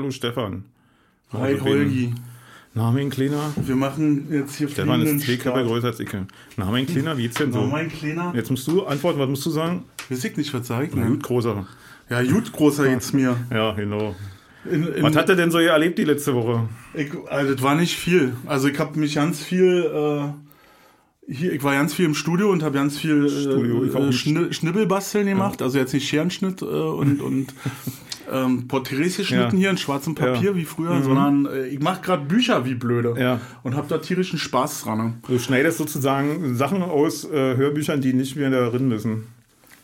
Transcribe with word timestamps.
Hallo 0.00 0.10
Stefan. 0.10 0.64
Hi 1.30 1.58
Holgi. 1.60 2.14
Na, 2.72 2.90
mein 2.90 3.10
Kleiner. 3.10 3.52
Wir 3.66 3.76
machen 3.76 4.32
jetzt 4.32 4.54
hier 4.56 4.66
Stefan 4.66 5.02
ist 5.02 5.26
zwei 5.26 5.36
Köpfe 5.36 5.62
größer 5.62 5.88
als 5.88 6.00
ich. 6.00 6.08
Na, 6.56 6.70
mein 6.70 6.86
Kleiner, 6.86 7.18
wie 7.18 7.24
geht's 7.24 7.36
denn 7.36 7.52
so? 7.52 7.60
Na, 7.60 7.66
mein 7.66 7.90
Kleiner. 7.90 8.32
Jetzt 8.34 8.50
musst 8.50 8.66
du 8.66 8.86
antworten, 8.86 9.18
was 9.18 9.28
musst 9.28 9.44
du 9.44 9.50
sagen? 9.50 9.84
Weiß 10.08 10.24
ich 10.24 10.38
nicht, 10.38 10.54
was 10.54 10.68
sag 10.68 10.88
ich 10.88 10.94
Na 10.94 11.06
gut, 11.06 11.22
großer. 11.22 11.66
Ja, 12.08 12.22
gut, 12.22 12.50
großer 12.50 12.88
jetzt 12.88 13.12
mir. 13.12 13.36
Ja, 13.50 13.72
genau. 13.72 14.16
In, 14.64 14.86
in, 14.86 15.02
Was 15.02 15.14
hat 15.16 15.28
er 15.28 15.36
denn 15.36 15.50
so 15.50 15.58
erlebt 15.58 15.98
die 15.98 16.04
letzte 16.04 16.34
Woche? 16.34 16.66
ich, 16.94 17.10
also, 17.28 17.52
das 17.52 17.62
war 17.62 17.74
nicht 17.74 17.94
viel. 17.94 18.32
Also 18.46 18.68
ich 18.68 18.78
habe 18.78 18.98
mich 18.98 19.16
ganz 19.16 19.42
viel 19.42 19.84
äh, 19.84 21.30
hier, 21.30 21.52
ich 21.52 21.62
war 21.62 21.74
ganz 21.74 21.92
viel 21.92 22.06
im 22.06 22.14
Studio 22.14 22.50
und 22.50 22.62
habe 22.62 22.74
ganz 22.74 22.96
viel 22.96 23.28
Studio, 23.28 23.84
ich 23.84 23.94
auch 23.94 24.08
äh. 24.08 24.12
Schni 24.14 24.50
Schnibbelbasteln 24.54 25.26
gemacht. 25.26 25.60
Also 25.60 25.78
jetzt 25.78 25.92
nicht 25.92 26.08
Scherenschnitt 26.08 26.62
äh, 26.62 26.64
und, 26.64 27.20
und 27.20 27.54
ähm, 28.32 28.68
Porträts 28.68 29.16
geschnitten 29.16 29.56
Ja. 29.56 29.58
hier 29.60 29.70
in 29.70 29.78
schwarzem 29.78 30.14
Papier 30.14 30.50
Ja. 30.50 30.56
wie 30.56 30.64
früher, 30.64 31.02
sondern 31.02 31.46
äh, 31.46 31.66
ich 31.68 31.80
mache 31.80 32.00
gerade 32.02 32.24
Bücher 32.24 32.64
wie 32.64 32.74
blöde. 32.74 33.14
Ja. 33.18 33.40
Und 33.62 33.76
habe 33.76 33.86
da 33.88 33.98
tierischen 33.98 34.38
Spaß 34.38 34.82
dran. 34.84 34.98
ne? 34.98 35.12
Du 35.28 35.38
schneidest 35.38 35.78
sozusagen 35.78 36.54
Sachen 36.56 36.82
aus 36.82 37.24
äh, 37.24 37.56
Hörbüchern, 37.56 38.00
die 38.00 38.12
nicht 38.12 38.36
mehr 38.36 38.50
darin 38.50 38.88
müssen. 38.88 39.24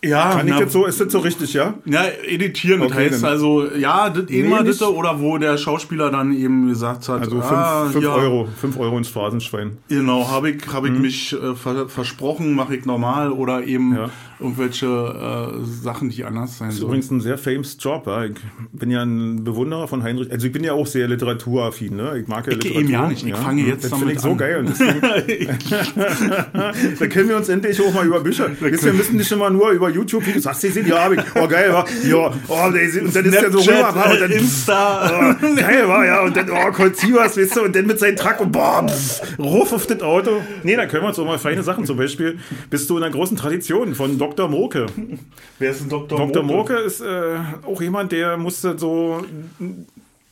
Ja, 0.04 0.34
Kann 0.34 0.46
ich 0.46 0.52
na, 0.52 0.60
das 0.60 0.73
so, 0.74 0.84
ist 0.84 1.01
das 1.01 1.10
so 1.10 1.18
richtig, 1.20 1.54
ja? 1.54 1.74
Ja, 1.87 2.04
editieren, 2.28 2.80
das 2.80 2.92
Okay, 2.92 3.10
heißt 3.10 3.23
dann- 3.24 3.30
also, 3.30 3.66
ja, 3.74 4.10
das 4.10 4.27
Nee, 4.28 4.40
immer 4.40 4.62
das 4.62 4.80
oder 4.82 5.20
wo 5.20 5.38
der 5.38 5.56
Schauspieler 5.56 6.10
dann 6.10 6.32
eben 6.37 6.68
gesagt 6.68 7.09
hat, 7.09 7.23
Also 7.23 7.40
5 7.40 7.45
ah, 7.51 7.90
ja, 8.01 8.12
Euro, 8.15 8.46
5 8.60 8.78
Euro 8.78 8.98
ins 8.98 9.09
Phrasenschwein. 9.09 9.78
Genau, 9.88 10.28
habe 10.30 10.51
ich, 10.51 10.62
hab 10.73 10.84
ich 10.84 10.92
mich 10.92 11.32
äh, 11.32 11.54
ver 11.57 11.88
versprochen, 11.88 12.52
mache 12.54 12.76
ich 12.76 12.85
normal 12.85 13.32
oder 13.32 13.65
eben 13.65 13.96
Ja. 13.96 14.10
Irgendwelche 14.38 14.87
äh, 14.87 15.65
Sachen, 15.65 16.10
die 16.10 16.24
anders 16.24 16.59
sein 16.59 16.68
Das 16.68 16.74
ist 16.74 16.80
sollen. 16.80 16.90
übrigens 16.92 17.10
ein 17.10 17.20
sehr 17.20 17.38
famous 17.38 17.76
Job. 17.80 18.06
Ja. 18.06 18.24
Ich 18.24 18.32
bin 18.73 18.90
ja 18.90 19.02
ein 19.02 19.45
Bewunderer 19.45 19.88
von 19.88 20.02
Heinrich. 20.02 20.30
Also 20.30 20.46
ich 20.46 20.52
bin 20.52 20.62
ja 20.65 20.73
auch 20.73 20.87
sehr 20.87 21.09
literaturaffin. 21.09 21.96
Ne? 21.96 22.18
Ich 22.20 22.29
mag 22.29 22.46
ja 22.46 22.52
Ich 22.52 22.59
Literatur. 22.64 22.80
eben 22.82 22.90
ja 22.90 23.09
nicht. 23.09 23.26
Ich 23.26 23.34
fange 23.34 23.62
jetzt 23.62 23.84
das 23.84 23.90
damit 23.90 24.14
ich 24.16 24.20
so 24.20 24.30
an. 24.32 24.37
geil. 24.38 24.64
Deswegen, 24.68 25.01
da 26.98 27.07
können 27.07 27.29
wir 27.29 27.37
uns 27.37 27.48
endlich 27.48 27.80
auch 27.80 27.92
mal 27.95 28.07
über 28.07 28.20
Bücher. 28.20 28.48
Ihr, 28.60 28.82
wir 28.82 28.92
müssen 28.92 29.16
nicht 29.16 29.30
immer 29.32 29.51
nur 29.51 29.70
über 29.70 29.88
YouTube, 29.90 30.26
wie 30.26 30.32
du 30.32 30.40
sind 30.40 30.87
ja, 30.87 31.04
hab 31.04 31.12
ich. 31.12 31.20
Oh 31.34 31.46
geil, 31.48 31.73
war. 31.73 31.87
Ja, 32.04 32.32
oh, 32.48 32.70
sind- 32.88 33.07
und 33.07 33.16
dann 33.16 33.24
ist 33.24 33.40
der 33.40 33.51
so 33.51 33.59
rüber, 33.60 33.95
war, 33.95 34.12
und 34.12 34.20
dann, 34.20 34.30
Insta. 34.30 35.10
Oh, 35.40 35.54
geil 35.57 35.88
war, 35.88 36.04
ja, 36.07 36.23
und 36.23 36.37
dann, 36.37 36.48
oh, 36.51 36.73
Colt 36.73 36.96
Sievers, 36.96 37.37
weißt 37.37 37.57
du, 37.57 37.62
und 37.62 37.76
dann 37.76 37.87
mit 37.87 37.98
seinem 37.98 38.16
Truck 38.16 38.40
und 38.40 38.52
boah, 38.52 38.87
pff, 38.88 39.38
ruf 39.38 39.73
auf 39.73 39.87
das 39.87 40.01
Auto. 40.02 40.42
Nee, 40.62 40.76
da 40.76 40.87
können 40.87 41.02
wir 41.04 41.09
uns 41.09 41.18
auch 41.18 41.26
mal 41.26 41.38
feine 41.38 41.62
Sachen, 41.62 41.84
zum 41.87 41.96
Beispiel 41.96 42.38
bist 42.70 42.88
du 42.90 42.96
in 42.98 43.02
einer 43.02 43.12
großen 43.12 43.37
Tradition 43.37 43.95
von 43.95 44.18
Dr. 44.18 44.26
Moke. 44.49 44.87
Wer 45.59 45.71
ist 45.71 45.82
denn 45.82 45.88
Dr. 45.88 46.19
Dr. 46.19 46.43
Moke? 46.43 46.73
Moke 46.73 46.74
ist 46.74 47.01
äh, 47.01 47.38
auch 47.65 47.80
jemand, 47.80 48.13
der 48.13 48.37
musste 48.37 48.79
so 48.79 49.24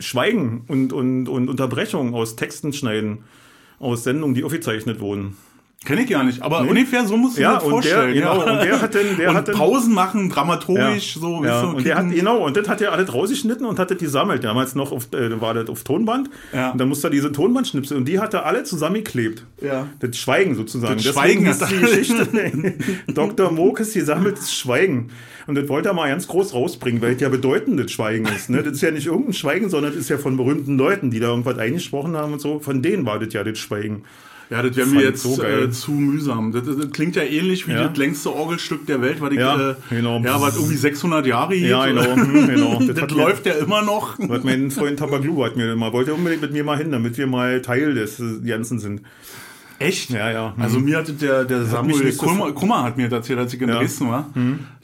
Schweigen 0.01 0.65
und, 0.69 0.93
und, 0.93 1.29
und 1.29 1.49
Unterbrechungen 1.49 2.15
aus 2.15 2.37
Texten 2.37 2.73
schneiden, 2.73 3.25
aus 3.79 4.05
Sendungen, 4.05 4.35
die 4.35 4.45
aufgezeichnet 4.45 5.01
wurden. 5.01 5.37
Kenn 5.85 5.99
ich 5.99 6.09
gar 6.09 6.25
nicht, 6.25 6.41
aber 6.41 6.61
ungefähr 6.61 7.07
so 7.07 7.17
muss 7.19 7.35
ich 7.35 7.41
Ja, 7.41 7.51
mir 7.51 7.55
das 7.57 7.65
und 7.65 7.85
der, 7.85 7.93
vorstellen. 7.95 8.15
genau, 8.15 8.47
ja. 8.47 8.53
und 8.53 8.65
der 8.65 8.81
hat 8.81 8.95
dann, 8.95 9.17
der 9.19 9.29
und 9.31 9.37
hat 9.37 9.49
dann, 9.49 9.55
Pausen 9.55 9.93
machen, 9.93 10.31
dramaturgisch, 10.31 11.15
so, 11.15 11.45
ja, 11.45 11.61
du, 11.61 11.77
und 11.77 11.85
der 11.85 11.97
hat, 11.97 12.11
genau, 12.11 12.39
und 12.39 12.57
das 12.57 12.69
hat 12.69 12.81
er 12.81 12.93
alles 12.93 13.13
rausgeschnitten 13.13 13.67
und 13.67 13.79
hat 13.79 13.91
das 13.91 13.99
gesammelt. 13.99 14.45
Damals 14.45 14.75
noch 14.75 14.93
auf, 14.93 15.13
äh, 15.13 15.39
war 15.43 15.53
das 15.53 15.69
auf 15.69 15.85
Tonband. 15.85 16.31
Ja. 16.55 16.71
Und 16.71 16.81
dann 16.81 16.89
musste 16.89 17.09
er 17.09 17.11
diese 17.11 17.33
Tonbandschnipsel 17.33 17.99
und 17.99 18.07
die 18.07 18.19
hat 18.19 18.33
er 18.33 18.47
alle 18.47 18.65
zusammengeklebt. 18.65 19.45
Ja. 19.61 19.89
Das 20.01 20.17
Schweigen 20.17 20.55
sozusagen. 20.55 20.97
Das 20.97 21.05
Schweigen 21.05 21.45
ist 21.45 21.63
die 21.71 21.77
Geschichte. 21.79 22.29
Dr. 23.09 23.53
Mokes 23.53 23.93
gesammeltes 23.93 24.55
Schweigen. 24.55 25.11
Und 25.47 25.57
das 25.57 25.69
wollte 25.69 25.91
er 25.91 25.95
mal 25.95 26.09
ganz 26.09 26.27
groß 26.27 26.55
rausbringen, 26.55 27.03
weil 27.03 27.13
es 27.15 27.21
ja 27.21 27.29
bedeutendes 27.29 27.93
Schweigen 27.93 28.25
ist. 28.27 28.49
Ne? 28.49 28.63
Das 28.63 28.73
ist 28.73 28.81
ja 28.81 28.91
nicht 28.91 29.07
irgendein 29.07 29.35
Schweigen, 29.35 29.69
sondern 29.69 29.93
das 29.93 30.01
ist 30.01 30.09
ja 30.09 30.17
von 30.17 30.39
berühmten 30.39 30.79
Leuten, 30.79 31.11
die 31.11 31.21
da 31.21 31.29
irgendwas 31.29 31.59
eingesprochen 31.59 32.17
haben 32.17 32.33
und 32.33 32.41
so. 32.41 32.59
Von 32.61 32.81
denen 32.81 33.05
war 33.05 33.19
das 33.19 33.35
ja 33.35 33.45
das 33.45 33.59
Schweigen. 33.59 34.05
Ja, 34.55 34.63
das 34.63 34.77
wäre 34.77 34.87
mir 34.87 35.03
jetzt 35.03 35.23
so 35.23 35.43
äh, 35.43 35.69
zu 35.71 35.91
mühsam. 35.91 36.53
Das, 36.53 36.63
das, 36.65 36.77
das 36.77 36.91
klingt 36.93 37.17
ja 37.17 37.23
ähnlich 37.25 37.67
wie 37.67 37.73
Ja. 37.73 37.89
das 37.89 37.97
längste 37.99 38.33
Orgelstück 38.33 38.87
der 38.87 39.03
Welt, 39.03 39.21
weil 39.21 39.33
ich, 39.33 39.41
Ja, 39.41 39.71
äh, 39.71 39.75
genau. 39.91 40.21
ja, 40.21 40.41
was 40.41 40.57
irgendwie 40.57 40.77
600 40.77 41.27
Jahre 41.27 41.55
hier. 41.55 41.71
Ja, 41.71 41.87
genau. 41.87 42.15
hm, 42.15 42.47
genau. 42.47 42.79
Das, 42.87 43.11
mir- 43.11 43.17
läuft 43.25 43.47
ja 43.47 43.55
immer 43.55 43.83
noch. 43.83 44.17
Was 44.19 44.45
mein 44.45 44.71
Freund 44.71 44.99
Tabaglu 44.99 45.45
hat 45.45 45.57
mir 45.57 45.75
mal, 45.75 45.93
wollte 45.93 46.15
unbedingt 46.15 46.43
mit 46.43 46.53
mir 46.53 46.63
mal 46.63 46.79
hin, 46.79 46.93
damit 46.93 47.19
wir 47.19 47.27
mal 47.27 47.61
Teil 47.63 47.95
des 47.95 48.23
Ganzen 48.47 48.79
sind. 48.79 49.01
Echt? 49.79 50.11
Ja, 50.11 50.31
ja. 50.31 50.55
Also 50.59 50.79
mir 50.81 50.97
hatte 50.99 51.13
der, 51.13 51.45
der 51.45 51.65
Samuel 51.65 52.13
Kummer, 52.17 52.53
Kummer 52.53 52.85
hat 52.85 52.97
mir 52.97 53.09
das 53.09 53.19
erzählt, 53.19 53.39
als 53.41 53.53
ich 53.55 53.61
in 53.61 53.69
Ja. 53.69 53.79
Dresden 53.79 54.09
war. 54.09 54.27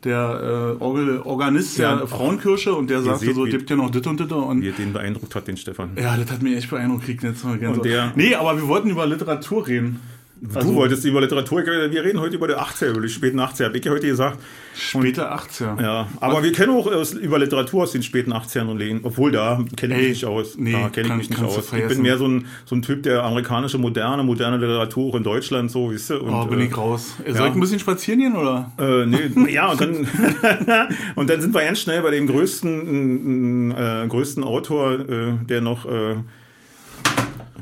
Der 0.04 0.76
äh, 0.80 0.82
Orgel, 0.82 1.20
Organist 1.20 1.78
der 1.78 1.90
Ja. 1.90 2.06
Frauenkirche 2.06 2.74
und 2.74 2.88
der 2.90 3.02
sagte 3.02 3.26
seht, 3.26 3.34
so, 3.34 3.44
gibt 3.44 3.68
ja 3.70 3.76
noch 3.76 3.90
dit 3.90 4.06
und 4.06 4.18
dit 4.18 4.32
und 4.32 4.62
Wie 4.62 4.68
er 4.68 4.72
den 4.72 4.92
beeindruckt 4.92 5.34
hat, 5.34 5.46
den 5.46 5.56
Stefan. 5.56 5.90
ja, 5.96 6.16
das 6.16 6.30
hat 6.30 6.42
mich 6.42 6.56
echt 6.56 6.70
beeindruckt, 6.70 7.04
kriegt 7.04 7.22
jetzt 7.22 7.44
mal 7.44 7.58
gerne 7.58 7.76
so. 7.76 7.82
der- 7.82 8.12
Nee, 8.16 8.34
aber 8.34 8.56
wir 8.56 8.66
wollten 8.66 8.90
über 8.90 9.06
Literatur 9.06 9.66
reden. 9.66 10.00
Du 10.40 10.74
wolltest 10.74 11.04
über 11.04 11.20
Literatur, 11.20 11.64
wir 11.64 12.04
reden 12.04 12.20
heute 12.20 12.36
über 12.36 12.48
die 12.48 12.54
80er, 12.54 12.90
über 12.90 13.00
die 13.02 13.08
späten 13.08 13.40
80er, 13.40 13.66
habe 13.66 13.78
ich 13.78 13.84
ja 13.84 13.92
heute 13.92 14.06
gesagt. 14.06 14.38
Später 14.74 15.34
80er. 15.34 15.82
Ja, 15.82 16.08
aber 16.20 16.42
wir 16.42 16.52
kennen 16.52 16.72
auch 16.72 16.86
aus, 16.86 17.12
über 17.12 17.38
Literatur 17.38 17.82
aus 17.82 17.92
den 17.92 18.02
späten 18.02 18.32
80ern 18.32 18.66
und 18.68 18.78
lehnen, 18.78 19.00
obwohl 19.02 19.32
da 19.32 19.62
kenne 19.76 19.94
ich 19.94 20.00
mich 20.00 20.08
nicht 20.08 20.24
aus. 20.24 20.56
nee, 20.56 20.72
da 20.72 20.88
kenne 20.88 21.08
ich 21.08 21.14
mich 21.14 21.30
nicht 21.30 21.42
aus. 21.42 21.72
Ich 21.72 21.88
bin 21.88 22.02
mehr 22.02 22.16
so 22.16 22.26
ein, 22.26 22.46
so 22.64 22.74
ein 22.74 22.82
Typ, 22.82 23.02
der 23.02 23.22
amerikanische 23.24 23.78
moderne, 23.78 24.22
moderne 24.22 24.56
Literatur 24.56 25.10
auch 25.10 25.14
in 25.16 25.22
Deutschland 25.22 25.70
so, 25.70 25.92
weißt 25.92 26.10
du. 26.10 26.20
Und, 26.20 26.34
Oh, 26.34 26.46
bin 26.46 26.60
äh, 26.60 26.64
ich 26.64 26.76
raus. 26.76 27.14
Soll 27.26 27.34
ja. 27.34 27.46
ich 27.46 27.52
ein 27.52 27.60
bisschen 27.60 27.78
spazieren 27.78 28.20
gehen, 28.20 28.36
oder? 28.36 28.72
Äh, 28.78 29.06
nee, 29.06 29.30
ja, 29.52 29.70
und 29.70 29.80
dann, 29.80 30.08
und 31.16 31.30
dann 31.30 31.40
sind 31.40 31.52
wir 31.54 31.62
ganz 31.62 31.80
schnell 31.80 32.02
bei 32.02 32.10
dem 32.10 32.26
größten, 32.26 33.72
äh, 33.72 34.06
größten 34.08 34.44
Autor, 34.44 35.00
äh, 35.00 35.32
der 35.48 35.60
noch. 35.60 35.86
Äh, 35.86 36.16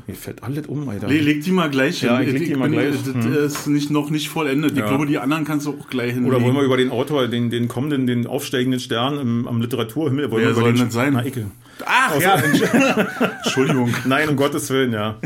mir 0.09 0.15
fällt 0.15 0.43
alles 0.43 0.67
um, 0.67 0.87
Alter. 0.89 1.07
Le 1.07 1.19
leg 1.19 1.43
die 1.43 1.51
mal 1.51 1.69
gleich 1.69 2.01
Ja, 2.01 2.17
hin. 2.19 2.27
ich 2.27 2.33
leg 2.39 2.45
die 2.49 2.55
mal 2.55 2.69
gleich. 2.69 2.95
Das 3.03 3.53
ist 3.53 3.67
nicht, 3.67 3.91
noch 3.91 4.09
nicht 4.09 4.29
vollendet. 4.29 4.71
Ich 4.73 4.79
Ja. 4.79 4.87
glaube, 4.87 5.05
die 5.05 5.17
anderen 5.17 5.45
kannst 5.45 5.65
du 5.67 5.71
auch 5.79 5.87
gleich 5.89 6.13
hin. 6.13 6.25
Oder 6.25 6.41
wollen 6.41 6.55
wir 6.55 6.63
über 6.63 6.77
den 6.77 6.89
Autor, 6.91 7.27
den, 7.27 7.49
den 7.49 7.67
kommenden, 7.67 8.07
den 8.07 8.27
aufsteigenden 8.27 8.79
Stern 8.79 9.19
im, 9.19 9.47
am 9.47 9.61
Literaturhimmel, 9.61 10.31
wollen 10.31 10.41
Wer 10.43 10.49
wir 10.49 10.51
über 10.51 10.61
soll 10.61 10.73
den 10.73 10.85
das 10.85 10.93
sein? 10.93 11.13
Na, 11.13 11.25
Icke. 11.25 11.45
Ach, 11.85 12.19
ja. 12.19 12.35
Entschuldigung. 13.45 13.93
Nein, 14.05 14.29
um 14.29 14.35
Gottes 14.35 14.69
Willen, 14.69 14.93
ja. 14.93 15.17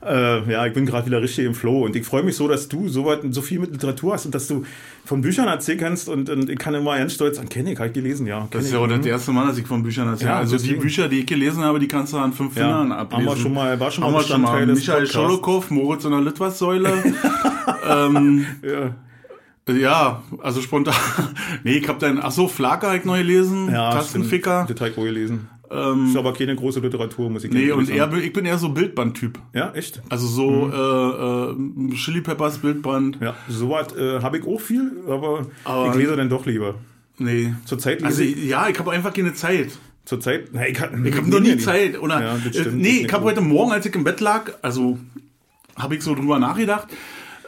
Äh, 0.00 0.50
ja, 0.52 0.64
ich 0.64 0.72
bin 0.72 0.86
gerade 0.86 1.06
wieder 1.06 1.20
richtig 1.20 1.44
im 1.44 1.54
Flow 1.54 1.84
und 1.84 1.96
ich 1.96 2.06
freue 2.06 2.22
mich 2.22 2.36
so, 2.36 2.46
dass 2.46 2.68
du 2.68 2.88
so, 2.88 3.04
weit, 3.04 3.20
so 3.30 3.42
viel 3.42 3.58
mit 3.58 3.72
Literatur 3.72 4.14
hast 4.14 4.26
und 4.26 4.34
dass 4.34 4.46
du 4.46 4.64
von 5.08 5.22
Büchern 5.22 5.48
erzählen 5.48 5.78
kannst 5.78 6.08
und, 6.10 6.28
und 6.28 6.50
ich 6.50 6.58
kann 6.58 6.74
immer 6.74 6.98
ganz 6.98 7.14
stolz 7.14 7.36
sagen, 7.36 7.48
kenne 7.48 7.72
ich, 7.72 7.78
habe 7.78 7.88
ich 7.88 7.94
gelesen, 7.94 8.26
ja. 8.26 8.46
Das 8.50 8.66
ist 8.66 8.72
ja 8.74 8.78
auch 8.78 8.86
das 8.86 9.04
erste 9.06 9.32
Mal, 9.32 9.46
dass 9.46 9.56
ich 9.56 9.66
von 9.66 9.82
Büchern 9.82 10.06
erzähle. 10.06 10.30
Ja, 10.30 10.36
also 10.38 10.56
die 10.56 10.62
deswegen. 10.64 10.82
Bücher, 10.82 11.08
die 11.08 11.20
ich 11.20 11.26
gelesen 11.26 11.64
habe, 11.64 11.78
die 11.78 11.88
kannst 11.88 12.12
du 12.12 12.18
an 12.18 12.34
fünf 12.34 12.54
Ja, 12.56 12.64
Fingern 12.64 12.92
haben 12.92 13.00
ablesen. 13.00 13.26
wir 13.26 13.36
schon 13.36 13.54
mal- 13.54 13.80
war 13.80 13.90
schon 13.90 14.02
mal 14.02 14.08
haben 14.08 14.14
wir 14.16 14.22
schon 14.22 14.42
mal. 14.42 14.66
Michael. 14.66 15.06
Scholokow, 15.06 15.70
Moritz 15.70 16.04
und 16.04 16.12
der 16.12 16.20
Litwas-Säule. 16.20 16.92
ähm, 17.88 18.46
Ja. 18.62 19.74
ja, 19.74 20.22
also 20.42 20.60
spontan. 20.60 20.94
nee, 21.64 21.78
ich 21.78 21.88
hab 21.88 21.98
dann, 22.00 22.20
ach 22.22 22.30
so, 22.30 22.46
Flaker 22.46 22.88
habe 22.88 22.98
ich 22.98 23.04
neu 23.04 23.18
gelesen. 23.18 23.70
Ja, 23.72 23.90
Tastenficker. 23.92 24.66
Das 24.68 24.78
habe 24.80 24.90
ich 24.90 24.98
auch 24.98 25.02
gelesen. 25.04 25.48
Ähm, 25.70 26.06
Ist 26.06 26.16
aber 26.16 26.32
keine 26.32 26.56
große 26.56 26.80
Literatur, 26.80 27.28
muss 27.28 27.44
ich 27.44 27.50
nee, 27.52 27.70
und 27.70 27.90
eher, 27.90 28.10
ich 28.14 28.32
bin 28.32 28.44
eher 28.46 28.56
so 28.58 28.70
Bildband-Typ. 28.70 29.38
Ja, 29.52 29.72
echt? 29.72 30.00
Also 30.08 30.26
so 30.26 30.70
äh, 30.72 31.90
äh, 31.90 31.94
Chili 31.94 32.20
Peppers 32.22 32.58
Bildband. 32.58 33.18
Ja, 33.20 33.34
sowas 33.48 33.94
äh, 33.96 34.20
habe 34.22 34.38
ich 34.38 34.46
auch 34.46 34.60
viel, 34.60 34.92
aber, 35.06 35.46
Aber- 35.64 35.90
ich 35.90 35.94
lese 35.96 36.16
dann 36.16 36.28
doch 36.30 36.46
lieber. 36.46 36.76
Nee. 37.18 37.52
Zurzeit 37.64 37.96
lese 38.00 38.06
Also 38.06 38.22
ich, 38.22 38.44
ja, 38.46 38.68
ich 38.68 38.78
habe 38.78 38.92
einfach 38.92 39.12
keine 39.12 39.34
Zeit. 39.34 39.70
zurzeit, 40.04 40.48
na, 40.52 40.66
ich, 40.66 40.80
hab- 40.80 40.94
Ich 41.04 41.14
habe 41.16 41.28
noch 41.28 41.40
nie 41.40 41.58
Zeit. 41.58 42.00
Oder, 42.00 42.22
Ja, 42.22 42.36
äh, 42.36 42.40
stimmt. 42.52 42.76
nee, 42.76 42.98
Das 42.98 43.06
ich 43.08 43.12
habe 43.12 43.24
heute 43.24 43.40
Morgen, 43.42 43.72
als 43.72 43.84
ich 43.84 43.94
im 43.94 44.04
Bett 44.04 44.20
lag, 44.20 44.52
also 44.62 44.98
habe 45.76 45.96
ich 45.96 46.02
so 46.02 46.14
drüber 46.14 46.38
nachgedacht, 46.38 46.88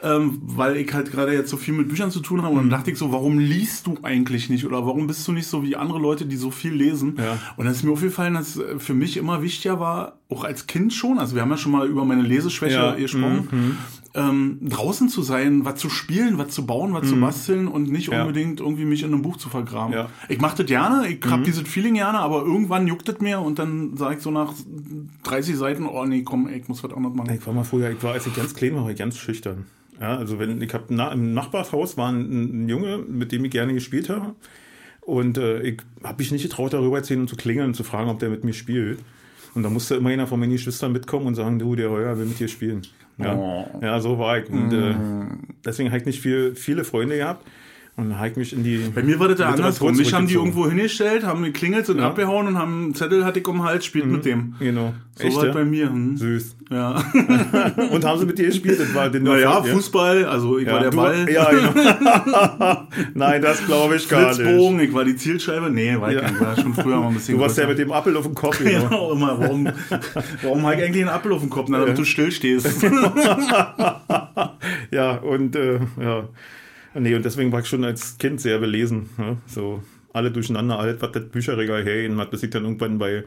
ähm, 0.02 0.40
weil 0.42 0.76
ich 0.76 0.92
halt 0.92 1.10
gerade 1.10 1.32
jetzt 1.32 1.50
so 1.50 1.56
viel 1.56 1.74
mit 1.74 1.88
Büchern 1.88 2.10
zu 2.10 2.20
tun 2.20 2.42
habe. 2.42 2.54
Und 2.54 2.62
dann 2.62 2.70
dachte 2.70 2.90
ich 2.90 2.98
so, 2.98 3.12
warum 3.12 3.38
liest 3.38 3.86
du 3.86 3.98
eigentlich 4.02 4.48
nicht? 4.48 4.64
Oder 4.64 4.86
warum 4.86 5.06
bist 5.06 5.26
du 5.26 5.32
nicht 5.32 5.46
so 5.46 5.62
wie 5.62 5.76
andere 5.76 5.98
Leute, 5.98 6.26
die 6.26 6.36
so 6.36 6.50
viel 6.50 6.72
lesen? 6.72 7.16
Ja. 7.18 7.38
Und 7.56 7.64
dann 7.64 7.74
ist 7.74 7.82
mir 7.82 7.92
aufgefallen, 7.92 8.34
dass 8.34 8.56
äh, 8.56 8.78
für 8.78 8.94
mich 8.94 9.16
immer 9.16 9.42
wichtiger 9.42 9.80
war, 9.80 10.19
auch 10.30 10.44
als 10.44 10.66
Kind 10.66 10.92
schon, 10.92 11.18
also 11.18 11.34
wir 11.34 11.42
haben 11.42 11.50
ja 11.50 11.56
schon 11.56 11.72
mal 11.72 11.86
über 11.88 12.04
meine 12.04 12.22
Leseschwäche 12.22 12.74
Ja, 12.76 12.92
Mhm. 12.92 12.98
gesprochen, 13.00 13.78
ähm, 14.14 14.58
draußen 14.62 15.08
zu 15.08 15.22
sein, 15.22 15.64
was 15.64 15.76
zu 15.78 15.88
spielen, 15.88 16.36
was 16.38 16.48
zu 16.48 16.66
bauen, 16.66 16.92
was 16.92 17.08
zu 17.08 17.16
basteln 17.20 17.68
und 17.68 17.90
nicht 17.90 18.08
Mhm. 18.08 18.14
Ja. 18.14 18.20
unbedingt 18.22 18.60
irgendwie 18.60 18.84
mich 18.84 19.02
in 19.02 19.12
einem 19.12 19.22
Buch 19.22 19.36
zu 19.36 19.48
vergraben. 19.48 19.92
Ja. 19.94 20.04
Mhm. 20.04 20.08
Ich 20.28 20.40
mache 20.40 20.56
das 20.58 20.66
gerne, 20.66 21.06
ich 21.08 21.20
hab 21.30 21.44
dieses 21.44 21.68
Feeling 21.68 21.94
gerne, 21.94 22.18
aber 22.18 22.42
irgendwann 22.44 22.86
juckt 22.88 23.08
es 23.08 23.20
mir 23.20 23.40
und 23.40 23.58
dann 23.58 23.96
sage 23.96 24.16
ich 24.16 24.20
so 24.22 24.30
nach 24.30 24.52
30 25.22 25.56
Seiten, 25.56 25.86
oh 25.86 26.04
nee, 26.04 26.22
komm, 26.22 26.48
ey, 26.48 26.58
ich 26.60 26.68
muss 26.68 26.82
was 26.82 26.92
anderes 26.92 27.14
machen. 27.16 27.34
Ich 27.34 27.46
war 27.46 27.54
mal 27.54 27.64
früher, 27.64 27.90
ich 27.90 28.02
war, 28.02 28.12
als 28.12 28.26
ich 28.26 28.34
ganz 28.34 28.54
klein 28.54 28.74
war, 28.74 28.92
ganz 28.94 29.16
schüchtern. 29.16 29.66
Ja, 30.00 30.16
also 30.16 30.38
wenn, 30.38 30.60
ich 30.62 30.72
habe 30.72 30.84
na, 30.88 31.12
im 31.12 31.34
Nachbarshaus 31.34 31.96
war 31.96 32.10
ein, 32.10 32.64
ein 32.64 32.68
Junge, 32.68 32.98
mit 32.98 33.32
dem 33.32 33.44
ich 33.44 33.50
gerne 33.50 33.74
gespielt 33.74 34.08
habe. 34.08 34.34
Und 35.02 35.38
äh, 35.38 35.60
ich 35.62 35.82
habe 36.04 36.16
mich 36.18 36.30
nicht 36.32 36.42
getraut, 36.42 36.72
darüber 36.72 36.96
erzählen 36.98 37.20
und 37.20 37.28
zu 37.28 37.36
klingeln 37.36 37.68
und 37.68 37.74
zu 37.74 37.84
fragen, 37.84 38.08
ob 38.10 38.18
der 38.18 38.30
mit 38.30 38.44
mir 38.44 38.52
spielt. 38.54 38.98
Und 39.54 39.62
da 39.62 39.70
musste 39.70 39.96
immer 39.96 40.10
einer 40.10 40.26
von 40.26 40.38
meinen 40.38 40.52
Geschwistern 40.52 40.92
mitkommen 40.92 41.26
und 41.26 41.34
sagen, 41.34 41.58
du, 41.58 41.74
der 41.74 41.90
Heuer 41.90 42.16
will 42.18 42.26
mit 42.26 42.38
dir 42.38 42.48
spielen. 42.48 42.82
Ja, 43.18 43.34
Oh. 43.34 43.66
ja 43.82 44.00
so 44.00 44.18
war 44.18 44.38
ich. 44.38 44.48
Und 44.48 44.72
äh, 44.72 44.94
deswegen 45.64 45.90
habe 45.90 45.98
ich 45.98 46.06
nicht 46.06 46.20
viel, 46.20 46.54
viele 46.54 46.84
Freunde 46.84 47.16
gehabt. 47.16 47.46
Und 47.96 48.08
dann 48.08 48.18
habe 48.18 48.28
ich 48.28 48.36
mich 48.36 48.52
in 48.54 48.64
die. 48.64 48.78
Bei 48.94 49.02
mir 49.02 49.18
war 49.20 49.28
das 49.28 49.40
ja 49.40 49.48
andersrum. 49.50 49.94
Mich 49.94 50.14
haben 50.14 50.26
die 50.26 50.34
irgendwo 50.34 50.66
hingestellt, 50.66 51.24
haben 51.24 51.42
geklingelt, 51.42 51.84
sind 51.84 51.98
Ja. 51.98 52.06
abgehauen 52.06 52.46
und 52.46 52.56
haben 52.58 52.84
einen 52.84 52.94
Zettel 52.94 53.26
hatte 53.26 53.40
ich 53.40 53.48
um 53.48 53.56
den 53.58 53.64
Hals, 53.64 53.84
spielt 53.84 54.06
mit 54.06 54.24
dem. 54.24 54.54
Genau. 54.58 54.94
So 55.16 55.24
Echt, 55.24 55.36
war 55.36 55.46
ja? 55.48 55.52
bei 55.52 55.64
mir. 55.66 55.90
Hm. 55.90 56.16
Süß. 56.16 56.56
Ja. 56.70 56.92
Und 57.92 58.04
haben 58.06 58.18
sie 58.20 58.24
mit 58.26 58.38
dir 58.38 58.46
gespielt? 58.46 58.80
Das 58.80 58.94
war 58.94 59.10
den 59.10 59.24
Naja, 59.24 59.60
Fußball, 59.62 60.24
also 60.24 60.56
ich 60.58 60.66
war 60.66 60.80
der 60.80 60.90
du- 60.90 60.96
Ball. 60.96 61.28
Ja, 61.30 61.50
genau. 61.50 62.86
Nein, 63.14 63.42
das 63.42 63.66
glaube 63.66 63.96
ich 63.96 64.08
gar 64.08 64.28
nicht. 64.28 64.36
Flitzbogen, 64.40 64.80
ich 64.80 64.94
war 64.94 65.04
die 65.04 65.16
Zielscheibe. 65.16 65.68
Nee, 65.68 66.00
war 66.00 66.10
ich 66.10 66.16
Ja. 66.16 66.22
nicht. 66.22 66.34
Ich 66.36 66.40
war 66.40 66.56
schon 66.56 66.72
früher 66.72 67.00
mal 67.00 67.08
ein 67.08 67.14
bisschen 67.14 67.34
Du 67.36 67.42
warst 67.42 67.58
ja 67.58 67.64
größer. 67.64 67.76
mit 67.76 67.86
dem 67.86 67.92
Apfel 67.92 68.16
auf 68.16 68.24
dem 68.24 68.34
Kopf. 68.34 68.58
Genau. 68.62 68.84
Genau, 68.88 69.12
immer. 69.12 69.38
Warum, 69.38 69.68
warum 70.42 70.62
habe 70.62 70.76
ich 70.76 70.82
eigentlich 70.84 71.02
einen 71.02 71.10
Apfel 71.14 71.32
auf 71.32 71.40
dem 71.40 71.50
Kopf, 71.50 71.66
na, 71.68 71.78
damit 71.80 71.90
Ja. 71.90 71.94
du 71.96 72.04
still 72.04 72.30
stehst? 72.32 72.82
Ja, 74.90 75.16
und 75.16 75.56
äh, 75.56 75.80
ja. 76.00 76.28
Nee, 76.94 77.14
und 77.14 77.24
deswegen 77.24 77.52
war 77.52 77.60
ich 77.60 77.66
schon 77.66 77.84
als 77.84 78.18
Kind 78.18 78.40
sehr 78.40 78.58
belesen. 78.58 79.08
Ne? 79.16 79.36
So 79.46 79.82
alle 80.12 80.30
durcheinander, 80.32 80.78
alles, 80.78 81.00
was 81.00 81.12
das 81.12 81.28
Bücherregal 81.28 81.84
hergehen 81.84 82.18
hat, 82.18 82.30
bis 82.32 82.42
ich 82.42 82.50
dann 82.50 82.64
irgendwann 82.64 82.98
bei 82.98 83.24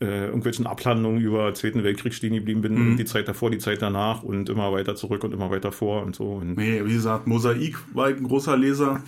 äh, 0.00 0.26
irgendwelchen 0.26 0.66
Abhandlungen 0.66 1.20
über 1.20 1.52
Zweiten 1.54 1.82
Weltkrieg 1.82 2.14
stehen 2.14 2.34
geblieben 2.34 2.60
bin 2.60 2.74
Mhm. 2.92 2.96
die 2.96 3.06
Zeit 3.06 3.26
davor, 3.28 3.50
die 3.50 3.58
Zeit 3.58 3.80
danach 3.82 4.22
und 4.22 4.48
immer 4.48 4.70
weiter 4.70 4.94
zurück 4.94 5.24
und 5.24 5.32
immer 5.32 5.50
weiter 5.50 5.72
vor 5.72 6.02
und 6.04 6.14
so. 6.14 6.34
Und 6.34 6.56
nee, 6.56 6.80
wie 6.84 6.92
gesagt, 6.92 7.26
Mosaik 7.26 7.76
war 7.94 8.10
ich 8.10 8.16
ein 8.18 8.24
großer 8.24 8.56
Leser. 8.56 9.02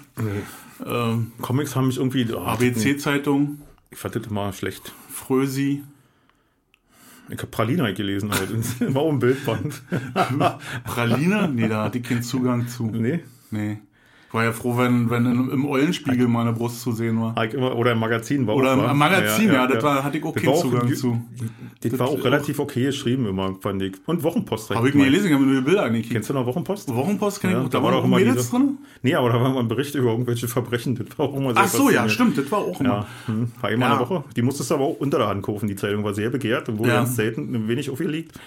Ähm, 0.84 1.32
Comics 1.40 1.76
haben 1.76 1.88
mich 1.88 1.98
irgendwie. 1.98 2.26
Oh, 2.32 2.38
ABC-Zeitung, 2.40 3.60
Ich 3.90 3.98
fand 3.98 4.16
das 4.16 4.26
immer 4.26 4.52
schlecht. 4.52 4.92
Frösi. 5.10 5.82
Ich 7.30 7.36
habe 7.38 7.48
Pralina 7.48 7.90
gelesen, 7.92 8.30
das 8.30 8.80
war 8.94 9.02
auch 9.02 9.12
ein 9.12 9.19
Bildband. 9.19 9.82
Praline? 10.84 11.48
Nee, 11.54 11.69
da 11.69 11.84
hatte 11.84 11.98
ich 11.98 12.04
keinen 12.04 12.22
Zugang 12.22 12.66
zu. 12.66 12.84
nee. 12.86 13.20
Nee. 13.50 13.78
Ich 14.30 14.34
war 14.34 14.44
ja 14.44 14.52
froh, 14.52 14.76
wenn, 14.76 15.08
wenn 15.08 15.24
im 15.24 15.64
Eulenspiegel 15.64 16.28
meine 16.28 16.52
Brust 16.52 16.82
zu 16.82 16.92
sehen 16.92 17.18
war. 17.18 17.34
Ich 17.46 17.54
immer, 17.54 17.74
oder 17.74 17.92
im 17.92 17.98
Magazin 17.98 18.46
war 18.46 18.56
Oder 18.56 18.74
auch, 18.76 18.90
im. 18.90 18.98
Magazin, 18.98 19.50
ja, 19.50 19.66
das 19.66 19.82
war, 19.82 20.04
hatte 20.04 20.18
ich 20.18 20.24
auch 20.24 20.34
Das 20.34 20.46
auch 20.46 20.60
Zugang 20.60 20.86
ein- 20.86 20.94
zu. 20.94 21.22
Das 21.80 21.98
war 21.98 22.08
auch 22.08 22.18
auch- 22.20 22.24
relativ 22.26 22.58
okay 22.58 22.84
geschrieben 22.84 23.24
immer, 23.24 23.54
fand 23.62 23.80
ich. 23.80 23.94
Und 24.04 24.22
Wochenpost. 24.22 24.68
Habe 24.68 24.90
ich 24.90 24.94
mal. 24.94 25.04
gelesen, 25.04 25.28
ich 25.28 25.32
habe 25.32 25.42
mir 25.46 25.52
nur 25.52 25.60
die 25.62 25.64
Bilder 25.64 25.84
angekickt. 25.84 26.12
Kennst 26.12 26.28
du 26.28 26.34
noch 26.34 26.44
Wochenpost? 26.44 26.94
Wochenpost 26.94 27.40
kenn 27.40 27.50
ich 27.52 27.56
Ja, 27.56 27.62
auch. 27.62 27.68
da 27.70 27.78
Da 27.78 27.82
war 27.82 27.92
waren 27.92 28.00
auch 28.00 28.04
immer 28.04 28.18
Mädels 28.18 28.36
diese- 28.36 28.50
drin. 28.50 28.76
Nee, 29.02 29.14
aber 29.14 29.30
da 29.30 29.40
war 29.40 29.48
mal 29.48 29.60
ein 29.60 29.68
Bericht 29.68 29.94
über 29.94 30.10
irgendwelche 30.10 30.46
Verbrechen. 30.46 30.94
Das 30.94 31.18
war 31.18 31.24
auch 31.30 31.34
immer 31.34 31.54
sehr 31.54 31.62
Ach 31.62 31.68
so, 31.68 31.88
ja, 31.88 32.06
stimmt, 32.06 32.36
das 32.36 32.52
war 32.52 32.58
auch 32.58 32.78
immer. 32.80 32.88
Ja, 32.90 33.06
hm, 33.32 33.50
war 33.62 33.70
immer 33.70 33.86
Ja. 33.86 33.92
eine 33.92 34.00
Woche. 34.00 34.24
Die 34.36 34.42
musstest 34.42 34.70
du 34.70 34.74
aber 34.74 34.84
auch 34.84 34.96
unter 35.00 35.16
der 35.16 35.28
Hand 35.28 35.40
kaufen. 35.42 35.68
Die 35.68 35.76
Zeitung 35.76 36.04
war 36.04 36.12
sehr 36.12 36.28
begehrt 36.28 36.68
und 36.68 36.76
wurde 36.78 36.90
Ja. 36.90 36.96
ganz 36.96 37.16
selten 37.16 37.54
ein 37.54 37.66
wenig 37.66 37.88
aufgelegt. 37.88 38.38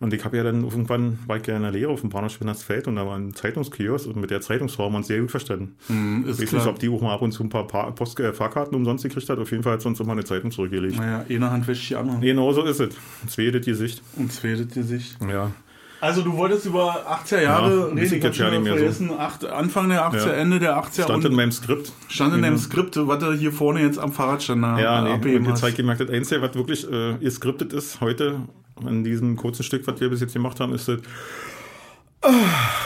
Und 0.00 0.14
ich 0.14 0.24
habe 0.24 0.36
ja 0.36 0.44
dann 0.44 0.62
irgendwann, 0.62 1.18
war 1.26 1.38
ich 1.38 1.46
ja 1.48 1.56
in 1.56 1.62
der 1.62 1.72
Lehre 1.72 1.90
auf 1.90 2.02
dem 2.02 2.10
Bahnhof 2.10 2.30
Spinnersfeld 2.32 2.86
und 2.86 2.94
da 2.96 3.04
war 3.04 3.16
ein 3.16 3.34
Zeitungskiosk 3.34 4.06
und 4.06 4.16
mit 4.16 4.30
der 4.30 4.40
Zeitungsfrau 4.40 4.84
haben 4.84 4.92
wir 4.92 4.98
uns 4.98 5.08
sehr 5.08 5.20
gut 5.20 5.30
verstanden. 5.32 5.74
Hm, 5.88 6.24
Ich 6.28 6.40
weiß 6.40 6.52
nicht, 6.52 6.66
ob 6.66 6.78
die 6.78 6.88
auch 6.88 7.00
mal 7.00 7.14
ab 7.14 7.22
und 7.22 7.32
zu 7.32 7.42
ein 7.42 7.48
paar 7.48 7.66
Pa- 7.66 7.90
Post 7.90 8.20
äh, 8.20 8.32
Fahrkarten 8.32 8.76
umsonst 8.76 9.02
gekriegt 9.02 9.28
hat. 9.28 9.38
Auf 9.40 9.50
jeden 9.50 9.64
Fall 9.64 9.72
hat 9.72 9.82
sie 9.82 9.88
uns 9.88 9.98
immer 9.98 10.12
eine 10.12 10.24
Zeitung 10.24 10.52
zurückgelegt. 10.52 10.96
Naja, 10.98 11.24
eine 11.28 11.50
Hand 11.50 11.66
wäscht 11.66 11.90
die 11.90 11.96
andere. 11.96 12.20
Genau 12.20 12.52
so 12.52 12.62
ist 12.64 12.78
es. 12.80 12.94
Zweites 13.26 13.66
Gesicht. 13.66 14.02
Und 14.16 14.32
zwedet 14.32 14.76
ihr 14.76 14.84
sich. 14.84 15.16
Ja. 15.28 15.50
Also 16.00 16.22
du 16.22 16.36
wolltest 16.36 16.64
über 16.64 16.94
80er 17.24 17.40
Jahre 17.42 17.76
Ja, 17.76 17.84
reden, 17.86 17.98
ich 17.98 18.12
ich 18.12 18.22
jetzt 18.22 18.38
ja 18.38 18.50
nicht 18.52 18.62
mehr 18.62 18.74
so. 18.74 18.78
vergessen. 18.78 19.10
Acht, 19.18 19.44
Anfang 19.44 19.88
der 19.88 20.08
80er, 20.08 20.28
Ja. 20.28 20.32
Ende 20.34 20.60
der 20.60 20.76
80er 20.78 21.02
Stand 21.02 21.24
in 21.24 21.34
meinem 21.34 21.50
Skript. 21.50 21.90
stand 22.06 22.34
in 22.36 22.42
deinem 22.42 22.54
Genau. 22.54 22.64
Skript, 22.66 22.96
was 23.08 23.18
du 23.18 23.32
hier 23.32 23.50
vorne 23.50 23.80
jetzt 23.82 23.98
am 23.98 24.12
Fahrradständer 24.12 24.78
Ja, 24.80 25.00
äh, 25.00 25.02
nee. 25.08 25.10
abgeben 25.14 25.36
Und 25.38 25.44
jetzt 25.46 25.52
hast. 25.54 25.62
habe 25.62 25.70
ich 25.70 25.76
gemerkt, 25.76 26.00
das 26.00 26.10
Einzige, 26.10 26.40
was 26.40 26.54
wirklich 26.54 26.88
äh, 26.88 27.14
geskriptet 27.14 27.72
ist 27.72 28.00
heute, 28.00 28.42
an 28.86 29.04
diesem 29.04 29.36
kurzen 29.36 29.62
Stück, 29.62 29.86
was 29.86 30.00
wir 30.00 30.08
bis 30.10 30.20
jetzt 30.20 30.32
gemacht 30.34 30.60
haben, 30.60 30.74
ist 30.74 30.88
das. 30.88 30.98
Ah, 32.20 32.30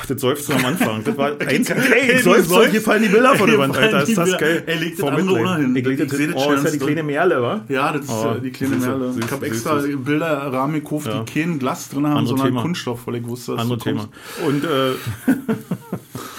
das 0.08 0.20
Seufzen 0.20 0.52
am 0.56 0.64
Anfang. 0.66 1.02
Das 1.04 1.16
war 1.16 1.32
eins. 1.48 1.70
Ey, 1.70 2.16
ich 2.16 2.22
seufze 2.22 2.52
und 2.54 2.70
hier 2.70 2.82
fallen 2.82 3.02
die 3.02 3.08
Bilder 3.08 3.34
von 3.34 3.48
der 3.48 3.58
Wand, 3.58 3.74
Alter. 3.78 4.02
Ist 4.02 4.14
das 4.18 4.24
Bilder. 4.24 4.38
geil? 4.38 4.62
Er 4.66 4.76
legt 4.76 4.98
das 4.98 5.08
andere 5.08 5.24
Mitleid. 5.24 5.42
ohnehin. 5.46 5.76
Ich 5.76 5.86
Ich 5.86 5.98
das, 6.08 6.10
seh 6.18 6.26
das 6.26 6.36
oh, 6.36 6.52
ist 6.52 6.64
ja 6.66 6.70
die 6.70 6.78
kleine 6.78 7.02
Merle, 7.02 7.40
wa? 7.42 7.64
Ja, 7.68 7.92
das 7.94 8.02
ist 8.04 8.10
Oh, 8.10 8.34
äh, 8.36 8.40
die 8.42 8.50
kleine 8.50 8.76
Merle. 8.76 9.12
süß, 9.14 9.24
ich 9.24 9.30
habe 9.30 9.46
extra 9.46 9.80
süß. 9.80 9.96
Bilderrahmen 10.04 10.74
gekauft, 10.82 11.06
Ja. 11.06 11.22
die 11.22 11.32
kein 11.40 11.58
Glas 11.58 11.88
drin 11.88 12.06
haben, 12.06 12.18
Andere 12.18 12.28
sondern 12.28 12.46
Thema. 12.48 12.60
Kunststoff, 12.62 13.06
weil 13.06 13.14
ich 13.16 13.26
wusste, 13.26 13.52
dass 13.52 13.62
Andere 13.62 13.78
du 13.78 13.84
Thema. 13.84 14.08
kommst. 14.36 14.48
Und 14.48 14.64
äh, 14.64 14.92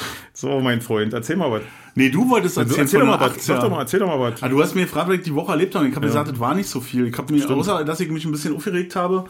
so, 0.43 0.59
mein 0.59 0.81
Freund, 0.81 1.13
erzähl 1.13 1.37
mal 1.37 1.49
was. 1.49 1.61
Nee, 1.95 2.09
du 2.09 2.29
wolltest 2.29 2.57
Also, 2.57 2.69
erzählen 2.75 2.85
erzähl 2.85 2.99
von 2.99 3.09
doch 3.09 3.19
mal 3.19 3.29
was. 3.35 3.45
Sag 3.45 3.59
doch 3.61 3.67
80er. 3.67 3.69
mal, 3.71 3.79
erzähl 3.79 3.99
doch 4.01 4.07
mal 4.07 4.19
was. 4.19 4.43
Ah, 4.43 4.49
du 4.49 4.61
hast 4.61 4.75
mir 4.75 4.81
gefragt, 4.81 5.07
was 5.07 5.15
ich 5.15 5.21
die 5.21 5.33
Woche 5.33 5.53
erlebt 5.53 5.73
habe. 5.73 5.87
Ich 5.87 5.95
habe 5.95 6.05
gesagt, 6.05 6.29
das 6.29 6.39
war 6.39 6.53
nicht 6.53 6.67
so 6.67 6.81
viel. 6.81 7.07
Ich 7.07 7.17
habe 7.17 7.33
mir, 7.33 7.49
außer 7.49 7.85
dass 7.85 8.01
ich 8.01 8.09
mich 8.09 8.25
ein 8.25 8.31
bisschen 8.31 8.53
aufgeregt 8.53 8.95
habe, 8.97 9.23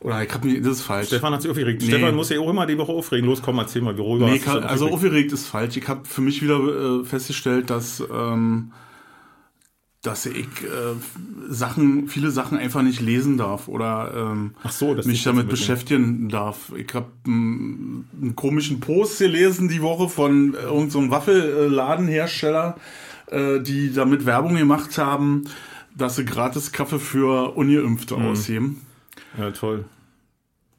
oder 0.00 0.22
ich 0.22 0.32
habe 0.34 0.46
mir, 0.46 0.60
das 0.60 0.78
ist 0.78 0.82
falsch. 0.82 1.06
Stefan 1.06 1.32
hat 1.32 1.42
sich 1.42 1.50
aufgeregt. 1.50 1.82
Nee. 1.82 1.88
Stefan 1.88 2.14
muss 2.16 2.28
ja 2.30 2.40
auch 2.40 2.50
immer 2.50 2.66
die 2.66 2.76
Woche 2.76 2.92
aufregen. 2.92 3.26
Los, 3.26 3.40
komm, 3.42 3.58
erzähl 3.58 3.80
mal, 3.80 3.96
worüber 3.96 4.26
Nee, 4.26 4.40
hast 4.40 4.48
hab, 4.48 4.68
also 4.68 4.86
aufgeregt? 4.86 4.94
aufgeregt 4.94 5.32
ist 5.32 5.46
falsch. 5.46 5.76
Ich 5.76 5.88
habe 5.88 6.02
für 6.04 6.20
mich 6.20 6.42
wieder 6.42 6.58
äh, 6.58 7.04
festgestellt, 7.04 7.70
dass, 7.70 8.02
ähm, 8.12 8.72
dass 10.06 10.24
ich 10.26 10.46
äh, 10.62 10.94
Sachen, 11.48 12.08
viele 12.08 12.30
Sachen 12.30 12.58
einfach 12.58 12.82
nicht 12.82 13.00
lesen 13.00 13.36
darf 13.36 13.68
oder 13.68 14.12
ähm, 14.32 14.52
so, 14.68 14.94
mich 15.04 15.24
damit 15.24 15.48
beschäftigen 15.48 16.28
darf. 16.28 16.72
Ich 16.76 16.92
habe 16.94 17.06
einen 17.26 18.34
komischen 18.36 18.80
Post 18.80 19.18
gelesen 19.18 19.68
die 19.68 19.82
Woche 19.82 20.08
von 20.08 20.54
äh, 20.54 20.58
irgendeinem 20.58 20.90
so 20.90 21.10
Waffelladenhersteller, 21.10 22.76
äh, 23.26 23.60
die 23.60 23.92
damit 23.92 24.26
Werbung 24.26 24.56
gemacht 24.56 24.96
haben, 24.98 25.44
dass 25.96 26.16
sie 26.16 26.24
gratis 26.24 26.72
Kaffee 26.72 26.98
für 26.98 27.56
Ungeimpfte 27.56 28.16
Mhm. 28.16 28.26
ausheben. 28.26 28.80
Ja, 29.38 29.50
toll. 29.50 29.84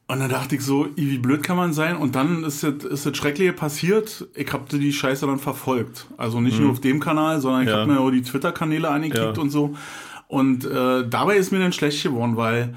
Und 0.09 0.19
dann 0.21 0.29
dachte 0.29 0.55
ich 0.55 0.61
so, 0.61 0.87
wie 0.95 1.17
blöd 1.17 1.43
kann 1.43 1.57
man 1.57 1.73
sein? 1.73 1.97
Und 1.97 2.15
dann 2.15 2.45
ist 2.45 2.63
das, 2.63 2.85
ist 2.85 3.05
das 3.05 3.17
Schreckliche 3.17 3.51
passiert. 3.51 4.25
Ich 4.35 4.53
habe 4.53 4.77
die 4.77 4.93
Scheiße 4.93 5.25
dann 5.25 5.37
verfolgt. 5.39 6.07
Also 6.15 6.39
nicht 6.39 6.59
nur 6.61 6.71
auf 6.71 6.79
dem 6.79 7.01
Kanal, 7.01 7.41
sondern 7.41 7.63
ich 7.63 7.67
Mhm. 7.67 7.73
Ja. 7.73 7.79
habe 7.81 7.91
mir 7.91 7.99
auch 7.99 8.11
die 8.11 8.21
Twitter-Kanäle 8.21 8.89
angeklickt 8.89 9.35
Ja. 9.35 9.41
und 9.41 9.49
so. 9.49 9.75
Und 10.29 10.63
äh, 10.65 11.07
dabei 11.09 11.35
ist 11.35 11.51
mir 11.51 11.59
dann 11.59 11.73
schlecht 11.73 12.03
geworden, 12.03 12.37
weil 12.37 12.73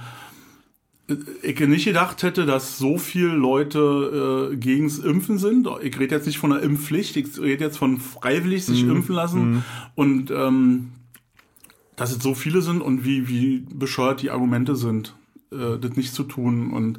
ich 1.42 1.58
nicht 1.60 1.84
gedacht 1.84 2.22
hätte, 2.22 2.46
dass 2.46 2.78
so 2.78 2.96
viele 2.98 3.28
Leute 3.34 4.50
äh, 4.52 4.56
gegens 4.56 4.98
Impfen 4.98 5.38
sind. 5.38 5.68
Ich 5.82 5.98
rede 5.98 6.14
jetzt 6.14 6.26
nicht 6.26 6.38
von 6.38 6.52
einer 6.52 6.62
Impfpflicht, 6.62 7.16
ich 7.16 7.38
rede 7.40 7.64
jetzt 7.64 7.78
von 7.78 7.98
freiwillig 7.98 8.64
sich 8.64 8.84
Mhm. 8.84 8.90
impfen 8.90 9.14
lassen. 9.14 9.64
Und 9.96 10.30
ähm, 10.32 10.88
dass 11.96 12.10
es 12.16 12.22
so 12.22 12.34
viele 12.34 12.62
sind 12.62 12.80
und 12.80 13.04
wie, 13.04 13.28
wie 13.28 13.64
bescheuert 13.72 14.22
die 14.22 14.30
Argumente 14.30 14.74
sind, 14.76 15.14
äh, 15.52 15.78
das 15.80 15.96
nicht 15.96 16.14
zu 16.14 16.24
tun. 16.24 16.72
Und 16.72 16.98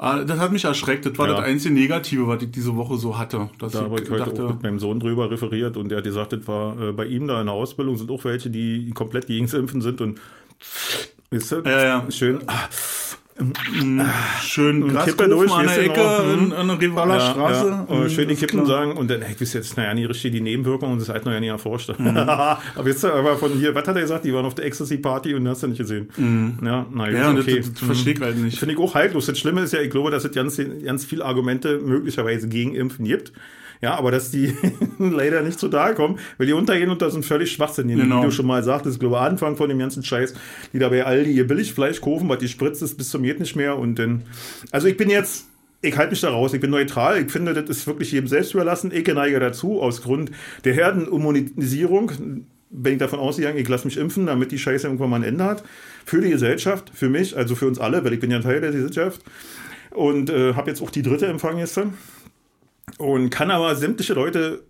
äh, 0.00 0.24
das 0.24 0.38
hat 0.38 0.52
mich 0.52 0.64
erschreckt. 0.64 1.06
Das 1.06 1.16
war 1.18 1.28
Ja. 1.28 1.36
das 1.36 1.44
einzige 1.44 1.74
Negative, 1.74 2.26
was 2.26 2.42
ich 2.42 2.50
diese 2.50 2.76
Woche 2.76 2.96
so 2.96 3.18
hatte. 3.18 3.50
Dass 3.58 3.72
Da 3.72 3.82
habe 3.82 4.00
ich 4.00 4.10
heute 4.10 4.44
auch 4.44 4.50
mit 4.54 4.62
meinem 4.62 4.78
Sohn 4.78 5.00
drüber 5.00 5.30
referiert 5.30 5.76
und 5.76 5.88
der 5.90 5.98
hat 5.98 6.04
gesagt, 6.04 6.32
das 6.32 6.46
war 6.48 6.80
äh, 6.80 6.92
bei 6.92 7.06
ihm 7.06 7.26
da 7.26 7.40
in 7.40 7.46
der 7.46 7.54
Ausbildung 7.54 7.96
sind 7.96 8.10
auch 8.10 8.24
welche, 8.24 8.50
die 8.50 8.90
komplett 8.92 9.26
gegen 9.26 9.46
das 9.46 9.54
Impfen 9.54 9.80
sind 9.82 10.00
und 10.00 10.20
ist 11.30 11.50
Ja, 11.52 11.82
ja. 11.84 12.10
schön. 12.10 12.40
Ah, 12.46 12.68
schön 14.42 14.96
Kippe 15.04 15.28
durch, 15.28 15.52
an 15.52 15.66
der 15.66 15.82
Ecke 15.84 16.00
in, 16.34 16.52
in 16.52 16.68
der 16.68 16.80
Rivaler 16.80 17.16
ja, 17.18 17.30
Straße. 17.30 17.66
Ja. 17.66 17.86
Aber 17.88 18.00
Mhm, 18.00 18.10
schön 18.10 18.28
die 18.28 18.34
Kippen 18.34 18.66
sagen 18.66 18.92
und 18.92 19.10
dann, 19.10 19.22
ey, 19.22 19.32
ich 19.32 19.40
weiß 19.40 19.54
jetzt, 19.54 19.76
naja, 19.76 19.94
nicht 19.94 20.08
richtig 20.08 20.32
die 20.32 20.40
Nebenwirkungen 20.40 20.92
und 20.92 21.00
das 21.00 21.08
halt 21.08 21.24
noch 21.24 21.32
ja 21.32 21.40
nie 21.40 21.48
erforscht. 21.48 21.90
Mhm. 21.98 22.16
aber 22.16 22.58
jetzt 22.86 23.04
aber 23.04 23.36
von 23.36 23.52
hier, 23.52 23.74
was 23.74 23.86
hat 23.86 23.96
er 23.96 24.02
gesagt? 24.02 24.24
Die 24.24 24.34
waren 24.34 24.44
auf 24.44 24.54
der 24.54 24.64
Ecstasy-Party 24.66 25.34
und 25.34 25.48
hast 25.48 25.62
du 25.62 25.68
nicht 25.68 25.78
gesehen. 25.78 26.08
Ja, 26.62 26.86
na 26.90 27.06
Mhm. 27.10 27.16
Ja, 27.16 27.30
okay. 27.30 27.56
das, 27.56 27.66
das, 27.66 27.74
das 27.74 27.82
verstehe 27.84 28.14
ich 28.14 28.20
halt 28.20 28.36
nicht. 28.38 28.58
Finde 28.58 28.74
ich 28.74 28.80
auch 28.80 28.94
haltlos. 28.94 29.26
Das 29.26 29.38
Schlimme 29.38 29.62
ist 29.62 29.72
ja, 29.72 29.80
ich 29.80 29.90
glaube, 29.90 30.10
dass 30.10 30.24
es 30.24 30.32
ganz, 30.32 30.60
ganz 30.84 31.04
viele 31.04 31.24
Argumente 31.24 31.78
möglicherweise 31.78 32.48
gegen 32.48 32.74
Impfen 32.74 33.04
gibt. 33.04 33.32
Ja, 33.80 33.94
aber 33.94 34.10
dass 34.10 34.30
die 34.30 34.54
leider 34.98 35.42
nicht 35.42 35.58
so 35.58 35.68
da 35.68 35.92
kommen, 35.92 36.18
weil 36.36 36.46
die 36.46 36.52
untergehen 36.52 36.90
und 36.90 37.00
das 37.00 37.14
sind 37.14 37.24
völlig 37.24 37.50
schwachsinnig. 37.52 37.96
Genau. 37.96 38.20
Wie 38.20 38.26
du 38.26 38.30
schon 38.30 38.46
mal 38.46 38.62
sagtest, 38.62 38.96
ich 38.96 39.00
glaube, 39.00 39.20
Anfang 39.20 39.56
von 39.56 39.68
dem 39.68 39.78
ganzen 39.78 40.02
Scheiß, 40.02 40.34
die 40.72 40.78
da 40.78 40.88
bei 40.88 41.04
Aldi 41.04 41.32
ihr 41.32 41.46
Billigfleisch 41.46 42.00
kaufen, 42.00 42.28
weil 42.28 42.38
die 42.38 42.48
spritzt 42.48 42.82
es 42.82 42.94
bis 42.94 43.08
zum 43.08 43.22
Geht 43.22 43.40
nicht 43.40 43.56
mehr 43.56 43.78
und 43.78 43.98
dann, 43.98 44.24
also 44.70 44.86
ich 44.86 44.96
bin 44.96 45.08
jetzt, 45.08 45.46
ich 45.80 45.96
halte 45.96 46.10
mich 46.10 46.20
da 46.20 46.28
raus, 46.28 46.52
ich 46.52 46.60
bin 46.60 46.70
neutral, 46.70 47.22
ich 47.22 47.30
finde, 47.30 47.54
das 47.54 47.70
ist 47.70 47.86
wirklich 47.86 48.12
jedem 48.12 48.28
selbst 48.28 48.52
überlassen, 48.52 48.92
ich 48.92 49.06
neige 49.06 49.40
dazu, 49.40 49.80
aus 49.80 50.02
Grund 50.02 50.30
der 50.64 50.74
Herdenimmunisierung, 50.74 52.12
bin 52.70 52.92
ich 52.92 52.98
davon 52.98 53.18
ausgegangen, 53.18 53.58
ich 53.58 53.68
lasse 53.68 53.86
mich 53.86 53.96
impfen, 53.96 54.26
damit 54.26 54.52
die 54.52 54.58
Scheiße 54.58 54.86
irgendwann 54.86 55.10
mal 55.10 55.16
ein 55.16 55.24
Ende 55.24 55.44
hat. 55.44 55.64
Für 56.04 56.20
die 56.20 56.30
Gesellschaft, 56.30 56.92
für 56.94 57.08
mich, 57.08 57.36
also 57.36 57.56
für 57.56 57.66
uns 57.66 57.80
alle, 57.80 58.04
weil 58.04 58.12
ich 58.12 58.20
bin 58.20 58.30
ja 58.30 58.36
ein 58.36 58.42
Teil 58.42 58.60
der 58.60 58.70
Gesellschaft. 58.70 59.22
Und 59.90 60.30
äh, 60.30 60.54
habe 60.54 60.70
jetzt 60.70 60.80
auch 60.80 60.90
die 60.90 61.02
dritte 61.02 61.26
Empfang 61.26 61.56
gestern. 61.56 61.94
Und 63.00 63.30
kann 63.30 63.50
aber 63.50 63.74
sämtliche 63.76 64.12
Leute, 64.12 64.62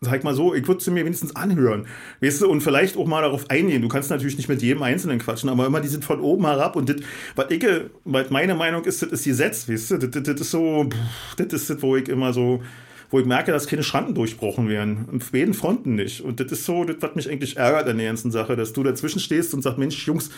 sag 0.00 0.24
mal 0.24 0.34
so, 0.34 0.54
ich 0.54 0.66
würde 0.66 0.82
sie 0.82 0.90
mir 0.90 1.04
wenigstens 1.04 1.36
anhören. 1.36 1.86
Weißt 2.22 2.40
du, 2.40 2.50
und 2.50 2.62
vielleicht 2.62 2.96
auch 2.96 3.06
mal 3.06 3.20
darauf 3.20 3.50
eingehen. 3.50 3.82
Du 3.82 3.88
kannst 3.88 4.08
natürlich 4.08 4.38
nicht 4.38 4.48
mit 4.48 4.62
jedem 4.62 4.82
Einzelnen 4.82 5.18
quatschen, 5.18 5.50
aber 5.50 5.66
immer 5.66 5.82
die 5.82 5.88
sind 5.88 6.02
von 6.02 6.20
oben 6.20 6.46
herab. 6.46 6.76
Und 6.76 6.88
das, 6.88 6.96
was 7.36 7.50
ich, 7.50 7.62
was 8.04 8.30
meine 8.30 8.54
Meinung 8.54 8.84
ist, 8.84 9.02
das 9.02 9.10
ist 9.10 9.24
Gesetz, 9.24 9.68
weißt 9.68 9.90
du, 9.90 9.98
das, 9.98 10.22
das, 10.22 10.40
ist 10.40 10.50
so, 10.50 10.88
das 11.36 11.52
ist 11.52 11.68
das, 11.68 11.82
wo 11.82 11.94
ich 11.94 12.08
immer 12.08 12.32
so, 12.32 12.62
wo 13.10 13.20
ich 13.20 13.26
merke, 13.26 13.52
dass 13.52 13.66
keine 13.66 13.82
Schranken 13.82 14.14
durchbrochen 14.14 14.70
werden. 14.70 15.04
Und 15.12 15.22
auf 15.22 15.30
beiden 15.30 15.52
Fronten 15.52 15.94
nicht. 15.96 16.22
Und 16.22 16.40
das 16.40 16.50
ist 16.50 16.64
so, 16.64 16.84
das, 16.84 16.96
was 17.00 17.14
mich 17.14 17.30
eigentlich 17.30 17.58
ärgert 17.58 17.86
an 17.86 17.98
der 17.98 18.06
ganzen 18.06 18.30
Sache, 18.30 18.56
dass 18.56 18.72
du 18.72 18.82
dazwischen 18.82 19.20
stehst 19.20 19.52
und 19.52 19.60
sagst, 19.60 19.76
Mensch, 19.76 20.06
Jungs, 20.06 20.30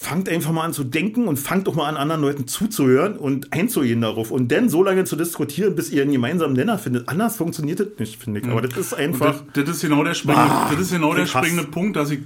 fangt 0.00 0.28
einfach 0.28 0.52
mal 0.52 0.62
an 0.62 0.72
zu 0.72 0.84
denken 0.84 1.26
und 1.26 1.38
fangt 1.38 1.66
doch 1.66 1.74
mal 1.74 1.88
an, 1.88 1.96
anderen 1.96 2.22
Leuten 2.22 2.46
zuzuhören 2.46 3.16
und 3.16 3.52
einzugehen 3.52 4.00
darauf 4.00 4.30
und 4.30 4.52
dann 4.52 4.68
so 4.68 4.84
lange 4.84 5.02
zu 5.02 5.16
diskutieren, 5.16 5.74
bis 5.74 5.90
ihr 5.90 6.02
einen 6.02 6.12
gemeinsamen 6.12 6.54
Nenner 6.54 6.78
findet. 6.78 7.08
Anders 7.08 7.36
funktioniert 7.36 7.80
das 7.80 7.88
nicht, 7.98 8.22
finde 8.22 8.38
ich. 8.38 8.46
Aber 8.46 8.62
das 8.62 8.78
ist 8.78 8.94
einfach. 8.94 9.42
Das, 9.52 9.64
das, 9.64 9.76
ist 9.76 9.82
genau 9.82 10.04
der 10.04 10.14
springende, 10.14 10.52
ah, 10.52 10.70
das 10.70 10.80
ist 10.82 10.92
genau 10.92 11.14
der 11.14 11.26
springende 11.26 11.64
Punkt, 11.64 11.96
dass 11.96 12.12
ich 12.12 12.20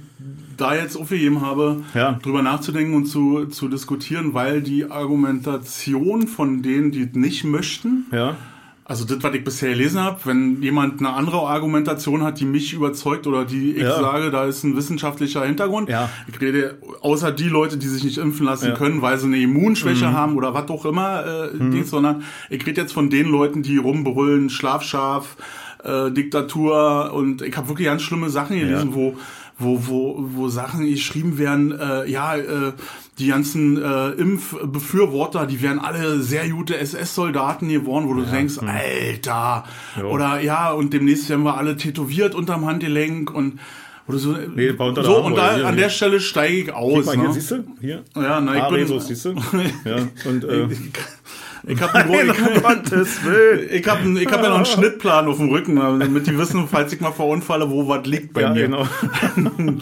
da 0.55 0.75
jetzt 0.75 0.95
aufgegeben 0.95 1.41
habe, 1.41 1.81
ja. 1.95 2.19
drüber 2.21 2.43
nachzudenken 2.43 2.93
und 2.93 3.07
zu, 3.07 3.47
zu 3.47 3.67
diskutieren, 3.67 4.35
weil 4.35 4.61
die 4.61 4.91
Argumentation 4.91 6.27
von 6.27 6.61
denen, 6.61 6.91
die 6.91 7.09
nicht 7.11 7.43
möchten, 7.43 8.05
ja 8.11 8.37
also 8.85 9.05
das, 9.05 9.23
was 9.23 9.33
ich 9.33 9.43
bisher 9.43 9.69
gelesen 9.69 10.01
habe, 10.01 10.19
wenn 10.25 10.61
jemand 10.61 10.99
eine 10.99 11.13
andere 11.13 11.37
Argumentation 11.37 12.21
hat, 12.23 12.39
die 12.39 12.45
mich 12.45 12.73
überzeugt 12.73 13.27
oder 13.27 13.45
die 13.45 13.71
ich 13.71 13.83
ja. 13.83 13.97
sage, 13.97 14.29
da 14.29 14.45
ist 14.45 14.63
ein 14.63 14.75
wissenschaftlicher 14.75 15.45
Hintergrund. 15.45 15.89
Ja. 15.89 16.09
Ich 16.27 16.39
rede 16.41 16.77
außer 17.01 17.31
die 17.31 17.47
Leute, 17.47 17.77
die 17.77 17.87
sich 17.87 18.03
nicht 18.03 18.17
impfen 18.17 18.45
lassen 18.45 18.69
ja. 18.69 18.73
können, 18.73 19.01
weil 19.01 19.17
sie 19.17 19.27
eine 19.27 19.37
Immunschwäche 19.37 20.07
mhm. 20.07 20.13
haben 20.13 20.37
oder 20.37 20.53
was 20.53 20.69
auch 20.69 20.85
immer, 20.85 21.25
äh, 21.25 21.55
mhm. 21.55 21.71
Dings, 21.71 21.91
sondern 21.91 22.23
ich 22.49 22.65
rede 22.65 22.81
jetzt 22.81 22.93
von 22.93 23.09
den 23.09 23.27
Leuten, 23.27 23.63
die 23.63 23.77
rumbrüllen, 23.77 24.49
schlafscharf, 24.49 25.37
äh, 25.83 26.11
Diktatur 26.11 27.13
und 27.13 27.41
ich 27.41 27.55
habe 27.55 27.69
wirklich 27.69 27.87
ganz 27.87 28.01
schlimme 28.01 28.29
Sachen 28.29 28.59
gelesen, 28.59 28.89
ja. 28.89 28.95
wo 28.95 29.15
wo, 29.59 29.87
wo, 29.87 30.15
wo 30.17 30.49
Sachen 30.49 30.85
geschrieben 30.85 31.37
werden, 31.37 31.71
äh, 31.71 32.09
ja, 32.09 32.35
äh, 32.35 32.73
die 33.19 33.27
ganzen 33.27 33.81
äh, 33.81 34.09
Impfbefürworter, 34.11 35.45
die 35.45 35.61
wären 35.61 35.79
alle 35.79 36.21
sehr 36.21 36.49
gute 36.49 36.77
SS-Soldaten 36.77 37.69
geworden, 37.69 38.07
wo 38.07 38.13
du 38.15 38.23
ja. 38.23 38.31
denkst, 38.31 38.59
hm. 38.59 38.67
Alter, 38.67 39.65
jo. 39.99 40.09
oder 40.09 40.39
ja, 40.39 40.71
und 40.71 40.93
demnächst 40.93 41.29
werden 41.29 41.43
wir 41.43 41.57
alle 41.57 41.77
tätowiert 41.77 42.33
unterm 42.33 42.65
Handgelenk 42.65 43.33
und 43.33 43.59
oder 44.05 44.17
so. 44.17 44.35
Nee, 44.53 44.71
unter 44.71 45.03
so 45.03 45.23
und 45.23 45.35
da 45.35 45.55
hier, 45.55 45.65
an 45.65 45.77
der 45.77 45.89
Stelle 45.89 46.19
steige 46.19 46.57
ich 46.57 46.73
aus. 46.73 47.05
Mal, 47.05 47.17
ne? 47.17 47.23
hier 47.23 47.33
siehst 47.33 47.51
du, 47.51 47.63
hier. 47.79 48.03
Ja, 48.15 48.41
na, 48.41 48.55
ich 48.55 48.63
ah, 48.63 48.69
bin, 48.69 48.99
siehst 48.99 49.25
du? 49.25 49.29
ja, 49.85 49.95
und 50.25 50.43
äh, 50.43 50.67
ich 51.65 51.81
habe 51.81 51.95
einen, 51.95 52.11
ich, 52.11 52.37
ich 53.71 53.87
hab, 53.87 54.05
ich 54.05 54.27
hab 54.27 54.43
ja 54.43 54.49
noch 54.49 54.57
einen 54.57 54.65
Schnittplan 54.65 55.27
auf 55.27 55.37
dem 55.37 55.49
Rücken, 55.49 55.77
damit 55.77 56.27
die 56.27 56.37
wissen, 56.37 56.67
falls 56.69 56.91
ich 56.91 56.99
mal 56.99 57.13
verunfalle, 57.13 57.69
wo 57.69 57.87
was 57.87 58.05
liegt 58.05 58.33
bei 58.33 58.41
ja, 58.41 58.53
mir. 58.53 58.63
Genau. 58.63 58.85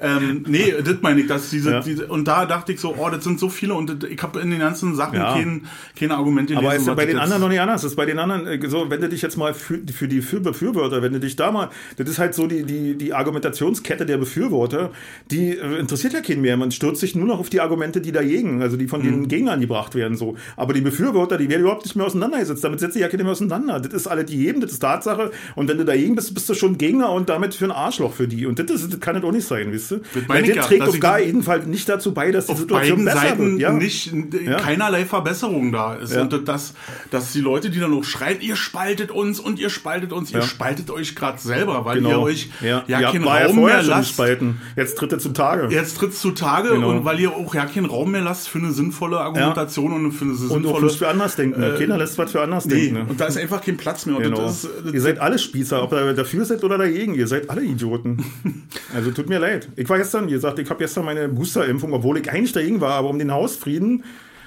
ähm, 0.00 0.44
nee, 0.46 0.74
das 0.84 0.96
meine 1.00 1.22
ich, 1.22 1.26
dass 1.26 1.48
diese, 1.48 1.70
ja. 1.70 1.80
diese, 1.80 2.06
und 2.08 2.28
da 2.28 2.44
dachte 2.44 2.72
ich 2.72 2.80
so, 2.80 2.96
oh, 2.98 3.08
das 3.08 3.24
sind 3.24 3.40
so 3.40 3.48
viele 3.48 3.72
und 3.72 4.04
ich 4.04 4.22
habe 4.22 4.40
in 4.40 4.50
den 4.50 4.58
ganzen 4.58 4.94
Sachen 4.96 5.16
ja. 5.16 5.32
kein, 5.32 5.66
keine 5.98 6.14
Argumente 6.14 6.56
Aber 6.58 6.74
ist 6.74 6.86
ja 6.86 6.94
bei 6.94 7.06
den 7.06 7.18
anderen 7.18 7.40
noch 7.40 7.48
nicht 7.48 7.60
anders. 7.60 7.80
Das 7.80 7.92
ist 7.92 7.96
bei 7.96 8.04
den 8.04 8.18
anderen 8.18 8.46
äh, 8.46 8.68
so, 8.68 8.90
wenn 8.90 9.00
du 9.00 9.08
dich 9.08 9.22
jetzt 9.22 9.38
mal 9.38 9.54
für, 9.54 9.80
für 9.92 10.08
die 10.08 10.20
für 10.20 10.40
Befürworter, 10.40 11.00
wenn 11.00 11.14
du 11.14 11.20
dich 11.20 11.36
da 11.36 11.50
mal, 11.50 11.70
das 11.96 12.06
ist 12.06 12.18
halt 12.18 12.34
so 12.34 12.46
die, 12.46 12.64
die, 12.64 12.98
die 12.98 13.14
Argumentationskette 13.14 14.04
der 14.04 14.18
Befürworter, 14.18 14.90
die 15.30 15.56
äh, 15.56 15.78
interessiert 15.78 16.12
ja 16.12 16.20
keinen 16.20 16.42
mehr. 16.42 16.58
Man 16.58 16.70
stürzt 16.70 17.00
sich 17.00 17.14
nur 17.14 17.26
noch 17.26 17.38
auf 17.38 17.48
die 17.48 17.62
Argumente, 17.62 18.02
die 18.02 18.12
dagegen, 18.12 18.60
also 18.60 18.76
die 18.76 18.88
von 18.88 19.00
mhm. 19.00 19.04
den 19.04 19.28
Gegnern 19.28 19.60
gebracht 19.60 19.94
werden, 19.94 20.18
so. 20.18 20.36
Aber 20.56 20.74
die 20.74 20.82
Befürworter 20.82 21.13
Befürworter, 21.14 21.38
die 21.38 21.48
werden 21.48 21.62
überhaupt 21.62 21.84
nicht 21.84 21.96
mehr 21.96 22.06
auseinandergesetzt. 22.06 22.64
Damit 22.64 22.80
setzt 22.80 22.94
sich 22.94 23.02
ja 23.02 23.08
keiner 23.08 23.22
mehr 23.22 23.32
auseinander. 23.32 23.80
Das 23.80 23.92
ist 23.92 24.06
alle 24.06 24.24
die 24.24 24.36
jedem, 24.36 24.60
das 24.60 24.72
ist 24.72 24.80
Tatsache. 24.80 25.30
Und 25.54 25.68
wenn 25.68 25.78
du 25.78 25.84
dagegen 25.84 26.14
bist, 26.16 26.34
bist 26.34 26.48
du 26.48 26.54
schon 26.54 26.76
Gegner 26.76 27.10
und 27.10 27.28
damit 27.28 27.54
für 27.54 27.66
ein 27.66 27.70
Arschloch 27.70 28.12
für 28.12 28.26
die. 28.28 28.46
Und 28.46 28.58
das, 28.58 28.70
ist, 28.70 28.92
das 28.92 29.00
kann 29.00 29.14
das 29.14 29.24
auch 29.24 29.32
nicht 29.32 29.46
sein, 29.46 29.72
wisst 29.72 29.92
du? 29.92 30.00
Weil 30.26 30.42
das 30.42 30.66
trägt 30.66 30.88
auf 30.88 30.98
gar 31.00 31.20
jeden 31.20 31.42
Fall 31.42 31.60
nicht 31.66 31.88
dazu 31.88 32.12
bei, 32.12 32.32
dass 32.32 32.46
die 32.46 32.56
Situation 32.56 33.04
besser 33.04 33.20
Seiten 33.20 33.52
wird. 33.52 33.60
Ja. 33.60 33.72
nicht 33.72 34.12
ja. 34.44 34.56
keinerlei 34.58 35.04
Verbesserung 35.04 35.72
da 35.72 35.94
ist. 35.94 36.14
Ja. 36.14 36.22
Und 36.22 36.48
das, 36.48 36.74
dass 37.10 37.32
die 37.32 37.40
Leute, 37.40 37.70
die 37.70 37.78
dann 37.78 37.92
noch 37.92 38.04
schreien, 38.04 38.40
ihr 38.40 38.56
spaltet 38.56 39.10
uns 39.10 39.38
und 39.38 39.58
ihr 39.58 39.70
spaltet 39.70 40.12
uns, 40.12 40.32
ihr 40.32 40.42
spaltet 40.42 40.90
euch 40.90 41.14
gerade 41.14 41.38
selber, 41.38 41.84
weil 41.84 41.98
genau. 41.98 42.10
ihr 42.10 42.20
euch 42.20 42.50
ja, 42.60 42.84
ja 42.86 43.12
keinen 43.12 43.24
Raum 43.24 43.64
mehr 43.64 43.82
lasst. 43.82 44.10
Spalten. 44.10 44.60
Jetzt 44.76 44.98
tritt 44.98 45.12
es 45.12 45.22
zutage. 45.22 45.68
Jetzt 45.72 45.96
tritt 45.96 46.10
es 46.10 46.20
zutage 46.20 46.70
genau. 46.70 46.90
und 46.90 47.04
weil 47.04 47.20
ihr 47.20 47.32
auch 47.32 47.54
ja 47.54 47.66
keinen 47.66 47.86
Raum 47.86 48.10
mehr 48.10 48.20
lasst 48.20 48.48
für 48.48 48.58
eine 48.58 48.72
sinnvolle 48.72 49.20
Argumentation 49.20 49.92
und 49.92 50.12
für 50.12 50.24
eine 50.24 50.34
sinnvolle 50.34 50.86
und 50.86 50.90
für 51.04 51.10
anders 51.10 51.36
denken. 51.36 51.62
Äh, 51.62 51.78
Keiner 51.78 51.98
lässt 51.98 52.18
was 52.18 52.32
für 52.32 52.40
anders 52.40 52.66
nee, 52.66 52.74
denken. 52.74 52.94
Ne? 52.94 53.06
Und 53.08 53.20
da 53.20 53.26
ist 53.26 53.36
einfach 53.36 53.60
kein 53.62 53.76
Platz 53.76 54.06
mehr. 54.06 54.18
Genau. 54.18 54.38
Das, 54.38 54.66
das, 54.84 54.92
ihr 54.92 55.00
seid 55.00 55.18
alle 55.18 55.38
Spießer, 55.38 55.82
ob 55.82 55.92
ihr 55.92 56.14
dafür 56.14 56.44
seid 56.44 56.64
oder 56.64 56.78
dagegen. 56.78 57.14
Ihr 57.14 57.26
seid 57.26 57.50
alle 57.50 57.62
Idioten. 57.62 58.24
also 58.94 59.10
tut 59.10 59.28
mir 59.28 59.38
leid. 59.38 59.68
Ich 59.76 59.88
war 59.88 59.98
gestern, 59.98 60.28
wie 60.28 60.32
gesagt, 60.32 60.58
ich 60.58 60.68
habe 60.70 60.78
gestern 60.78 61.04
meine 61.04 61.28
Boosterimpfung, 61.28 61.92
obwohl 61.92 62.18
ich 62.18 62.30
eigentlich 62.30 62.52
dagegen 62.52 62.80
war, 62.80 62.94
aber 62.94 63.10
um 63.10 63.18
den 63.18 63.32
Hausfrieden 63.32 64.04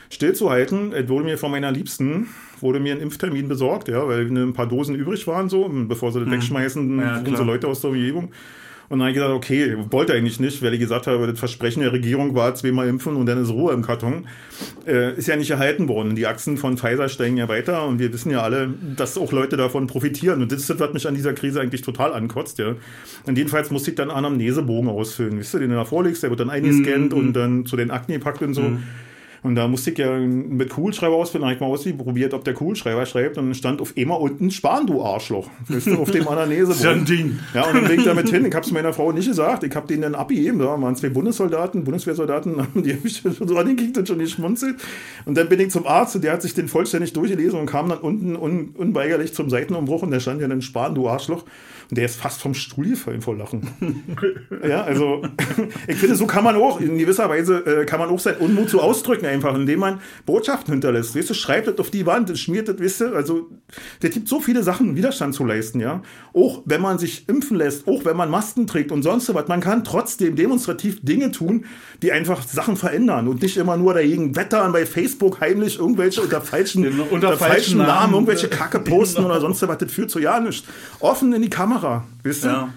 stillzuhalten, 0.09 0.93
wurde 1.09 1.25
mir 1.25 1.37
von 1.37 1.51
meiner 1.51 1.71
Liebsten 1.71 2.27
wurde 2.59 2.79
mir 2.79 2.95
ein 2.95 3.01
Impftermin 3.01 3.47
besorgt, 3.47 3.87
ja, 3.87 4.07
weil 4.07 4.25
ein 4.25 4.53
paar 4.53 4.67
Dosen 4.67 4.95
übrig 4.95 5.27
waren 5.27 5.47
so, 5.47 5.69
bevor 5.69 6.11
sie 6.11 6.19
das 6.19 6.27
hm. 6.27 6.33
wegschmeißen, 6.33 6.99
ja, 6.99 7.19
unsere 7.19 7.43
Leute 7.43 7.67
aus 7.67 7.81
der 7.81 7.91
Umgebung. 7.91 8.31
Und 8.89 8.99
dann 8.99 9.07
habe 9.07 9.09
ich 9.11 9.15
gesagt, 9.15 9.33
okay, 9.33 9.75
wollte 9.91 10.13
eigentlich 10.13 10.39
nicht, 10.39 10.61
weil 10.61 10.73
ich 10.73 10.79
gesagt 10.79 11.07
habe, 11.07 11.27
das 11.27 11.37
Versprechen 11.37 11.81
der 11.81 11.91
Regierung 11.91 12.35
war 12.35 12.55
zweimal 12.55 12.87
impfen 12.87 13.17
und 13.17 13.25
dann 13.25 13.41
ist 13.41 13.49
Ruhe 13.49 13.73
im 13.73 13.81
Karton. 13.81 14.27
Äh, 14.85 15.15
ist 15.15 15.27
ja 15.27 15.35
nicht 15.35 15.51
erhalten 15.51 15.89
worden. 15.89 16.15
Die 16.15 16.25
Achsen 16.25 16.57
von 16.57 16.77
Pfizer 16.77 17.09
steigen 17.09 17.35
ja 17.35 17.49
weiter 17.49 17.85
und 17.85 17.99
wir 17.99 18.13
wissen 18.13 18.31
ja 18.31 18.41
alle, 18.41 18.69
dass 18.95 19.17
auch 19.17 19.33
Leute 19.33 19.57
davon 19.57 19.87
profitieren. 19.87 20.41
Und 20.41 20.51
das 20.51 20.61
ist 20.61 20.69
das, 20.69 20.79
was 20.79 20.93
mich 20.93 21.07
an 21.07 21.15
dieser 21.15 21.33
Krise 21.33 21.59
eigentlich 21.59 21.81
total 21.81 22.13
ankotzt, 22.13 22.59
ja. 22.59 22.75
Und 23.25 23.37
jedenfalls 23.37 23.71
musste 23.71 23.91
ich 23.91 23.97
dann 23.97 24.09
Anamnesebogen 24.09 24.89
ausfüllen, 24.89 25.37
wisst 25.39 25.53
ihr, 25.53 25.59
den 25.59 25.71
du 25.71 25.75
da 25.75 25.85
vorlegst, 25.85 26.23
der 26.23 26.29
wird 26.29 26.39
dann 26.39 26.49
eingescannt 26.49 27.11
mm 27.11 27.15
-hmm. 27.15 27.19
und 27.19 27.33
dann 27.33 27.65
zu 27.65 27.75
den 27.75 27.91
Akten 27.91 28.13
gepackt 28.13 28.41
und 28.41 28.53
so. 28.53 28.61
Mm 28.61 28.83
und 29.47 29.55
da 29.55 29.67
musste 29.67 29.91
ich 29.91 29.97
ja 29.97 30.17
mit 30.17 30.69
Kugelschreiber 30.69 31.15
ausfinden, 31.15 31.45
habe 31.45 31.55
ich 31.55 31.61
mal 31.61 31.67
ausprobiert, 31.67 32.33
ob 32.33 32.43
der 32.43 32.53
Kugelschreiber 32.53 33.05
schreibt 33.05 33.37
und 33.37 33.45
dann 33.45 33.53
stand 33.55 33.81
auf 33.81 33.95
immer 33.95 34.19
unten 34.19 34.51
Spahn, 34.51 34.85
du 34.85 35.01
Arschloch. 35.01 35.49
Weißt 35.67 35.87
du, 35.87 35.95
auf 35.99 36.11
dem 36.11 36.27
Ananese. 36.27 36.71
ist 36.73 36.83
ja 36.83 36.91
ein 36.91 37.05
Ding. 37.05 37.39
Ja, 37.53 37.65
und 37.67 37.75
dann 37.75 37.87
bin 37.87 37.99
ich 37.99 38.05
damit 38.05 38.29
hin. 38.29 38.45
Ich 38.45 38.53
habe 38.53 38.65
es 38.65 38.71
meiner 38.71 38.93
Frau 38.93 39.11
nicht 39.11 39.27
gesagt. 39.27 39.63
Ich 39.63 39.75
habe 39.75 39.87
denen 39.87 40.01
dann 40.01 40.15
abgegeben. 40.15 40.59
Da 40.59 40.65
waren 40.65 40.95
zwei 40.95 41.09
Bundessoldaten, 41.09 41.83
Bundeswehrsoldaten, 41.83 42.55
die 42.83 42.93
haben 42.93 43.03
mich 43.03 43.21
so 43.21 43.57
an 43.57 43.67
den 43.67 43.77
Gegend 43.77 44.07
schon 44.07 44.19
geschmunzelt. 44.19 44.75
Und 45.25 45.37
dann 45.37 45.47
bin 45.47 45.59
ich 45.59 45.71
zum 45.71 45.87
Arzt 45.87 46.15
und 46.15 46.23
der 46.23 46.33
hat 46.33 46.41
sich 46.41 46.53
den 46.53 46.67
vollständig 46.67 47.13
durchgelesen 47.13 47.59
und 47.59 47.65
kam 47.67 47.89
dann 47.89 47.99
unten 47.99 48.35
un 48.35 48.69
unweigerlich 48.75 49.33
zum 49.33 49.49
Seitenumbruch 49.49 50.03
und 50.03 50.11
da 50.11 50.19
stand 50.19 50.41
ja 50.41 50.47
dann 50.47 50.61
Spahn, 50.61 50.93
du 50.93 51.07
Arschloch. 51.07 51.43
Und 51.89 51.97
der 51.97 52.05
ist 52.05 52.17
fast 52.17 52.41
vom 52.41 52.53
Stuhl 52.53 52.89
gefallen 52.89 53.21
vor 53.21 53.35
Lachen. 53.35 53.67
ja, 54.67 54.83
also 54.83 55.21
ich 55.87 55.95
finde, 55.95 56.15
so 56.15 56.27
kann 56.27 56.43
man 56.43 56.55
auch, 56.57 56.81
in 56.81 56.97
gewisser 56.97 57.29
Weise 57.29 57.65
äh, 57.65 57.85
kann 57.85 57.99
man 57.99 58.09
auch 58.09 58.19
sein 58.19 58.35
Unmut 58.37 58.69
so 58.69 58.81
ausdrücken, 58.81 59.25
einfach, 59.25 59.55
indem 59.55 59.79
man 59.79 60.01
Botschaften 60.25 60.73
hinterlässt. 60.73 61.15
Weißt 61.15 61.29
du, 61.29 61.33
schreibt 61.33 61.67
das 61.67 61.77
auf 61.77 61.89
die 61.89 62.05
Wand, 62.05 62.37
schmiert 62.37 62.67
das, 62.67 62.79
weißt 62.79 63.01
du, 63.01 63.15
also 63.15 63.49
der 64.01 64.09
gibt 64.09 64.27
so 64.27 64.41
viele 64.41 64.63
Sachen, 64.63 64.95
Widerstand 64.97 65.33
zu 65.33 65.45
leisten, 65.45 65.79
ja. 65.79 66.01
Auch 66.33 66.61
wenn 66.65 66.81
man 66.81 66.99
sich 66.99 67.29
impfen 67.29 67.57
lässt, 67.57 67.87
auch 67.87 68.03
wenn 68.03 68.17
man 68.17 68.29
Masken 68.29 68.67
trägt 68.67 68.91
und 68.91 69.03
sonst 69.03 69.33
was, 69.33 69.47
man 69.47 69.61
kann 69.61 69.85
trotzdem 69.85 70.35
demonstrativ 70.35 70.99
Dinge 71.01 71.31
tun, 71.31 71.65
die 72.01 72.11
einfach 72.11 72.45
Sachen 72.45 72.75
verändern 72.75 73.27
und 73.27 73.41
nicht 73.41 73.55
immer 73.55 73.77
nur 73.77 73.93
dagegen 73.93 74.35
wettern 74.35 74.73
bei 74.73 74.85
Facebook 74.85 75.39
heimlich 75.39 75.79
irgendwelche 75.79 76.21
unter 76.21 76.41
falschen, 76.41 76.85
unter, 76.99 77.11
unter 77.11 77.37
falschen 77.37 77.77
Namen, 77.77 77.87
Namen 77.87 78.13
irgendwelche 78.13 78.49
Kacke 78.49 78.79
posten 78.79 79.21
genau. 79.21 79.29
oder 79.29 79.41
sonst 79.41 79.65
was, 79.65 79.77
das 79.77 79.91
führt 79.91 80.11
zu 80.11 80.19
ja 80.19 80.39
nichts. 80.39 80.67
Offen 80.99 81.31
in 81.33 81.41
die 81.41 81.49
Kamera 81.49 81.76
Kamera, 81.77 82.03
wisst 82.23 82.45
ihr? 82.45 82.51
Ja. 82.51 82.73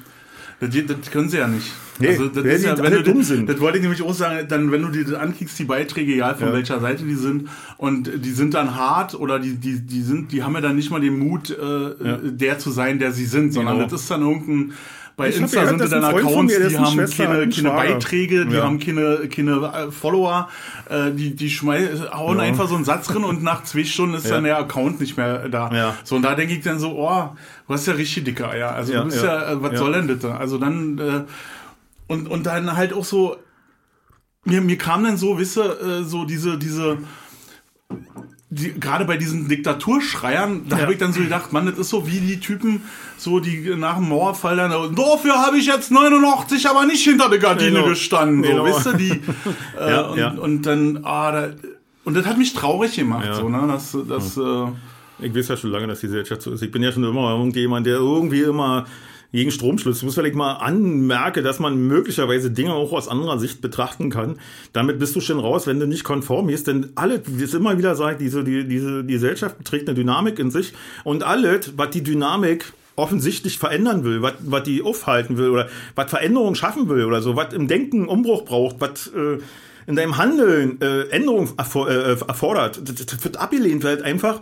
Das, 0.60 0.70
das, 0.70 1.10
können 1.10 1.30
sie 1.30 1.38
ja 1.38 1.48
nicht. 1.48 1.72
Nee, 2.00 2.08
also 2.08 2.28
das 2.28 2.44
ist 2.44 2.64
ja, 2.64 2.76
wenn 2.76 2.92
du, 2.92 3.02
dumm 3.02 3.22
sind. 3.22 3.48
Das 3.48 3.60
wollte 3.60 3.78
ich 3.78 3.82
nämlich 3.82 4.02
auch 4.02 4.12
sagen, 4.12 4.46
dann, 4.46 4.70
wenn 4.70 4.82
du 4.82 4.88
dir 4.88 5.04
das 5.04 5.14
anklickst, 5.14 5.58
die 5.58 5.64
Beiträge, 5.64 6.12
egal 6.12 6.34
von 6.34 6.48
ja. 6.48 6.52
welcher 6.52 6.80
Seite 6.80 7.04
die 7.04 7.14
sind, 7.14 7.48
und 7.78 8.10
die 8.14 8.30
sind 8.30 8.52
dann 8.52 8.76
hart 8.76 9.14
oder 9.14 9.38
die, 9.38 9.54
die, 9.54 9.80
die 9.80 10.02
sind, 10.02 10.32
die 10.32 10.42
haben 10.42 10.52
ja 10.54 10.60
dann 10.60 10.76
nicht 10.76 10.90
mal 10.90 11.00
den 11.00 11.18
Mut, 11.18 11.48
äh, 11.48 11.54
ja. 11.54 12.18
der 12.22 12.58
zu 12.58 12.70
sein, 12.70 12.98
der 12.98 13.12
sie 13.12 13.24
sind, 13.24 13.54
sondern 13.54 13.76
genau. 13.76 13.88
das 13.88 14.02
ist 14.02 14.10
dann 14.10 14.20
irgendein 14.20 14.74
bei 15.20 15.28
ich 15.28 15.36
Insta 15.36 15.60
gehört, 15.60 15.78
sind 15.78 15.92
dann 15.92 16.04
Accounts, 16.04 16.54
die 16.56 16.78
haben 16.78 16.96
keine, 16.96 17.48
keine 17.48 17.70
Beiträge, 17.70 18.46
die 18.46 18.56
ja. 18.56 18.64
haben 18.64 18.78
keine, 18.78 19.28
keine 19.28 19.92
Follower, 19.92 20.48
äh, 20.88 21.12
die, 21.12 21.36
die 21.36 21.50
schmeißen, 21.50 22.10
hauen 22.10 22.38
ja. 22.38 22.44
einfach 22.44 22.68
so 22.68 22.74
einen 22.74 22.84
Satz 22.84 23.06
drin 23.06 23.22
und 23.22 23.42
nach 23.42 23.64
zwei 23.64 23.84
Stunden 23.84 24.14
ist 24.14 24.24
ja. 24.24 24.36
dann 24.36 24.44
der 24.44 24.58
Account 24.58 25.00
nicht 25.00 25.16
mehr 25.16 25.48
da. 25.48 25.94
So, 26.04 26.16
und 26.16 26.22
da 26.22 26.34
denke 26.34 26.54
ich 26.54 26.64
dann 26.64 26.78
so, 26.78 26.98
oh, 26.98 27.36
du 27.68 27.74
hast 27.74 27.86
ja 27.86 27.92
richtig 27.92 28.24
dicke 28.24 28.48
Eier. 28.48 28.72
Also 28.72 28.92
du 28.94 29.04
bist 29.04 29.22
ja, 29.22 29.52
äh, 29.52 29.62
was 29.62 29.78
soll 29.78 29.92
denn 29.92 30.08
das? 30.08 30.24
Also 30.24 30.58
dann, 30.58 30.98
äh, 30.98 31.24
und, 32.08 32.28
und 32.28 32.46
dann 32.46 32.76
halt 32.76 32.92
auch 32.92 33.04
so, 33.04 33.36
mir, 34.44 34.62
mir 34.62 34.78
kam 34.78 35.04
dann 35.04 35.18
so, 35.18 35.38
wisse, 35.38 35.62
äh, 35.62 36.02
so 36.02 36.24
diese, 36.24 36.58
diese, 36.58 36.98
die, 38.50 38.72
gerade 38.78 39.04
bei 39.04 39.16
diesen 39.16 39.48
Diktaturschreiern, 39.48 40.68
da 40.68 40.76
ja. 40.76 40.82
habe 40.82 40.92
ich 40.92 40.98
dann 40.98 41.12
so 41.12 41.20
gedacht, 41.20 41.52
Mann, 41.52 41.66
das 41.66 41.78
ist 41.78 41.88
so 41.88 42.08
wie 42.08 42.18
die 42.18 42.40
Typen, 42.40 42.82
so 43.16 43.38
die 43.38 43.74
nach 43.76 43.96
dem 43.96 44.08
Mauerfall 44.08 44.56
dann, 44.56 44.70
dafür 44.70 45.34
habe 45.34 45.56
ich 45.56 45.66
jetzt 45.66 45.92
89 45.92 46.68
aber 46.68 46.84
nicht 46.84 47.04
hinter 47.04 47.28
der 47.28 47.38
Gardine 47.38 47.70
genau. 47.70 47.86
gestanden, 47.86 48.42
so, 48.42 48.50
genau. 48.50 48.64
wisst 48.64 48.86
ihr, 48.86 48.94
die, 48.94 49.10
äh, 49.78 49.90
ja, 49.90 50.00
und, 50.02 50.18
ja. 50.18 50.30
und, 50.32 50.66
dann, 50.66 51.00
ah, 51.04 51.30
da, 51.30 51.50
und 52.04 52.14
das 52.14 52.26
hat 52.26 52.38
mich 52.38 52.52
traurig 52.52 52.96
gemacht, 52.96 53.28
so, 53.34 53.48
ne, 53.48 53.64
das, 53.68 53.96
das, 54.08 54.36
äh, 54.36 54.66
ich 55.22 55.34
weiß 55.34 55.48
ja 55.48 55.56
schon 55.56 55.70
lange, 55.70 55.86
dass 55.86 56.00
die 56.00 56.06
Gesellschaft 56.06 56.42
so 56.42 56.50
ist. 56.50 56.62
Ich 56.62 56.70
bin 56.70 56.82
ja 56.82 56.90
schon 56.90 57.04
immer 57.04 57.30
irgendjemand, 57.32 57.86
der 57.86 57.96
irgendwie 57.96 58.40
immer 58.40 58.86
gegen 59.32 59.50
Stromschluss. 59.50 59.98
Ich 59.98 60.02
muss 60.02 60.14
vielleicht 60.14 60.34
mal 60.34 60.54
anmerken, 60.54 61.44
dass 61.44 61.58
man 61.58 61.86
möglicherweise 61.86 62.50
Dinge 62.50 62.74
auch 62.74 62.92
aus 62.92 63.08
anderer 63.08 63.38
Sicht 63.38 63.60
betrachten 63.60 64.10
kann. 64.10 64.38
Damit 64.72 64.98
bist 64.98 65.14
du 65.16 65.20
schon 65.20 65.38
raus, 65.38 65.66
wenn 65.66 65.78
du 65.78 65.86
nicht 65.86 66.04
konform 66.04 66.48
bist. 66.48 66.66
Denn 66.66 66.90
alle, 66.94 67.22
wie 67.26 67.44
es 67.44 67.54
immer 67.54 67.78
wieder 67.78 67.94
sagt, 67.94 68.20
diese, 68.20 68.44
die, 68.44 68.66
diese 68.66 69.04
die 69.04 69.14
Gesellschaft 69.14 69.56
trägt 69.64 69.88
eine 69.88 69.94
Dynamik 69.94 70.38
in 70.38 70.50
sich. 70.50 70.72
Und 71.04 71.22
alles, 71.22 71.72
was 71.76 71.90
die 71.90 72.02
Dynamik 72.02 72.72
offensichtlich 72.96 73.58
verändern 73.58 74.04
will, 74.04 74.20
was, 74.22 74.62
die 74.64 74.82
aufhalten 74.82 75.38
will 75.38 75.50
oder 75.50 75.68
was 75.94 76.10
Veränderungen 76.10 76.54
schaffen 76.54 76.88
will 76.88 77.04
oder 77.04 77.22
so, 77.22 77.36
was 77.36 77.54
im 77.54 77.68
Denken 77.68 78.08
Umbruch 78.08 78.44
braucht, 78.44 78.76
was... 78.80 79.08
Äh, 79.08 79.38
in 79.86 79.96
deinem 79.96 80.18
Handeln 80.18 80.80
äh, 80.82 81.08
Änderungen 81.08 81.52
erfor 81.56 81.90
äh, 81.90 82.12
erfordert, 82.12 82.80
das, 82.84 83.06
das 83.06 83.24
wird 83.24 83.38
abgelehnt, 83.38 83.82
weil 83.82 83.96
halt 83.96 84.02
einfach 84.02 84.40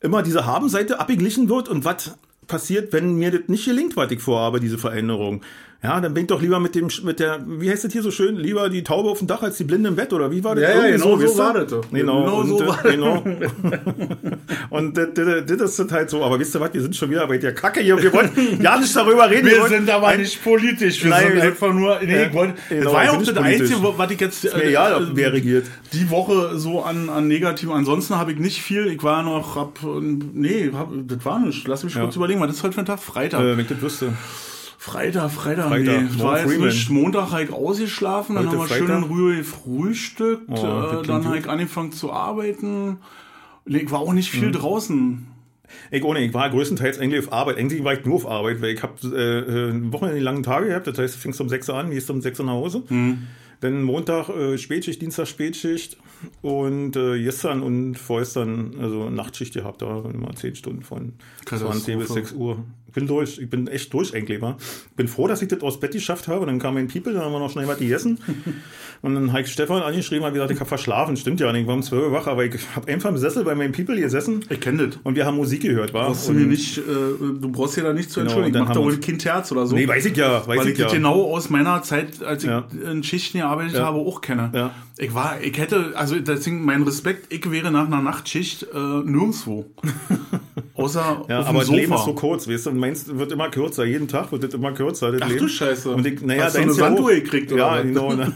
immer 0.00 0.22
diese 0.22 0.44
Haben-Seite 0.44 0.98
abgeglichen 0.98 1.48
wird 1.48 1.68
und 1.68 1.84
was 1.84 2.16
passiert, 2.52 2.92
wenn 2.92 3.14
mir 3.14 3.30
das 3.30 3.48
nicht 3.48 3.64
gelingt, 3.64 3.96
was 3.96 4.10
ich 4.10 4.20
vorhabe, 4.20 4.60
diese 4.60 4.76
Veränderung. 4.76 5.42
Ja, 5.82 6.00
dann 6.00 6.14
bin 6.14 6.22
ich 6.22 6.28
doch 6.28 6.40
lieber 6.40 6.60
mit 6.60 6.76
dem, 6.76 6.88
mit 7.02 7.18
der, 7.18 7.40
wie 7.44 7.68
heißt 7.68 7.82
das 7.82 7.92
hier 7.92 8.02
so 8.02 8.12
schön, 8.12 8.36
lieber 8.36 8.68
die 8.68 8.84
Taube 8.84 9.10
auf 9.10 9.18
dem 9.18 9.26
Dach 9.26 9.42
als 9.42 9.56
die 9.56 9.64
Blinde 9.64 9.88
im 9.88 9.96
Bett, 9.96 10.12
oder 10.12 10.30
wie 10.30 10.44
war 10.44 10.54
das? 10.54 10.62
Ja, 10.62 10.86
ja, 10.86 10.92
genau 10.92 11.16
so 11.16 11.22
weißt 11.22 11.34
du? 11.34 11.38
war 11.38 11.54
das 11.54 11.70
doch. 11.70 11.90
Genau, 11.90 12.22
Genau 12.22 12.36
und, 12.36 12.48
so 12.50 12.62
äh, 12.62 12.68
war 12.68 12.78
das. 12.80 12.92
genau. 12.92 13.24
und 14.70 14.96
das, 14.96 15.08
das, 15.14 15.44
das 15.58 15.78
ist 15.80 15.90
halt 15.90 16.08
so, 16.08 16.22
aber 16.22 16.38
wisst 16.38 16.54
ihr 16.54 16.60
was, 16.60 16.72
wir 16.72 16.82
sind 16.82 16.94
schon 16.94 17.10
wieder 17.10 17.26
bei 17.26 17.36
der 17.36 17.52
Kacke 17.52 17.80
hier, 17.80 18.00
wir 18.00 18.12
wollen 18.12 18.30
ja 18.60 18.78
nicht 18.78 18.94
darüber 18.94 19.28
reden. 19.28 19.48
Wir 19.48 19.66
sind 19.66 19.90
aber 19.90 20.16
nicht 20.16 20.44
politisch. 20.44 21.04
Wir 21.04 21.16
sind 21.16 21.40
einfach 21.40 21.72
nur. 21.74 21.98
Nee, 22.00 22.26
ich 22.26 22.32
wollte, 22.32 22.54
genau, 22.68 22.84
das 22.84 22.92
war 22.92 23.04
ja 23.04 23.10
auch 23.10 23.22
das. 23.22 23.36
Einzige, 23.36 23.82
was 23.82 24.10
ich 24.12 24.20
jetzt. 24.20 24.54
Egal, 24.54 24.94
ob 25.02 25.16
wer 25.16 25.32
regiert. 25.32 25.66
Die 25.92 26.08
Woche 26.10 26.58
so 26.58 26.82
an, 26.82 27.08
an 27.08 27.26
Negativen. 27.26 27.74
Ansonsten 27.74 28.16
habe 28.16 28.30
ich 28.30 28.38
nicht 28.38 28.62
viel. 28.62 28.86
Ich 28.86 29.02
war 29.02 29.24
noch. 29.24 29.56
Hab, 29.56 29.80
nee, 29.82 30.70
hab, 30.72 30.90
das 31.08 31.24
war 31.24 31.40
nicht. 31.40 31.66
Lass 31.66 31.82
mich 31.82 31.94
kurz 31.94 32.14
überlegen, 32.14 32.40
was 32.40 32.52
ist 32.52 32.62
heute 32.62 32.74
für 32.74 32.80
ein 32.80 32.86
Tag? 32.86 33.00
Freitag. 33.00 33.40
Äh, 33.40 33.56
wenn 33.56 33.60
ich 33.60 33.68
das 33.68 33.82
wüsste. 33.82 34.12
Freitag, 34.82 35.30
Freitag, 35.30 35.68
Freitag, 35.68 36.02
nee. 36.10 36.20
War 36.20 36.40
jetzt 36.40 36.58
nicht. 36.58 36.90
Montag 36.90 37.30
habe 37.30 37.44
ich 37.44 37.52
ausgeschlafen, 37.52 38.34
dann 38.34 38.48
Heute 38.48 38.58
haben 38.58 38.68
wir 38.68 38.76
schön 38.76 38.86
Freitag? 38.88 39.04
in 39.04 39.16
Ruhe 39.16 39.36
gefrühstückt. 39.36 40.42
Oh, 40.48 40.54
äh, 40.54 41.06
dann 41.06 41.34
ich 41.36 41.48
angefangen 41.48 41.92
zu 41.92 42.12
arbeiten. 42.12 42.98
Nee, 43.64 43.78
Ich 43.78 43.90
war 43.92 44.00
auch 44.00 44.12
nicht 44.12 44.32
viel 44.32 44.50
draußen. 44.50 45.24
Ich 45.92 46.02
ohne, 46.02 46.18
ich 46.18 46.34
war 46.34 46.50
größtenteils 46.50 46.98
eigentlich 46.98 47.24
auf 47.24 47.32
Arbeit. 47.32 47.58
Eigentlich 47.58 47.84
war 47.84 47.92
ich 47.92 48.04
nur 48.04 48.16
auf 48.16 48.26
Arbeit, 48.26 48.60
weil 48.60 48.70
ich 48.70 48.82
habe 48.82 48.94
äh, 49.04 49.68
äh, 49.68 49.92
Wochenende 49.92 50.18
lange 50.20 50.42
Tage 50.42 50.66
gehabt. 50.66 50.88
Das 50.88 50.98
heißt, 50.98 51.14
fingst 51.14 51.40
um 51.40 51.48
6 51.48 51.68
Uhr 51.68 51.76
an, 51.76 51.90
gehst 51.90 52.10
um 52.10 52.20
6 52.20 52.40
Uhr 52.40 52.46
nach 52.46 52.52
Hause. 52.52 52.82
Dann 53.60 53.84
Montag 53.84 54.30
äh, 54.30 54.58
Spätschicht, 54.58 55.00
Dienstag 55.00 55.28
Spätschicht 55.28 55.96
und 56.42 56.96
äh, 56.96 57.22
gestern 57.22 57.62
und 57.62 57.94
vorgestern 57.94 58.74
also 58.80 59.10
Nachtschicht 59.10 59.54
gehabt. 59.54 59.80
Da 59.82 60.02
immer 60.12 60.34
10 60.34 60.56
Stunden 60.56 60.82
von 60.82 61.12
Katastrophe. 61.44 61.78
20 61.78 61.98
bis 61.98 62.08
6 62.08 62.32
Uhr. 62.32 62.64
Ich 62.92 62.94
bin 62.94 63.06
durch. 63.06 63.38
Ich 63.38 63.48
bin 63.48 63.68
echt 63.68 63.90
durch 63.94 64.14
eigentlich. 64.14 64.42
Wa? 64.42 64.58
Bin 64.96 65.08
froh, 65.08 65.26
dass 65.26 65.40
ich 65.40 65.48
das 65.48 65.62
aus 65.62 65.80
Bett 65.80 65.92
geschafft 65.92 66.28
habe. 66.28 66.44
Dann 66.44 66.58
kam 66.58 66.74
mein 66.74 66.88
People, 66.88 67.14
dann 67.14 67.22
haben 67.22 67.32
wir 67.32 67.38
noch 67.38 67.50
schnell 67.50 67.66
was 67.66 67.78
gegessen. 67.78 68.18
Und 69.00 69.14
dann 69.14 69.32
habe 69.32 69.40
ich 69.40 69.48
Stefan 69.50 69.82
angeschrieben, 69.82 70.24
hat 70.26 70.34
gesagt, 70.34 70.50
ich 70.52 70.60
habe 70.60 70.68
verschlafen. 70.68 71.16
Stimmt 71.16 71.40
ja 71.40 71.50
nicht, 71.52 71.62
ich 71.62 71.66
war 71.66 71.74
um 71.74 71.82
12 71.82 72.02
Uhr 72.04 72.12
wach, 72.12 72.26
aber 72.26 72.44
ich 72.44 72.54
habe 72.76 72.92
einfach 72.92 73.08
im 73.08 73.16
Sessel 73.16 73.44
bei 73.44 73.54
meinem 73.54 73.72
People 73.72 73.98
gesessen 73.98 74.44
Ich 74.50 74.60
kenne 74.60 74.88
das. 74.88 74.98
und 75.02 75.16
wir 75.16 75.24
haben 75.26 75.36
Musik 75.38 75.62
gehört, 75.62 75.92
war. 75.94 76.06
Brauchst 76.08 76.28
du 76.28 76.32
mir 76.34 76.46
nicht, 76.46 76.76
äh, 76.78 76.82
du 76.82 77.48
brauchst 77.50 77.76
dir 77.78 77.82
da 77.82 77.94
nicht 77.94 78.10
zu 78.10 78.20
Genau, 78.20 78.30
entschuldigen. 78.30 78.52
dann 78.52 78.62
ich 78.64 78.68
mach 78.68 78.74
da 78.76 78.80
wohl 78.82 78.92
wir- 78.92 79.00
Kind 79.00 79.24
Herz 79.24 79.50
oder 79.50 79.66
so. 79.66 79.74
Nee, 79.74 79.88
weiß 79.88 80.04
ich 80.04 80.16
ja, 80.16 80.46
weiß 80.46 80.58
weil 80.58 80.66
ich 80.68 80.72
ich 80.74 80.78
ja. 80.78 80.84
das 80.84 80.92
genau 80.94 81.22
aus 81.34 81.48
meiner 81.50 81.82
Zeit, 81.82 82.22
als 82.22 82.44
ich 82.44 82.50
Ja. 82.50 82.64
in 82.92 83.02
Schichten 83.02 83.38
gearbeitet 83.38 83.80
habe, 83.80 83.96
auch 83.98 84.20
kenne. 84.20 84.50
Ja. 84.54 84.70
Ich 84.98 85.12
war, 85.14 85.40
ich 85.40 85.56
hätte, 85.58 85.92
also 85.96 86.20
deswegen 86.20 86.64
mein 86.64 86.82
Respekt, 86.82 87.32
ich 87.32 87.50
wäre 87.50 87.72
nach 87.72 87.86
einer 87.86 88.02
Nachtschicht 88.02 88.64
äh, 88.72 88.76
nirgendwo. 88.76 89.64
Außer 90.82 91.24
Ja, 91.28 91.40
aber 91.44 91.60
das 91.60 91.68
Leben 91.70 91.88
Sofa. 91.92 92.00
ist 92.00 92.04
so 92.06 92.14
kurz, 92.14 92.48
weißt 92.48 92.66
du, 92.66 92.70
und 92.70 92.78
meins 92.78 93.06
wird 93.08 93.32
immer 93.32 93.48
kürzer. 93.50 93.84
Jeden 93.84 94.08
Tag 94.08 94.32
wird 94.32 94.44
es 94.44 94.54
immer 94.54 94.72
kürzer, 94.72 95.12
das 95.12 95.22
Ach 95.22 95.28
Leben. 95.28 95.40
du 95.40 95.48
Scheiße. 95.48 95.90
Und 95.90 96.06
ich, 96.06 96.20
naja, 96.22 96.44
Hast 96.44 96.56
du 96.56 96.60
eine. 96.60 96.72
Sanduhr 96.72 97.10
gekriegt, 97.14 97.52
oder 97.52 97.76
Ja, 97.76 97.82
genau. 97.82 98.12
ne? 98.14 98.32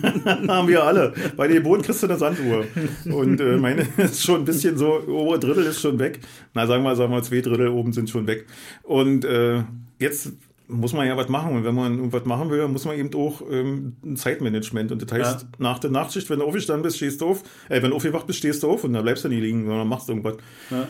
haben 0.48 0.68
wir 0.68 0.84
alle. 0.84 1.12
Bei 1.36 1.48
den 1.48 1.62
Boden 1.62 1.82
kriegst 1.82 2.02
du 2.02 2.06
eine 2.08 2.16
Sanduhr. 2.18 2.64
Und 3.04 3.40
äh, 3.40 3.56
meine 3.56 3.86
ist 3.96 4.22
schon 4.22 4.40
ein 4.40 4.44
bisschen 4.44 4.76
so, 4.76 5.00
obere 5.06 5.38
Drittel 5.38 5.64
ist 5.64 5.80
schon 5.80 5.98
weg. 5.98 6.20
Na, 6.54 6.66
sagen 6.66 6.82
wir, 6.82 6.94
sagen 6.96 7.12
wir, 7.12 7.22
zwei 7.22 7.40
Drittel 7.40 7.68
oben 7.68 7.92
sind 7.92 8.08
schon 8.10 8.26
weg. 8.26 8.46
Und 8.82 9.24
äh, 9.24 9.62
jetzt 9.98 10.32
muss 10.68 10.92
man 10.92 11.06
ja 11.06 11.16
was 11.16 11.28
machen. 11.28 11.54
Und 11.56 11.64
wenn 11.64 11.74
man 11.76 11.96
irgendwas 11.96 12.24
machen 12.24 12.50
will, 12.50 12.66
muss 12.68 12.84
man 12.84 12.98
eben 12.98 13.14
auch 13.14 13.40
ähm, 13.50 13.94
ein 14.04 14.16
Zeitmanagement. 14.16 14.90
Und 14.90 15.00
das 15.00 15.12
heißt, 15.12 15.42
Ja. 15.42 15.48
nach 15.58 15.78
der 15.78 15.90
Nachtschicht, 15.90 16.28
wenn 16.28 16.40
du 16.40 16.44
aufgestanden 16.44 16.82
bist, 16.82 16.96
stehst 16.96 17.20
du 17.20 17.26
auf. 17.26 17.42
Äh, 17.68 17.82
wenn 17.82 17.90
du 17.90 17.96
aufgewacht 17.96 18.26
bist, 18.26 18.40
stehst 18.40 18.62
du 18.64 18.70
auf 18.70 18.82
und 18.82 18.92
dann 18.92 19.04
bleibst 19.04 19.24
du 19.24 19.28
nicht 19.28 19.42
liegen, 19.42 19.64
sondern 19.64 19.86
machst 19.86 20.08
irgendwas. 20.08 20.34
Ja. 20.70 20.88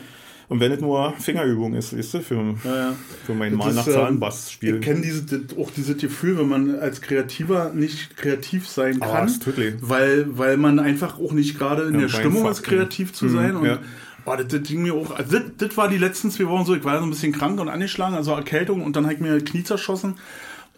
Und 0.49 0.61
wenn 0.61 0.71
es 0.71 0.79
nur 0.79 1.13
Fingerübung 1.19 1.73
ist, 1.73 1.97
weißt 1.97 2.13
du, 2.15 2.21
für, 2.21 2.55
Ja, 2.63 2.75
ja. 2.75 2.95
für 3.25 3.33
mein 3.33 3.53
Mal 3.55 3.73
nach 3.73 3.85
ähm, 3.85 3.93
Zahnbass 3.93 4.49
spielen. 4.51 4.75
Ich 4.77 4.81
kenne 4.81 5.01
diese, 5.01 5.25
auch 5.59 5.71
dieses 5.71 5.97
Gefühl, 5.97 6.37
wenn 6.37 6.47
man 6.47 6.75
als 6.79 7.01
Kreativer 7.01 7.73
nicht 7.73 8.15
kreativ 8.15 8.67
sein 8.67 9.01
Ah, 9.01 9.25
kann, 9.25 9.39
weil, 9.81 10.37
weil 10.37 10.55
man 10.57 10.79
einfach 10.79 11.19
auch 11.19 11.33
nicht 11.33 11.57
gerade 11.57 11.83
in 11.83 11.95
Ja, 11.95 12.01
der 12.01 12.07
Stimmung 12.09 12.49
ist, 12.49 12.63
kreativ 12.63 13.11
zu 13.11 13.25
Mhm, 13.25 13.29
sein. 13.29 13.55
Und 13.57 13.79
boah, 14.23 14.37
das, 14.37 14.47
das 14.47 14.63
ging 14.63 14.83
mir 14.83 14.93
auch, 14.93 15.11
also 15.11 15.37
das, 15.37 15.43
das 15.57 15.75
war 15.75 15.89
die 15.89 15.97
letzten 15.97 16.31
zwei 16.31 16.47
Wochen 16.47 16.65
so, 16.65 16.75
ich 16.75 16.83
war 16.85 16.97
so 16.99 17.03
ein 17.05 17.09
bisschen 17.09 17.33
krank 17.33 17.59
und 17.59 17.67
angeschlagen, 17.67 18.15
also 18.15 18.31
Erkältung 18.31 18.83
und 18.83 18.95
dann 18.95 19.03
habe 19.03 19.15
ich 19.15 19.19
mir 19.19 19.37
Knie 19.43 19.63
zerschossen 19.65 20.15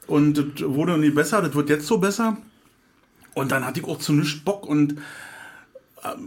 und 0.07 0.33
das 0.37 0.67
wurde 0.67 0.97
nie 0.97 1.11
besser, 1.11 1.43
das 1.43 1.53
wird 1.53 1.69
jetzt 1.69 1.85
so 1.85 1.99
besser. 1.99 2.37
Und 3.35 3.51
dann 3.51 3.65
hatte 3.65 3.79
ich 3.79 3.85
auch 3.85 3.99
zu 3.99 4.13
nichts 4.13 4.39
Bock 4.39 4.65
und 4.65 4.95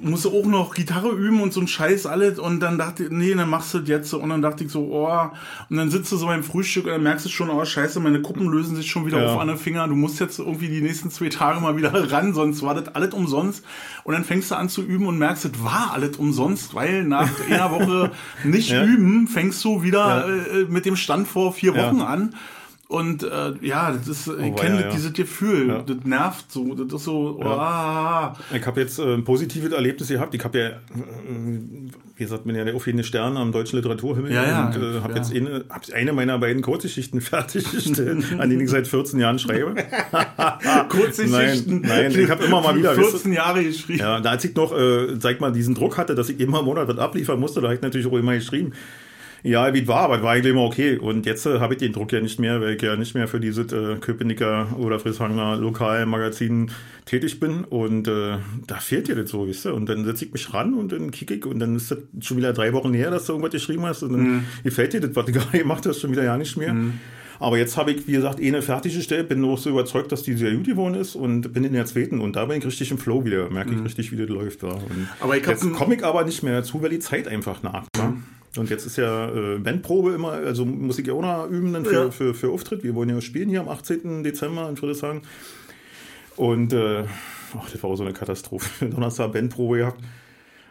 musste 0.02 0.28
auch 0.28 0.44
noch 0.44 0.74
Gitarre 0.74 1.10
üben 1.12 1.40
und 1.40 1.52
so 1.52 1.60
ein 1.60 1.66
Scheiß 1.66 2.04
alles 2.06 2.38
und 2.38 2.60
dann 2.60 2.76
dachte 2.78 3.04
ich, 3.04 3.10
nee, 3.10 3.34
dann 3.34 3.48
machst 3.48 3.72
du 3.72 3.78
das 3.78 3.88
jetzt 3.88 4.10
so 4.10 4.20
und 4.20 4.28
dann 4.28 4.42
dachte 4.42 4.64
ich 4.64 4.70
so, 4.70 4.80
oh, 4.92 5.30
und 5.70 5.76
dann 5.76 5.90
sitzt 5.90 6.12
du 6.12 6.16
so 6.16 6.26
beim 6.26 6.42
Frühstück 6.44 6.84
und 6.84 6.90
dann 6.92 7.02
merkst 7.02 7.24
du 7.24 7.30
schon, 7.30 7.48
oh 7.48 7.64
scheiße, 7.64 7.98
meine 8.00 8.20
Kuppen 8.20 8.48
lösen 8.48 8.76
sich 8.76 8.90
schon 8.90 9.06
wieder 9.06 9.22
Ja. 9.22 9.32
auf 9.34 9.40
an 9.40 9.48
den 9.48 9.56
Finger, 9.56 9.88
du 9.88 9.94
musst 9.94 10.20
jetzt 10.20 10.38
irgendwie 10.38 10.68
die 10.68 10.82
nächsten 10.82 11.10
zwei 11.10 11.28
Tage 11.30 11.60
mal 11.60 11.76
wieder 11.76 11.92
ran, 12.12 12.34
sonst 12.34 12.62
war 12.62 12.74
das 12.74 12.94
alles 12.94 13.14
umsonst 13.14 13.64
und 14.04 14.12
dann 14.12 14.24
fängst 14.24 14.50
du 14.50 14.56
an 14.56 14.68
zu 14.68 14.82
üben 14.82 15.06
und 15.06 15.18
merkst, 15.18 15.46
das 15.46 15.64
war 15.64 15.90
alles 15.94 16.16
umsonst, 16.18 16.74
weil 16.74 17.04
nach 17.04 17.30
einer 17.50 17.70
Woche 17.70 18.10
nicht 18.44 18.70
Ja. 18.70 18.84
üben, 18.84 19.26
fängst 19.26 19.64
du 19.64 19.82
wieder 19.82 20.28
Ja. 20.28 20.58
äh, 20.60 20.64
mit 20.68 20.84
dem 20.84 20.96
Stand 20.96 21.28
vor 21.28 21.52
vier. 21.52 21.74
Wochen 21.74 22.02
an 22.02 22.34
und 22.92 23.22
äh, 23.22 23.52
ja, 23.62 23.90
das 23.92 24.06
ist, 24.06 24.26
ich 24.28 24.52
Oh, 24.52 24.54
kenne 24.54 24.76
ja, 24.76 24.86
ja. 24.86 24.90
dieses 24.90 25.12
Gefühl, 25.12 25.68
Ja. 25.68 25.82
das 25.82 25.96
nervt 26.04 26.52
so, 26.52 26.74
das 26.74 26.92
ist 27.00 27.04
so, 27.04 27.38
oh, 27.42 27.44
ah, 27.46 28.36
Ich 28.54 28.64
habe 28.66 28.80
jetzt 28.80 28.98
äh, 28.98 29.14
ein 29.14 29.24
positives 29.24 29.72
Erlebnis 29.72 30.08
gehabt. 30.08 30.34
Ich 30.34 30.44
habe 30.44 30.58
ja, 30.58 30.66
äh, 30.68 30.72
wie 32.16 32.22
gesagt, 32.24 32.44
bin 32.44 32.54
ja 32.54 32.64
der 32.64 32.74
aufgehende 32.74 33.02
Stern 33.04 33.36
am 33.36 33.50
deutschen 33.50 33.76
Literaturhimmel 33.76 34.32
Ja, 34.32 34.44
ja, 34.46 34.66
und 34.66 34.76
äh, 34.76 35.00
habe 35.00 35.14
jetzt 35.14 35.34
eine, 35.34 35.64
hab 35.70 35.82
eine 35.94 36.12
meiner 36.12 36.38
beiden 36.38 36.62
Kurzgeschichten 36.62 37.20
fertiggestellt, 37.32 38.24
an 38.38 38.50
denen 38.50 38.60
ich 38.62 38.70
seit 38.70 38.86
14 38.86 39.18
Jahren 39.18 39.38
schreibe. 39.38 39.74
Kurzgeschichten. 40.88 41.80
Nein, 41.82 42.12
nein, 42.12 42.20
ich 42.20 42.30
habe 42.30 42.44
immer 42.44 42.60
mal 42.60 42.76
wieder, 42.76 42.90
weißt 42.90 43.00
du, 43.00 43.10
14 43.18 43.32
Jahre 43.32 43.64
geschrieben. 43.64 43.98
Ja, 44.00 44.20
da 44.20 44.30
als 44.30 44.44
ich 44.44 44.54
noch, 44.54 44.72
äh, 44.76 45.16
sag 45.18 45.40
mal, 45.40 45.52
diesen 45.52 45.74
Druck 45.74 45.96
hatte, 45.98 46.14
dass 46.14 46.28
ich 46.28 46.40
immer 46.40 46.60
im 46.60 46.66
Monat 46.66 46.88
das 46.88 46.98
abliefern 46.98 47.40
musste, 47.40 47.60
da 47.60 47.68
habe 47.68 47.76
ich 47.76 47.82
natürlich 47.82 48.06
auch 48.06 48.16
immer 48.16 48.34
geschrieben. 48.34 48.72
Ja, 49.44 49.74
wie 49.74 49.80
es 49.80 49.88
war, 49.88 50.02
aber 50.02 50.18
es 50.18 50.22
war 50.22 50.32
eigentlich 50.32 50.52
immer 50.52 50.62
okay. 50.62 50.96
Und 50.96 51.26
jetzt 51.26 51.46
äh, 51.46 51.58
habe 51.58 51.74
ich 51.74 51.80
den 51.80 51.92
Druck 51.92 52.12
ja 52.12 52.20
nicht 52.20 52.38
mehr, 52.38 52.60
weil 52.60 52.76
ich 52.76 52.82
ja 52.82 52.94
nicht 52.96 53.14
mehr 53.14 53.26
für 53.26 53.40
diese 53.40 53.62
äh, 53.62 53.96
Köpenicker 53.96 54.68
oder 54.78 55.00
Frieshanger 55.00 55.56
Lokalmagazin 55.56 56.70
tätig 57.06 57.40
bin. 57.40 57.64
Und 57.64 58.06
äh, 58.06 58.38
da 58.66 58.76
fehlt 58.76 59.08
dir 59.08 59.16
das 59.16 59.30
so, 59.30 59.48
weißt 59.48 59.66
du? 59.66 59.74
Und 59.74 59.88
dann 59.88 60.04
setze 60.04 60.26
ich 60.26 60.32
mich 60.32 60.54
ran 60.54 60.74
und 60.74 60.92
dann 60.92 61.10
kicke 61.10 61.34
ich 61.34 61.44
und 61.44 61.58
dann 61.58 61.74
ist 61.74 61.90
das 61.90 61.98
schon 62.20 62.36
wieder 62.36 62.52
drei 62.52 62.72
Wochen 62.72 62.94
her, 62.94 63.10
dass 63.10 63.26
du 63.26 63.32
irgendwas 63.32 63.52
geschrieben 63.52 63.84
hast. 63.84 64.04
Und 64.04 64.12
dann 64.12 64.44
gefällt 64.62 64.92
dir 64.92 65.00
das, 65.00 65.16
was 65.16 65.26
du 65.26 65.32
gerade 65.32 65.58
gemacht 65.58 65.84
hast, 65.86 66.00
schon 66.00 66.12
wieder 66.12 66.22
ja 66.22 66.38
nicht 66.38 66.56
mehr. 66.56 66.76
Aber 67.40 67.58
jetzt 67.58 67.76
habe 67.76 67.90
ich, 67.90 68.06
wie 68.06 68.12
gesagt, 68.12 68.38
eh 68.38 68.46
eine 68.46 68.62
fertiggestellt, 68.62 69.28
bin 69.28 69.44
auch 69.44 69.58
so 69.58 69.70
überzeugt, 69.70 70.12
dass 70.12 70.22
die 70.22 70.34
sehr 70.34 70.54
gut 70.54 70.66
geworden 70.66 70.94
ist 70.94 71.16
und 71.16 71.52
bin 71.52 71.64
in 71.64 71.72
der 71.72 71.86
zweiten 71.86 72.20
und 72.20 72.36
da 72.36 72.44
bin 72.44 72.58
ich 72.58 72.64
richtig 72.64 72.92
im 72.92 72.98
Flow 72.98 73.24
wieder, 73.24 73.50
merke 73.50 73.74
ich 73.74 73.84
richtig, 73.84 74.12
wie 74.12 74.16
das 74.16 74.28
läuft. 74.28 74.62
Ja. 74.62 74.78
Aber 75.18 75.36
ich 75.36 75.44
jetzt 75.44 75.68
komme 75.72 75.96
ich 75.96 76.04
aber 76.04 76.24
nicht 76.24 76.44
mehr 76.44 76.58
dazu, 76.58 76.80
weil 76.80 76.90
die 76.90 77.00
Zeit 77.00 77.26
einfach 77.26 77.64
nach. 77.64 77.86
Ne? 77.96 78.22
Und 78.56 78.68
jetzt 78.68 78.84
ist 78.84 78.96
ja 78.98 79.28
äh, 79.30 79.58
Bandprobe 79.58 80.12
immer, 80.12 80.32
also 80.32 80.64
muss 80.66 80.98
ich 80.98 81.06
ja 81.06 81.14
auch 81.14 81.22
noch 81.22 81.48
üben 81.48 81.72
dann 81.72 81.84
für, 81.86 81.92
Ja. 81.94 82.10
für, 82.10 82.34
für 82.34 82.50
Auftritt. 82.50 82.82
Wir 82.84 82.94
wollen 82.94 83.08
ja 83.08 83.20
spielen 83.20 83.48
hier 83.48 83.60
am 83.60 83.68
18. 83.68 84.22
Dezember 84.22 84.68
in 84.68 84.76
Friedrichshagen. 84.76 85.22
Und 86.36 86.72
äh, 86.72 87.04
ach, 87.58 87.70
das 87.70 87.82
war 87.82 87.90
auch 87.90 87.96
so 87.96 88.04
eine 88.04 88.12
Katastrophe. 88.12 88.86
Donnerstag 88.90 89.32
Bandprobe 89.32 89.78
gehabt. 89.78 90.00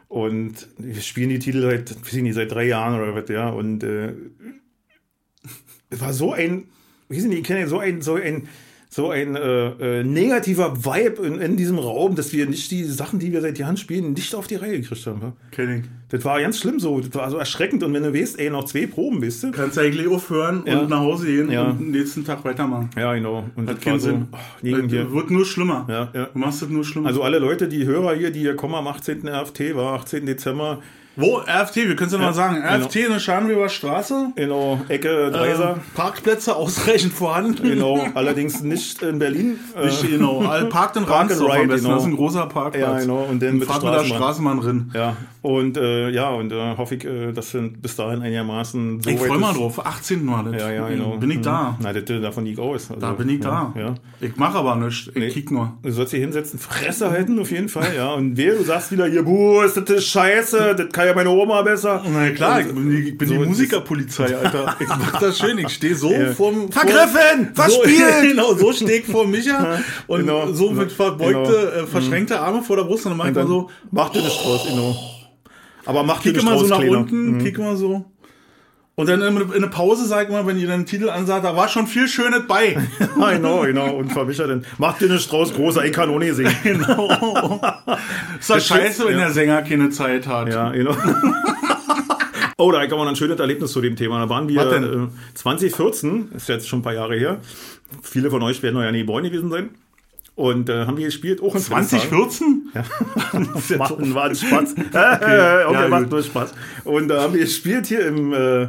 Und 0.10 0.68
wir 0.78 1.02
spielen 1.02 1.30
die 1.30 1.40
Titel 1.40 1.62
seit, 1.62 1.90
weiß 2.06 2.14
ich 2.14 2.22
nicht, 2.22 2.36
seit 2.36 2.52
drei 2.52 2.66
Jahren 2.68 3.02
oder 3.02 3.16
was, 3.16 3.30
ja. 3.30 3.50
Und 3.50 3.84
äh, 3.84 4.14
es 5.90 6.02
war 6.02 6.14
so 6.14 6.34
ein, 6.34 6.66
wie 7.10 7.20
sind 7.20 7.32
die, 7.32 7.38
ich 7.38 7.44
kenne 7.44 7.62
ja 7.62 7.68
so 7.68 7.80
ein, 7.80 8.02
so 8.02 8.16
ein, 8.16 8.48
so 8.94 9.10
ein 9.10 9.38
äh, 9.38 10.00
äh, 10.00 10.04
negativer 10.04 10.84
Vibe 10.84 11.26
in, 11.26 11.40
in 11.40 11.56
diesem 11.56 11.80
Raum, 11.80 12.14
dass 12.16 12.34
wir 12.34 12.46
nicht 12.46 12.70
die 12.72 12.84
Sachen, 12.84 13.20
die 13.20 13.32
wir 13.32 13.40
seit 13.40 13.58
Jahren 13.58 13.78
spielen, 13.78 14.12
nicht 14.12 14.36
auf 14.36 14.48
die 14.48 14.56
Reihe 14.56 14.82
gekriegt 14.82 15.08
haben. 15.08 15.22
wa? 15.22 15.34
Kenn 15.50 15.80
ich. 15.80 15.86
Das 16.10 16.26
war 16.26 16.42
ganz 16.42 16.60
schlimm 16.60 16.78
so, 16.78 17.00
das 17.00 17.16
war 17.16 17.32
so 17.32 17.38
erschreckend. 17.38 17.84
Und 17.84 17.94
wenn 17.94 18.04
du 18.04 18.14
weißt, 18.14 18.38
ey, 18.38 18.50
noch 18.50 18.66
zwei 18.66 18.88
Proben, 18.88 19.24
weißt 19.26 19.44
du? 19.44 19.52
Kannst 19.52 19.80
eigentlich 19.80 20.10
aufhören 20.10 20.64
Ja. 20.66 20.80
und 20.80 20.90
nach 20.90 21.00
Hause 21.00 21.26
gehen 21.28 21.50
Ja. 21.50 21.70
und 21.70 21.80
den 21.80 21.92
nächsten 21.92 22.26
Tag 22.26 22.44
weitermachen. 22.44 22.90
Ja, 22.98 23.14
genau. 23.14 23.46
Und 23.56 23.70
Hat 23.70 23.78
das 23.78 23.84
keinen 23.86 23.94
war 23.94 24.00
so, 24.02 24.10
Sinn. 24.10 24.28
oh, 24.34 24.98
Das 25.02 25.14
wird 25.14 25.32
nur 25.32 25.46
schlimmer. 25.46 25.86
Ja, 25.90 26.10
ja. 26.14 26.26
Du 26.34 26.38
machst 26.40 26.62
es 26.62 26.68
nur 26.68 26.84
schlimmer. 26.84 27.08
Also 27.08 27.24
alle 27.24 27.40
Leute, 27.40 27.70
die 27.70 27.86
Hörer 27.86 28.14
hier, 28.16 28.32
die 28.32 28.42
hier 28.42 28.58
kommen 28.58 28.76
am 28.76 28.88
18. 28.88 29.26
RFT, 29.26 29.74
war 29.74 29.94
18. 29.94 30.26
Dezember, 30.26 30.82
Wo? 31.22 31.38
RFT, 31.38 31.76
wir 31.76 31.96
können 31.96 32.08
es 32.08 32.14
ja 32.14 32.20
mal 32.20 32.34
sagen. 32.34 32.58
RFT 32.64 32.96
in 32.98 33.12
der 33.12 33.20
Scharnweber 33.20 33.70
Straße. 33.70 34.28
Genau, 34.36 34.82
Ecke 34.88 35.32
Dreiser. 35.32 35.72
Äh, 35.72 35.96
Parkplätze 35.96 36.56
ausreichend 36.56 37.14
vorhanden. 37.14 37.64
Genau, 37.64 38.04
allerdings 38.14 38.62
nicht 38.62 39.02
in 39.02 39.20
Berlin. 39.20 39.60
Äh, 39.76 39.86
Nicht, 39.86 40.10
genau. 40.10 40.40
Parkt 40.70 40.98
in 40.98 41.06
Park 41.06 41.30
Ransdorf 41.30 41.54
am 41.54 41.68
besten. 41.68 41.84
genau. 41.86 41.96
Das 41.96 42.04
ist 42.04 42.10
ein 42.10 42.16
großer 42.16 42.46
Parkplatz. 42.48 42.82
Ja, 42.82 43.00
genau. 43.00 43.24
Und 43.30 43.42
dann 43.42 43.58
mit 43.60 43.68
fahrt 43.68 43.84
mit 43.84 43.94
der 43.94 44.04
Straßenbahn. 44.06 44.60
Drin. 44.62 44.92
ja, 44.94 45.16
und 45.42 45.78
äh, 45.78 46.10
ja, 46.10 46.30
und 46.30 46.52
äh, 46.52 46.78
hoffe 46.78 46.96
ich, 46.96 47.06
äh, 47.06 47.32
dass 47.32 47.54
wir 47.54 47.62
bis 47.62 47.96
dahin 47.96 48.22
einigermaßen 48.22 49.02
so 49.02 49.10
Ich 49.10 49.18
freue 49.20 49.38
mal 49.40 49.52
ist. 49.52 49.58
drauf. 49.60 49.86
18 49.86 50.28
war 50.28 50.44
das. 50.44 50.62
Ja, 50.62 50.70
ja, 50.72 50.88
genau. 50.88 51.18
Bin 51.18 51.32
ich 51.32 51.42
da. 51.42 51.78
Na, 51.82 51.92
das, 51.94 52.04
davon 52.06 52.46
liegt 52.46 52.60
aus. 52.60 52.90
Also, 52.92 53.02
Da 53.02 53.12
bin 53.14 53.28
ich 53.30 53.40
da. 53.40 53.74
Ja, 53.76 53.82
ja. 53.82 53.96
Ich 54.20 54.36
mache 54.36 54.58
aber 54.60 54.76
nichts. 54.76 55.08
Ich 55.08 55.16
Nee. 55.16 55.30
kick 55.30 55.50
nur. 55.52 55.74
Du 55.82 55.92
sollst 55.92 56.14
dich 56.14 56.20
hinsetzen, 56.22 56.60
Fresse 56.60 57.10
halten 57.10 57.40
auf 57.40 57.50
jeden 57.52 57.70
Fall, 57.70 57.88
ja. 57.96 58.14
Und 58.14 58.38
wer, 58.38 58.54
du 58.56 58.64
sagst 58.64 58.92
wieder 58.92 59.08
hier, 59.08 59.24
buh, 59.24 59.62
ist 59.62 59.78
das 59.78 59.90
ist 59.90 60.06
scheiße, 60.08 60.76
das 60.76 60.90
kann 60.92 61.08
ja 61.08 61.16
meine 61.16 61.30
Oma 61.32 61.62
besser. 61.64 62.04
Na 62.12 62.30
klar, 62.30 62.62
ich 62.62 62.68
bin, 62.68 62.90
die- 62.90 63.10
ich 63.10 63.18
bin 63.18 63.28
So 63.28 63.34
die 63.34 63.46
Musikerpolizei, 63.50 64.38
Alter. 64.38 64.76
Ich 64.80 64.88
mach 64.88 65.20
das 65.20 65.40
schön. 65.40 65.58
Ich 65.58 65.70
stehe 65.70 65.96
so 65.96 66.12
vorm... 66.38 66.72
Vergriffen! 66.72 67.50
So, 67.56 67.62
Verspielt! 67.64 68.22
genau, 68.30 68.54
so 68.54 68.72
stehe 68.74 69.00
ich 69.00 69.06
vor 69.06 69.26
Micha 69.28 69.80
und 70.08 70.20
genau. 70.22 70.52
so 70.54 70.72
mit 70.72 70.92
verbeugte, 70.92 71.32
Genau. 71.72 71.84
äh, 71.84 71.88
verschränkte 71.88 72.40
Arme 72.40 72.62
vor 72.62 72.76
der 72.76 72.84
Brust 72.84 73.06
und 73.06 73.12
dann 73.12 73.18
mach 73.18 73.26
mal 73.26 73.34
dann 73.34 73.48
so... 73.48 73.70
Mach 73.92 74.10
dir 74.10 74.22
nicht 74.22 74.44
draus, 74.46 74.66
genau. 74.70 74.96
Aber 75.86 76.04
mach 76.04 76.22
Kick 76.22 76.38
immer 76.38 76.58
so 76.58 76.68
nach 76.68 76.80
unten, 76.80 77.40
kick 77.40 77.58
immer 77.58 77.76
so. 77.76 78.06
Und 78.96 79.08
dann 79.08 79.22
in 79.22 79.52
in 79.54 79.62
der 79.62 79.70
Pause 79.70 80.06
sag 80.06 80.26
ich 80.26 80.30
mal, 80.32 80.46
wenn 80.46 80.60
ihr 80.60 80.68
den 80.68 80.86
Titel 80.86 81.10
ansagt, 81.10 81.46
da 81.46 81.56
war 81.56 81.68
schon 81.68 81.88
viel 81.88 82.08
Schönes 82.08 82.46
bei. 82.48 82.78
Genau, 83.32 83.62
genau. 83.62 83.96
Und 83.96 84.12
vermischer 84.12 84.48
dann. 84.48 84.66
Mach 84.78 84.98
dir 84.98 85.08
nicht 85.10 85.32
draus, 85.32 85.54
großer, 85.54 85.86
ich 85.86 85.94
kann 85.94 86.16
nicht 86.20 86.36
singen. 86.36 86.54
genau. 86.64 87.60
Ist 88.40 88.50
doch 88.50 88.60
scheiße, 88.60 89.06
wenn 89.06 89.14
ja. 89.14 89.26
der 89.26 89.32
Sänger 89.32 89.62
keine 89.62 89.90
Zeit 89.90 90.28
hat. 90.28 90.50
Ja, 90.50 90.70
genau. 90.70 90.96
Oh, 92.58 92.72
da 92.72 92.86
kann 92.86 93.00
man 93.00 93.08
ein 93.08 93.16
schönes 93.16 93.40
Erlebnis 93.40 93.72
zu 93.72 93.82
dem 93.82 93.96
Thema. 93.96 94.20
Da 94.20 94.30
waren 94.30 94.48
wir 94.48 94.64
denn? 94.66 95.06
äh, 95.06 95.34
2014, 95.34 96.30
ist 96.36 96.48
jetzt 96.48 96.70
schon 96.70 96.80
ein 96.80 96.82
paar 96.84 96.94
Jahre 96.94 97.16
her. 97.16 97.40
Viele 98.04 98.30
von 98.30 98.44
euch 98.44 98.62
werden 98.62 98.76
noch 98.76 98.84
ja 98.84 98.92
nie 98.92 99.00
geboren 99.00 99.24
gewesen 99.24 99.50
sein. 99.50 99.72
Und 100.36 100.70
äh, 100.70 100.86
haben 100.86 100.98
wir 100.98 101.06
gespielt, 101.06 101.42
auch 101.42 101.56
in 101.56 101.62
Friedrichshagen. 101.62 102.32
2014? 102.32 102.72
Ja. 102.74 103.78
Machen 103.78 104.14
war 104.16 104.26
ein 104.26 104.36
Spaß. 104.36 104.76
okay, 104.78 104.94
Ja, 104.94 105.88
macht 105.90 106.04
gut. 106.04 106.12
nur 106.12 106.24
Spaß. 106.24 106.54
Und 106.86 107.10
da 107.10 107.22
haben 107.22 107.34
wir 107.34 107.42
gespielt 107.42 107.88
hier 107.88 108.06
im, 108.08 108.34
äh, 108.34 108.64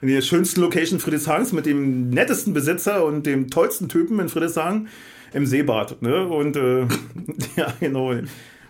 in 0.00 0.08
der 0.08 0.22
schönsten 0.22 0.62
Location 0.62 0.98
Friedrichshagens 0.98 1.52
mit 1.52 1.66
dem 1.66 2.10
nettesten 2.10 2.54
Besitzer 2.54 3.04
und 3.04 3.26
dem 3.26 3.50
tollsten 3.50 3.88
Typen 3.88 4.18
in 4.20 4.28
Friedrichshagen 4.28 4.88
im 5.34 5.46
Seebad. 5.46 6.00
Ne? 6.02 6.26
Und 6.26 6.56
äh, 6.56 6.80
ja, 7.56 7.72
genau. 7.78 8.14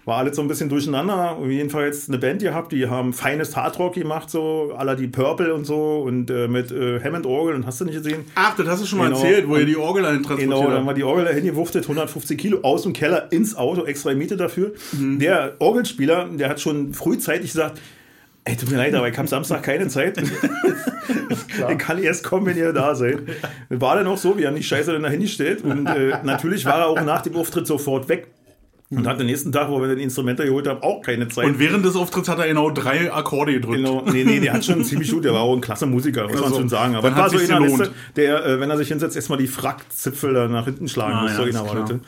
War 0.04 0.18
alles 0.18 0.34
so 0.34 0.42
ein 0.42 0.48
bisschen 0.48 0.68
durcheinander. 0.68 1.38
Und 1.38 1.50
jedenfalls 1.50 2.08
eine 2.08 2.18
Band 2.18 2.42
gehabt, 2.42 2.72
die 2.72 2.88
haben 2.88 3.12
feines 3.12 3.54
Hardrock 3.56 3.94
gemacht, 3.94 4.28
so 4.30 4.72
aller 4.76 4.96
die 4.96 5.06
Purple 5.06 5.54
und 5.54 5.64
so 5.64 6.02
und 6.04 6.28
äh, 6.28 6.48
mit 6.48 6.72
äh, 6.72 6.98
Hammond 7.00 7.24
Orgel 7.24 7.54
und 7.54 7.66
hast 7.66 7.80
du 7.80 7.84
nicht 7.84 7.94
gesehen? 8.02 8.24
Ach, 8.34 8.56
das 8.56 8.66
hast 8.66 8.82
du 8.82 8.86
schon 8.86 8.98
mal 8.98 9.10
Genau. 9.10 9.18
erzählt, 9.22 9.48
wo 9.48 9.56
ihr 9.56 9.66
die 9.66 9.76
Orgel 9.76 10.02
dahin 10.02 10.22
transportiert 10.24 10.50
Genau, 10.50 10.70
dann 10.70 10.86
war 10.86 10.94
die 10.94 11.04
Orgel 11.04 11.24
dahin 11.26 11.44
gewuchtet, 11.44 11.84
150 11.84 12.36
Kilo 12.36 12.58
aus 12.62 12.82
dem 12.82 12.92
Keller 12.92 13.30
ins 13.30 13.54
Auto, 13.56 13.84
extra 13.84 14.12
Miete 14.14 14.36
dafür. 14.36 14.72
Mhm. 14.92 15.20
Der 15.20 15.54
Orgelspieler, 15.60 16.28
der 16.32 16.48
hat 16.48 16.60
schon 16.60 16.92
frühzeitig 16.94 17.52
gesagt, 17.52 17.80
ey, 18.44 18.56
tut 18.56 18.72
mir 18.72 18.78
leid, 18.78 18.94
aber 18.94 19.08
ich 19.08 19.16
habe 19.16 19.28
Samstag 19.28 19.62
keine 19.62 19.86
Zeit. 19.86 20.18
ich 21.70 21.78
kann 21.78 22.02
erst 22.02 22.24
kommen, 22.24 22.46
wenn 22.46 22.56
ihr 22.56 22.72
da 22.72 22.94
seid. 22.96 23.18
War 23.68 23.96
dann 23.96 24.06
auch 24.08 24.18
so, 24.18 24.36
wir 24.36 24.48
haben 24.48 24.56
die 24.56 24.62
Scheiße 24.64 24.92
dann 24.92 25.02
dahin 25.04 25.20
gestellt 25.20 25.62
und 25.62 25.86
äh, 25.86 26.18
natürlich 26.24 26.64
war 26.64 26.80
er 26.80 26.86
auch 26.88 27.00
nach 27.02 27.22
dem 27.22 27.36
Auftritt 27.36 27.66
sofort 27.68 28.08
weg. 28.08 28.26
Und 28.98 29.06
hat 29.06 29.18
den 29.18 29.26
nächsten 29.26 29.52
Tag, 29.52 29.70
wo 29.70 29.80
wir 29.80 29.94
die 29.94 30.02
Instrumente 30.02 30.44
geholt 30.44 30.68
haben, 30.68 30.82
auch 30.82 31.00
keine 31.02 31.28
Zeit. 31.28 31.46
Und 31.46 31.58
während 31.58 31.84
des 31.84 31.96
Auftritts 31.96 32.28
hat 32.28 32.38
er 32.38 32.46
genau 32.46 32.70
drei 32.70 33.12
Akkorde 33.12 33.52
gedrückt. 33.54 33.78
Genau, 33.78 34.02
nee, 34.12 34.24
nee, 34.24 34.40
der 34.40 34.52
hat 34.52 34.64
schon 34.64 34.84
ziemlich 34.84 35.10
gut, 35.10 35.24
der 35.24 35.32
war 35.32 35.40
auch 35.40 35.54
ein 35.54 35.60
klasse 35.62 35.86
Musiker, 35.86 36.24
muss 36.24 36.34
man 36.34 36.44
Also, 36.44 36.56
schon 36.56 36.68
sagen. 36.68 36.94
Aber 36.94 37.14
war 37.16 37.30
so 37.30 37.38
einer. 37.38 37.60
Liste, 37.60 37.90
der, 38.16 38.44
äh, 38.44 38.60
wenn 38.60 38.68
er 38.70 38.76
sich 38.76 38.88
hinsetzt, 38.88 39.16
erstmal 39.16 39.38
die 39.38 39.46
Frackzipfel 39.46 40.34
da 40.34 40.48
nach 40.48 40.66
hinten 40.66 40.88
schlagen 40.88 41.14
Ah, 41.14 41.22
muss, 41.22 41.30
ja, 41.32 41.36
so 41.38 41.42
einer 41.44 41.66
war 41.66 41.86
das. 41.86 41.98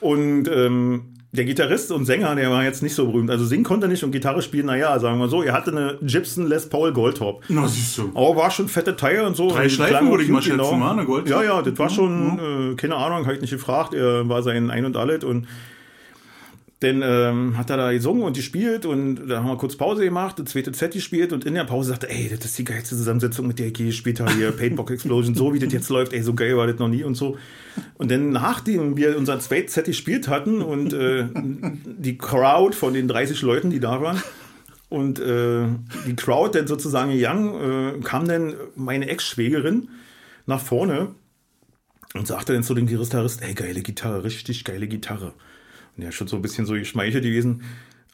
Und 0.00 0.48
ähm, 0.48 1.02
der 1.32 1.44
Gitarrist 1.44 1.92
und 1.92 2.06
Sänger, 2.06 2.34
der 2.34 2.50
war 2.50 2.64
jetzt 2.64 2.82
nicht 2.82 2.94
so 2.94 3.06
berühmt. 3.06 3.30
Also 3.30 3.44
singen 3.44 3.64
konnte 3.64 3.86
er 3.86 3.90
nicht 3.90 4.02
und 4.04 4.10
Gitarre 4.10 4.42
spielen, 4.42 4.66
naja, 4.66 4.98
sagen 4.98 5.18
wir 5.18 5.28
so. 5.28 5.42
Er 5.42 5.52
hatte 5.52 5.70
eine 5.70 5.98
Gibson 6.02 6.46
Les 6.46 6.68
Paul 6.68 6.92
Goldtop. 6.92 7.42
Na, 7.48 7.68
siehst 7.68 7.98
du. 7.98 8.10
Aber 8.14 8.36
war 8.36 8.50
schon 8.50 8.68
fette 8.68 8.96
Teile 8.96 9.26
und 9.26 9.36
so. 9.36 9.50
Drei 9.50 9.64
Und 9.64 9.70
Schleifen 9.70 10.10
würde 10.10 10.24
ich 10.24 10.30
mal 10.30 10.40
schätzen, 10.42 10.58
genau. 10.58 10.80
war 10.80 10.92
eine 10.92 11.04
Goldtop? 11.04 11.30
Ja, 11.30 11.42
ja, 11.42 11.62
das 11.62 11.78
war 11.78 11.90
schon, 11.90 12.72
äh, 12.72 12.74
keine 12.76 12.96
Ahnung, 12.96 13.24
habe 13.26 13.34
ich 13.34 13.40
nicht 13.40 13.50
gefragt. 13.50 13.94
Er 13.94 14.28
war 14.28 14.42
sein 14.42 14.70
Ein 14.70 14.86
und 14.86 14.96
Alles 14.96 15.24
und 15.24 15.46
dann 16.80 17.00
ähm, 17.02 17.56
hat 17.56 17.70
er 17.70 17.78
da 17.78 17.92
gesungen 17.92 18.22
und 18.22 18.36
gespielt 18.36 18.84
und 18.84 19.26
da 19.26 19.38
haben 19.38 19.48
wir 19.48 19.56
kurz 19.56 19.76
Pause 19.76 20.04
gemacht, 20.04 20.38
das 20.38 20.50
zweite 20.50 20.74
Set 20.74 20.92
gespielt 20.92 21.32
und 21.32 21.46
in 21.46 21.54
der 21.54 21.64
Pause 21.64 21.90
sagte, 21.90 22.10
ey, 22.10 22.28
das 22.28 22.44
ist 22.44 22.58
die 22.58 22.64
geilste 22.64 22.96
Zusammensetzung, 22.96 23.46
mit 23.46 23.58
der 23.58 23.68
ich 23.68 23.72
gespielt 23.74 24.20
habe 24.20 24.32
hier, 24.32 24.52
Paintbox 24.56 24.92
Explosion, 24.92 25.34
so 25.34 25.54
wie 25.54 25.58
das 25.58 25.72
jetzt 25.72 25.88
läuft, 25.88 26.12
ey, 26.12 26.22
so 26.22 26.34
geil 26.34 26.54
war 26.56 26.66
das 26.66 26.78
noch 26.78 26.88
nie 26.88 27.02
und 27.02 27.14
so. 27.14 27.38
Und 27.96 28.10
dann 28.10 28.30
nachdem 28.30 28.96
wir 28.98 29.16
unser 29.16 29.40
zweites 29.40 29.72
Set 29.72 29.86
gespielt 29.86 30.28
hatten 30.28 30.60
und 30.60 30.92
äh, 30.92 31.26
die 31.34 32.18
Crowd 32.18 32.76
von 32.76 32.92
den 32.92 33.08
30 33.08 33.40
Leuten, 33.40 33.70
die 33.70 33.80
da 33.80 34.02
waren, 34.02 34.22
und 34.88 35.18
äh, 35.18 35.66
die 36.06 36.14
Crowd 36.14 36.56
dann 36.56 36.66
sozusagen 36.66 37.10
gegangen, 37.10 38.00
äh, 38.00 38.00
kam 38.02 38.28
dann 38.28 38.54
meine 38.76 39.08
Ex-Schwägerin 39.08 39.88
nach 40.44 40.60
vorne 40.60 41.08
und 42.14 42.26
sagte 42.26 42.52
dann 42.52 42.62
zu 42.62 42.74
dem 42.74 42.86
Gitarrist, 42.86 43.42
ey, 43.42 43.54
geile 43.54 43.80
Gitarre, 43.80 44.24
richtig 44.24 44.64
geile 44.64 44.86
Gitarre. 44.86 45.32
Ist 45.96 46.14
schon 46.14 46.28
so 46.28 46.36
ein 46.36 46.42
bisschen 46.42 46.66
so 46.66 46.74
geschmeichelt 46.74 47.24
gewesen, 47.24 47.62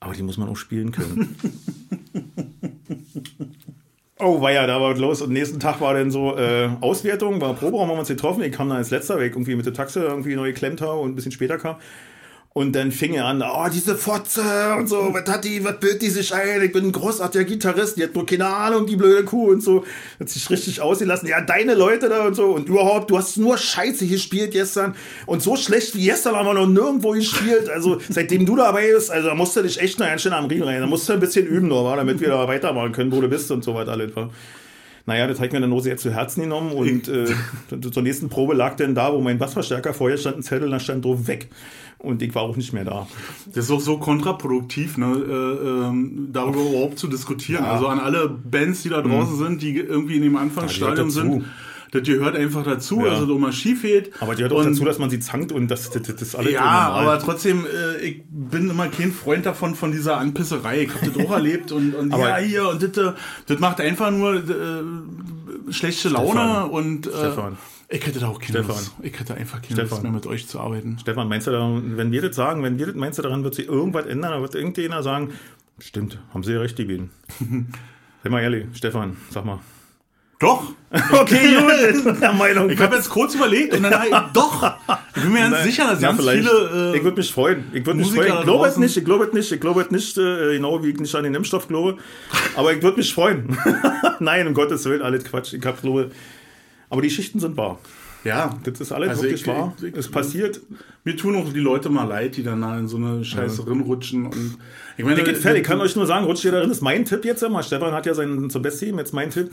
aber 0.01 0.15
die 0.15 0.23
muss 0.23 0.39
man 0.39 0.49
auch 0.49 0.57
spielen 0.57 0.93
können. 0.93 1.37
oh, 4.19 4.41
war 4.41 4.53
ja, 4.53 4.67
da 4.67 4.81
war 4.81 4.93
was 4.93 5.01
los. 5.01 5.23
Und 5.23 5.33
nächsten 5.33 5.59
Tag 5.61 5.81
war 5.81 5.95
dann 5.95 6.11
so 6.11 6.37
äh, 6.37 6.71
Auswertung, 6.81 7.41
war 7.41 7.55
Proberaum, 7.55 7.89
haben 7.89 7.97
wir 7.97 8.01
uns 8.01 8.09
getroffen. 8.09 8.43
Ich 8.43 8.53
kam 8.53 8.69
dann 8.69 8.79
als 8.79 8.91
letzter 8.91 9.19
weg, 9.19 9.33
irgendwie 9.33 9.57
mit 9.57 9.67
der 9.67 9.75
Taxe 9.75 10.01
irgendwie 10.01 10.37
neu 10.37 10.53
geklemmt 10.53 10.81
habe 10.81 11.01
und 11.01 11.11
ein 11.11 11.15
bisschen 11.15 11.33
später 11.33 11.59
kam. 11.59 11.77
Und 12.55 12.73
dann 12.77 12.93
fing 12.93 13.15
er 13.15 13.25
an, 13.25 13.43
oh, 13.43 13.67
diese 13.73 13.97
Fotze 13.97 14.43
und 14.79 14.87
so, 14.87 15.09
was 15.15 15.27
hat 15.27 15.45
die, 15.45 15.65
was 15.65 15.81
bildet 15.81 16.03
die 16.03 16.11
sich 16.11 16.35
ein? 16.35 16.63
Ich 16.63 16.71
bin 16.71 16.87
ein 16.87 16.93
großartiger 16.93 17.45
Gitarrist, 17.45 17.97
die 17.97 18.03
hat 18.03 18.15
nur 18.15 18.27
keine 18.27 18.47
Ahnung, 18.47 18.87
die 18.87 18.97
blöde 18.97 19.25
Kuh 19.25 19.51
und 19.53 19.63
so. 19.63 19.87
Hat 20.21 20.29
sich 20.29 20.51
richtig 20.51 20.83
aussehen 20.83 21.09
lassen. 21.09 21.27
Ja, 21.27 21.41
deine 21.41 21.75
Leute 21.75 22.11
da 22.11 22.27
und 22.27 22.35
so. 22.35 22.47
Und 22.49 22.69
überhaupt, 22.69 23.11
du 23.11 23.17
hast 23.17 23.39
nur 23.39 23.57
Scheiße 23.57 24.07
gespielt 24.07 24.51
gestern. 24.51 24.95
Und 25.25 25.43
so 25.43 25.57
schlecht 25.57 25.97
wie 25.97 26.05
gestern 26.05 26.37
haben 26.37 26.47
wir 26.47 26.53
noch 26.53 26.67
nirgendwo 26.67 27.13
gespielt. 27.13 27.71
Also, 27.71 28.01
seitdem 28.11 28.45
du 28.45 28.55
dabei 28.55 28.93
bist, 28.93 29.11
also 29.11 29.29
da 29.29 29.35
musst 29.35 29.57
du 29.57 29.63
dich 29.63 29.81
echt 29.81 29.99
noch 29.99 30.07
ganz 30.07 30.21
schön 30.21 30.35
am 30.35 30.45
Ring 30.45 30.63
rein. 30.63 30.81
Da 30.81 30.87
musst 30.87 31.09
du 31.09 31.15
ein 31.15 31.21
bisschen 31.21 31.47
üben, 31.47 31.71
wa, 31.71 31.97
damit 31.97 32.21
wir 32.21 32.29
da 32.29 32.47
weitermachen 32.47 32.93
können, 32.93 33.13
wo 33.13 33.23
du 33.23 33.29
bist 33.29 33.51
und 33.51 33.65
so 33.65 33.75
weiter 33.75 33.93
alles. 33.93 34.13
Naja, 35.07 35.27
das 35.27 35.39
habe 35.39 35.47
ich 35.49 35.53
mir 35.53 35.61
dann 35.61 35.71
nur 35.71 35.83
sehr 35.83 35.97
zu 35.97 36.13
Herzen 36.13 36.43
genommen 36.43 36.73
und 36.73 37.09
äh, 37.09 37.27
zur 37.91 38.03
nächsten 38.03 38.29
Probe 38.29 38.55
lag 38.55 38.77
dann 38.77 38.95
da, 38.95 39.13
wo 39.13 39.21
mein 39.21 39.39
Bassverstärker 39.39 39.95
vorher 39.95 40.17
stand, 40.17 40.37
ein 40.39 40.43
Zettel, 40.43 40.71
da 40.71 40.79
stand 40.79 41.05
drauf 41.05 41.27
weg. 41.27 41.49
Und 41.99 42.21
ich 42.23 42.35
war 42.35 42.43
auch 42.43 42.57
nicht 42.57 42.73
mehr 42.73 42.85
da. 42.85 43.07
Das 43.55 43.67
ist 43.67 43.71
auch 43.71 43.81
so 43.81 43.99
kontraproduktiv, 43.99 44.99
ne, 44.99 45.07
äh, 45.07 45.69
ähm, 45.89 46.29
darüber 46.33 46.61
überhaupt 46.61 46.99
zu 46.99 47.07
diskutieren. 47.07 47.65
Also 47.65 47.87
an 47.87 48.01
alle 48.01 48.29
Bands, 48.29 48.83
die 48.83 48.89
da 48.89 49.03
draußen 49.03 49.37
sind, 49.39 49.63
die 49.63 49.77
irgendwie 49.77 50.17
in 50.17 50.23
dem 50.23 50.37
Anfangsstadium 50.37 51.09
Mhm. 51.09 51.11
dazu. 51.15 51.21
sind, 51.21 51.45
das 51.93 52.03
gehört 52.03 52.35
einfach 52.37 52.65
dazu, 52.65 53.05
Ja. 53.05 53.13
also 53.13 53.27
da 53.27 53.35
mal 53.39 53.53
schief 53.53 53.83
geht. 53.83 54.11
Aber 54.21 54.35
die 54.35 54.43
gehört 54.43 54.53
auch 54.59 54.65
dazu, 54.65 54.85
dass 54.85 54.99
man 54.99 55.11
sie 55.11 55.21
zankt 55.21 55.53
und 55.53 55.69
das, 55.69 55.91
das, 55.91 56.03
das 56.03 56.21
ist 56.21 56.35
alles 56.35 56.53
Ja, 56.53 56.63
aber 56.91 57.19
trotzdem, 57.21 57.65
äh, 57.67 57.99
ich 58.05 58.23
bin 58.29 58.69
immer 58.71 58.89
kein 58.89 59.13
Freund 59.13 59.47
davon, 59.47 59.75
von 59.77 59.93
dieser 59.93 60.17
Anpisserei. 60.19 60.83
Ich 60.83 60.95
habe 60.95 61.11
das 61.11 61.25
auch 61.27 61.31
erlebt 61.35 61.71
und, 61.71 61.95
und 61.95 62.13
Aber- 62.13 62.29
ja, 62.29 62.37
hier 62.39 62.69
und 62.69 62.83
das, 62.83 62.97
äh, 62.97 63.13
das 63.47 63.59
macht 63.61 63.81
einfach 63.81 64.11
nur 64.11 64.35
äh, 64.37 65.73
schlechte 65.73 66.09
Laune 66.09 66.31
Stefan. 66.41 66.71
und 66.71 67.07
äh, 67.07 67.11
Stefan. 67.11 67.59
ich 67.89 68.07
hätte 68.07 68.19
da 68.21 68.29
auch 68.29 68.39
keine 68.41 68.51
Stefan. 68.61 68.69
Lust. 68.77 68.93
Ich 69.03 69.21
hätte 69.21 69.35
einfach 69.35 69.61
keine 69.61 69.75
Stefan. 69.75 69.91
Lust 69.91 70.03
mehr 70.03 70.13
mit 70.13 70.27
euch 70.27 70.49
zu 70.49 70.61
arbeiten. 70.61 70.97
Stefan, 70.99 71.29
meinst 71.29 71.47
du, 71.47 71.51
daran, 71.51 71.97
wenn 71.99 72.11
wir 72.11 72.23
das 72.23 72.35
sagen, 72.35 72.63
wenn 72.63 72.79
wir 72.79 72.87
das, 72.87 72.95
meinst 72.95 73.19
du, 73.19 73.23
daran 73.23 73.45
wird 73.45 73.55
sich 73.55 73.69
irgendwas 73.69 74.07
ändern? 74.07 74.33
Da 74.33 74.41
wird 74.41 74.55
irgendjemand 74.55 75.05
sagen, 75.05 75.31
stimmt, 75.79 76.19
haben 76.33 76.43
sie 76.43 76.53
ja 76.55 76.61
recht 76.61 76.77
gegeben. 76.77 77.11
Sei 78.25 78.31
mal 78.31 78.41
ehrlich, 78.43 78.65
Stefan, 78.75 79.19
sag 79.31 79.45
mal. 79.45 79.59
Doch! 80.43 80.73
Okay, 81.11 81.57
gut, 82.05 82.21
der 82.21 82.33
Meinung. 82.35 82.69
Ich 82.69 82.79
habe 82.79 82.97
jetzt 82.97 83.09
kurz 83.09 83.35
überlegt 83.35 83.73
und 83.75 83.83
dann 83.85 83.95
doch! 84.35 84.75
Ich 85.17 85.23
bin 85.23 85.33
mir 85.33 85.49
ganz 85.49 85.63
sicher, 85.63 85.87
dass 85.87 86.03
Ja, 86.03 86.09
ganz 86.09 86.21
vielleicht. 86.21 86.47
viele. 86.47 86.93
Äh, 86.93 86.97
ich 86.99 87.03
würde 87.05 87.17
mich 87.17 87.33
freuen. 87.33 87.65
Ich 87.73 87.87
würde 87.87 87.99
mich 87.99 88.09
Musiker 88.09 88.23
freuen. 88.25 88.35
da 88.35 88.41
Ich 88.41 88.45
glaube 88.45 88.67
es 88.67 88.77
nicht, 88.77 88.97
ich 88.99 89.05
glaube 89.07 89.25
es 89.25 89.33
nicht, 89.33 89.53
ich 89.53 89.61
glaube 89.61 89.81
es 89.83 89.91
nicht, 89.91 90.19
äh, 90.19 90.53
genau 90.57 90.85
wie 90.85 90.91
ich 90.91 90.99
nicht 91.01 91.15
an 91.15 91.25
den 91.25 91.35
Impfstoff 91.35 91.67
glaube. 91.69 91.97
Aber 92.57 92.75
ich 92.75 92.83
würde 92.83 92.99
mich 92.99 93.15
freuen. 93.15 93.57
Nein, 94.21 94.47
um 94.47 94.53
Gottes 94.53 94.85
Willen, 94.85 95.01
alles 95.01 95.25
Quatsch. 95.25 95.55
Ich 95.55 95.65
habe 95.65 95.79
glaube. 95.81 96.11
Aber 96.91 97.01
die 97.01 97.09
Schichten 97.11 97.41
sind 97.41 97.57
wahr. 97.57 97.79
ja, 98.25 98.55
Das 98.65 98.79
ist 98.79 98.93
alles 98.93 99.09
Also 99.11 99.23
wirklich 99.23 99.41
ich- 99.41 99.47
wahr. 99.47 99.73
ich- 99.79 99.85
ich- 99.85 99.97
es 99.97 100.11
passiert. 100.11 100.61
mir 101.05 101.17
tun 101.17 101.35
auch 101.37 101.51
die 101.51 101.59
Leute 101.61 101.89
mal 101.89 102.05
leid, 102.05 102.37
die 102.37 102.43
dann 102.43 102.61
da 102.61 102.79
in 102.79 102.87
so 102.87 102.99
eine 102.99 103.25
Scheiße 103.25 103.63
rutschen 103.63 104.27
und 104.27 104.59
ich 104.99 105.05
meine, 105.07 105.23
ich 105.23 105.63
kann 105.65 105.81
euch 105.81 105.97
nur 105.97 106.07
sagen, 106.07 106.27
rutscht 106.27 106.45
ihr 106.45 106.53
darin, 106.53 106.71
ist 106.71 106.83
mein 106.83 107.07
Tipp 107.07 107.25
jetzt 107.25 107.43
immer. 107.43 107.63
Stefan 107.63 107.93
hat 107.95 108.05
ja 108.05 108.13
seinen 108.13 108.51
zum 108.51 108.61
Best-Team, 108.61 108.99
jetzt 108.99 109.15
mein 109.15 109.31
Tipp. 109.31 109.51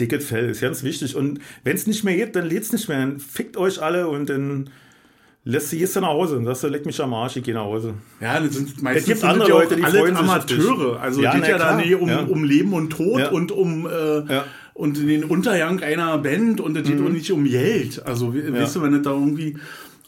Dicket 0.00 0.22
Fell 0.22 0.48
ist 0.50 0.60
ganz 0.60 0.82
wichtig. 0.82 1.16
Und 1.16 1.40
wenn 1.64 1.74
es 1.76 1.86
nicht 1.86 2.04
mehr 2.04 2.16
geht, 2.16 2.36
dann 2.36 2.46
lädt 2.46 2.62
es 2.62 2.72
nicht 2.72 2.88
mehr. 2.88 2.98
Dann 2.98 3.18
fickt 3.18 3.56
euch 3.56 3.82
alle 3.82 4.08
und 4.08 4.28
dann 4.30 4.70
lässt 5.44 5.70
sie 5.70 5.80
jetzt 5.80 5.96
nach 5.96 6.06
Hause 6.06 6.36
und 6.36 6.44
sagst 6.44 6.62
leck 6.64 6.86
mich 6.86 7.00
am 7.02 7.12
Arsch, 7.14 7.36
ich 7.36 7.42
gehe 7.42 7.54
nach 7.54 7.64
Hause. 7.64 7.94
Ja, 8.20 8.38
das 8.40 8.54
sind 8.54 8.80
meistens 8.80 9.02
Es 9.02 9.08
gibt 9.20 9.24
andere 9.24 9.48
ja 9.48 9.54
Leute, 9.56 9.74
die 9.76 9.82
alle 9.82 9.98
freuen 9.98 10.16
Amateure. 10.16 11.00
Also 11.00 11.20
Ja, 11.20 11.32
geht 11.32 11.40
na 11.42 11.48
ja 11.50 11.58
da 11.58 11.76
nicht 11.76 11.94
um, 11.96 12.08
ja. 12.08 12.20
um 12.20 12.44
Leben 12.44 12.72
und 12.74 12.90
Tod 12.90 13.18
Ja. 13.20 13.30
und 13.30 13.50
um 13.50 13.86
äh. 13.86 14.20
Mhm. 14.20 14.28
und 14.74 14.96
den 14.98 15.24
Untergang 15.24 15.82
einer 15.82 16.16
Band 16.18 16.60
und 16.60 16.76
es 16.76 16.86
geht 16.86 17.00
auch 17.00 17.08
nicht 17.08 17.30
um 17.32 17.44
Geld. 17.44 18.06
Also 18.06 18.32
we- 18.32 18.52
weißt 18.52 18.76
du, 18.76 18.82
wenn 18.82 18.94
es 18.94 19.02
da 19.02 19.10
irgendwie 19.10 19.58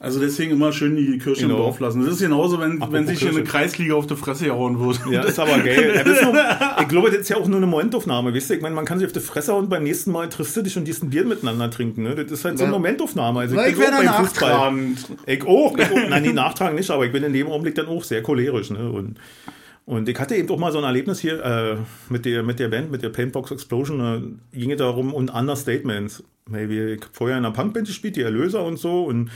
also 0.05 0.21
deswegen 0.21 0.53
immer 0.53 0.73
schön 0.73 0.95
die 0.97 1.19
Kirche 1.19 1.43
im 1.43 1.49
Genau. 1.49 1.63
Dorf 1.63 1.81
lassen. 1.81 2.01
Das 2.05 2.15
ist 2.15 2.21
genauso, 2.21 2.61
wenn, 2.61 2.81
wenn 2.93 3.07
sich 3.07 3.19
hier 3.21 3.31
eine. 3.31 3.43
Kreisliga 3.43 3.95
auf 3.95 4.07
die 4.07 4.15
Fresse 4.17 4.51
hauen 4.51 4.79
würde. 4.79 4.99
Ja, 5.11 5.23
ist 5.23 5.39
aber 5.39 5.59
geil. 5.59 5.95
Ja, 6.05 6.77
ich 6.83 6.89
glaube, 6.89 7.11
das 7.11 7.21
ist 7.21 7.31
ja 7.31 7.37
auch 7.37 7.47
nur 7.49 7.57
eine 7.57 7.67
Momentaufnahme, 7.67 8.35
weißt 8.35 8.51
du? 8.51 8.55
Ich 8.55 8.61
meine, 8.63 8.75
man 8.75 8.85
kann 8.85 8.99
sich 8.99 9.07
auf 9.07 9.13
die 9.13 9.21
Fresse 9.21 9.53
hauen 9.53 9.65
und 9.65 9.71
beim 9.71 9.83
nächsten 9.83 10.13
Mal 10.13 10.29
triffst 10.29 10.57
du 10.57 10.63
dich 10.63 10.77
und 10.77 10.85
diesen 10.87 11.11
Bier 11.11 11.25
miteinander 11.25 11.71
trinken. 11.71 12.03
Ne? 12.03 12.15
Das 12.15 12.31
ist 12.31 12.45
halt 12.45 12.59
so 12.59 12.65
eine. 12.65 12.73
Momentaufnahme. 12.75 13.41
Also 13.41 13.57
Na, 13.57 13.67
ich 13.67 13.75
bin 13.75 13.83
wär 13.83 13.89
auch 13.99 14.03
da 14.03 14.13
beim 14.13 14.27
Fußball. 14.27 14.51
nachtragend. 14.51 15.07
Ich 15.27 15.43
auch. 15.47 15.77
Ich 15.79 15.85
auch. 15.91 16.09
Nein, 16.11 16.23
nee, 16.23 16.33
nachtragen 16.33 16.77
nicht, 16.77 16.91
aber 16.91 17.07
ich 17.07 17.13
bin 17.13 17.23
in 17.25 17.33
dem 17.33 17.47
Augenblick 17.49 17.75
dann 17.75 17.87
auch 17.87 18.05
sehr 18.05 18.23
cholerisch. 18.23 18.71
Ne? 18.71 18.91
Und, 18.91 19.17
und 19.87 20.09
ich 20.09 20.19
hatte 20.19 20.35
eben 20.35 20.49
auch 20.51 20.59
mal 20.59 20.73
so 20.73 20.79
ein 20.79 20.85
Erlebnis 20.85 21.21
hier 21.21 21.43
äh, 21.45 21.77
mit, 22.13 22.25
der, 22.25 22.43
mit 22.43 22.59
der 22.59 22.69
Band, 22.69 22.91
mit 22.91 23.03
der 23.03 23.11
Paintbox 23.11 23.51
Explosion. 23.53 23.99
Da 23.99 24.21
ging 24.53 24.71
es 24.71 24.79
darum, 24.79 25.15
und 25.15 25.31
Understatements. 25.33 26.23
Maybe 26.49 26.95
ich 26.95 27.01
hab 27.03 27.17
vorher 27.17 27.39
in 27.39 27.45
einer 27.45 27.55
Punkband 27.55 27.87
gespielt, 27.87 28.17
die 28.17 28.23
Erlöser 28.23 28.63
und 28.65 28.79
so. 28.79 29.05
Und 29.05 29.31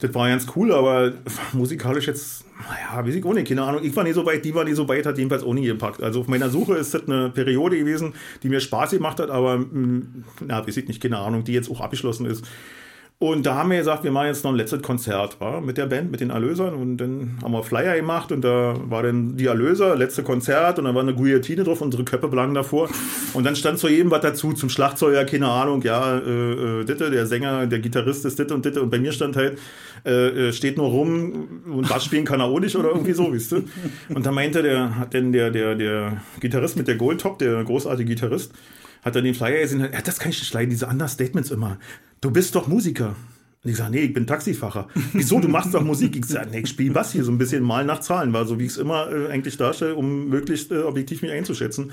das 0.00 0.14
war 0.14 0.28
ganz 0.28 0.46
cool, 0.56 0.72
aber 0.72 1.12
musikalisch 1.52 2.06
jetzt, 2.06 2.44
naja, 2.68 3.06
weiß 3.06 3.14
ich 3.14 3.24
nicht, 3.24 3.48
keine 3.48 3.62
Ahnung. 3.62 3.82
Ich 3.84 3.94
war 3.94 4.04
nicht 4.04 4.14
so 4.14 4.26
weit, 4.26 4.44
die 4.44 4.54
war 4.54 4.64
nicht 4.64 4.76
so 4.76 4.88
weit, 4.88 5.06
hat 5.06 5.18
jedenfalls 5.18 5.44
nie 5.44 5.66
gepackt. 5.66 6.02
Also 6.02 6.20
auf 6.20 6.28
meiner 6.28 6.50
Suche 6.50 6.74
ist 6.74 6.94
das 6.94 7.06
eine 7.08 7.30
Periode 7.30 7.78
gewesen, 7.78 8.14
die 8.42 8.48
mir 8.48 8.60
Spaß 8.60 8.90
gemacht 8.90 9.20
hat, 9.20 9.30
aber, 9.30 9.58
mh, 9.58 10.02
na, 10.46 10.66
weiß 10.66 10.76
ich 10.76 10.88
nicht, 10.88 11.02
keine 11.02 11.18
Ahnung, 11.18 11.44
die 11.44 11.52
jetzt 11.52 11.70
auch 11.70 11.80
abgeschlossen 11.80 12.26
ist. 12.26 12.44
Und 13.20 13.46
da 13.46 13.54
haben 13.54 13.70
wir 13.70 13.78
gesagt, 13.78 14.02
wir 14.02 14.10
machen 14.10 14.26
jetzt 14.26 14.44
noch 14.44 14.50
ein 14.50 14.56
letztes 14.56 14.82
Konzert 14.82 15.40
wa? 15.40 15.60
mit 15.60 15.78
der 15.78 15.86
Band, 15.86 16.10
mit 16.10 16.20
den 16.20 16.30
Erlösern. 16.30 16.74
Und 16.74 16.96
dann 16.98 17.38
haben 17.42 17.52
wir 17.52 17.62
Flyer 17.62 17.96
gemacht 17.96 18.32
und 18.32 18.42
da 18.42 18.74
war 18.88 19.04
dann 19.04 19.36
die 19.36 19.46
Erlöser, 19.46 19.94
letzte 19.96 20.24
Konzert 20.24 20.78
und 20.78 20.84
da 20.84 20.94
war 20.94 21.02
eine 21.02 21.14
Guillotine 21.14 21.62
drauf, 21.62 21.80
unsere 21.80 22.04
Köpfe 22.04 22.26
lagen 22.34 22.54
davor. 22.54 22.90
Und 23.32 23.44
dann 23.44 23.54
stand 23.54 23.78
zu 23.78 23.88
jedem 23.88 24.10
was 24.10 24.20
dazu, 24.20 24.52
zum 24.52 24.68
Schlagzeuger, 24.68 25.24
keine 25.24 25.48
Ahnung, 25.48 25.80
ja, 25.82 26.18
äh, 26.18 26.80
äh, 26.80 26.84
Ditte, 26.84 27.10
der 27.10 27.26
Sänger, 27.26 27.66
der 27.66 27.78
Gitarrist 27.78 28.24
ist 28.24 28.38
Ditte 28.38 28.52
und 28.52 28.64
Ditte. 28.64 28.82
Und 28.82 28.90
bei 28.90 28.98
mir 28.98 29.12
stand 29.12 29.36
halt, 29.36 29.58
äh, 30.04 30.48
äh, 30.48 30.52
steht 30.52 30.76
nur 30.76 30.88
rum 30.88 31.62
und 31.66 31.88
Bass 31.88 32.04
spielen 32.04 32.24
kann 32.24 32.40
er 32.40 32.46
auch 32.46 32.60
nicht 32.60 32.74
oder 32.76 32.88
irgendwie 32.88 33.12
so, 33.12 33.32
wisst 33.32 33.52
ihr. 33.52 33.62
Und 34.14 34.26
da 34.26 34.32
meinte 34.32 34.62
der, 34.62 34.98
hat 34.98 35.14
denn 35.14 35.32
der, 35.32 35.50
der, 35.50 35.76
der 35.76 36.20
Gitarrist 36.40 36.76
mit 36.76 36.88
der 36.88 36.96
Goldtop, 36.96 37.38
der 37.38 37.62
großartige 37.62 38.08
Gitarrist, 38.08 38.52
hat 39.04 39.14
dann 39.14 39.24
den 39.24 39.34
Flyer 39.34 39.60
gesehen, 39.60 39.80
ja, 39.80 40.00
das 40.00 40.18
kann 40.18 40.30
ich 40.30 40.40
nicht 40.40 40.52
leiden, 40.52 40.70
diese 40.70 40.86
Understatements 40.86 41.50
immer. 41.50 41.78
Du 42.20 42.30
bist 42.30 42.54
doch 42.54 42.66
Musiker. 42.66 43.14
Und 43.62 43.70
ich 43.70 43.76
sage, 43.76 43.92
nee, 43.92 44.00
ich 44.00 44.12
bin 44.12 44.26
Taxifahrer. 44.26 44.88
Wieso, 45.12 45.40
du 45.40 45.48
machst 45.48 45.72
doch 45.72 45.82
Musik? 45.82 46.16
Ich 46.16 46.26
sage, 46.26 46.50
nee, 46.50 46.60
ich 46.60 46.68
spiele 46.68 46.92
Bass 46.92 47.12
hier, 47.12 47.24
so 47.24 47.30
ein 47.30 47.38
bisschen 47.38 47.62
mal 47.62 47.84
nach 47.84 48.00
Zahlen, 48.00 48.32
war 48.32 48.46
so 48.46 48.58
wie 48.58 48.64
ich 48.64 48.72
es 48.72 48.78
immer 48.78 49.10
äh, 49.10 49.28
eigentlich 49.30 49.56
darstelle, 49.56 49.94
um 49.94 50.28
möglichst 50.28 50.70
äh, 50.70 50.78
objektiv 50.78 51.22
mich 51.22 51.32
einzuschätzen. 51.32 51.92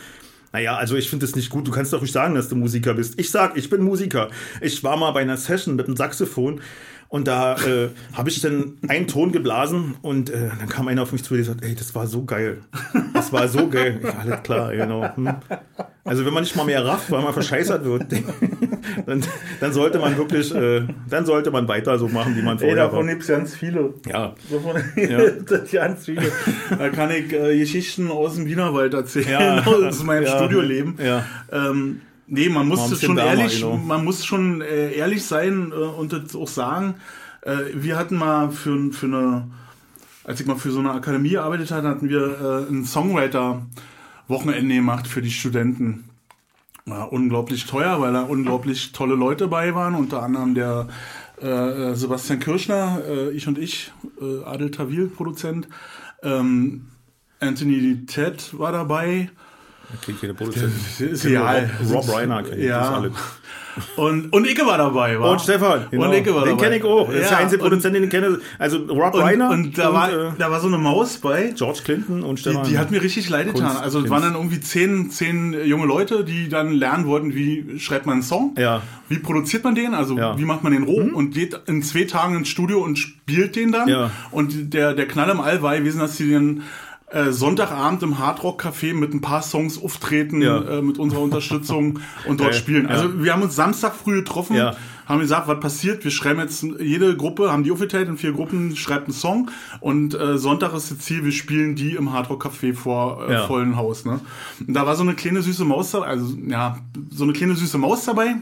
Naja, 0.54 0.76
also 0.76 0.98
ich 0.98 1.10
finde 1.10 1.26
es 1.26 1.36
nicht 1.36 1.50
gut. 1.50 1.66
Du 1.66 1.72
kannst 1.72 1.94
doch 1.94 2.02
nicht 2.02 2.12
sagen, 2.12 2.36
dass 2.36 2.50
du 2.50 2.56
Musiker 2.56 2.94
bist. 2.94 3.18
Ich 3.18 3.32
sag, 3.32 3.56
ich 3.56 3.70
bin 3.70 3.82
Musiker. 3.84 4.30
Ich 4.60 4.84
war 4.84 4.98
mal 4.98 5.12
bei 5.12 5.22
einer 5.22 5.38
Session 5.38 5.78
mit 5.78 5.88
einem 5.88 5.96
Saxophon 5.96 6.60
und 7.12 7.28
da 7.28 7.56
äh, 7.58 7.90
habe 8.14 8.30
ich 8.30 8.40
dann 8.40 8.78
einen 8.88 9.06
Ton 9.06 9.34
geblasen 9.34 9.96
und 10.02 10.30
äh, 10.30 10.48
dann 10.58 10.70
kam 10.70 10.88
einer 10.88 11.02
auf 11.02 11.12
mich 11.12 11.24
zu 11.26 11.34
und 11.34 11.40
gesagt, 11.42 11.62
ey, 11.62 11.76
das 11.76 11.94
war 11.94 12.08
so 12.08 12.24
geil. 12.24 12.60
Das 13.14 13.34
war 13.34 13.50
so 13.50 13.68
geil. 13.68 14.00
Ja, 14.02 14.14
alles 14.20 14.44
klar, 14.44 14.72
genau. 14.74 15.14
Hm. 15.16 15.30
Also 16.06 16.26
wenn 16.26 16.34
man 16.34 16.44
nicht 16.44 16.56
mal 16.56 16.66
mehr 16.66 16.86
rafft, 16.86 17.12
weil 17.12 17.22
man 17.22 17.34
verscheißert 17.34 17.84
wird, 17.84 18.06
dann, 19.06 19.24
dann 19.60 19.74
sollte 19.74 20.00
man 20.00 20.18
wirklich, 20.18 20.56
äh, 20.56 20.88
dann 21.10 21.26
sollte 21.26 21.52
man 21.52 21.68
weiter 21.68 22.00
so 22.00 22.08
machen, 22.08 22.38
wie 22.38 22.42
man 22.42 22.54
Ey, 22.58 22.60
vorher 22.60 22.76
davon 22.86 23.00
war. 23.00 23.08
gibt 23.14 23.24
es 23.24 23.28
ganz 23.28 23.56
viele. 23.56 23.94
Ja, 24.08 24.34
Davon 24.50 24.82
Ja. 24.96 25.20
ganz 25.86 26.06
viele. 26.06 26.32
Da 26.70 26.90
kann 26.90 27.12
ich 27.12 27.34
äh, 27.34 27.58
Geschichten 27.60 28.10
aus 28.10 28.36
dem 28.36 28.46
Wienerwald 28.46 28.94
erzählen, 28.94 29.28
Ja. 29.30 29.64
aus 29.66 30.02
meinem 30.04 30.24
Ja. 30.24 30.38
Studioleben. 30.38 30.96
Ja. 31.04 31.26
Ähm, 31.52 32.02
nee, 32.32 32.50
man 32.50 32.68
muss 32.68 33.00
schon 33.00 33.18
ehrlich, 33.18 33.62
genau. 33.62 33.78
man 33.78 34.04
muss 34.04 34.26
schon 34.26 34.62
äh, 34.62 34.94
ehrlich 34.94 35.24
sein 35.24 35.72
äh, 35.72 35.76
und 35.76 36.14
das 36.14 36.36
auch 36.36 36.48
sagen. 36.48 36.96
Äh, 37.42 37.58
wir 37.76 37.98
hatten 37.98 38.18
mal 38.18 38.52
für, 38.52 38.92
für 38.92 39.06
eine, 39.06 39.48
als 40.24 40.40
ich 40.40 40.48
mal 40.48 40.56
für 40.56 40.72
so 40.72 40.80
eine 40.80 40.92
Akademie 40.92 41.32
gearbeitet 41.32 41.72
hatte, 41.72 41.88
hatten 41.88 42.10
wir 42.10 42.68
äh, 42.68 42.72
ein 42.72 42.86
Songwriter-Wochenende 42.86 44.76
gemacht 44.76 45.08
für 45.08 45.22
die 45.22 45.32
Studenten. 45.32 46.06
War 46.86 47.14
unglaublich 47.14 47.66
teuer, 47.68 48.02
weil 48.02 48.14
da 48.14 48.22
unglaublich 48.22 48.92
tolle 48.92 49.16
Leute 49.16 49.48
bei 49.48 49.76
waren, 49.76 49.94
unter 49.94 50.24
anderem 50.24 50.56
der 50.56 50.88
äh, 51.42 51.94
Sebastian 51.96 52.40
Kirschner, 52.40 53.02
äh, 53.08 53.30
ich 53.32 53.48
und 53.48 53.58
ich, 53.58 53.92
äh, 54.22 54.44
Adel 54.46 54.72
Tawil, 54.72 55.08
Produzent, 55.08 55.68
ähm, 56.24 56.88
Anthony 57.40 58.06
Ted 58.06 58.58
war 58.58 58.72
dabei. 58.72 59.30
Okay, 60.02 60.16
jeder 60.22 60.34
Produzent. 60.34 60.72
Ist 61.00 61.26
Rob. 61.26 61.92
Rob 61.92 62.16
Reiner 62.16 62.44
kennt 62.44 62.62
Ja. 62.62 62.80
das 62.80 62.90
alle. 62.90 63.12
Und, 63.96 64.34
und 64.34 64.46
Icke 64.50 64.66
war 64.66 64.78
dabei, 64.78 65.18
war. 65.18 65.32
Und 65.32 65.40
Stefan, 65.40 65.86
genau. 65.92 66.10
Und 66.10 66.14
Icke 66.14 66.36
war 66.36 66.42
den 66.44 66.58
dabei. 66.58 66.64
kenne 66.64 66.76
ich 66.78 66.84
auch. 66.84 67.08
Das 67.08 67.16
ist 67.16 67.30
der 67.30 67.32
Ja, 67.32 67.38
einzige 67.38 67.64
und- 67.64 67.70
Produzent, 67.70 67.96
den 67.96 68.04
ich 68.04 68.10
kenne. 68.10 68.40
Also 68.60 68.80
Rob 68.80 69.14
Und, 69.14 69.22
Reiner 69.22 69.50
und 69.50 69.78
da, 69.78 69.94
war, 69.94 70.12
äh, 70.12 70.32
da 70.38 70.52
war 70.52 70.60
so 70.60 70.68
eine 70.68 70.78
Maus 70.78 71.18
bei. 71.20 71.54
George 71.56 71.80
Clinton 71.86 72.22
und 72.24 72.36
Die, 72.40 72.42
Stefan. 72.42 72.68
die 72.68 72.78
hat 72.78 72.92
mir 72.92 73.02
richtig 73.02 73.30
leid 73.30 73.46
getan. 73.48 73.68
Kunst- 73.70 73.82
Also 73.82 74.02
es 74.04 74.10
waren 74.10 74.24
dann 74.24 74.34
irgendwie 74.36 74.60
zehn, 74.60 75.10
zehn 75.10 75.56
junge 75.66 75.86
Leute, 75.86 76.26
die 76.26 76.50
dann 76.50 76.74
lernen 76.74 77.06
wollten, 77.08 77.34
wie 77.34 77.80
schreibt 77.80 78.06
man 78.06 78.16
einen 78.16 78.24
Song, 78.24 78.56
Ja. 78.58 78.82
wie 79.08 79.20
produziert 79.20 79.64
man 79.64 79.74
den, 79.74 79.94
also 79.94 80.18
Ja. 80.18 80.34
Mhm. 80.34 80.40
wie 80.40 80.46
macht 80.46 80.64
man 80.64 80.74
den 80.74 80.84
roh 80.84 81.04
und 81.14 81.34
geht 81.34 81.58
in 81.68 81.82
zwei 81.82 82.04
Tagen 82.04 82.36
ins 82.36 82.50
Studio 82.50 82.84
und 82.84 82.98
spielt 83.00 83.56
den 83.56 83.72
dann. 83.72 83.88
Ja. 83.88 84.12
Und 84.32 84.74
der, 84.74 84.94
der 84.96 85.08
Knall 85.08 85.30
im 85.30 85.40
All 85.40 85.62
war 85.62 85.78
gewesen, 85.78 86.00
dass 86.00 86.18
sie 86.18 86.30
den 86.30 86.64
äh, 87.12 87.32
Sonntagabend 87.32 88.02
im 88.04 88.20
Hardrock-Café 88.20 88.94
mit 88.94 89.14
ein 89.14 89.22
paar 89.22 89.42
Songs 89.42 89.82
auftreten, 89.82 90.42
Ja. 90.42 90.62
äh, 90.62 90.82
mit 90.82 90.98
unserer 90.98 91.22
Unterstützung 91.22 92.00
und 92.26 92.40
dort 92.40 92.52
Geil. 92.52 92.60
spielen. 92.60 92.88
Also 92.88 93.06
Ja. 93.06 93.24
wir 93.24 93.34
haben 93.34 93.42
uns 93.42 93.56
Samstag 93.56 93.96
früh 93.96 94.16
getroffen, 94.20 94.56
Ja. 94.56 94.76
haben 95.06 95.20
gesagt, 95.20 95.48
was 95.50 95.60
passiert. 95.60 96.04
Wir 96.06 96.12
schreiben 96.12 96.40
jetzt 96.40 96.64
jede 96.80 97.18
Gruppe, 97.18 97.52
haben 97.52 97.64
die 97.64 97.72
aufgeteilt 97.72 98.08
in 98.08 98.18
vier 98.18 98.32
Gruppen, 98.32 98.76
schreibt 98.78 99.06
einen 99.08 99.14
Song 99.14 99.52
und 99.82 100.14
äh, 100.14 100.38
Sonntag 100.38 100.74
ist 100.74 100.90
das 100.92 101.00
Ziel, 101.00 101.26
wir 101.26 101.34
spielen 101.34 101.76
die 101.76 101.96
im 101.96 102.14
Hardrock 102.14 102.46
Café 102.46 102.74
vor 102.74 103.28
äh, 103.28 103.34
Ja. 103.34 103.48
vollen 103.48 103.76
Haus. 103.76 104.06
Ne? 104.06 104.22
Und 104.66 104.74
da 104.74 104.86
war 104.86 104.96
so 104.96 105.04
eine 105.04 105.14
kleine 105.16 105.42
süße 105.42 105.66
Maus 105.66 105.92
dabei, 105.92 106.08
also 106.08 106.34
ja, 106.48 106.78
so 107.10 107.26
eine 107.26 107.34
kleine 107.34 107.56
süße 107.56 107.78
Maus 107.78 108.06
dabei. 108.06 108.36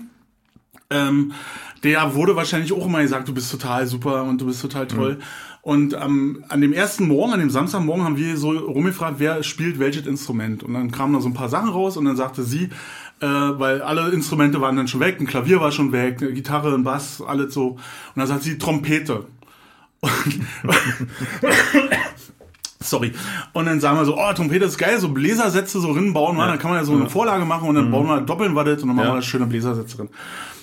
Ähm, 0.92 1.34
der 1.84 2.14
wurde 2.16 2.36
wahrscheinlich 2.36 2.74
auch 2.74 2.86
immer 2.86 3.02
gesagt, 3.02 3.28
du 3.28 3.34
bist 3.34 3.52
total 3.52 3.88
super 3.88 4.24
und 4.24 4.42
du 4.42 4.46
bist 4.46 4.62
total 4.62 4.88
toll. 4.88 5.20
Und 5.62 5.94
ähm, 5.94 6.44
an 6.50 6.62
dem 6.62 6.74
ersten 6.74 7.08
Morgen, 7.08 7.34
an 7.34 7.40
dem 7.40 7.50
Samstagmorgen, 7.50 8.04
haben 8.06 8.18
wir 8.18 8.38
so 8.38 8.52
rumgefragt, 8.52 9.16
wer 9.20 9.44
spielt 9.44 9.78
welches 9.80 10.08
Instrument. 10.08 10.64
Und 10.64 10.74
dann 10.74 10.92
kamen 10.92 11.14
da 11.14 11.22
so 11.22 11.28
ein 11.28 11.34
paar 11.34 11.50
Sachen 11.50 11.70
raus 11.70 11.98
und 11.98 12.06
dann 12.06 12.16
sagte 12.16 12.44
sie, 12.44 12.70
äh, 13.22 13.26
weil 13.28 13.82
alle 13.82 14.10
Instrumente 14.10 14.62
waren 14.62 14.78
dann 14.78 14.88
schon 14.88 15.02
weg, 15.02 15.20
ein 15.20 15.28
Klavier 15.28 15.60
war 15.60 15.72
schon 15.72 15.92
weg, 15.92 16.22
eine 16.22 16.32
Gitarre, 16.32 16.74
ein 16.74 16.84
Bass, 16.84 17.22
alles 17.22 17.54
so. 17.54 17.72
Und 17.72 17.80
dann 18.16 18.28
sagt 18.28 18.44
sie 18.44 18.58
Trompete. 18.58 19.26
Sorry. 22.82 23.12
Und 23.52 23.66
dann 23.66 23.82
sagen 23.82 23.98
wir 23.98 24.06
so, 24.06 24.18
oh, 24.18 24.34
Trompete 24.34 24.64
ist 24.66 24.78
geil, 24.78 25.00
so 25.00 25.10
Bläsersätze 25.10 25.82
so 25.82 25.92
rinbauen, 25.92 26.38
ja. 26.38 26.48
dann 26.48 26.58
kann 26.58 26.72
man 26.72 26.80
ja 26.80 26.86
so 26.86 26.94
eine 26.94 27.10
Vorlage 27.10 27.44
machen 27.44 27.68
und 27.68 27.76
dann 27.76 27.92
bauen 27.92 28.08
wir, 28.08 28.22
doppeln 28.22 28.54
wir 28.54 28.64
das 28.64 28.82
und 28.82 28.88
dann 28.88 28.96
machen 28.96 29.10
Ja. 29.10 29.16
wir 29.16 29.22
schöne 29.22 29.46
Bläsersätze 29.46 29.98
drin. 29.98 30.10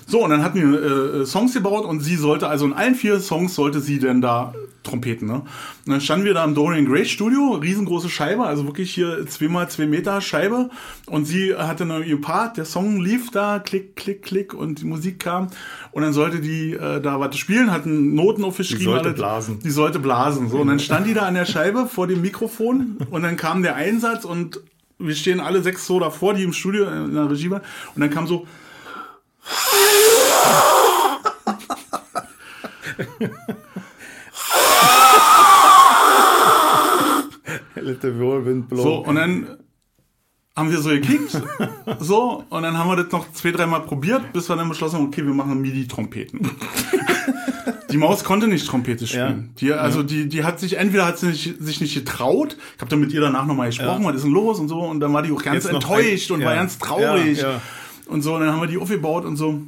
So, 0.09 0.23
und 0.23 0.31
dann 0.31 0.42
hatten 0.42 0.73
wir 0.73 0.83
äh, 1.23 1.27
Songs 1.27 1.53
gebaut 1.53 1.85
und 1.85 2.01
sie 2.01 2.14
sollte, 2.14 2.47
also 2.47 2.64
in 2.64 2.73
allen 2.73 2.95
vier 2.95 3.19
Songs 3.19 3.55
sollte 3.57 3.81
sie 3.81 3.99
denn 3.99 4.21
da 4.21 4.55
Trompeten, 4.85 5.27
ne? 5.27 5.35
Und 5.35 5.92
dann 5.92 6.01
standen 6.01 6.25
wir 6.25 6.33
da 6.33 6.45
im 6.45 6.55
Dorian 6.55 6.87
Gray 6.87 7.05
Studio, 7.05 7.55
riesengroße 7.55 8.09
Scheibe, 8.09 8.45
also 8.45 8.66
wirklich 8.66 8.95
hier 8.95 9.27
zweimal 9.27 9.69
zwei 9.69 9.87
Meter 9.87 10.21
Scheibe 10.21 10.71
und 11.07 11.25
sie 11.25 11.57
hatte 11.57 11.83
eine 11.83 12.05
ihr 12.05 12.21
Part, 12.21 12.57
der 12.57 12.64
Song 12.64 13.01
lief 13.01 13.33
da, 13.33 13.59
klick, 13.59 13.97
klick, 13.97 14.23
klick 14.23 14.55
und 14.55 14.81
die 14.81 14.85
Musik 14.85 15.19
kam 15.19 15.49
und 15.90 16.03
dann 16.03 16.12
sollte 16.12 16.40
die 16.40 16.75
äh, 16.75 17.01
da 17.01 17.19
was 17.19 17.37
spielen, 17.37 17.73
hatten 17.73 18.14
Noten 18.14 18.45
aufgeschrieben. 18.45 18.79
Die 18.79 18.85
sollte 18.85 19.07
alles. 19.07 19.19
blasen. 19.19 19.59
Die 19.64 19.71
sollte 19.71 19.99
blasen, 19.99 20.49
so. 20.49 20.59
Und 20.59 20.69
dann 20.69 20.79
stand 20.79 21.09
die 21.09 21.14
da 21.14 21.23
an 21.23 21.35
der 21.35 21.47
Scheibe 21.47 21.87
vor 21.87 22.07
dem 22.07 22.21
Mikrofon 22.21 22.99
und 23.11 23.23
dann 23.23 23.37
kam 23.37 23.62
der 23.64 23.75
Einsatz 23.75 24.25
und 24.25 24.61
wir 24.99 25.16
stehen 25.16 25.40
alle 25.40 25.62
sechs 25.62 25.85
so 25.85 25.99
davor, 25.99 26.35
die 26.35 26.45
im 26.45 26.53
Studio 26.53 26.85
äh, 26.85 27.05
in 27.07 27.14
der 27.14 27.29
Regie 27.29 27.51
waren 27.51 27.62
und 27.97 28.01
dann 28.01 28.11
kam 28.11 28.29
so, 28.29 28.47
Whirlwind 38.18 38.68
blow. 38.68 38.82
So, 38.82 38.94
und 39.04 39.16
dann 39.16 39.59
haben 40.54 40.70
wir 40.70 40.78
so 40.78 40.88
gekickt, 40.90 41.30
so, 42.00 42.44
und 42.48 42.62
dann 42.62 42.78
haben 42.78 42.88
wir 42.88 42.96
das 42.96 43.12
noch 43.12 43.30
zwei, 43.32 43.52
dreimal 43.52 43.82
probiert, 43.82 44.32
bis 44.32 44.48
wir 44.48 44.56
dann 44.56 44.68
beschlossen 44.68 44.96
haben, 44.96 45.06
okay, 45.06 45.24
wir 45.24 45.35
machen 45.35 45.61
MIDI-Trompeten. 45.61 46.50
Die 47.90 47.98
Maus 47.98 48.24
konnte 48.24 48.48
nicht 48.48 48.66
Trompete 48.66 49.06
spielen. 49.06 49.52
Die, 49.61 49.72
also 49.72 50.02
die, 50.02 50.28
die 50.28 50.42
hat 50.42 50.59
sich, 50.59 50.76
entweder 50.76 51.06
hat 51.06 51.18
sie 51.18 51.28
nicht, 51.28 51.54
sich 51.61 51.80
nicht 51.80 51.94
getraut, 51.94 52.56
ich 52.74 52.80
habe 52.80 52.90
dann 52.90 53.00
mit 53.00 53.12
ihr 53.12 53.20
danach 53.20 53.46
nochmal 53.46 53.68
gesprochen, 53.68 54.04
was 54.04 54.16
ist 54.16 54.24
denn 54.24 54.32
los 54.32 54.59
und 54.59 54.68
so, 54.68 54.80
und 54.80 54.98
dann 54.98 55.12
war 55.12 55.22
die 55.22 55.30
auch 55.30 55.42
ganz 55.42 55.64
Jetzt 55.64 55.72
enttäuscht 55.72 56.30
ein- 56.30 56.35
und 56.35 56.40
ja. 56.40 56.46
war 56.48 56.54
ganz 56.56 56.78
traurig. 56.78 57.44
Und 58.07 58.23
so, 58.23 58.35
und 58.35 58.40
dann 58.40 58.53
haben 58.53 58.61
wir 58.61 58.69
die 58.69 58.79
aufgebaut 58.79 59.25
und 59.25 59.37
so. 59.37 59.62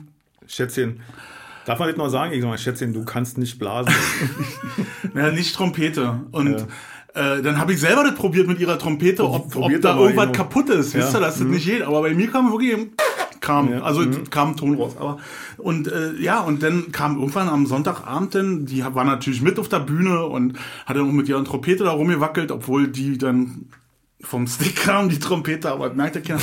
Schätzchen, 0.46 1.00
Darf 1.68 1.78
man 1.78 1.88
nicht 1.88 1.98
mal 1.98 2.08
sagen, 2.08 2.32
ich 2.32 2.40
sag 2.40 2.48
mal, 2.48 2.56
Schätzchen, 2.56 2.94
du 2.94 3.04
kannst 3.04 3.36
nicht 3.36 3.58
blasen. 3.58 3.92
naja, 5.12 5.30
nicht 5.30 5.54
Trompete. 5.54 6.20
Und 6.30 6.66
ja. 7.14 7.36
äh, 7.36 7.42
dann 7.42 7.58
habe 7.58 7.74
ich 7.74 7.78
selber 7.78 8.04
das 8.04 8.14
probiert 8.14 8.48
mit 8.48 8.58
ihrer 8.58 8.78
Trompete, 8.78 9.28
ob, 9.28 9.54
ob 9.54 9.80
da 9.82 9.98
irgendwas 9.98 10.32
kaputt 10.32 10.70
ist. 10.70 10.94
Ja. 10.94 11.00
Wisst 11.00 11.14
ihr, 11.14 11.20
das 11.20 11.40
mhm. 11.40 11.50
nicht 11.50 11.66
geht. 11.66 11.82
Aber 11.82 12.00
bei 12.00 12.14
mir 12.14 12.30
kam 12.30 12.50
wirklich 12.50 12.74
kam, 13.42 13.70
ja. 13.70 13.82
also 13.82 14.00
mhm. 14.00 14.30
kam 14.30 14.56
Ton 14.56 14.76
raus. 14.76 14.96
Aber 14.98 15.18
und 15.58 15.92
äh, 15.92 16.14
ja, 16.14 16.40
und 16.40 16.62
dann 16.62 16.90
kam 16.90 17.18
irgendwann 17.18 17.50
am 17.50 17.66
Sonntagabend 17.66 18.34
dann, 18.34 18.64
die 18.64 18.82
war 18.82 19.04
natürlich 19.04 19.42
mit 19.42 19.58
auf 19.58 19.68
der 19.68 19.80
Bühne 19.80 20.24
und 20.24 20.58
hat 20.86 20.96
dann 20.96 21.06
auch 21.06 21.12
mit 21.12 21.28
ihrer 21.28 21.44
Trompete 21.44 21.84
da 21.84 21.90
rumgewackelt, 21.90 22.50
obwohl 22.50 22.88
die 22.88 23.18
dann 23.18 23.66
vom 24.20 24.48
Stick 24.48 24.74
kam, 24.74 25.08
die 25.08 25.20
Trompete, 25.20 25.70
aber 25.70 25.94
merkt 25.94 26.16
der 26.16 26.22
keiner. 26.22 26.40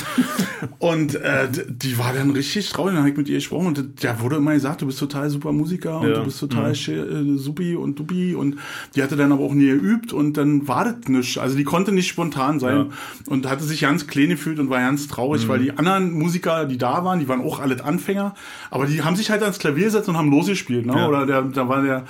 und 0.80 1.16
äh, 1.16 1.50
die 1.68 1.98
war 1.98 2.14
dann 2.14 2.32
richtig 2.32 2.70
traurig, 2.70 2.94
dann 2.94 3.00
habe 3.00 3.10
ich 3.10 3.18
mit 3.18 3.28
ihr 3.28 3.36
gesprochen 3.36 3.68
und 3.68 4.02
der 4.02 4.22
wurde 4.22 4.38
immer 4.38 4.54
gesagt, 4.54 4.82
du 4.82 4.86
bist 4.86 4.98
total 4.98 5.30
super 5.30 5.52
Musiker 5.52 6.00
und 6.00 6.08
ja. 6.08 6.14
du 6.16 6.24
bist 6.24 6.40
total 6.40 6.72
mhm. 6.72 7.36
äh, 7.36 7.38
supi 7.38 7.76
und 7.76 8.00
dupi 8.00 8.34
und 8.34 8.58
die 8.96 9.04
hatte 9.04 9.18
dann 9.18 9.34
aber 9.34 9.44
auch 9.44 9.54
nie 9.54 9.68
geübt 9.68 10.14
und 10.14 10.38
dann 10.38 10.70
war 10.70 10.86
das 10.86 11.10
nichts. 11.10 11.38
Also 11.38 11.58
die 11.58 11.66
konnte 11.66 11.92
nicht 11.92 12.08
spontan 12.08 12.62
sein 12.62 12.78
ja. 12.78 12.88
und 13.28 13.50
hatte 13.50 13.66
sich 13.66 13.82
ganz 13.82 14.08
klein 14.08 14.30
gefühlt 14.30 14.60
und 14.60 14.70
war 14.70 14.80
ganz 14.80 15.10
traurig, 15.10 15.44
mhm. 15.44 15.50
weil 15.50 15.60
die 15.60 15.78
anderen 15.78 16.14
Musiker, 16.14 16.66
die 16.66 16.78
da 16.78 17.04
waren, 17.04 17.20
die 17.20 17.28
waren 17.28 17.42
auch 17.42 17.60
alle 17.60 17.84
Anfänger, 17.84 18.36
aber 18.72 18.86
die 18.86 19.04
haben 19.04 19.18
sich 19.18 19.30
halt 19.30 19.42
ans 19.42 19.60
Klavier 19.60 19.86
gesetzt 19.86 20.08
und 20.08 20.16
haben 20.16 20.32
losgespielt, 20.32 20.86
ne? 20.86 20.94
Ja. 20.96 21.08
Oder 21.10 21.26
der, 21.26 21.42
da 21.42 21.68
war 21.68 21.82
der 21.82 22.06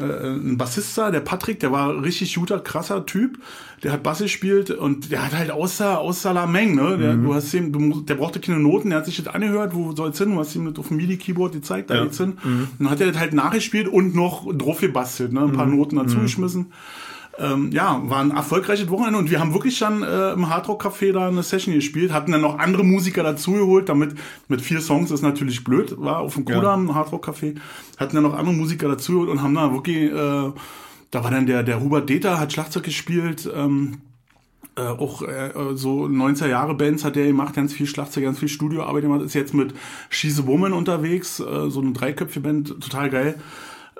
äh, 0.00 0.28
ein 0.28 0.56
Bassist 0.56 0.96
da, 0.96 1.10
der 1.10 1.20
Patrick, 1.20 1.60
der 1.60 1.72
war 1.72 2.02
richtig 2.02 2.34
guter, 2.34 2.58
krasser 2.60 3.06
Typ. 3.06 3.38
Der 3.82 3.92
hat 3.92 4.02
Bass 4.02 4.18
gespielt 4.18 4.70
und 4.70 5.10
der 5.10 5.24
hat 5.24 5.32
halt 5.32 5.50
außer, 5.50 5.98
außer 5.98 6.34
Lameng, 6.34 6.74
ne? 6.74 6.98
Der, 6.98 7.14
mhm. 7.14 7.24
du 7.24 7.34
hast 7.34 7.54
ihm, 7.54 7.72
du, 7.72 8.02
der 8.02 8.14
brauchte 8.14 8.38
keine 8.38 8.58
Noten, 8.58 8.90
der 8.90 8.98
hat 8.98 9.06
sich 9.06 9.16
das 9.16 9.28
angehört, 9.28 9.74
wo 9.74 9.92
soll's 9.92 10.18
hin? 10.18 10.34
Du 10.34 10.38
hast 10.38 10.54
ihm 10.54 10.66
das 10.66 10.78
auf 10.78 10.88
dem 10.88 10.98
MIDI-Keyboard 10.98 11.52
gezeigt, 11.54 11.88
da 11.88 11.94
ja. 11.94 12.04
geht's 12.04 12.18
hin. 12.18 12.38
Mhm. 12.44 12.50
Und 12.50 12.70
dann 12.78 12.90
hat 12.90 13.00
er 13.00 13.06
das 13.06 13.18
halt 13.18 13.32
nachgespielt 13.32 13.88
und 13.88 14.14
noch 14.14 14.46
drauf 14.54 14.80
gebastelt, 14.80 15.32
ne? 15.32 15.40
Ein 15.40 15.52
paar 15.52 15.66
mhm. 15.66 15.76
Noten 15.76 15.96
dazu 15.96 16.18
mhm. 16.18 16.22
geschmissen 16.22 16.72
ähm, 17.40 17.70
ja, 17.72 18.02
war 18.04 18.20
ein 18.20 18.32
erfolgreiches 18.32 18.90
Wochenende 18.90 19.18
und 19.18 19.30
wir 19.30 19.40
haben 19.40 19.54
wirklich 19.54 19.78
dann 19.78 20.02
äh, 20.02 20.32
im 20.32 20.50
Hardrock 20.50 20.84
Café 20.84 21.12
da 21.12 21.28
eine 21.28 21.42
Session 21.42 21.74
gespielt, 21.74 22.12
hatten 22.12 22.32
dann 22.32 22.42
noch 22.42 22.58
andere 22.58 22.84
Musiker 22.84 23.22
dazugeholt, 23.22 23.88
damit 23.88 24.14
mit 24.48 24.60
vier 24.60 24.80
Songs 24.80 25.10
ist 25.10 25.22
natürlich 25.22 25.64
blöd, 25.64 25.94
war 25.96 26.18
auf 26.18 26.34
dem 26.34 26.44
Kudam, 26.44 26.88
ja. 26.88 26.94
Hardrock 26.94 27.28
Café, 27.28 27.56
hatten 27.96 28.14
dann 28.14 28.24
noch 28.24 28.36
andere 28.36 28.54
Musiker 28.54 28.88
dazugeholt 28.88 29.30
und 29.30 29.42
haben 29.42 29.54
da 29.54 29.72
wirklich, 29.72 30.12
äh, 30.12 30.52
da 31.10 31.24
war 31.24 31.30
dann 31.30 31.46
der, 31.46 31.62
der 31.62 31.80
Hubert 31.80 32.10
Deter, 32.10 32.38
hat 32.38 32.52
Schlagzeug 32.52 32.82
gespielt, 32.82 33.50
ähm, 33.54 33.98
äh, 34.76 34.82
auch 34.82 35.22
äh, 35.22 35.52
so 35.74 36.04
90er 36.04 36.46
Jahre 36.46 36.74
Bands 36.74 37.04
hat 37.04 37.16
der 37.16 37.26
gemacht, 37.26 37.54
ganz 37.54 37.72
viel 37.72 37.86
Schlagzeug, 37.86 38.24
ganz 38.24 38.38
viel 38.38 38.48
Studioarbeit 38.48 39.02
gemacht, 39.02 39.22
ist 39.22 39.34
jetzt 39.34 39.54
mit 39.54 39.72
She's 40.10 40.38
a 40.38 40.46
Woman 40.46 40.74
unterwegs, 40.74 41.40
äh, 41.40 41.70
so 41.70 41.80
eine 41.80 41.92
dreiköpfige 41.92 42.40
Band, 42.40 42.68
total 42.80 43.08
geil. 43.08 43.34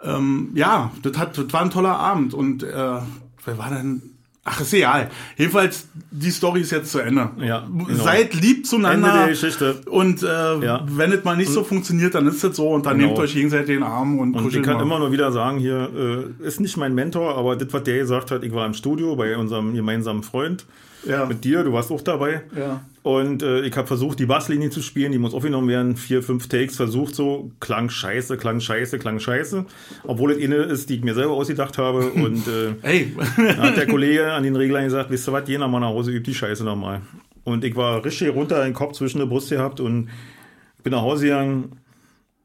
Ähm, 0.02 0.50
ja, 0.54 0.92
das, 1.02 1.18
hat, 1.18 1.36
das 1.36 1.52
war 1.52 1.62
ein 1.62 1.70
toller 1.70 1.98
Abend 1.98 2.34
und 2.34 2.62
äh, 2.62 2.98
wer 3.44 3.58
war 3.58 3.70
denn? 3.70 4.02
Ach, 4.42 4.58
ist 4.60 4.72
egal. 4.72 5.10
Jedenfalls, 5.36 5.88
die 6.10 6.30
Story 6.30 6.62
ist 6.62 6.72
jetzt 6.72 6.90
zu 6.90 6.98
Ende. 6.98 7.30
Ja, 7.40 7.68
genau. 7.68 8.02
Seid 8.02 8.34
lieb 8.34 8.66
zueinander. 8.66 9.08
Ende 9.08 9.18
der 9.18 9.28
Geschichte. 9.28 9.80
Und 9.90 10.22
äh, 10.22 10.26
ja. 10.26 10.84
wenn 10.88 11.12
es 11.12 11.24
mal 11.24 11.36
nicht 11.36 11.50
so 11.50 11.62
funktioniert, 11.62 12.14
dann 12.14 12.26
ist 12.26 12.42
es 12.42 12.56
so 12.56 12.70
und 12.70 12.86
dann 12.86 12.96
genau. 12.96 13.08
nehmt 13.08 13.18
euch 13.18 13.34
gegenseitig 13.34 13.76
den 13.76 13.82
Arm 13.82 14.18
und 14.18 14.34
Und 14.34 14.54
ich 14.54 14.62
kann 14.62 14.76
mal. 14.76 14.82
immer 14.82 14.98
nur 14.98 15.12
wieder 15.12 15.30
sagen, 15.30 15.58
hier 15.58 16.32
äh, 16.40 16.46
ist 16.46 16.58
nicht 16.58 16.78
mein 16.78 16.94
Mentor, 16.94 17.36
aber 17.36 17.54
das, 17.54 17.70
was 17.70 17.82
der 17.82 17.98
gesagt 17.98 18.30
hat, 18.30 18.42
ich 18.42 18.54
war 18.54 18.64
im 18.64 18.72
Studio 18.72 19.14
bei 19.14 19.36
unserem 19.36 19.74
gemeinsamen 19.74 20.22
Freund 20.22 20.64
ja. 21.06 21.26
mit 21.26 21.44
dir, 21.44 21.64
du 21.64 21.72
warst 21.72 21.90
auch 21.90 22.00
dabei. 22.00 22.42
Ja. 22.56 22.84
Und 23.02 23.42
äh, 23.42 23.62
ich 23.62 23.74
habe 23.76 23.86
versucht, 23.86 24.18
die 24.18 24.26
Basslinie 24.26 24.70
zu 24.70 24.82
spielen, 24.82 25.12
die 25.12 25.18
muss 25.18 25.32
aufgenommen 25.32 25.68
werden, 25.68 25.96
vier, 25.96 26.22
fünf 26.22 26.48
Takes 26.48 26.76
versucht 26.76 27.14
so, 27.14 27.50
klang 27.60 27.88
scheiße, 27.88 28.36
klang 28.36 28.60
scheiße, 28.60 28.98
klang 28.98 29.18
scheiße. 29.18 29.64
Obwohl 30.06 30.32
es 30.32 30.44
eine 30.44 30.56
ist, 30.56 30.90
die 30.90 30.96
ich 30.96 31.02
mir 31.02 31.14
selber 31.14 31.32
ausgedacht 31.32 31.78
habe. 31.78 32.10
Und 32.12 32.46
äh, 32.46 32.74
hey. 32.82 33.12
hat 33.56 33.76
der 33.76 33.86
Kollege 33.86 34.32
an 34.32 34.42
den 34.42 34.56
Reglern 34.56 34.84
gesagt, 34.84 35.10
wisst 35.10 35.28
ihr 35.28 35.32
was, 35.32 35.48
jener 35.48 35.68
mal 35.68 35.80
nach 35.80 35.88
Hause 35.88 36.10
übt 36.10 36.30
die 36.30 36.34
Scheiße 36.34 36.64
nochmal. 36.64 37.00
Und 37.44 37.64
ich 37.64 37.74
war 37.74 38.04
richtig 38.04 38.34
runter, 38.34 38.62
den 38.62 38.74
Kopf 38.74 38.92
zwischen 38.92 39.18
der 39.18 39.26
Brust 39.26 39.48
gehabt 39.48 39.80
und 39.80 40.08
bin 40.82 40.92
nach 40.92 41.02
Hause 41.02 41.24
gegangen, 41.24 41.80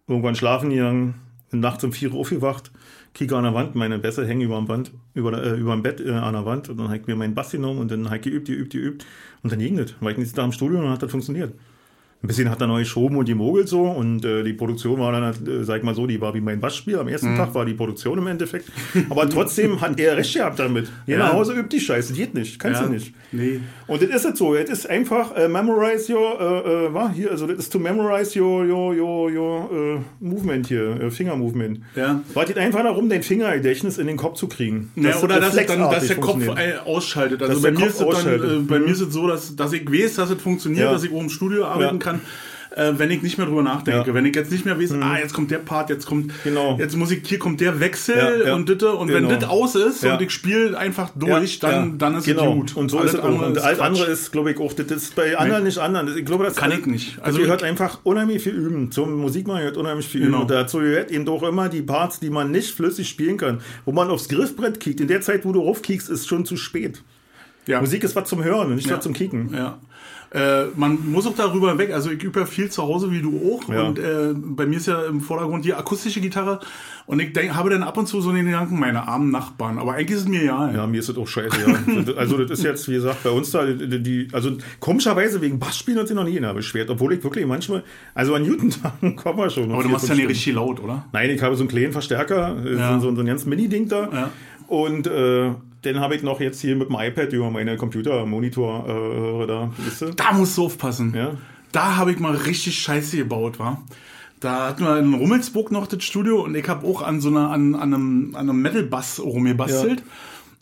irgendwann 0.07 0.35
schlafen 0.35 0.69
gegangen, 0.69 1.15
bin 1.51 1.59
nachts 1.59 1.83
um 1.83 1.91
vier 1.91 2.13
Uhr 2.13 2.19
aufgewacht 2.19 2.71
kicke 3.15 3.35
an 3.35 3.45
der 3.45 3.53
Wand, 3.53 3.75
meine 3.75 3.97
Bässe 3.97 4.27
hängen 4.27 4.41
über 4.41 4.57
dem 4.57 4.67
Band, 4.67 4.91
über, 5.15 5.41
äh, 5.41 5.57
über 5.57 5.71
dem 5.71 5.81
Bett 5.81 6.01
äh, 6.01 6.11
an 6.11 6.33
der 6.33 6.45
Wand 6.45 6.69
und 6.69 6.77
dann 6.77 6.87
habe 6.87 6.97
ich 6.97 7.07
mir 7.07 7.15
meinen 7.15 7.33
Bass 7.33 7.51
genommen 7.51 7.79
und 7.79 7.89
dann 7.89 8.05
habe 8.05 8.17
ich 8.17 8.21
geübt, 8.23 8.47
geübt, 8.47 8.73
geübt 8.73 9.05
und 9.41 9.51
dann 9.51 9.59
ging 9.59 9.77
das. 9.77 9.95
War 10.01 10.11
ich 10.11 10.17
nicht 10.17 10.37
da 10.37 10.43
im 10.43 10.51
Studio 10.51 10.77
und 10.77 10.83
dann 10.83 10.93
hat 10.93 11.01
das 11.01 11.09
funktioniert. 11.09 11.53
Ein 12.25 12.27
bisschen 12.27 12.49
hat 12.49 12.59
er 12.59 12.65
neu 12.65 12.79
geschoben 12.79 13.17
und 13.17 13.27
die 13.27 13.35
mogelt 13.35 13.67
so 13.67 13.83
und 13.83 14.25
äh, 14.25 14.41
die 14.41 14.53
Produktion 14.53 14.99
war 14.99 15.11
dann, 15.11 15.31
äh, 15.31 15.63
sag 15.63 15.77
ich 15.77 15.83
mal 15.83 15.93
so, 15.93 16.07
die 16.07 16.19
war 16.19 16.33
wie 16.33 16.41
mein 16.41 16.59
Bassspiel. 16.59 16.97
Am 16.97 17.07
ersten 17.07 17.33
mhm. 17.33 17.37
Tag 17.37 17.53
war 17.53 17.65
die 17.65 17.75
Produktion 17.75 18.17
im 18.17 18.25
Endeffekt. 18.25 18.67
Aber 19.11 19.29
trotzdem 19.29 19.79
hat 19.79 19.99
er 19.99 20.17
recht 20.17 20.33
gehabt 20.33 20.57
damit. 20.57 20.91
Hier 21.05 21.19
ja. 21.19 21.25
nach 21.25 21.33
Hause 21.33 21.53
übt 21.53 21.69
die 21.69 21.79
Scheiße, 21.79 22.13
geht 22.13 22.33
nicht, 22.33 22.57
kannst 22.57 22.81
ja. 22.81 22.87
du 22.87 22.93
nicht. 22.93 23.13
Nee. 23.31 23.59
Und 23.85 24.01
das 24.01 24.09
ist 24.09 24.25
jetzt 24.25 24.39
so, 24.39 24.55
es 24.55 24.71
ist 24.71 24.89
einfach 24.89 25.35
äh, 25.35 25.47
memorize 25.47 26.11
your, 26.11 26.41
äh, 26.41 26.87
äh, 26.87 26.93
war 26.95 27.13
hier, 27.13 27.29
also 27.29 27.45
das 27.45 27.59
ist 27.59 27.71
to 27.71 27.77
memorize 27.77 28.39
your, 28.39 28.65
your, 28.65 28.95
your, 28.95 29.31
your 29.31 29.69
äh, 29.71 29.99
Movement 30.19 30.65
hier, 30.65 30.99
äh, 30.99 31.11
Finger 31.11 31.35
Movement. 31.35 31.81
Ja. 31.95 32.21
Wartet 32.33 32.57
einfach 32.57 32.81
darum, 32.81 33.07
dein 33.07 33.21
Fingergedächtnis 33.21 33.99
in 33.99 34.07
den 34.07 34.17
Kopf 34.17 34.39
zu 34.39 34.47
kriegen. 34.47 34.91
Ja, 34.95 35.15
oder 35.21 35.39
dass, 35.39 35.55
dann, 35.55 35.79
dass 35.79 36.07
der 36.07 36.17
Kopf 36.17 36.41
äh, 36.57 36.77
ausschaltet. 36.83 37.43
Also 37.43 37.61
bei 37.61 37.69
mir, 37.69 37.85
ist 37.85 38.01
dann, 38.01 38.27
äh, 38.27 38.59
bei 38.61 38.79
mir 38.79 38.87
ist 38.89 39.01
es 39.01 39.13
so, 39.13 39.27
dass, 39.27 39.55
dass 39.55 39.73
ich 39.73 39.87
weiß, 39.87 40.15
dass 40.15 40.31
es 40.31 40.41
funktioniert, 40.41 40.91
dass 40.91 41.03
ich 41.03 41.11
oben 41.11 41.25
im 41.25 41.29
Studio 41.29 41.65
arbeiten 41.65 41.99
kann 41.99 42.14
äh, 42.75 42.93
wenn 42.97 43.09
ich 43.09 43.21
nicht 43.21 43.37
mehr 43.37 43.47
drüber 43.47 43.63
nachdenke. 43.63 44.09
Ja. 44.09 44.13
Wenn 44.13 44.25
ich 44.25 44.35
jetzt 44.35 44.51
nicht 44.51 44.65
mehr 44.65 44.79
weiß, 44.79 44.91
mhm. 44.91 45.03
ah, 45.03 45.17
jetzt 45.17 45.33
kommt 45.33 45.49
der 45.49 45.59
Part, 45.59 45.89
jetzt 45.89 46.05
kommt, 46.05 46.31
genau. 46.43 46.77
jetzt 46.77 46.95
muss 46.95 47.11
ich, 47.11 47.25
hier 47.25 47.39
kommt 47.39 47.61
der 47.61 47.79
Wechsel 47.79 48.17
ja, 48.17 48.47
ja. 48.47 48.55
und 48.55 48.67
ditte, 48.67 48.91
und 48.91 49.07
genau. 49.07 49.29
wenn 49.29 49.39
das 49.39 49.49
aus 49.49 49.75
ist 49.75 50.03
und 50.03 50.21
ich 50.21 50.31
spiele 50.31 50.77
einfach 50.77 51.11
durch, 51.15 51.59
dann, 51.59 51.97
dann 51.97 52.15
ist 52.15 52.25
genau. 52.25 52.49
es 52.49 52.55
gut. 52.55 52.75
Und 52.75 52.89
so 52.89 52.99
alles 52.99 53.13
ist 53.13 53.19
es 53.19 53.25
auch. 53.25 53.41
Und 53.41 53.57
alles 53.57 53.79
andere 53.79 54.05
ist, 54.05 54.31
glaube 54.31 54.51
ich, 54.51 54.59
auch, 54.59 54.73
das 54.73 54.91
ist 54.91 55.15
bei 55.15 55.37
anderen 55.37 55.63
nee. 55.63 55.69
nicht 55.69 55.77
anders. 55.77 56.15
Ich 56.15 56.25
glaube, 56.25 56.43
das 56.43 56.55
kann 56.55 56.71
ich 56.71 56.85
nicht. 56.85 57.17
Also, 57.21 57.39
ihr 57.39 57.47
hört 57.47 57.63
einfach 57.63 57.99
unheimlich 58.03 58.43
viel 58.43 58.53
üben. 58.53 58.91
Zum 58.91 59.15
Musikmachen 59.15 59.59
gehört 59.59 59.77
unheimlich 59.77 60.07
viel 60.07 60.21
genau. 60.21 60.37
üben. 60.37 60.41
Und 60.43 60.51
dazu 60.51 60.79
gehört 60.79 61.11
eben 61.11 61.25
doch 61.25 61.43
immer 61.43 61.69
die 61.69 61.81
Parts, 61.81 62.19
die 62.19 62.29
man 62.29 62.51
nicht 62.51 62.75
flüssig 62.75 63.07
spielen 63.07 63.37
kann, 63.37 63.61
wo 63.85 63.91
man 63.91 64.09
aufs 64.09 64.27
Griffbrett 64.27 64.79
kickt. 64.79 64.99
In 64.99 65.07
der 65.07 65.21
Zeit, 65.21 65.45
wo 65.45 65.51
du 65.51 65.61
raufkickst, 65.61 66.09
ist 66.09 66.27
schon 66.27 66.45
zu 66.45 66.57
spät. 66.57 67.01
Ja. 67.67 67.79
Musik 67.81 68.03
ist 68.03 68.15
was 68.15 68.29
zum 68.29 68.43
Hören 68.43 68.67
und 68.67 68.75
nicht 68.75 68.89
ja. 68.89 68.97
was 68.97 69.03
zum 69.03 69.13
Kicken. 69.13 69.53
Ja. 69.53 69.79
Äh, 70.35 70.65
man 70.75 70.99
muss 71.11 71.25
auch 71.27 71.35
darüber 71.35 71.77
weg. 71.77 71.93
Also 71.93 72.11
ich 72.11 72.21
übe 72.21 72.41
ja 72.41 72.45
viel 72.45 72.69
zu 72.69 72.83
Hause, 72.83 73.09
wie 73.09 73.21
du 73.21 73.53
auch. 73.53 73.69
Ja. 73.69 73.83
Und 73.83 73.97
äh, 73.97 74.33
bei 74.35 74.65
mir 74.65 74.77
ist 74.77 74.87
ja 74.87 75.05
im 75.05 75.21
Vordergrund 75.21 75.63
die 75.63 75.73
akustische 75.73 76.19
Gitarre. 76.19 76.59
Und 77.05 77.21
ich 77.21 77.31
denk, 77.31 77.53
habe 77.53 77.69
dann 77.69 77.83
ab 77.83 77.97
und 77.97 78.07
zu 78.07 78.19
so 78.19 78.33
den 78.33 78.45
Gedanken, 78.45 78.77
meine 78.77 79.07
armen 79.07 79.31
Nachbarn. 79.31 79.79
Aber 79.79 79.93
eigentlich 79.93 80.17
ist 80.17 80.23
es 80.23 80.27
mir 80.27 80.43
ja. 80.43 80.71
Ja, 80.71 80.87
mir 80.87 80.99
ist 80.99 81.07
das 81.07 81.17
auch 81.17 81.27
scheiße. 81.27 81.57
Ja. 81.61 82.13
also 82.17 82.37
das 82.37 82.59
ist 82.59 82.65
jetzt, 82.65 82.89
wie 82.89 82.95
gesagt, 82.95 83.23
bei 83.23 83.29
uns 83.29 83.51
da, 83.51 83.65
die, 83.65 84.03
die 84.03 84.27
also 84.33 84.51
komischerweise 84.81 85.39
wegen 85.39 85.57
Bassspielen 85.57 86.01
hat 86.01 86.09
sich 86.09 86.17
noch 86.17 86.25
nie 86.25 86.37
einer 86.37 86.53
beschwert. 86.53 86.89
Obwohl 86.89 87.13
ich 87.13 87.23
wirklich 87.23 87.45
manchmal, 87.45 87.83
also 88.13 88.35
an 88.35 88.43
Newton-Tagen 88.43 89.15
kommen 89.15 89.39
wir 89.39 89.49
schon. 89.49 89.71
Aber 89.71 89.83
du 89.83 89.89
machst 89.89 90.09
ja 90.09 90.15
nicht 90.15 90.27
richtig 90.27 90.53
laut, 90.53 90.83
oder? 90.83 91.05
Nein, 91.13 91.29
ich 91.29 91.41
habe 91.41 91.55
so 91.55 91.61
einen 91.61 91.69
kleinen 91.69 91.93
Verstärker, 91.93 92.57
ja. 92.65 92.99
so, 92.99 93.15
so 93.15 93.21
ein 93.21 93.25
ganz 93.25 93.45
Mini-Ding 93.45 93.87
da. 93.87 94.09
Ja. 94.11 94.31
Und 94.67 95.07
äh, 95.07 95.51
den 95.85 95.99
habe 95.99 96.15
ich 96.15 96.23
noch 96.23 96.39
jetzt 96.39 96.61
hier 96.61 96.75
mit 96.75 96.89
dem 96.89 96.97
iPad 96.99 97.31
über 97.33 97.51
meine 97.51 97.77
Computermonitor 97.77 99.43
äh, 99.43 99.47
da. 99.47 99.71
Da 100.15 100.33
musst 100.33 100.57
du 100.57 100.65
aufpassen. 100.65 101.13
Ja? 101.15 101.31
Da 101.71 101.97
habe 101.97 102.11
ich 102.11 102.19
mal 102.19 102.35
richtig 102.35 102.79
Scheiße 102.79 103.17
gebaut, 103.17 103.59
war. 103.59 103.83
Da 104.39 104.67
hatten 104.67 104.83
wir 104.83 104.99
in 104.99 105.13
Rummelsburg 105.13 105.71
noch 105.71 105.87
das 105.87 106.03
Studio 106.03 106.43
und 106.43 106.55
ich 106.55 106.67
habe 106.67 106.85
auch 106.85 107.01
an 107.01 107.21
so 107.21 107.29
einer, 107.29 107.51
an, 107.51 107.75
an 107.75 107.93
einem, 107.93 108.35
an 108.35 108.49
einem 108.49 108.61
Metal-Bass 108.61 109.19
rumgebastelt. 109.19 109.99
Ja. 109.99 110.05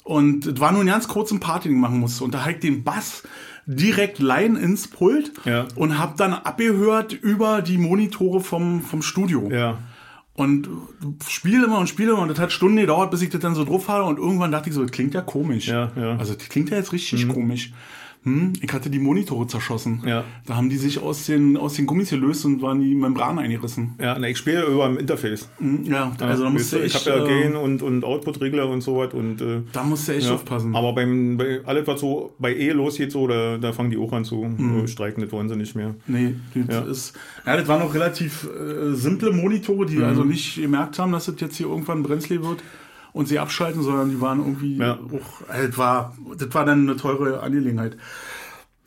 Und 0.03 0.45
es 0.45 0.59
war 0.59 0.71
nur 0.71 0.81
ein 0.81 0.87
ganz 0.87 1.07
kurzes 1.07 1.39
Party, 1.39 1.69
den 1.69 1.77
ich 1.77 1.81
machen 1.81 1.99
musste. 1.99 2.23
Und 2.23 2.33
da 2.33 2.47
ich 2.47 2.59
den 2.59 2.83
Bass 2.83 3.23
direkt 3.65 4.19
Line 4.19 4.59
ins 4.59 4.87
Pult 4.87 5.31
ja. 5.45 5.65
und 5.75 5.97
habe 5.97 6.13
dann 6.17 6.33
abgehört 6.33 7.13
über 7.13 7.61
die 7.61 7.77
Monitore 7.77 8.41
vom, 8.41 8.81
vom 8.81 9.01
Studio. 9.01 9.49
Ja. 9.51 9.79
Und 10.35 10.67
spiele 11.27 11.65
immer 11.65 11.77
und 11.77 11.87
spiele 11.87 12.13
immer 12.13 12.21
und 12.21 12.29
das 12.29 12.39
hat 12.39 12.51
Stunden 12.51 12.77
gedauert, 12.77 13.11
bis 13.11 13.21
ich 13.21 13.29
das 13.29 13.39
dann 13.39 13.53
so 13.53 13.65
drauf 13.65 13.87
hatte 13.87 14.03
und 14.03 14.17
irgendwann 14.17 14.51
dachte 14.51 14.69
ich 14.69 14.75
so, 14.75 14.81
das 14.81 14.91
klingt 14.91 15.13
ja 15.13 15.21
komisch. 15.21 15.67
Ja, 15.67 15.91
ja. 15.95 16.17
Also 16.17 16.33
das 16.33 16.49
klingt 16.49 16.71
ja 16.71 16.77
jetzt 16.77 16.91
richtig 16.91 17.25
mhm. 17.25 17.33
komisch 17.33 17.71
hm, 18.23 18.53
ich 18.61 18.71
hatte 18.71 18.89
die 18.89 18.99
Monitore 18.99 19.47
zerschossen. 19.47 20.01
Ja. 20.05 20.23
Da 20.45 20.55
haben 20.55 20.69
die 20.69 20.77
sich 20.77 21.01
aus 21.01 21.25
den, 21.25 21.57
aus 21.57 21.73
den 21.73 21.85
Gummis 21.85 22.09
gelöst 22.09 22.45
und 22.45 22.61
waren 22.61 22.79
die 22.79 22.95
Membranen 22.95 23.39
eingerissen. 23.39 23.95
Ja, 23.99 24.17
ne, 24.17 24.29
ich 24.29 24.37
spiele 24.37 24.65
über 24.65 24.85
ein 24.85 24.95
Interface. 24.95 25.49
Hm, 25.57 25.83
ja, 25.83 26.11
also 26.19 26.43
da 26.43 26.49
musste 26.49 26.79
ich. 26.79 26.95
Ich 26.95 27.07
habe 27.07 27.19
ja 27.19 27.25
Gain 27.25 27.55
und, 27.55 27.81
und 27.81 28.05
Output-Regler 28.05 28.69
und 28.69 28.81
so 28.81 28.97
was. 28.97 29.13
Und, 29.13 29.41
äh, 29.41 29.61
da 29.73 29.83
musst 29.83 30.07
du 30.07 30.13
echt 30.13 30.27
ja. 30.27 30.35
aufpassen. 30.35 30.73
Aber 30.73 30.93
beim, 30.93 31.37
bei 31.37 31.59
alles, 31.65 31.85
was 31.85 31.99
so 31.99 32.33
bei 32.39 32.55
E 32.55 32.71
losgeht, 32.71 33.11
so, 33.11 33.27
da, 33.27 33.57
da 33.57 33.73
fangen 33.73 33.91
die 33.91 33.97
auch 33.97 34.13
an 34.13 34.23
zu 34.23 34.43
mhm. 34.43 34.87
streiken, 34.87 35.21
das 35.21 35.31
wollen 35.33 35.49
sie 35.49 35.57
nicht 35.57 35.75
mehr. 35.75 35.95
Nee, 36.07 36.35
das 36.55 36.75
ja. 36.75 36.81
ist. 36.83 37.19
Ja, 37.45 37.57
das 37.57 37.67
waren 37.67 37.81
auch 37.81 37.93
relativ 37.93 38.45
äh, 38.45 38.93
simple 38.93 39.31
Monitore, 39.31 39.85
die 39.85 39.97
mhm. 39.97 40.05
also 40.05 40.23
nicht 40.23 40.55
gemerkt 40.55 40.97
haben, 40.97 41.11
dass 41.11 41.25
das 41.25 41.35
jetzt 41.39 41.57
hier 41.57 41.67
irgendwann 41.67 42.03
brenzlig 42.03 42.41
wird 42.41 42.63
und 43.13 43.27
sie 43.27 43.39
abschalten, 43.39 43.81
sondern 43.81 44.09
die 44.09 44.19
waren 44.19 44.39
irgendwie 44.39 44.77
ja. 44.77 44.93
auch, 44.93 45.55
äh, 45.55 45.67
das 45.67 45.77
war, 45.77 46.17
das 46.37 46.53
war 46.53 46.65
dann 46.65 46.89
eine 46.89 46.97
teure 46.97 47.41
Angelegenheit. 47.41 47.97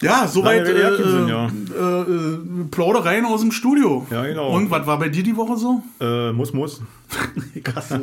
Ja, 0.02 0.26
soweit 0.28 0.68
äh, 0.68 0.72
kurzer 0.72 1.10
Sinn, 1.10 1.28
ja. 1.28 1.46
äh, 1.46 2.02
äh, 2.02 2.38
Plaudereien 2.70 3.24
aus 3.24 3.40
dem 3.40 3.50
Studio. 3.50 4.06
Ja, 4.10 4.26
genau. 4.26 4.50
Und 4.50 4.70
was 4.70 4.86
war 4.86 4.98
bei 4.98 5.08
dir 5.08 5.22
die 5.22 5.34
Woche 5.36 5.56
so? 5.56 5.82
Äh, 6.00 6.32
muss, 6.32 6.52
muss. 6.52 6.82
Krass, 7.64 7.94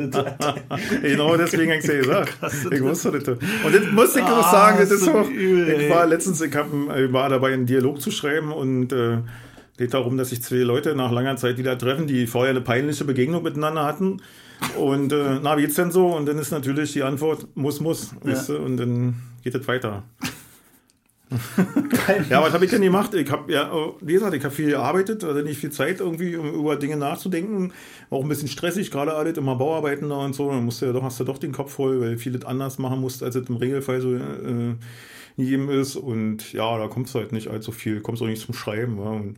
genau 1.03 1.37
deswegen 1.37 1.71
habe 1.71 1.81
ich 1.81 1.85
ja 1.85 1.97
gesagt. 1.97 2.37
Ich 2.71 2.81
wusste 2.81 3.11
das. 3.11 3.27
Und 3.27 3.75
das 3.75 3.91
muss 3.91 4.15
ich 4.15 4.23
auch 4.23 4.47
Ah, 4.47 4.51
sagen, 4.51 4.77
das 4.79 4.89
ist 4.89 5.03
so 5.03 5.11
auch, 5.11 5.29
ich 5.29 5.89
war 5.89 6.07
letztens, 6.07 6.41
ich 6.41 6.55
hab, 6.55 6.65
ich 6.73 7.13
war 7.13 7.29
dabei, 7.29 7.53
einen 7.53 7.67
Dialog 7.67 8.01
zu 8.01 8.09
schreiben 8.09 8.51
und 8.51 8.91
äh, 8.91 9.19
geht 9.77 9.93
darum, 9.93 10.17
dass 10.17 10.29
sich 10.29 10.41
zwei 10.43 10.57
Leute 10.57 10.95
nach 10.95 11.11
langer 11.11 11.35
Zeit 11.35 11.57
wieder 11.57 11.77
treffen, 11.77 12.07
die 12.07 12.27
vorher 12.27 12.51
eine 12.51 12.61
peinliche 12.61 13.05
Begegnung 13.05 13.43
miteinander 13.43 13.85
hatten. 13.85 14.21
Und 14.77 15.11
äh, 15.11 15.39
na, 15.41 15.57
wie 15.57 15.61
geht's 15.63 15.75
denn 15.75 15.91
so? 15.91 16.07
Und 16.15 16.25
dann 16.27 16.37
ist 16.37 16.51
natürlich 16.51 16.93
die 16.93 17.03
Antwort, 17.03 17.47
muss, 17.55 17.79
muss. 17.79 18.15
Weißt 18.21 18.49
du? 18.49 18.57
Und 18.57 18.77
dann 18.77 19.15
geht 19.43 19.55
es 19.55 19.67
weiter. 19.67 20.03
Ja, 22.29 22.41
was 22.41 22.53
habe 22.53 22.65
ich 22.65 22.71
denn 22.71 22.81
gemacht? 22.81 23.13
Ich 23.13 23.31
habe 23.31 23.51
ja, 23.51 23.63
äh, 23.63 23.91
wie 24.01 24.13
gesagt, 24.13 24.35
ich 24.35 24.43
habe 24.43 24.53
viel 24.53 24.69
gearbeitet, 24.69 25.23
also 25.23 25.41
nicht 25.41 25.59
viel 25.59 25.71
Zeit 25.71 25.99
irgendwie, 25.99 26.35
um 26.35 26.53
über 26.53 26.75
Dinge 26.75 26.97
nachzudenken. 26.97 27.73
War 28.09 28.19
auch 28.19 28.23
ein 28.23 28.29
bisschen 28.29 28.47
stressig, 28.47 28.91
gerade 28.91 29.13
alles 29.13 29.37
immer 29.37 29.55
Bauarbeiten 29.55 30.09
da 30.09 30.17
und 30.17 30.35
so. 30.35 30.49
Dann 30.49 30.65
musst 30.65 30.81
du 30.81 30.85
ja 30.85 30.93
doch, 30.93 31.03
hast 31.03 31.19
du 31.19 31.23
doch 31.23 31.37
den 31.37 31.51
Kopf 31.51 31.73
voll, 31.73 32.01
weil 32.01 32.17
vieles 32.17 32.45
anders 32.45 32.77
machen 32.77 32.99
musst, 33.01 33.23
als 33.23 33.35
es 33.35 33.49
im 33.49 33.55
Regelfall 33.55 34.01
so 34.01 34.13
äh, 34.13 34.75
jedem 35.37 35.69
ist. 35.69 35.95
Und 35.95 36.53
ja, 36.53 36.77
da 36.77 36.87
kommst 36.87 37.15
du 37.15 37.19
halt 37.19 37.31
nicht 37.31 37.47
allzu 37.47 37.71
viel, 37.71 38.01
kommst 38.01 38.21
auch 38.21 38.27
nicht 38.27 38.45
zum 38.45 38.53
Schreiben. 38.53 38.97
Ja. 38.97 39.09
Und, 39.09 39.37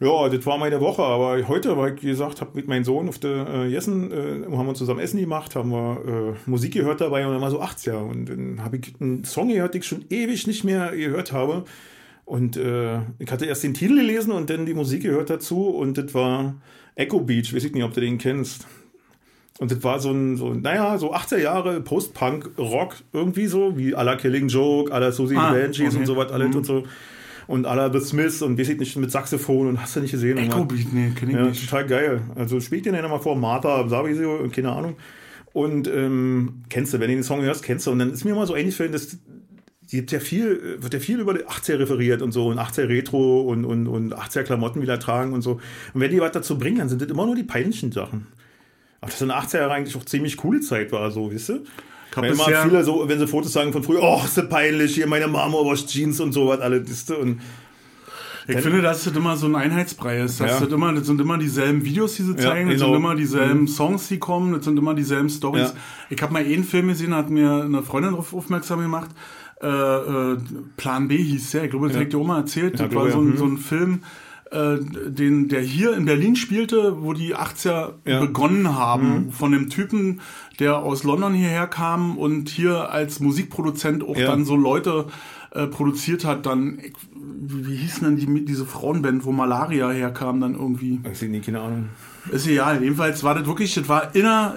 ja, 0.00 0.28
das 0.28 0.44
war 0.46 0.58
meine 0.58 0.80
Woche, 0.80 1.02
aber 1.02 1.46
heute, 1.48 1.76
weil 1.76 1.94
ich 1.94 2.00
gesagt 2.00 2.40
habe, 2.40 2.50
mit 2.54 2.68
meinem 2.68 2.84
Sohn 2.84 3.08
auf 3.08 3.18
der 3.18 3.46
äh, 3.48 3.66
Jessen, 3.68 4.10
äh, 4.12 4.44
haben 4.56 4.66
wir 4.66 4.74
zusammen 4.74 5.00
Essen 5.00 5.20
gemacht, 5.20 5.54
haben 5.56 5.70
wir 5.70 6.34
äh, 6.46 6.50
Musik 6.50 6.74
gehört 6.74 7.00
dabei 7.00 7.26
und 7.26 7.32
dann 7.32 7.40
war 7.40 7.50
so 7.50 7.62
80er 7.62 7.98
und 7.98 8.28
dann 8.28 8.64
habe 8.64 8.76
ich 8.78 8.92
einen 9.00 9.24
Song 9.24 9.48
gehört, 9.48 9.74
den 9.74 9.80
ich 9.80 9.86
schon 9.86 10.04
ewig 10.10 10.46
nicht 10.46 10.64
mehr 10.64 10.90
gehört 10.96 11.32
habe 11.32 11.64
und 12.24 12.56
äh, 12.56 12.98
ich 13.18 13.30
hatte 13.30 13.46
erst 13.46 13.62
den 13.62 13.74
Titel 13.74 13.96
gelesen 13.96 14.32
und 14.32 14.50
dann 14.50 14.66
die 14.66 14.74
Musik 14.74 15.02
gehört 15.02 15.30
dazu 15.30 15.68
und 15.68 15.96
das 15.96 16.12
war 16.14 16.54
Echo 16.96 17.20
Beach, 17.20 17.54
weiß 17.54 17.64
ich 17.64 17.72
nicht, 17.72 17.84
ob 17.84 17.92
du 17.94 18.00
den 18.00 18.18
kennst. 18.18 18.66
Und 19.60 19.70
das 19.70 19.84
war 19.84 20.00
so 20.00 20.10
ein, 20.10 20.36
so, 20.36 20.52
naja, 20.52 20.98
so 20.98 21.14
80er 21.14 21.38
Jahre 21.38 21.80
Post-Punk-Rock 21.80 22.96
irgendwie 23.12 23.46
so, 23.46 23.76
wie 23.78 23.94
à 23.94 24.02
la 24.02 24.16
Killing 24.16 24.48
Joke, 24.48 24.92
à 24.92 24.98
la 24.98 25.12
Susie 25.12 25.36
Ah, 25.36 25.52
Banshees 25.52 25.90
okay. 25.90 25.98
und 25.98 26.06
so 26.06 26.16
was 26.16 26.32
alles 26.32 26.48
Mhm. 26.50 26.56
und 26.56 26.66
so. 26.66 26.82
Und 27.46 27.66
à 27.66 27.74
la 27.74 27.92
The 27.92 28.00
Smiths 28.00 28.42
und 28.42 28.58
weiß 28.58 28.70
ich 28.70 28.78
nicht, 28.78 28.96
mit 28.96 29.10
Saxophon 29.10 29.68
und 29.68 29.80
hast 29.80 29.96
du 29.96 30.00
nicht 30.00 30.12
gesehen. 30.12 30.38
Echo 30.38 30.64
Beat, 30.64 30.92
nee, 30.92 31.12
kenn 31.14 31.30
ich 31.30 31.36
ja, 31.36 31.46
nicht. 31.46 31.64
total 31.64 31.86
geil. 31.86 32.22
Also 32.34 32.60
spielt 32.60 32.86
den 32.86 32.94
ja 32.94 33.02
nochmal 33.02 33.20
vor, 33.20 33.36
Martha, 33.36 33.88
Savio, 33.88 34.48
keine 34.50 34.72
Ahnung. 34.72 34.96
Und 35.52 35.86
ähm, 35.86 36.64
kennst 36.68 36.92
du, 36.94 37.00
wenn 37.00 37.08
du 37.08 37.14
den 37.14 37.22
Song 37.22 37.42
hörst, 37.42 37.62
kennst 37.62 37.86
du. 37.86 37.92
Und 37.92 38.00
dann 38.00 38.12
ist 38.12 38.24
mir 38.24 38.34
mal 38.34 38.46
so 38.46 38.54
eingefallen, 38.54 38.92
dass 38.92 39.18
gibt 39.90 40.12
ja 40.12 40.20
viel, 40.20 40.78
wird 40.80 40.94
ja 40.94 41.00
viel 41.00 41.20
über 41.20 41.34
die 41.34 41.44
80er 41.44 41.78
referiert 41.78 42.22
und 42.22 42.32
so 42.32 42.48
und 42.48 42.58
80er 42.58 42.88
Retro 42.88 43.42
und, 43.42 43.64
und, 43.64 43.86
und 43.86 44.14
80er 44.14 44.42
Klamotten 44.42 44.82
wieder 44.82 44.98
tragen 44.98 45.32
und 45.32 45.42
so. 45.42 45.60
Und 45.92 46.00
wenn 46.00 46.10
die 46.10 46.20
was 46.20 46.32
dazu 46.32 46.58
bringen, 46.58 46.78
dann 46.78 46.88
sind 46.88 47.00
das 47.00 47.08
immer 47.08 47.26
nur 47.26 47.36
die 47.36 47.44
peinlichen 47.44 47.92
Sachen. 47.92 48.26
Aber 49.00 49.10
das 49.10 49.20
in 49.20 49.28
den 49.28 49.36
80er 49.36 49.58
Jahren 49.58 49.72
eigentlich 49.72 49.96
auch 49.96 50.04
ziemlich 50.04 50.36
coole 50.36 50.60
Zeit 50.60 50.92
war, 50.92 51.10
so, 51.10 51.32
weißt 51.32 51.48
du? 51.50 51.64
Hab 52.16 52.22
Weil 52.24 52.32
immer 52.32 52.44
viele 52.44 52.84
so, 52.84 53.04
wenn 53.08 53.18
sie 53.18 53.26
Fotos 53.26 53.52
sagen 53.52 53.72
von 53.72 53.82
früher, 53.82 54.00
oh, 54.02 54.20
ist 54.24 54.36
das 54.36 54.48
peinlich, 54.48 54.94
hier 54.94 55.06
meine 55.06 55.26
Marmorwash 55.28 55.86
Jeans 55.86 56.20
und 56.20 56.32
so 56.32 56.48
was, 56.48 56.60
alles, 56.60 56.88
weißt 56.88 57.10
du? 57.10 57.16
Und 57.16 57.40
Ich 58.46 58.58
finde, 58.60 58.82
dass 58.82 59.04
das 59.04 59.16
immer 59.16 59.36
so 59.36 59.46
ein 59.46 59.56
Einheitsbrei 59.56 60.20
ist. 60.20 60.38
Das, 60.40 60.50
Ja. 60.50 60.60
das, 60.60 60.72
immer, 60.72 60.92
das 60.92 61.06
sind 61.06 61.18
immer 61.20 61.38
dieselben 61.38 61.82
Videos, 61.84 62.14
die 62.16 62.24
sie 62.24 62.36
zeigen, 62.36 62.68
das 62.68 62.78
genau. 62.78 62.88
sind 62.92 62.96
immer 62.96 63.14
dieselben 63.14 63.66
Songs, 63.66 64.08
die 64.08 64.18
kommen, 64.18 64.52
das 64.52 64.64
sind 64.66 64.78
immer 64.78 64.92
dieselben 64.94 65.30
Stories. 65.30 65.68
Ja. 65.70 65.72
Ich 66.10 66.20
habe 66.22 66.32
mal 66.32 66.44
einen 66.44 66.62
Film 66.64 66.88
gesehen, 66.88 67.14
hat 67.14 67.30
mir 67.30 67.62
eine 67.64 67.82
Freundin 67.82 68.10
darauf 68.12 68.34
aufmerksam 68.34 68.80
gemacht. 68.80 69.10
Äh, 69.62 69.66
äh, 69.66 70.36
Plan 70.76 71.08
B 71.08 71.16
hieß 71.16 71.52
der, 71.52 71.64
ich 71.64 71.70
glaube, 71.70 71.86
das 71.86 71.94
Ja. 71.96 72.00
habe 72.00 72.10
dir 72.10 72.18
auch 72.18 72.26
mal 72.26 72.40
erzählt. 72.40 72.78
Ja, 72.78 72.86
das 72.86 72.94
war 72.94 73.10
so 73.10 73.16
ja. 73.18 73.24
ein, 73.24 73.30
Mhm. 73.30 73.36
so 73.38 73.44
ein 73.46 73.56
Film, 73.56 74.02
äh, 74.54 75.10
den, 75.10 75.48
der 75.48 75.60
hier 75.60 75.96
in 75.96 76.04
Berlin 76.04 76.36
spielte, 76.36 77.02
wo 77.02 77.12
die 77.12 77.34
80er 77.36 77.94
Ja. 78.06 78.20
Mhm. 78.20 78.26
begonnen 78.26 78.74
haben, 78.76 79.32
von 79.32 79.52
dem 79.52 79.68
Typen, 79.70 80.20
der 80.60 80.78
aus 80.78 81.02
London 81.02 81.34
hierher 81.34 81.66
kam 81.66 82.16
und 82.16 82.48
hier 82.48 82.90
als 82.90 83.20
Musikproduzent 83.20 84.02
auch 84.04 84.16
Ja. 84.16 84.26
dann 84.28 84.44
so 84.44 84.56
Leute 84.56 85.06
äh, 85.54 85.66
produziert 85.66 86.24
hat, 86.24 86.46
dann, 86.46 86.78
wie, 87.14 87.66
wie 87.66 87.76
hieß 87.76 88.00
denn 88.00 88.16
die, 88.16 88.44
diese 88.44 88.66
Frauenband, 88.66 89.24
wo 89.24 89.32
Malaria 89.32 89.90
herkam, 89.90 90.40
dann 90.40 90.54
irgendwie. 90.54 91.00
ich 91.10 91.18
sehe 91.18 91.30
nie, 91.30 91.40
keine 91.40 91.60
Ahnung. 91.60 91.88
Ist 92.32 92.46
egal, 92.46 92.82
jedenfalls 92.82 93.22
war 93.22 93.34
das 93.34 93.46
wirklich, 93.46 93.74
das 93.74 93.86
war 93.86 94.14
inner, 94.14 94.54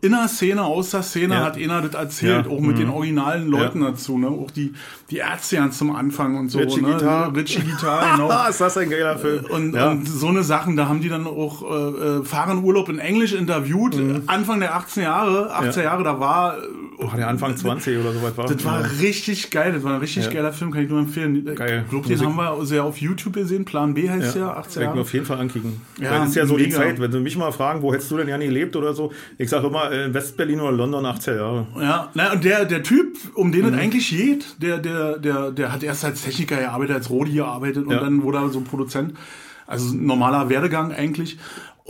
inner 0.00 0.26
Szene, 0.26 0.62
aus 0.64 0.90
der 0.92 1.02
Szene 1.02 1.34
Ja. 1.34 1.44
hat 1.44 1.58
einer 1.58 1.82
das 1.82 1.94
erzählt, 1.94 2.46
Ja, 2.46 2.50
auch 2.52 2.60
mit 2.60 2.76
mhm. 2.76 2.80
den 2.80 2.88
originalen 2.88 3.46
Leuten 3.46 3.82
dazu, 3.82 4.16
ne, 4.16 4.28
auch 4.28 4.50
die, 4.50 4.72
die 5.10 5.18
Ärzte 5.18 5.56
ganz 5.56 5.76
zum 5.76 5.94
Anfang 5.94 6.38
und 6.38 6.48
so, 6.48 6.60
Richie 6.60 6.80
ne, 6.80 6.92
Guitar. 6.92 7.32
Richie 7.36 7.60
Gitarre, 7.60 8.16
genau. 8.16 8.30
Ah, 8.30 8.46
ist 8.48 8.62
das 8.62 8.74
ein 8.78 8.88
geiler 8.88 9.18
Film. 9.18 9.44
Und, 9.50 9.74
ja. 9.74 9.90
und 9.90 10.08
so 10.08 10.28
eine 10.28 10.42
Sachen, 10.42 10.76
da 10.78 10.88
haben 10.88 11.02
die 11.02 11.10
dann 11.10 11.26
auch 11.26 11.62
äh, 11.62 11.74
äh, 12.20 12.24
Fahren 12.24 12.64
Urlaub 12.64 12.88
in 12.88 12.98
Englisch 12.98 13.34
interviewt, 13.34 14.00
Anfang 14.26 14.60
der 14.60 14.74
18 14.76 15.02
Jahre, 15.02 15.52
18 15.52 15.68
Mhm. 15.68 15.76
Ja. 15.76 15.82
Jahre, 15.82 16.04
da 16.04 16.20
war, 16.20 16.56
oh, 17.02 17.10
der 17.16 17.28
Anfang 17.28 17.56
20 17.56 17.98
oder 17.98 18.12
so 18.12 18.22
was 18.22 18.36
war. 18.36 18.46
das 18.46 18.64
war 18.64 18.80
ja. 18.80 18.86
richtig 19.00 19.50
geil, 19.50 19.72
das 19.72 19.82
war 19.82 19.94
ein 19.94 20.00
richtig 20.00 20.24
Ja. 20.26 20.30
geiler 20.32 20.52
Film, 20.52 20.70
kann 20.70 20.82
ich 20.84 20.90
nur 20.90 20.98
empfehlen. 21.00 21.44
Geil. 21.54 21.82
Ich 21.84 21.90
glaube, 21.90 22.08
den 22.08 22.20
haben 22.20 22.36
wir 22.36 22.64
sehr 22.66 22.84
auf 22.84 22.98
YouTube 22.98 23.34
gesehen, 23.34 23.64
Plan 23.64 23.94
B 23.94 24.08
heißt 24.08 24.36
ja, 24.36 24.52
18 24.54 24.70
ich 24.70 24.76
mir 24.76 24.84
Jahre. 24.84 25.00
auf 25.00 25.12
jeden 25.12 25.26
Fall 25.26 25.38
ankicken. 25.38 25.80
Ja, 26.00 26.18
das 26.18 26.30
ist 26.30 26.34
ja 26.36 26.46
so 26.46 26.56
die 26.56 26.64
mega. 26.64 26.76
Zeit, 26.76 27.00
wenn 27.00 27.10
sie 27.12 27.20
mich 27.20 27.36
mal 27.36 27.52
fragen, 27.52 27.82
wo 27.82 27.92
hättest 27.92 28.10
du 28.10 28.16
denn 28.16 28.26
gerne 28.26 28.44
gelebt 28.46 28.76
oder 28.76 28.94
so. 28.94 29.12
Ich 29.38 29.48
sage 29.50 29.66
immer, 29.66 29.90
äh, 29.90 30.12
West-Berlin 30.12 30.60
oder 30.60 30.72
London 30.72 31.04
18 31.06 31.36
Jahre. 31.36 31.66
Ja, 31.80 32.10
na, 32.14 32.32
und 32.32 32.44
der, 32.44 32.64
der 32.64 32.82
Typ, 32.82 33.16
um 33.34 33.52
den 33.52 33.66
Mhm. 33.66 33.74
es 33.74 33.80
eigentlich 33.80 34.08
geht, 34.10 34.46
der, 34.62 34.78
der, 34.78 35.18
der, 35.18 35.50
der 35.50 35.72
hat 35.72 35.82
erst 35.82 36.04
als 36.04 36.22
Techniker 36.22 36.56
gearbeitet, 36.56 36.96
als 36.96 37.10
Rodi 37.10 37.32
gearbeitet 37.32 37.84
und 37.86 37.92
Ja. 37.92 38.00
dann 38.00 38.22
wurde 38.22 38.38
er 38.38 38.48
so 38.50 38.60
Produzent. 38.60 39.14
Also 39.66 39.94
normaler 39.94 40.48
Werdegang 40.48 40.90
eigentlich. 40.92 41.38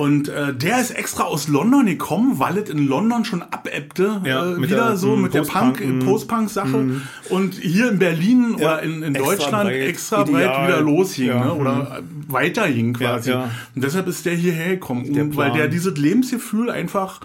Und 0.00 0.28
äh, 0.28 0.54
der 0.54 0.80
ist 0.80 0.92
extra 0.92 1.24
aus 1.24 1.48
London 1.48 1.84
gekommen, 1.84 2.38
weil 2.38 2.56
es 2.56 2.70
in 2.70 2.86
London 2.86 3.24
schon 3.26 3.42
abebbte. 3.42 4.22
Ja, 4.24 4.52
äh, 4.52 4.56
wieder 4.62 4.88
der, 4.88 4.96
so 4.96 5.14
mm, 5.14 5.22
mit 5.22 5.34
der 5.34 5.40
Post-Punk, 5.40 5.78
Punk, 5.78 6.02
mm. 6.02 6.06
Post-Punk-Sache. 6.06 6.86
Und 7.28 7.54
hier 7.54 7.90
in 7.90 7.98
Berlin 7.98 8.56
Ja, 8.58 8.76
oder 8.76 8.82
in, 8.82 9.02
in 9.02 9.14
extra 9.14 9.30
Deutschland 9.30 9.68
breit, 9.68 9.80
extra 9.82 10.22
ideal. 10.22 10.46
breit 10.48 10.68
wieder 10.68 10.80
losging. 10.80 11.26
Ja, 11.26 11.44
Ne? 11.44 11.54
Oder 11.54 12.02
weiterging 12.28 12.94
quasi. 12.94 13.32
Und 13.32 13.50
deshalb 13.74 14.06
ist 14.08 14.24
der 14.24 14.34
hierher 14.34 14.70
gekommen, 14.70 15.12
Der 15.12 15.24
um, 15.24 15.36
weil 15.36 15.52
der 15.52 15.68
dieses 15.68 15.96
Lebensgefühl 15.96 16.70
einfach 16.70 17.20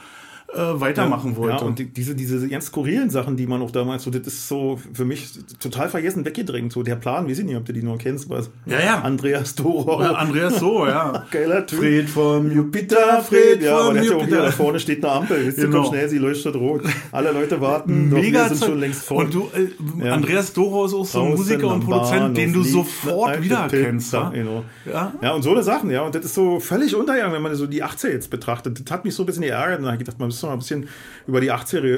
äh, 0.55 0.79
weitermachen 0.81 1.35
wollte. 1.35 1.57
Ja, 1.57 1.61
und 1.63 1.79
die, 1.79 1.85
diese, 1.85 2.15
diese 2.15 2.47
ganz 2.47 2.67
skurrilen 2.67 3.09
Sachen, 3.09 3.37
die 3.37 3.47
man 3.47 3.61
auch 3.61 3.71
damals 3.71 4.03
so, 4.03 4.11
das 4.11 4.25
ist 4.27 4.47
so 4.47 4.79
für 4.93 5.05
mich 5.05 5.27
total 5.59 5.89
vergessen 5.89 6.25
weggedrängt. 6.25 6.71
So 6.73 6.83
der 6.83 6.95
Plan, 6.95 7.27
weiß 7.27 7.39
ich 7.39 7.45
nicht, 7.45 7.55
ob 7.57 7.65
du 7.65 7.73
die 7.73 7.83
noch 7.83 7.97
kennst, 7.97 8.29
was? 8.29 8.49
Ja, 8.65 8.79
ja. 8.79 9.01
Andreas 9.01 9.55
Doro. 9.55 10.01
Äh, 10.01 10.05
Andreas 10.05 10.59
so, 10.59 10.85
ja. 10.87 11.25
Geiler 11.31 11.65
Typ. 11.65 11.79
Fred 11.79 12.09
vom 12.09 12.51
Jupiter, 12.51 13.21
Fred, 13.21 13.61
ja, 13.61 13.77
vom 13.77 13.85
aber 13.87 13.93
der 13.93 14.01
hat 14.03 14.07
ja 14.09 14.15
auch 14.15 14.19
hier, 14.19 14.21
Jupiter. 14.27 14.41
da 14.43 14.51
vorne 14.51 14.79
steht 14.79 15.03
eine 15.03 15.13
Ampel. 15.13 15.45
Wisst 15.47 15.57
Genau. 15.57 15.85
schnell, 15.89 16.09
sie 16.09 16.17
leuchtet 16.17 16.55
rot. 16.55 16.81
Alle 17.11 17.31
Leute 17.31 17.59
warten, 17.61 18.09
doch 18.09 18.17
Mega 18.17 18.49
wir 18.49 18.55
sind 18.55 18.69
schon 18.69 18.79
längst 18.79 19.03
vor. 19.03 19.17
Und 19.17 19.33
du, 19.33 19.49
äh, 19.53 20.05
Ja. 20.05 20.13
Andreas 20.13 20.53
Doro 20.53 20.85
ist 20.85 20.93
auch 20.93 21.05
so 21.05 21.21
ein 21.23 21.31
Musiker 21.31 21.73
und 21.73 21.81
Produzent, 21.85 22.37
den 22.37 22.53
du 22.53 22.63
sofort 22.63 23.41
wiedererkennst. 23.41 24.11
Genau. 24.33 24.63
Ja. 24.85 25.13
Ja, 25.21 25.33
und 25.33 25.41
so 25.43 25.51
eine 25.51 25.63
Sachen, 25.63 25.89
ja. 25.89 26.01
Und 26.03 26.15
das 26.15 26.25
ist 26.25 26.35
so 26.35 26.59
völlig 26.59 26.95
untergegangen, 26.95 27.33
wenn 27.33 27.41
man 27.41 27.55
so 27.55 27.67
die 27.67 27.83
80er 27.83 28.09
jetzt 28.11 28.29
betrachtet. 28.29 28.79
Das 28.85 28.91
hat 28.91 29.05
mich 29.05 29.15
so 29.15 29.23
ein 29.23 29.25
bisschen 29.25 29.43
geärgert. 29.43 29.79
Und 29.79 29.83
da 29.85 29.91
habe 29.91 29.95
ich 29.95 30.05
gedacht, 30.05 30.19
man 30.19 30.27
müsste 30.27 30.44
mal 30.45 30.53
ein 30.53 30.59
bisschen 30.59 30.87
über 31.27 31.41
die 31.41 31.51
80er 31.51 31.83
äh, 31.83 31.89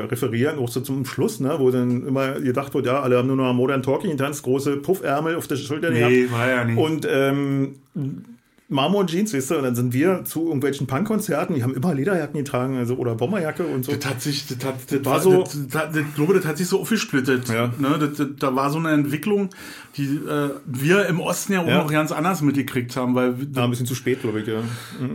äh, 0.00 0.04
referieren, 0.04 0.58
auch 0.58 0.68
so 0.68 0.80
zum 0.80 1.04
Schluss, 1.04 1.40
ne, 1.40 1.54
wo 1.58 1.70
dann 1.70 2.06
immer 2.06 2.40
gedacht 2.40 2.74
wird, 2.74 2.86
ja, 2.86 3.00
alle 3.00 3.18
haben 3.18 3.26
nur 3.28 3.36
noch 3.36 3.52
Modern 3.54 3.82
Talking 3.82 4.10
getanzt, 4.12 4.42
große 4.42 4.76
Puffärmel 4.78 5.36
auf 5.36 5.46
der 5.48 5.56
Schulter 5.56 5.90
Nee, 5.90 6.22
gehabt. 6.26 6.32
war 6.32 6.48
ja 6.48 6.64
nicht. 6.64 6.78
Und 6.78 7.08
ähm, 7.10 7.74
Marmor 8.70 9.06
Jeans, 9.06 9.34
weißt 9.34 9.50
du, 9.50 9.56
und 9.58 9.64
dann 9.64 9.74
sind 9.74 9.92
wir 9.92 10.24
zu 10.24 10.46
irgendwelchen 10.46 10.86
Punkkonzerten, 10.86 11.54
die 11.54 11.62
haben 11.62 11.74
immer 11.74 11.92
Lederjacken 11.94 12.38
getragen, 12.38 12.78
also 12.78 12.94
oder 12.96 13.14
Bomberjacke 13.14 13.62
und 13.64 13.84
so. 13.84 13.92
Das 13.92 14.06
hat 14.06 14.22
sich, 14.22 14.46
das 14.46 14.64
hat, 14.64 14.76
das 14.90 15.04
war 15.04 15.20
so- 15.20 15.42
das, 15.42 15.68
das, 15.68 15.96
ich 15.96 16.14
glaube, 16.14 16.32
das 16.32 16.46
hat 16.46 16.56
sich 16.56 16.66
so 16.66 16.80
aufgesplittet. 16.80 17.48
Ja. 17.50 17.66
Ne, 17.78 17.98
das, 18.00 18.14
das, 18.16 18.28
da 18.38 18.56
war 18.56 18.70
so 18.70 18.78
eine 18.78 18.90
Entwicklung, 18.92 19.50
die 19.98 20.04
äh, 20.16 20.48
wir 20.64 21.06
im 21.06 21.20
Osten 21.20 21.52
ja 21.52 21.60
auch 21.60 21.68
Ja. 21.68 21.82
noch 21.82 21.92
ganz 21.92 22.10
anders 22.10 22.40
mitgekriegt 22.40 22.96
haben, 22.96 23.14
weil 23.14 23.34
Ja, 23.54 23.64
ein 23.64 23.70
bisschen 23.70 23.84
zu 23.86 23.94
spät, 23.94 24.22
glaube 24.22 24.40
ich, 24.40 24.46
ja. 24.46 24.62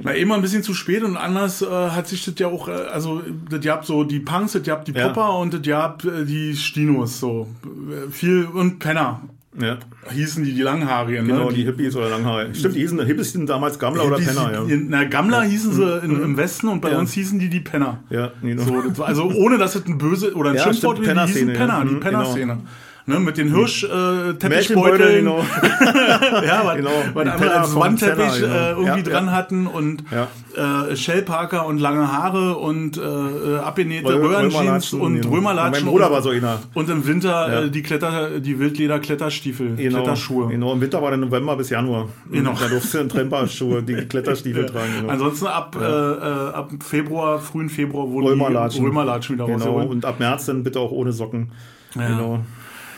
Na, 0.03 0.11
immer 0.11 0.35
ein 0.35 0.41
bisschen 0.43 0.61
zu 0.61 0.75
spät 0.75 1.01
und 1.03 1.17
anders 1.17 1.63
äh, 1.63 1.65
hat 1.65 2.07
sich 2.07 2.23
das 2.23 2.35
ja 2.37 2.47
auch, 2.47 2.67
äh, 2.67 2.71
also 2.71 3.23
das 3.49 3.61
gab 3.61 3.83
so 3.83 4.03
die 4.03 4.19
Punks, 4.19 4.51
das 4.53 4.61
gab 4.63 4.85
die 4.85 4.91
Ja. 4.93 5.07
Popper 5.07 5.39
und 5.39 5.55
das 5.55 5.63
gab 5.63 6.05
äh, 6.05 6.23
die 6.23 6.55
Stinos 6.55 7.19
so. 7.19 7.47
Äh, 7.65 8.11
Viel 8.11 8.45
und 8.45 8.77
Penner 8.77 9.21
Ja, 9.59 9.77
hießen 10.11 10.43
die, 10.43 10.53
die 10.53 10.61
Langhaarigen. 10.61 11.25
genau, 11.27 11.49
ne? 11.49 11.55
die 11.55 11.63
Hippies 11.63 11.95
oder 11.95 12.09
Langhaar. 12.09 12.45
Stimmt, 12.53 12.75
die 12.75 12.81
hießen, 12.81 13.03
Hippies 13.03 13.27
hießen 13.27 13.47
damals 13.47 13.79
Gammler 13.79 14.05
oder 14.05 14.17
Penner, 14.17 14.51
ja. 14.53 14.63
die- 14.63 14.85
Na, 14.87 15.05
Gammler 15.05 15.41
hießen 15.41 15.73
sie 15.73 15.97
in, 16.03 16.21
im 16.21 16.37
Westen 16.37 16.67
und 16.67 16.81
bei 16.81 16.91
Ja. 16.91 16.99
uns 16.99 17.13
hießen 17.13 17.39
die 17.39 17.49
die 17.49 17.59
Penner. 17.59 18.03
Ja, 18.11 18.31
genau. 18.43 18.61
So, 18.93 19.03
also 19.03 19.23
ohne 19.31 19.57
dass 19.57 19.73
es 19.75 19.85
ein 19.87 19.97
böse 19.97 20.35
oder 20.35 20.51
ein 20.51 20.55
Ja, 20.57 20.63
Schimpfwort 20.65 21.01
wäre, 21.01 21.15
die 21.15 21.31
hießen 21.33 21.47
Penner-Szene, 21.47 21.53
ja. 21.53 21.59
Penner, 21.59 21.85
die 21.89 21.95
Mhm, 21.95 21.99
Penner-Szene. 21.99 22.57
Ne, 23.09 23.19
mit 23.19 23.37
den 23.37 23.53
Hirsch 23.53 23.83
äh, 23.83 23.87
genau. 23.87 25.39
ja, 26.45 26.61
was, 26.63 26.75
Genau, 26.75 26.89
die 27.13 27.19
einmal 27.19 27.37
Teller 27.37 27.61
als 27.61 27.75
Wandteppich 27.75 28.31
Zeller, 28.33 28.71
äh, 28.71 28.75
genau. 28.75 28.79
irgendwie 28.87 29.09
Ja, 29.09 29.15
dran 29.15 29.25
ja. 29.25 29.31
hatten 29.31 29.67
und 29.67 30.03
Ja. 30.11 30.27
äh, 30.91 30.95
Shellparker 30.95 31.65
und 31.65 31.79
lange 31.79 32.11
Haare 32.11 32.57
und 32.57 32.97
äh, 32.97 33.01
äh, 33.01 33.57
abgenähte 33.59 34.09
Rö- 34.13 34.21
Röhrenjeans 34.21 34.93
und 34.93 35.21
genau. 35.21 35.35
Römerlatschen. 35.35 35.85
Mein 35.85 35.91
Bruder 35.91 36.07
und, 36.07 36.13
war 36.13 36.21
so 36.21 36.29
einer. 36.29 36.59
und 36.75 36.89
im 36.89 37.07
Winter 37.07 37.63
äh, 37.63 37.69
die 37.71 37.81
Kletter, 37.81 38.39
die 38.39 38.59
Wildleder-Kletterstiefel, 38.59 39.75
Genau, 39.75 39.97
Kletterschuhe. 40.03 40.47
Genau, 40.49 40.73
im 40.73 40.81
Winter 40.81 41.01
war 41.01 41.09
der 41.09 41.17
November 41.17 41.55
bis 41.55 41.69
Januar. 41.71 42.09
Genau. 42.31 42.53
Da 42.59 42.67
durfst 42.67 42.93
du 42.93 42.99
in 42.99 43.09
Tremperschuhe, 43.09 43.81
die 43.81 43.95
Kletterstiefel 43.95 44.65
tragen. 44.71 44.91
Genau. 45.01 45.11
Ansonsten 45.11 45.47
ab, 45.47 45.75
äh, 45.79 45.83
äh, 45.83 46.53
ab 46.53 46.69
Februar, 46.85 47.39
frühen 47.39 47.69
Februar 47.69 48.07
wurden 48.09 48.27
Römerlatschen. 48.27 48.81
die 48.81 48.87
Römerlatschen 48.87 49.35
wieder 49.35 49.45
Genau, 49.45 49.57
rausgeholt. 49.57 49.89
und 49.89 50.05
ab 50.05 50.19
März 50.19 50.45
dann 50.45 50.63
bitte 50.63 50.79
auch 50.79 50.91
ohne 50.91 51.11
Socken. 51.11 51.51
Ja. 51.95 52.07
Genau. 52.07 52.39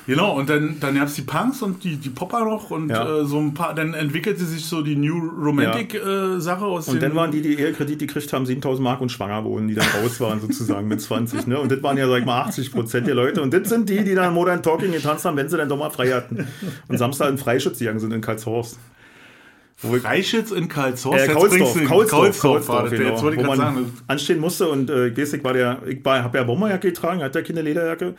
Genau, 0.07 0.35
und 0.35 0.49
dann, 0.49 0.77
dann 0.79 0.95
gab 0.95 1.07
es 1.07 1.13
die 1.13 1.21
Punks 1.21 1.61
und 1.61 1.83
die, 1.83 1.95
die 1.95 2.09
Popper 2.09 2.43
noch 2.43 2.71
und 2.71 2.89
Ja. 2.89 3.19
äh, 3.21 3.25
so 3.25 3.37
ein 3.39 3.53
paar, 3.53 3.75
dann 3.75 3.93
entwickelte 3.93 4.43
sich 4.43 4.65
so 4.65 4.81
die 4.81 4.95
New 4.95 5.17
Romantic 5.19 5.93
äh, 5.93 6.39
Sache 6.39 6.65
aus 6.65 6.87
Und 6.87 7.01
dann 7.03 7.13
waren 7.15 7.31
die, 7.31 7.41
die 7.41 7.53
Ehekredit 7.59 7.99
gekriegt 7.99 8.33
haben, 8.33 8.45
7000 8.45 8.83
Mark 8.83 8.99
und 9.01 9.11
schwanger 9.11 9.43
wurden, 9.43 9.67
die 9.67 9.75
dann 9.75 9.85
raus 10.01 10.19
waren 10.19 10.41
sozusagen 10.41 10.87
mit 10.87 11.01
20. 11.01 11.45
Ne? 11.47 11.59
Und 11.59 11.71
das 11.71 11.83
waren 11.83 11.97
ja, 11.97 12.07
sag 12.07 12.19
ich 12.19 12.25
mal, 12.25 12.41
80 12.41 12.71
Prozent 12.71 13.05
der 13.07 13.15
Leute. 13.15 13.41
Und 13.43 13.53
das 13.53 13.69
sind 13.69 13.89
die, 13.89 14.03
die 14.03 14.15
dann 14.15 14.33
Modern 14.33 14.63
Talking 14.63 14.91
getanzt 14.91 15.23
haben, 15.25 15.37
wenn 15.37 15.47
sie 15.49 15.57
dann 15.57 15.69
doch 15.69 15.77
mal 15.77 15.91
frei 15.91 16.11
hatten. 16.11 16.47
Und 16.87 16.97
Samstag 16.97 17.29
in 17.29 17.37
Freischutz 17.37 17.77
gegangen 17.79 17.99
sind 17.99 18.11
in 18.11 18.21
Karlshorst. 18.21 18.79
Freischütz 19.77 20.51
in 20.51 20.67
Karlshorst. 20.67 21.27
äh, 21.27 21.31
Kaulsdorf, 21.33 21.73
du- 21.73 21.85
Kaulsdorf, 21.87 22.39
Kaulsdorf 22.39 22.67
war 22.69 22.83
das, 22.83 22.91
genau, 22.91 23.09
jetzt 23.11 23.23
wollte 23.23 23.37
ich 23.37 23.43
wo 23.43 23.47
gerade 23.49 23.61
man 23.61 23.75
sagen. 23.75 23.93
anstehen 24.07 24.39
musste 24.39 24.67
und 24.69 24.89
äh, 24.91 25.07
ich 25.07 25.17
weiß, 25.17 25.33
ich 25.33 25.43
war 25.43 25.53
der, 25.53 25.79
ich 25.87 25.99
habe 26.05 26.37
ja 26.37 26.43
Bomberjacke 26.43 26.89
getragen, 26.89 27.23
hatte 27.23 27.39
ja 27.39 27.45
keine 27.45 27.61
Lederjacke 27.63 28.13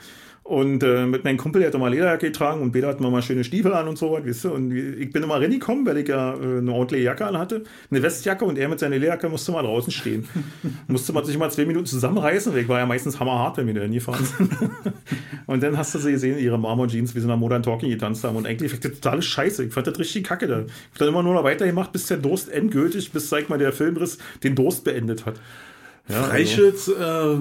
und 0.45 0.83
äh, 0.83 1.07
mit 1.07 1.23
meinem 1.23 1.37
Kumpel, 1.37 1.61
der 1.61 1.69
hat 1.69 1.75
immer 1.77 1.89
Lederjacke 1.89 2.27
getragen 2.27 2.63
und 2.63 2.73
Peter 2.73 2.89
hatten 2.89 3.03
wir 3.03 3.11
mal 3.11 3.23
schöne 3.23 3.45
Stiefel 3.45 3.73
an 3.75 3.87
und 3.87 3.97
so 3.97 4.11
was, 4.11 4.27
weißt 4.27 4.45
du, 4.45 4.51
und 4.53 4.73
ich 4.73 5.13
bin 5.13 5.23
immer 5.23 5.41
reingekommen, 5.41 5.87
weil 5.87 5.99
ich 5.99 6.09
ja 6.09 6.35
äh, 6.35 6.59
eine 6.59 6.73
ordentliche 6.73 7.05
Jacke 7.05 7.25
an 7.25 7.39
hatte, 7.39 7.63
eine 7.91 8.03
Westjacke 8.03 8.45
und 8.45 8.59
er 8.59 8.69
mit 8.69 8.81
seiner 8.81 8.97
Lederjacke 8.97 9.29
musste 9.29 9.53
mal 9.53 9.63
draußen 9.63 9.93
stehen. 9.93 10.29
musste 10.89 11.13
man 11.13 11.25
sich 11.25 11.39
mal 11.39 11.49
zwei 11.51 11.65
Minuten 11.65 11.87
zusammenreißen, 11.87 12.53
weil 12.53 12.63
ich 12.63 12.69
war 12.69 12.81
ja 12.81 12.87
meistens 12.87 13.21
hammerhart, 13.21 13.57
wenn 13.57 13.69
wir 13.69 13.75
da 13.75 13.83
hingefahren 13.83 14.25
sind. 14.25 14.51
und 15.47 15.63
dann 15.63 15.79
hast 15.79 15.95
du 15.95 16.01
sie 16.01 16.11
gesehen, 16.11 16.37
ihre 16.39 16.59
Marmor-Jeans, 16.59 17.15
wie 17.15 17.21
sie 17.21 17.29
nach 17.29 17.37
Modern 17.37 17.63
Talking 17.63 17.91
getanzt 17.91 18.25
haben 18.25 18.35
und 18.35 18.47
eigentlich 18.47 18.73
fand 18.73 18.85
ich 18.85 18.91
das 18.91 19.01
totale 19.01 19.23
Scheiße, 19.23 19.65
ich 19.65 19.73
fand 19.73 19.87
das 19.87 19.99
richtig 20.01 20.25
kacke 20.25 20.49
da. 20.49 20.59
Ich 20.59 20.67
hab 20.67 20.99
dann 20.99 21.09
immer 21.09 21.23
nur 21.23 21.35
noch 21.35 21.45
weitergemacht, 21.45 21.93
bis 21.93 22.09
der 22.09 22.17
Durst 22.17 22.51
endgültig, 22.51 23.13
bis, 23.13 23.29
sag 23.29 23.43
ich 23.43 23.49
mal, 23.49 23.59
der 23.59 23.73
Filmriss 23.73 24.19
den 24.43 24.57
Durst 24.57 24.83
beendet 24.83 25.25
hat. 25.25 25.37
Ja, 26.09 26.17
also 26.17 26.31
Freischütz 26.31 26.89
äh, 26.89 27.37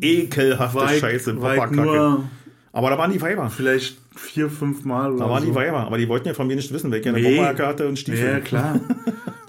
ekelhafte 0.00 0.84
ich, 0.94 1.00
Scheiße, 1.00 1.34
Popperkacke. 1.34 1.74
nur 1.74 2.24
Aber 2.72 2.90
da 2.90 2.98
waren 2.98 3.12
die 3.12 3.20
Weiber. 3.22 3.50
vielleicht 3.50 3.98
vier, 4.14 4.50
fünf 4.50 4.84
Mal 4.84 5.12
oder 5.12 5.24
Da 5.24 5.30
waren 5.30 5.42
so. 5.42 5.48
die 5.48 5.54
Weiber. 5.54 5.80
Aber 5.86 5.98
die 5.98 6.08
wollten 6.08 6.28
ja 6.28 6.34
von 6.34 6.46
mir 6.46 6.56
nicht 6.56 6.72
wissen, 6.72 6.90
welche 6.90 7.08
eine 7.08 7.18
Nee. 7.20 7.36
Bomberjacke 7.36 7.66
hatte 7.66 7.88
und 7.88 7.98
Stiefel. 7.98 8.28
Ja, 8.28 8.40
klar. 8.40 8.80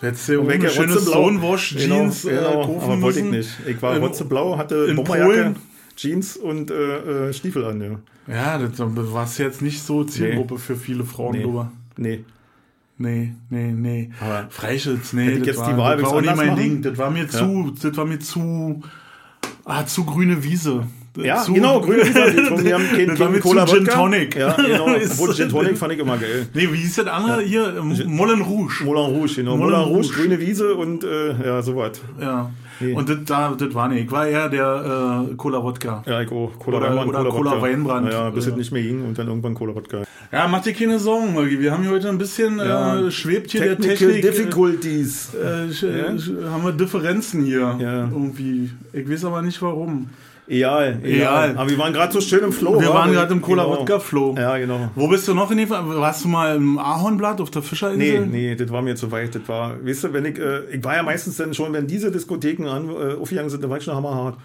Du 0.01 0.08
hättest 0.08 0.30
Und 0.30 0.39
eine 0.51 0.62
welche 0.62 0.70
schöne. 0.76 0.99
Stonewash-Jeans 0.99 2.24
genau, 2.24 2.34
äh, 2.34 2.36
genau. 2.36 2.66
kaufen 2.66 2.91
Aber 2.91 3.01
wollte 3.01 3.20
ich 3.20 3.26
nicht. 3.26 3.49
Ich 3.66 3.82
war 3.82 3.95
In- 3.95 4.03
rotzeblau, 4.03 4.58
hatte 4.58 4.76
in 4.89 4.97
Bomberjacke, 4.97 5.32
Polen? 5.32 5.56
Jeans 5.95 6.36
und 6.36 6.70
äh, 6.70 7.30
äh, 7.30 7.34
Stiefel 7.34 7.64
an. 7.64 7.82
Ja. 8.28 8.34
Ja, 8.34 8.58
das 8.68 8.78
war 9.14 9.28
jetzt 9.38 9.62
nicht 9.62 9.82
so 9.82 10.03
Zielgruppe 10.03 10.58
für 10.60 10.76
viele 10.76 11.06
Frauen, 11.06 11.38
Nee. 11.38 11.43
drüber. 11.43 11.72
Nee. 11.95 12.26
Nee, 12.98 13.34
nee, 13.50 13.72
nee. 13.74 14.10
Aber 14.22 14.48
Freischütz, 14.50 15.12
nee, 15.14 15.39
das 15.39 15.48
jetzt 15.48 15.60
war, 15.60 15.70
die 15.70 15.78
Wahl, 15.78 15.98
das 15.98 16.06
war 16.06 16.14
auch 16.14 16.22
nicht 16.22 16.36
mein 16.36 16.50
anders 16.50 16.64
Ding. 16.64 16.82
Das 16.82 16.98
war 16.98 17.12
mir 17.12 17.28
zu, 17.28 17.74
das 17.82 17.98
war 17.98 18.06
mir 18.06 18.20
zu, 18.20 18.82
ah, 19.66 19.86
zu 19.86 20.06
grüne 20.06 20.41
Wiese. 20.43 20.88
Ja, 21.18 21.41
zu, 21.41 21.54
genau, 21.54 21.82
grüne 21.82 22.04
Wiese. 22.04 22.56
Die 22.58 22.64
die 22.64 22.74
haben 22.74 22.88
keinen 22.89 23.08
Das 23.08 23.20
war 23.20 23.30
mir 23.30 23.41
zu 23.41 23.50
Cola 23.50 23.66
Gin. 23.66 23.86
Tonic. 23.86 24.36
Ja, 24.38 24.54
genau. 24.56 24.86
Obwohl 24.86 25.34
Gin 25.34 25.50
Tonic 25.50 25.78
fand 25.78 25.93
ich 25.93 26.00
immer 26.00 26.18
geil. 26.18 26.48
Nee, 26.54 26.72
wie 26.72 26.78
hieß 26.78 26.96
das 26.96 27.08
andere 27.08 27.41
hier? 27.41 27.76
Ähm, 27.78 28.02
Moulin 28.08 28.41
Rouge. 28.41 28.84
Moulin 28.86 29.16
Rouge, 29.16 29.36
genau. 29.36 29.58
Moulin 29.58 29.80
Moulin 29.80 29.96
Rouge, 29.96 30.08
Rouge. 30.08 30.22
grüne 30.22 30.39
Wiese 30.39 30.76
und 30.76 31.04
äh, 31.04 31.46
ja, 31.46 31.62
sowas. 31.62 32.02
Ja. 32.20 32.52
Nee. 32.80 32.94
Und 32.94 33.08
das, 33.10 33.18
da, 33.26 33.56
das 33.58 33.74
war 33.74 33.88
nicht. 33.90 34.06
Ich 34.06 34.12
war 34.12 34.28
eher 34.28 34.50
der 34.50 35.28
äh, 35.32 35.36
Cola 35.36 35.64
Wodka. 35.64 36.04
Ja, 36.06 36.22
ich 36.22 36.32
auch. 36.32 36.52
Cola 36.60 36.78
Oder- 36.78 36.96
Weinbrand, 36.96 37.10
oder 37.26 37.30
Cola 37.30 37.52
Wodka. 37.52 37.62
Weinbrand. 37.64 38.12
Ja, 38.12 38.30
bis 38.30 38.46
Ja. 38.46 38.52
es 38.52 38.58
nicht 38.58 38.72
mehr 38.72 38.82
ging 38.84 39.04
und 39.06 39.18
dann 39.18 39.28
irgendwann 39.28 39.54
Cola 39.54 39.74
Wodka. 39.76 40.04
Ja, 40.32 40.48
mach 40.48 40.62
dir 40.62 40.74
keine 40.74 41.00
Sorgen. 41.00 41.36
Wir 41.60 41.72
haben 41.72 41.84
hier 41.84 41.92
heute 41.92 42.10
ein 42.10 42.18
bisschen, 42.18 42.58
Ja. 42.58 43.00
äh, 43.00 43.12
schwebt 43.12 43.52
hier 43.52 43.62
Technical 43.62 43.88
der 43.88 43.98
Technik. 43.98 44.22
Difficulties. 44.22 45.34
Äh, 45.36 45.68
Ja? 45.68 46.52
haben 46.52 46.64
wir 46.66 46.72
Differenzen 46.72 47.44
hier. 47.44 47.76
Ja. 47.80 48.02
Irgendwie. 48.10 48.70
Ich 48.94 49.10
weiß 49.10 49.26
aber 49.26 49.42
nicht 49.42 49.62
warum. 49.62 50.10
Egal, 50.48 51.00
egal. 51.04 51.12
Egal. 51.12 51.58
Aber 51.58 51.70
wir 51.70 51.78
waren 51.80 51.91
gerade 51.91 52.14
so 52.14 52.22
schön 52.22 52.43
im 52.43 52.52
Flow. 52.54 52.80
Wir 52.80 52.89
wa? 52.89 52.93
waren 52.96 53.12
gerade 53.12 53.34
im 53.34 53.41
Genau. 53.41 53.64
Cola-Wodka-Flow. 53.64 54.36
Ja, 54.38 54.58
genau. 54.58 54.89
Wo 54.96 55.08
bist 55.08 55.28
du 55.28 55.34
noch 55.34 55.50
in 55.50 55.58
dem 55.58 55.68
Fall? 55.68 55.84
Warst 55.88 56.24
du 56.24 56.28
mal 56.28 56.56
im 56.56 56.78
Ahornblatt 56.78 57.41
auf 57.41 57.50
der 57.50 57.62
Nee, 57.62 57.68
Fischerinsel? 57.68 58.28
nee, 58.28 58.56
das 58.56 58.70
war 58.72 58.82
mir 58.84 58.96
zu 58.96 59.12
weit. 59.12 59.34
Das 59.34 59.41
war, 59.48 59.84
weißt 59.84 60.04
du, 60.04 60.14
wenn 60.14 60.26
ich, 60.26 60.38
äh, 60.38 60.66
ich 60.76 60.84
war 60.84 60.96
ja 60.96 61.04
meistens 61.04 61.38
dann 61.38 61.54
schon, 61.54 61.74
wenn 61.74 61.88
diese 61.88 62.12
Diskotheken 62.12 62.68
an, 62.68 62.89
äh, 62.89 63.16
aufgegangen 63.20 63.50
sind, 63.50 63.64
dann 63.64 63.72
war 63.72 63.78
ich 63.78 63.84
schon 63.84 63.96
hammerhart. 63.96 64.38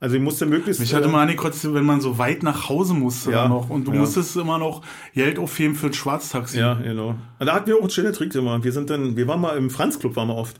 Also 0.00 0.14
ich 0.14 0.22
musste 0.22 0.46
möglichst. 0.46 0.78
Mich 0.80 0.94
hatte 0.94 1.08
mal 1.08 1.22
angekotzt, 1.22 1.74
wenn 1.74 1.84
man 1.84 2.00
so 2.00 2.18
weit 2.18 2.44
nach 2.44 2.68
Hause 2.68 2.94
musste 2.94 3.32
Ja, 3.32 3.48
noch. 3.48 3.68
Und 3.68 3.88
du 3.88 3.92
ja. 3.92 3.98
musstest 3.98 4.36
immer 4.36 4.56
noch 4.58 4.82
Geld 5.12 5.40
aufheben 5.40 5.74
für 5.74 5.86
ein 5.88 5.92
Schwarztaxi. 5.92 6.60
Ja, 6.60 6.74
genau. 6.74 7.16
Und 7.40 7.46
da 7.46 7.52
hatten 7.54 7.66
wir 7.66 7.74
auch 7.76 7.80
einen 7.80 7.90
schönen 7.90 8.12
Trick 8.12 8.32
immer. 8.36 8.62
Wir 8.62 8.70
sind 8.70 8.90
dann, 8.90 9.16
wir 9.16 9.26
waren 9.26 9.40
mal 9.40 9.56
im 9.56 9.70
Franz 9.70 9.98
Club, 9.98 10.14
waren 10.14 10.28
wir 10.28 10.36
oft. 10.36 10.54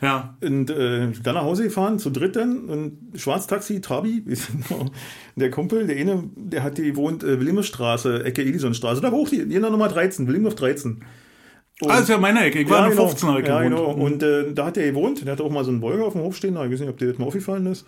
Ja. 0.00 0.36
Und 0.42 0.70
äh, 0.70 1.08
dann 1.22 1.34
nach 1.34 1.42
Hause 1.42 1.64
gefahren, 1.64 1.98
zu 1.98 2.10
dritt 2.10 2.36
dann, 2.36 2.68
und 2.68 2.98
Schwarztaxi, 3.20 3.80
Trabi, 3.80 4.24
der 5.36 5.50
Kumpel, 5.50 5.86
der 5.86 5.96
eine, 5.96 6.24
der 6.36 6.62
hat 6.62 6.78
die 6.78 6.96
wohnt 6.96 7.22
äh, 7.22 7.38
Wilhelmstraße, 7.38 8.24
Ecke 8.24 8.42
Edisonstraße, 8.42 9.00
da 9.00 9.12
auch 9.12 9.28
die, 9.28 9.46
die 9.46 9.58
Nummer 9.58 9.88
13, 9.88 10.26
Wilhelmshof 10.26 10.54
13. 10.54 11.02
Und- 11.82 11.90
Ah, 11.90 11.94
das 11.94 12.02
ist 12.02 12.08
ja 12.10 12.18
meine 12.18 12.44
Ecke. 12.44 12.60
Ich 12.60 12.68
war 12.68 12.78
in 12.78 12.96
der 12.96 12.96
genau. 12.96 13.08
15 13.08 13.36
Ecke 13.36 13.48
Ja, 13.48 13.62
genau. 13.62 13.90
Und 13.92 14.22
äh, 14.22 14.52
da 14.52 14.66
hat 14.66 14.76
er 14.76 14.86
gewohnt. 14.86 15.24
Der 15.24 15.32
hatte 15.32 15.44
auch 15.44 15.50
mal 15.50 15.64
so 15.64 15.70
einen 15.70 15.80
Bolger 15.80 16.04
auf 16.04 16.12
dem 16.12 16.22
Hof 16.22 16.36
stehen. 16.36 16.54
Ich 16.54 16.70
weiß 16.72 16.80
nicht, 16.80 16.90
ob 16.90 16.98
dir 16.98 17.08
das 17.08 17.18
mal 17.18 17.26
aufgefallen 17.26 17.66
ist. 17.66 17.86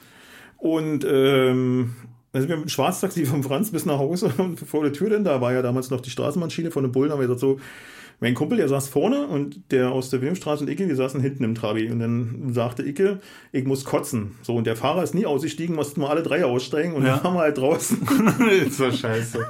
Und 0.56 1.04
ähm, 1.06 1.94
da 2.32 2.40
sind 2.40 2.48
wir 2.48 2.56
mit 2.56 2.66
dem 2.66 2.70
Schwarztaxi 2.70 3.26
vom 3.26 3.42
Franz 3.42 3.70
bis 3.70 3.84
nach 3.84 3.98
Hause 3.98 4.32
und 4.38 4.60
vor 4.66 4.82
der 4.82 4.92
Tür 4.92 5.10
denn, 5.10 5.24
da 5.24 5.40
war 5.40 5.52
ja 5.52 5.60
damals 5.62 5.90
noch 5.90 6.00
die 6.00 6.10
Straßenbahnschiene 6.10 6.70
von 6.70 6.84
den 6.84 6.92
Bullen, 6.92 7.10
haben 7.10 7.18
wir 7.20 7.26
gesagt 7.26 7.40
so, 7.40 7.60
mein 8.22 8.34
Kumpel, 8.34 8.56
der 8.56 8.68
saß 8.68 8.88
vorne 8.88 9.26
und 9.26 9.72
der 9.72 9.90
aus 9.90 10.08
der 10.08 10.20
Wilhelmstraße 10.20 10.62
und 10.62 10.70
Icke, 10.70 10.86
die 10.86 10.94
saßen 10.94 11.20
hinten 11.20 11.42
im 11.42 11.56
Trabi. 11.56 11.90
Und 11.90 11.98
dann 11.98 12.52
sagte 12.54 12.84
Icke, 12.84 13.18
ich 13.50 13.64
muss 13.64 13.84
kotzen. 13.84 14.36
So, 14.42 14.54
und 14.54 14.64
der 14.66 14.76
Fahrer 14.76 15.02
ist 15.02 15.12
nie 15.12 15.26
ausgestiegen, 15.26 15.74
mussten 15.74 16.00
wir 16.00 16.08
alle 16.08 16.22
drei 16.22 16.44
aussteigen 16.44 16.92
und 16.94 17.04
Ja. 17.04 17.16
dann 17.16 17.24
waren 17.24 17.34
wir 17.34 17.40
halt 17.40 17.58
draußen. 17.58 17.98
ist 18.66 18.78
doch 18.78 18.94
scheiße. 18.94 19.44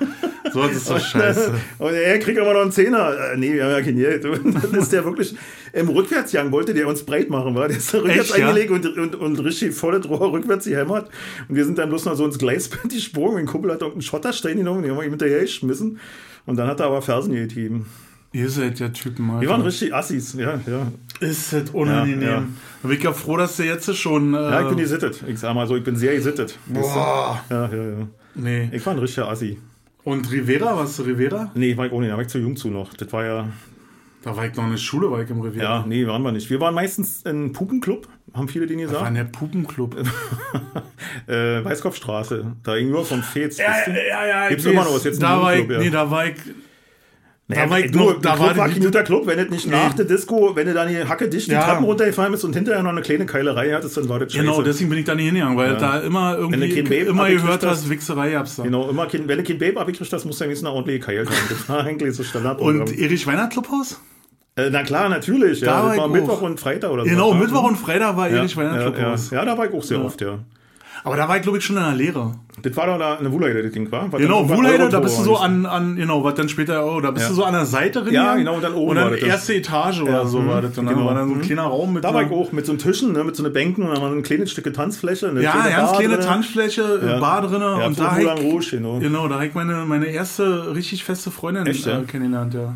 So 0.55 0.63
ist 0.65 0.89
doch 0.89 0.99
scheiße. 0.99 1.53
Und 1.79 1.93
er 1.93 2.19
kriegt 2.19 2.39
aber 2.41 2.55
noch 2.55 2.63
einen 2.63 2.73
Zehner. 2.73 3.15
Äh, 3.33 3.37
nee, 3.37 3.53
wir 3.53 3.65
haben 3.65 3.73
ja 3.73 3.83
kein 3.83 3.97
Geld. 3.97 4.25
Und 4.25 4.55
dann 4.55 4.75
ist 4.75 4.91
der 4.91 5.05
wirklich 5.05 5.35
im 5.75 5.89
Rückwärtsgang, 5.91 6.51
wollte 6.51 6.73
der 6.73 6.89
uns 6.89 7.05
breit 7.05 7.29
machen, 7.29 7.55
war. 7.55 7.69
Der 7.69 7.77
ist 7.77 7.93
da 7.93 7.99
rückwärts 7.99 8.31
Echt, 8.31 8.39
ja? 8.39 8.49
eingelegt 8.49 8.71
und, 8.71 8.99
und, 8.99 9.15
und 9.17 9.39
richtig 9.45 9.75
volle 9.75 10.03
Rohr 10.03 10.33
rückwärts 10.33 10.65
gehämmert. 10.65 11.11
Und 11.47 11.57
wir 11.57 11.67
sind 11.67 11.77
dann 11.77 11.91
bloß 11.91 12.07
noch 12.07 12.17
so 12.17 12.25
ins 12.25 12.39
Gleisband 12.39 12.91
gesprungen. 12.93 13.35
Mein 13.35 13.47
Kumpel 13.47 13.71
hat 13.71 13.81
irgendeinen 13.83 14.01
Schotterstein 14.03 14.57
genommen, 14.57 14.81
den 14.83 14.93
haben 14.93 14.99
wir 14.99 15.05
ihm 15.05 15.11
hinterher 15.11 15.41
geschmissen. 15.41 16.01
Und 16.47 16.57
dann 16.57 16.69
hat 16.69 16.81
er 16.81 16.87
aber 16.87 17.03
Fersen 17.03 17.35
getrieben. 17.35 17.85
Ihr 18.33 18.49
seid 18.49 18.79
ja 18.81 18.89
Typen, 18.89 19.29
Alter. 19.31 19.43
Wir 19.43 19.49
waren 19.51 19.61
richtig 19.63 19.95
Assis, 19.95 20.33
ja, 20.35 20.59
ja. 20.67 20.91
Ist 21.21 21.53
das 21.53 21.71
unangenehm. 21.71 22.23
Ja, 22.23 22.29
ja. 22.31 22.43
Da 22.83 22.89
bin 22.89 22.97
ich 22.99 23.05
ja 23.05 23.13
froh, 23.13 23.37
dass 23.37 23.57
du 23.57 23.65
jetzt 23.65 23.95
schon. 23.97 24.35
Äh, 24.35 24.39
Ja, 24.39 24.63
ich 24.63 24.69
bin 24.69 24.79
gesittet. 24.79 25.23
Ich 25.27 25.39
sag 25.39 25.55
mal 25.55 25.67
so, 25.67 25.77
ich 25.77 25.85
bin 25.85 25.97
sehr 25.97 26.15
gesittet. 26.15 26.59
Boah. 26.67 27.41
Ja, 27.51 27.69
ja, 27.69 27.83
ja. 27.85 28.07
Nee. 28.35 28.71
Ich 28.73 28.85
war 28.87 28.95
ein 28.95 28.99
richtiger 28.99 29.29
Assi. 29.29 29.59
Und 30.05 30.31
Rivera, 30.33 30.77
warst 30.77 30.99
du 30.99 31.03
Rivera? 31.03 31.53
Nee, 31.55 31.77
war 31.77 31.87
ich 31.87 31.93
ohne, 31.93 32.09
da 32.09 32.15
war 32.15 32.23
ich 32.23 32.29
zu 32.29 32.39
jung 32.39 32.57
zu 32.57 32.69
noch. 32.69 32.93
Das 32.95 33.13
war 33.13 33.25
ja, 33.25 33.49
Da 34.23 34.37
war 34.37 34.47
ich 34.47 34.57
noch 34.57 34.65
in 34.65 34.71
der 34.71 34.79
Schule, 34.79 35.11
war 35.11 35.21
ich 35.23 35.31
im 35.31 35.41
Rivera. 35.41 35.63
ja, 35.63 35.85
nee, 35.87 36.07
waren 36.07 36.23
wir 36.23 36.33
nicht. 36.33 36.49
Wir 36.51 36.59
waren 36.59 36.75
meistens 36.75 37.25
ein 37.27 37.53
Pupenclub, 37.53 38.09
haben 38.35 38.49
viele 38.49 38.67
den 38.67 38.79
gesagt. 38.79 39.01
War 39.01 39.09
in 39.09 39.15
der 39.15 39.25
Pupenclub. 39.25 39.95
äh, 41.29 41.65
Weißkopfstraße, 41.65 42.57
da 42.63 42.77
gegenüber 42.77 43.05
vom 43.05 43.23
Fez. 43.23 43.59
ja, 43.59 43.67
du? 43.85 43.91
ja, 43.93 44.27
ja. 44.27 44.49
Gibt's 44.49 44.65
immer 44.65 44.85
noch 44.85 44.95
was, 44.95 45.05
jetzt 45.05 45.23
da 45.23 45.41
war 45.41 45.55
ich, 45.55 45.69
ja. 45.69 45.79
Nee, 45.79 45.91
da 45.91 46.11
war 46.11 46.27
ich. 46.27 46.35
Naja, 47.55 47.65
da 47.67 47.71
war 47.71 47.81
ich 47.81 47.91
du, 47.91 47.99
noch- 47.99 48.21
da 48.21 48.35
Club 48.35 48.41
war 48.49 48.57
war 48.57 48.69
guter 48.71 49.03
Club, 49.03 49.27
wenn 49.27 49.39
es 49.39 49.51
nicht 49.51 49.67
Nee. 49.67 49.73
nach 49.73 49.95
der 49.95 50.05
Disco, 50.05 50.55
wenn 50.57 50.67
du 50.67 50.75
dann 50.75 50.89
die 50.89 51.05
Hacke 51.05 51.29
dicht 51.29 51.47
die 51.49 51.53
Ja. 51.53 51.63
Treppen 51.63 51.85
runtergefallen 51.85 52.33
bist 52.33 52.45
und 52.45 52.55
hinterher 52.55 52.83
noch 52.83 52.91
eine 52.91 53.03
kleine 53.03 53.27
Keilerei 53.27 53.73
hattest, 53.73 53.97
dann 53.97 54.09
war 54.09 54.19
das 54.19 54.33
scheiße. 54.33 54.45
Genau, 54.45 54.63
deswegen 54.63 54.91
bin 54.91 54.99
ich 54.99 55.05
da 55.05 55.15
nicht 55.15 55.27
hingegangen, 55.27 55.57
weil 55.57 55.73
Ja. 55.73 55.79
da 55.79 55.99
immer 56.01 56.37
irgendwie 56.37 56.83
du 56.83 56.95
immer 56.95 57.29
gehört 57.29 57.65
hast- 57.65 57.89
Wichserei 57.89 58.33
gab's 58.33 58.57
da. 58.57 58.63
Genau, 58.65 58.89
immer 58.91 59.07
wenn 59.13 59.27
du 59.29 59.43
kein 59.43 59.59
Babe 59.59 59.81
abgekriegt 59.81 60.13
hast, 60.13 60.25
musst 60.25 60.41
du 60.41 60.45
wenigstens 60.45 60.67
eine 60.67 60.75
ordentliche 60.77 61.01
Keil 61.01 61.27
haben. 61.27 61.35
Das 61.49 61.69
war 61.69 61.85
eigentlich 61.85 62.15
so 62.17 62.23
Standard. 62.23 62.61
Und 62.61 62.99
Erich 62.99 63.27
Weiner 63.27 63.49
Clubhaus? 63.49 64.01
äh, 64.57 64.69
na 64.71 64.83
klar, 64.83 65.09
natürlich. 65.09 65.61
Da 65.61 65.67
Ja, 65.67 65.83
war 65.87 65.97
war. 65.97 66.09
Mittwoch 66.09 66.43
und 66.43 66.61
Freitag 66.61 66.91
oder 66.91 67.05
so. 67.05 67.09
Genau, 67.11 67.33
Ja. 67.33 67.39
Mittwoch 67.39 67.65
und 67.65 67.77
Freitag 67.77 68.17
war 68.17 68.29
ja, 68.29 68.37
Erich 68.39 68.57
Weiner 68.57 68.75
ja, 68.77 68.83
ja, 68.83 68.91
Clubhaus. 68.91 69.31
ja, 69.31 69.45
da 69.45 69.57
war 69.57 69.67
ich 69.67 69.73
auch 69.73 69.83
sehr 69.83 69.99
Ja. 69.99 70.05
oft, 70.05 70.21
ja. 70.21 70.39
Aber 71.05 71.17
da 71.17 71.29
war 71.29 71.37
ich, 71.37 71.43
glaube 71.43 71.59
ich, 71.59 71.65
schon 71.65 71.77
in 71.77 71.83
der 71.83 71.95
Lehre. 71.95 72.37
Das 72.63 72.77
war 72.77 72.87
doch 72.87 72.97
da 72.99 73.17
eine 73.17 73.33
Wuhlheide, 73.33 73.61
das 73.63 73.73
Ding 73.73 73.91
war. 73.91 74.13
Was 74.13 74.21
Genau, 74.21 74.45
dann 74.45 74.57
Wuhlheide, 74.57 74.75
Eurotor 74.85 74.91
da 74.91 75.01
bist 75.01 75.19
du 75.19 75.25
so 75.25 75.33
war. 75.33 75.43
an, 75.43 75.67
an, 75.67 75.97
genau, 75.97 76.23
was 76.23 76.35
dann 76.35 76.49
später, 76.49 76.87
oh, 76.87 77.01
da 77.01 77.11
bist 77.11 77.25
Ja. 77.25 77.31
du 77.31 77.35
so 77.35 77.45
an 77.45 77.55
der 77.55 77.65
Seite 77.67 78.03
drin. 78.05 78.15
Ja, 78.15 78.37
genau, 78.37 78.55
und 78.55 78.63
dann 78.63 78.75
oben 78.75 78.91
Und 78.91 78.97
dann 78.97 79.05
war 79.07 79.11
das 79.17 79.23
erste 79.23 79.55
Etage 79.55 80.03
oder 80.03 80.13
Ja, 80.13 80.27
so 80.27 80.39
mhm, 80.41 80.49
war 80.49 80.63
das. 80.63 80.79
Und 80.79 80.87
dann 80.87 80.95
genau. 80.95 81.07
war 81.09 81.15
dann 81.17 81.27
so 81.29 81.35
ein 81.35 81.39
Mhm. 81.39 81.43
kleiner 81.43 81.63
Raum 81.63 81.93
mit 81.95 82.05
Da 82.05 82.15
war 82.15 82.23
ich 82.23 82.31
auch 82.31 82.53
mit 82.53 82.67
so 82.67 82.73
einem 82.73 82.79
Tischen, 82.79 83.13
ne, 83.15 83.25
mit 83.25 83.35
so 83.35 83.43
einer 83.43 83.53
Bänken 83.53 83.83
und 83.85 83.91
dann 83.95 84.01
war 84.03 84.13
ein 84.13 84.23
kleines 84.23 84.53
Stück 84.53 84.73
Tanzfläche. 84.73 85.29
Eine 85.31 85.43
Ja, 85.43 85.55
ganz 85.55 85.91
Bar 85.91 85.99
kleine 85.99 86.15
drin. 86.19 86.25
Tanzfläche, 86.27 87.01
Ja. 87.05 87.19
Bar 87.19 87.43
drin 87.49 87.61
Ja, 87.63 87.87
und 87.87 87.99
da 87.99 88.05
hab 88.13 88.19
Moulin 88.21 88.37
ich, 88.37 88.45
Rouge, 88.53 88.67
genau. 88.71 88.99
genau, 89.01 89.27
da 89.29 89.35
habe 89.37 89.47
ich 89.47 89.55
meine, 89.55 89.85
meine 89.87 90.07
erste 90.07 90.73
richtig 90.77 91.03
feste 91.03 91.33
Freundin 91.33 91.67
Echt, 91.67 91.85
ja? 91.87 91.99
äh, 91.99 92.03
kennengelernt, 92.05 92.55
ja. 92.55 92.75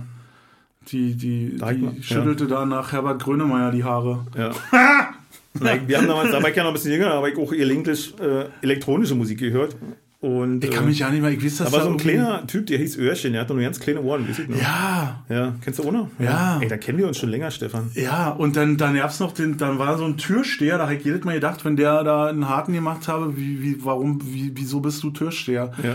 Die, 0.89 1.15
die, 1.17 1.57
mal- 1.61 1.75
die 1.75 2.03
schüttelte 2.03 2.47
da 2.47 2.65
nach 2.67 2.91
Herbert 2.93 3.23
Grönemeyer 3.23 3.71
die 3.71 3.85
Haare. 3.85 4.27
Ja. 4.37 4.51
Ich- 5.61 5.89
wir 5.89 5.99
haben 5.99 6.09
damals, 6.09 6.31
da 6.31 6.43
war 6.43 6.51
ich 6.51 6.57
ja 6.57 6.63
noch 6.63 6.71
ein 6.71 6.75
bisschen 6.75 6.93
jünger, 6.93 7.13
aber 7.13 7.29
ich 7.29 7.37
auch 7.39 7.51
gelegentlich 7.51 8.15
äh, 8.21 8.45
elektronische 8.63 9.15
Musik 9.15 9.39
gehört. 9.39 9.77
Und, 10.19 10.65
Ich 10.65 10.71
kann 10.71 10.85
äh, 10.85 10.87
mich 10.89 10.99
ja 10.99 11.11
nicht 11.11 11.21
mehr, 11.21 11.31
ich 11.31 11.45
weiß, 11.45 11.59
dass 11.59 11.67
da 11.69 11.73
war 11.73 11.81
da 11.81 11.85
so 11.85 11.91
ein 11.93 11.99
kleiner 11.99 12.45
Typ, 12.47 12.67
der 12.67 12.79
hieß 12.79 12.97
Öhrchen, 12.97 13.33
der 13.33 13.43
hatte 13.43 13.53
nur 13.53 13.63
ganz 13.63 13.79
kleine 13.79 14.01
Ohren, 14.01 14.27
weiß 14.27 14.39
ich 14.41 14.49
noch. 14.49 14.57
Ja, 14.61 15.23
Ja, 15.29 15.55
kennst 15.63 15.79
du 15.79 15.85
auch 15.85 15.93
noch? 15.93 16.09
Ja. 16.19 16.59
Ey, 16.61 16.67
da 16.69 16.79
kennen 16.79 16.99
wir 16.99 17.07
uns 17.07 17.19
schon 17.19 17.29
länger, 17.29 17.51
Stefan. 17.51 17.91
Ja, 17.95 18.31
und 18.31 18.57
dann, 18.57 18.79
dann 18.79 18.97
gab's 18.97 19.21
noch 19.21 19.33
den, 19.33 19.59
dann 19.59 19.79
war 19.79 19.99
so 19.99 20.05
ein 20.07 20.17
Türsteher, 20.17 20.79
da 20.79 20.85
habe 20.85 20.95
ich 20.95 21.05
jedes 21.05 21.23
Mal 21.25 21.35
gedacht, 21.35 21.65
wenn 21.67 21.77
der 21.77 22.03
da 22.03 22.27
einen 22.29 22.49
harten 22.49 22.73
gemacht 22.73 23.07
habe, 23.09 23.37
wie, 23.37 23.63
wie, 23.63 23.85
warum, 23.85 24.21
wie, 24.25 24.51
wieso 24.55 24.81
bist 24.81 25.03
du 25.03 25.11
Türsteher? 25.11 25.71
Ja. 25.85 25.95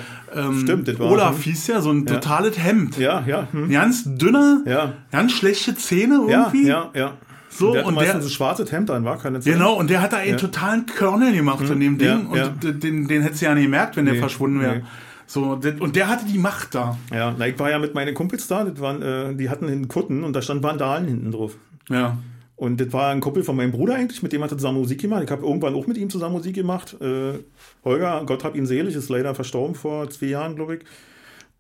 Ähm, 0.50 0.60
Stimmt, 0.62 0.88
das 0.88 1.00
war- 1.00 1.12
Olaf 1.12 1.42
hieß 1.44 1.68
ja, 1.68 1.82
so 1.82 1.90
ein 1.92 2.06
Ja. 2.06 2.14
totales 2.14 2.58
Hemd. 2.60 2.98
Ja, 3.00 3.24
ja. 3.28 3.48
Hm. 3.52 3.70
Ganz 3.72 4.04
dünner, 4.06 4.62
Ja. 4.68 4.94
ganz 5.12 5.32
schlechte 5.34 5.76
Zähne 5.76 6.22
Ja, 6.30 6.44
irgendwie. 6.52 6.68
ja, 6.68 6.90
ja. 6.94 7.14
So, 7.52 7.74
der 7.74 7.82
hatte 7.82 7.88
und 7.90 7.96
meistens 7.96 8.20
der- 8.24 8.28
ein 8.30 8.32
schwarzes 8.34 8.72
Hemd 8.72 8.90
an, 8.90 9.04
war 9.06 9.18
keine 9.20 9.40
Zeit. 9.42 9.54
Genau, 9.54 9.74
und 9.74 9.90
der 9.90 10.02
hat 10.02 10.14
da 10.14 10.18
einen 10.18 10.38
totalen 10.38 10.86
Körner 10.86 11.32
gemacht 11.34 11.66
von 11.66 11.80
dem 11.80 11.98
Ding 11.98 12.08
ja, 12.08 12.48
und 12.48 12.64
ja. 12.64 12.72
den, 12.72 13.08
den 13.08 13.22
hättest 13.22 13.42
du 13.42 13.46
ja 13.46 13.54
nicht 13.54 13.66
gemerkt, 13.66 13.98
wenn 13.98 14.06
der 14.06 14.14
Nee, 14.16 14.20
verschwunden 14.22 14.62
wäre. 14.62 14.78
nee. 14.78 14.84
So, 15.28 15.44
und 15.80 15.96
der 15.96 16.08
hatte 16.10 16.26
die 16.26 16.38
Macht 16.38 16.76
da. 16.76 16.98
Ja, 17.14 17.34
na, 17.38 17.48
ich 17.48 17.58
war 17.60 17.70
ja 17.70 17.80
mit 17.80 17.94
meinen 17.94 18.14
Kumpels 18.14 18.48
da, 18.48 18.64
das 18.66 18.80
waren, 18.82 19.02
äh, 19.02 19.34
die 19.36 19.50
hatten 19.50 19.68
einen 19.68 19.88
Kutten 19.88 20.24
und 20.24 20.34
da 20.34 20.42
stand 20.42 20.62
Vandalen 20.64 21.06
hinten 21.08 21.32
drauf. 21.32 21.56
Ja. 21.90 22.18
Und 22.58 22.80
das 22.80 22.92
war 22.94 23.12
ein 23.12 23.22
Kumpel 23.22 23.44
von 23.44 23.56
meinem 23.56 23.72
Bruder 23.72 23.96
eigentlich, 23.96 24.22
mit 24.24 24.34
dem 24.34 24.44
hat 24.44 24.52
er 24.52 24.58
zusammen 24.58 24.78
Musik 24.80 25.02
gemacht. 25.02 25.24
Ich 25.24 25.32
habe 25.32 25.46
irgendwann 25.46 25.74
auch 25.74 25.88
mit 25.88 25.98
ihm 25.98 26.10
zusammen 26.10 26.34
Musik 26.36 26.56
gemacht. 26.56 26.96
Äh, 27.02 27.40
Holger, 27.84 28.24
Gott 28.26 28.44
hab 28.44 28.56
ihn 28.56 28.66
selig, 28.66 28.94
ist 28.96 29.10
leider 29.10 29.34
verstorben 29.34 29.74
vor 29.76 30.10
zwei 30.10 30.28
Jahren, 30.28 30.56
glaube 30.56 30.76
ich. 30.76 30.82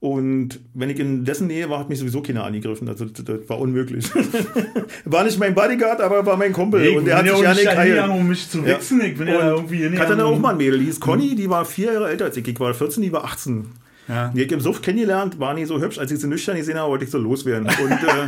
Und 0.02 0.60
wenn 0.74 0.90
ich 0.90 1.00
in 1.00 1.26
dessen 1.26 1.46
Nähe 1.46 1.70
war, 1.70 1.78
hat 1.78 1.88
mich 1.88 2.00
sowieso 2.00 2.24
keiner 2.24 2.44
angegriffen. 2.44 2.90
Also 2.90 3.06
das, 3.06 3.48
war 3.48 3.60
unmöglich. 3.60 4.10
war 5.06 5.24
nicht 5.24 5.38
mein 5.38 5.54
Bodyguard, 5.54 6.02
aber 6.02 6.26
war 6.26 6.38
mein 6.38 6.54
Kumpel. 6.54 6.84
Ich 6.84 6.98
und 6.98 7.06
der 7.06 7.18
hat 7.18 7.28
sich 7.28 7.34
ja 7.34 7.44
ja 7.44 7.52
auch 7.52 7.54
nicht 7.54 7.66
nicht 7.66 7.80
hingegangen, 7.80 8.18
um 8.18 8.28
mich 8.28 8.50
zu 8.50 8.66
wichsen. 8.66 9.00
Ich 9.02 9.16
bin 9.16 9.28
ja 9.28 9.52
irgendwie 9.52 9.84
Ich 9.84 10.00
hatte 10.00 10.16
dann 10.16 10.26
auch 10.26 10.40
mal 10.40 10.50
ein 10.50 10.58
Mädel, 10.58 10.80
die 10.80 10.86
hieß 10.86 11.00
Conny, 11.00 11.36
die 11.36 11.48
war 11.52 11.66
vier 11.66 11.94
Jahre 11.94 12.10
älter 12.10 12.26
als 12.26 12.36
ich. 12.36 12.48
Ich 12.48 12.60
war 12.60 12.74
14, 12.74 13.04
die 13.04 13.12
war 13.12 13.26
18. 13.26 13.68
Ja. 14.08 14.30
Die 14.30 14.40
hab 14.40 14.48
ich 14.48 14.52
im 14.52 14.60
Suff 14.60 14.82
kennengelernt, 14.82 15.40
war 15.40 15.54
nie 15.54 15.66
so 15.66 15.80
hübsch. 15.80 16.00
Als 16.00 16.12
ich 16.12 16.20
sie 16.20 16.28
nüchtern 16.28 16.58
gesehen 16.58 16.80
habe, 16.80 16.90
wollte 16.90 17.06
ich 17.06 17.12
so 17.12 17.20
loswerden. 17.20 17.68
Und, 17.68 17.92
äh, 17.92 18.26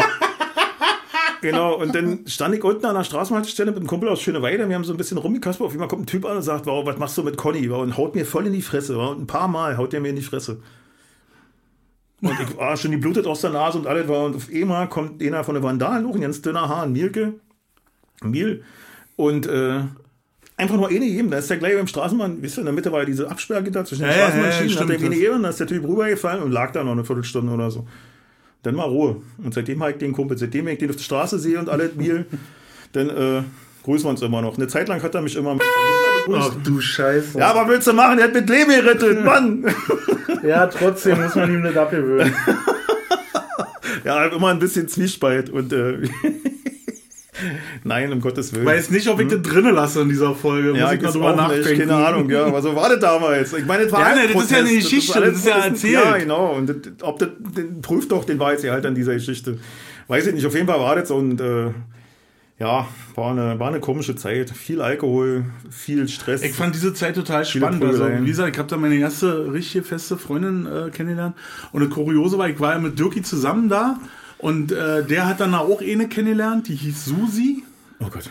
genau, 1.41 1.75
und 1.75 1.95
dann 1.95 2.19
stand 2.27 2.53
ich 2.53 2.63
unten 2.63 2.85
an 2.85 2.93
der 2.93 3.03
Straßenhaltestelle 3.03 3.71
mit 3.71 3.79
einem 3.79 3.87
Kumpel 3.87 4.09
aus 4.09 4.21
Schöneweide. 4.21 4.69
Wir 4.69 4.75
haben 4.75 4.83
so 4.83 4.93
ein 4.93 4.97
bisschen 4.97 5.17
rumgekaspert. 5.17 5.65
Auf 5.65 5.73
einmal 5.73 5.87
kommt 5.87 6.03
ein 6.03 6.05
Typ 6.05 6.25
an 6.25 6.37
und 6.37 6.43
sagt, 6.43 6.67
wow, 6.67 6.85
was 6.85 6.99
machst 6.99 7.17
du 7.17 7.23
mit 7.23 7.35
Conny? 7.35 7.67
Und 7.67 7.97
haut 7.97 8.13
mir 8.13 8.27
voll 8.27 8.45
in 8.45 8.53
die 8.53 8.61
Fresse. 8.61 8.95
Und 8.95 9.21
ein 9.23 9.27
paar 9.27 9.47
Mal 9.47 9.77
haut 9.77 9.91
er 9.95 10.01
mir 10.01 10.09
in 10.09 10.15
die 10.17 10.21
Fresse. 10.21 10.59
Und 12.23 12.39
ich 12.39 12.57
war 12.57 12.75
schon 12.77 12.91
die 12.91 12.97
blutet 12.97 13.27
aus 13.27 13.41
der 13.41 13.49
Nase 13.51 13.77
und 13.77 13.85
alles 13.87 14.07
war. 14.07 14.23
Und 14.25 14.35
auf 14.37 14.47
einmal 14.53 14.87
kommt 14.89 15.21
einer 15.21 15.43
von 15.43 15.55
den 15.55 15.63
Vandalen 15.63 16.07
hoch, 16.07 16.15
ein 16.15 16.21
ganz 16.21 16.41
dünner 16.41 16.69
Haar, 16.69 16.83
ein 16.83 16.93
Mielke. 16.93 17.33
Miel. 18.23 18.63
Und 19.17 19.45
äh, 19.45 19.81
einfach 20.55 20.75
nur 20.77 20.87
eine 20.87 20.99
gegeben. 21.05 21.29
Da 21.29 21.37
ist 21.39 21.49
der 21.49 21.57
gleich 21.57 21.75
beim 21.75 21.87
Straßenbahn, 21.87 22.41
wisst 22.41 22.57
ihr, 22.57 22.61
in 22.61 22.65
der 22.65 22.73
Mitte 22.73 22.91
war 22.91 22.99
ja 23.01 23.05
diese 23.05 23.29
Absperrgitter 23.29 23.83
zwischen 23.85 24.03
den 24.03 24.11
Ja, 24.11 24.15
ja, 24.15 24.19
ja, 24.21 24.25
Straßenbahnschienen. 24.27 24.69
stimmt, 24.69 24.81
hat 24.81 24.89
er 24.89 24.99
eine 24.99 25.09
das- 25.09 25.19
gegeben, 25.19 25.41
dann 25.43 25.51
ist 25.51 25.59
der 25.59 25.67
Typ 25.67 25.83
rübergefallen 25.87 26.43
und 26.43 26.51
lag 26.51 26.71
da 26.71 26.83
noch 26.83 26.93
eine 26.93 27.03
Viertelstunde 27.03 27.51
oder 27.51 27.69
so. 27.69 27.85
Dann 28.63 28.75
mal 28.75 28.83
Ruhe. 28.87 29.17
Und 29.43 29.53
seitdem 29.53 29.81
habe 29.81 29.91
ich 29.91 29.97
den 29.97 30.13
Kumpel, 30.13 30.37
seitdem 30.37 30.67
ich 30.69 30.77
den 30.79 30.89
auf 30.89 30.95
der 30.95 31.03
Straße 31.03 31.37
sehe 31.39 31.59
und 31.59 31.67
alles 31.69 31.95
Miel, 31.95 32.25
dann 32.93 33.09
äh, 33.09 33.43
grüßen 33.83 34.05
wir 34.05 34.11
uns 34.11 34.21
immer 34.21 34.41
noch. 34.41 34.55
Eine 34.57 34.67
Zeit 34.67 34.87
lang 34.87 35.03
hat 35.03 35.13
er 35.13 35.21
mich 35.21 35.35
immer 35.35 35.53
mit. 35.55 35.63
Ach 36.33 36.51
du 36.63 36.79
Scheiße. 36.79 37.37
Ja, 37.37 37.51
aber 37.51 37.69
willst 37.69 37.87
du 37.87 37.93
machen? 37.93 38.19
Er 38.19 38.25
hat 38.25 38.33
mit 38.33 38.49
Leben 38.49 38.69
gerettet, 38.69 39.23
Mann! 39.25 39.65
Ja, 40.43 40.67
trotzdem 40.67 41.21
muss 41.21 41.35
man 41.35 41.53
ihm 41.53 41.61
nicht 41.61 41.77
abgewöhnen. 41.77 42.33
ja, 44.03 44.25
immer 44.27 44.49
ein 44.49 44.59
bisschen 44.59 44.87
Zwiespalt 44.87 45.49
und 45.49 45.71
äh, 45.73 45.97
Nein, 47.83 48.11
um 48.13 48.21
Gottes 48.21 48.53
Willen. 48.53 48.63
Ich 48.63 48.73
weiß 48.73 48.89
nicht, 48.91 49.07
ob 49.09 49.19
ich 49.19 49.27
das 49.27 49.41
drinnen 49.41 49.73
lasse 49.75 50.01
in 50.01 50.09
dieser 50.09 50.33
Folge. 50.35 50.77
ja, 50.77 50.85
muss 50.85 50.93
ich 50.93 51.01
mal 51.01 51.11
drüber 51.11 51.35
nachdenken. 51.35 51.79
keine 51.89 51.95
Ahnung, 51.95 52.29
ja, 52.29 52.45
aber 52.45 52.61
so 52.61 52.75
war 52.75 52.89
das 52.89 52.99
damals. 52.99 53.53
Ich 53.53 53.65
meine, 53.65 53.83
das 53.83 53.91
war 53.91 53.99
Ja, 54.01 54.05
halt 54.07 54.29
ne, 54.29 54.33
das 54.33 54.43
ist 54.43 54.51
ja 54.51 54.57
eine 54.59 54.75
Geschichte, 54.75 55.15
alles 55.15 55.29
das 55.31 55.39
ist 55.39 55.47
ja 55.47 55.57
erzählt. 55.65 55.93
Ja, 56.05 56.17
genau. 56.17 56.53
Und 56.53 56.67
das, 56.67 56.75
ob 57.01 57.19
das, 57.19 57.29
den, 57.55 57.81
prüft 57.81 58.11
doch 58.11 58.23
den 58.23 58.39
Wahrheitsgehalt 58.39 58.85
an 58.85 58.95
dieser 58.95 59.13
Geschichte. 59.13 59.57
Weiß 60.07 60.27
ich 60.27 60.33
nicht, 60.33 60.45
auf 60.45 60.53
jeden 60.53 60.67
Fall 60.67 60.79
war 60.79 60.95
das 60.95 61.07
so 61.09 61.15
und 61.15 61.39
äh, 61.41 61.71
ja, 62.59 62.87
war 63.15 63.31
eine, 63.31 63.59
war 63.59 63.67
eine 63.69 63.79
komische 63.79 64.15
Zeit. 64.15 64.49
Viel 64.51 64.81
Alkohol, 64.81 65.45
viel 65.69 66.07
Stress. 66.07 66.43
Ich 66.43 66.53
fand 66.53 66.75
diese 66.75 66.93
Zeit 66.93 67.15
total 67.15 67.45
spannend. 67.45 67.83
Also, 67.83 68.07
wie 68.07 68.25
gesagt, 68.25 68.53
ich 68.53 68.59
habe 68.59 68.69
da 68.69 68.77
meine 68.77 68.95
erste 68.95 69.51
richtige 69.51 69.83
feste 69.83 70.17
Freundin 70.17 70.65
äh, 70.65 70.89
kennengelernt. 70.91 71.35
Und 71.71 71.83
das 71.83 71.89
Kuriose 71.89 72.37
war, 72.37 72.47
ich 72.47 72.59
war 72.59 72.73
ja 72.73 72.79
mit 72.79 72.99
Dirki 72.99 73.21
zusammen 73.21 73.69
da. 73.69 73.99
Und 74.37 74.71
äh, 74.71 75.05
der 75.05 75.27
hat 75.27 75.39
dann 75.39 75.55
auch 75.55 75.81
eine 75.81 76.07
kennengelernt, 76.07 76.67
die 76.67 76.75
hieß 76.75 77.05
Susi. 77.05 77.63
oh 77.99 78.09
Gott. 78.09 78.29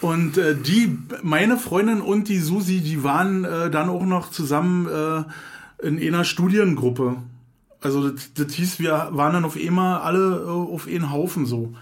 Und 0.00 0.38
äh, 0.38 0.54
die, 0.54 0.96
meine 1.22 1.56
Freundin 1.56 2.00
und 2.00 2.28
die 2.28 2.38
Susi, 2.38 2.80
die 2.80 3.02
waren 3.02 3.44
äh, 3.44 3.70
dann 3.70 3.88
auch 3.88 4.04
noch 4.04 4.30
zusammen 4.30 4.86
äh, 4.86 5.86
in 5.86 6.14
einer 6.14 6.24
Studiengruppe. 6.24 7.16
Also 7.80 8.10
das, 8.10 8.32
das 8.34 8.52
hieß, 8.52 8.78
wir 8.78 9.08
waren 9.12 9.32
dann 9.32 9.44
auf 9.44 9.56
einmal 9.56 10.00
alle 10.00 10.44
äh, 10.44 10.48
auf 10.48 10.86
einen 10.86 11.10
Haufen 11.10 11.46
so. 11.46 11.74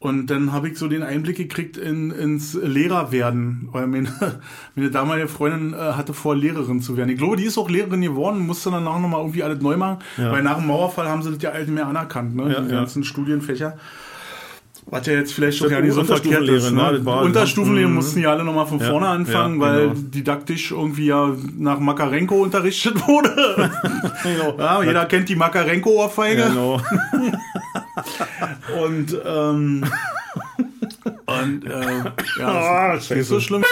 Und 0.00 0.28
dann 0.28 0.52
habe 0.52 0.68
ich 0.68 0.78
so 0.78 0.86
den 0.86 1.02
Einblick 1.02 1.36
gekriegt 1.36 1.76
in, 1.76 2.12
ins 2.12 2.54
Lehrerwerden. 2.54 3.68
Weil 3.72 3.88
meine, 3.88 4.08
meine 4.76 4.90
damalige 4.90 5.26
Freundin 5.26 5.74
äh, 5.74 5.76
hatte 5.94 6.14
vor, 6.14 6.36
Lehrerin 6.36 6.80
zu 6.80 6.96
werden. 6.96 7.10
Ich 7.10 7.18
glaube, 7.18 7.36
die 7.36 7.44
ist 7.44 7.58
auch 7.58 7.68
Lehrerin 7.68 8.02
geworden, 8.02 8.46
musste 8.46 8.70
dann 8.70 8.84
nachher 8.84 9.00
nochmal 9.00 9.20
irgendwie 9.20 9.42
alles 9.42 9.60
neu 9.60 9.76
machen. 9.76 9.98
Ja. 10.16 10.30
Weil 10.30 10.44
nach 10.44 10.58
dem 10.58 10.68
Mauerfall 10.68 11.08
haben 11.08 11.22
sie 11.22 11.32
das 11.32 11.42
ja 11.42 11.50
alt 11.50 11.68
mehr 11.68 11.86
anerkannt, 11.88 12.36
ne? 12.36 12.52
Ja, 12.52 12.60
die 12.60 12.70
ja. 12.70 12.76
ganzen 12.76 13.02
Studienfächer. 13.02 13.76
Was 14.90 15.04
ja 15.06 15.14
jetzt 15.14 15.34
vielleicht 15.34 15.58
schon 15.58 15.66
Stimmt, 15.66 15.80
ja 15.80 15.84
nicht 15.86 15.94
so 15.94 16.04
verkehrt 16.04 16.48
ist. 16.48 16.70
Ne? 16.70 17.00
ne? 17.02 17.20
Unterstufenlehre 17.20 17.88
Mhm. 17.88 17.94
mussten 17.96 18.20
ja 18.20 18.30
alle 18.30 18.42
nochmal 18.42 18.66
von 18.66 18.80
vorne 18.80 19.06
Ja, 19.06 19.12
anfangen, 19.12 19.60
ja, 19.60 19.66
weil 19.66 19.80
genau. 19.88 19.94
didaktisch 20.00 20.70
irgendwie 20.70 21.06
ja 21.06 21.34
nach 21.58 21.78
Makarenko 21.78 22.36
unterrichtet 22.42 22.96
wurde. 23.06 23.70
ja, 24.58 24.82
jeder 24.82 25.04
kennt 25.04 25.28
die 25.28 25.36
Makarenko-Ohrfeige. 25.36 26.44
Genau. 26.48 26.80
Und, 28.80 29.16
ähm, 29.24 29.84
und 31.26 31.64
äh, 31.66 32.04
ja, 32.38 32.94
ist 32.94 33.06
scheiße. 33.06 33.14
nicht 33.14 33.28
so 33.28 33.40
schlimm. 33.40 33.64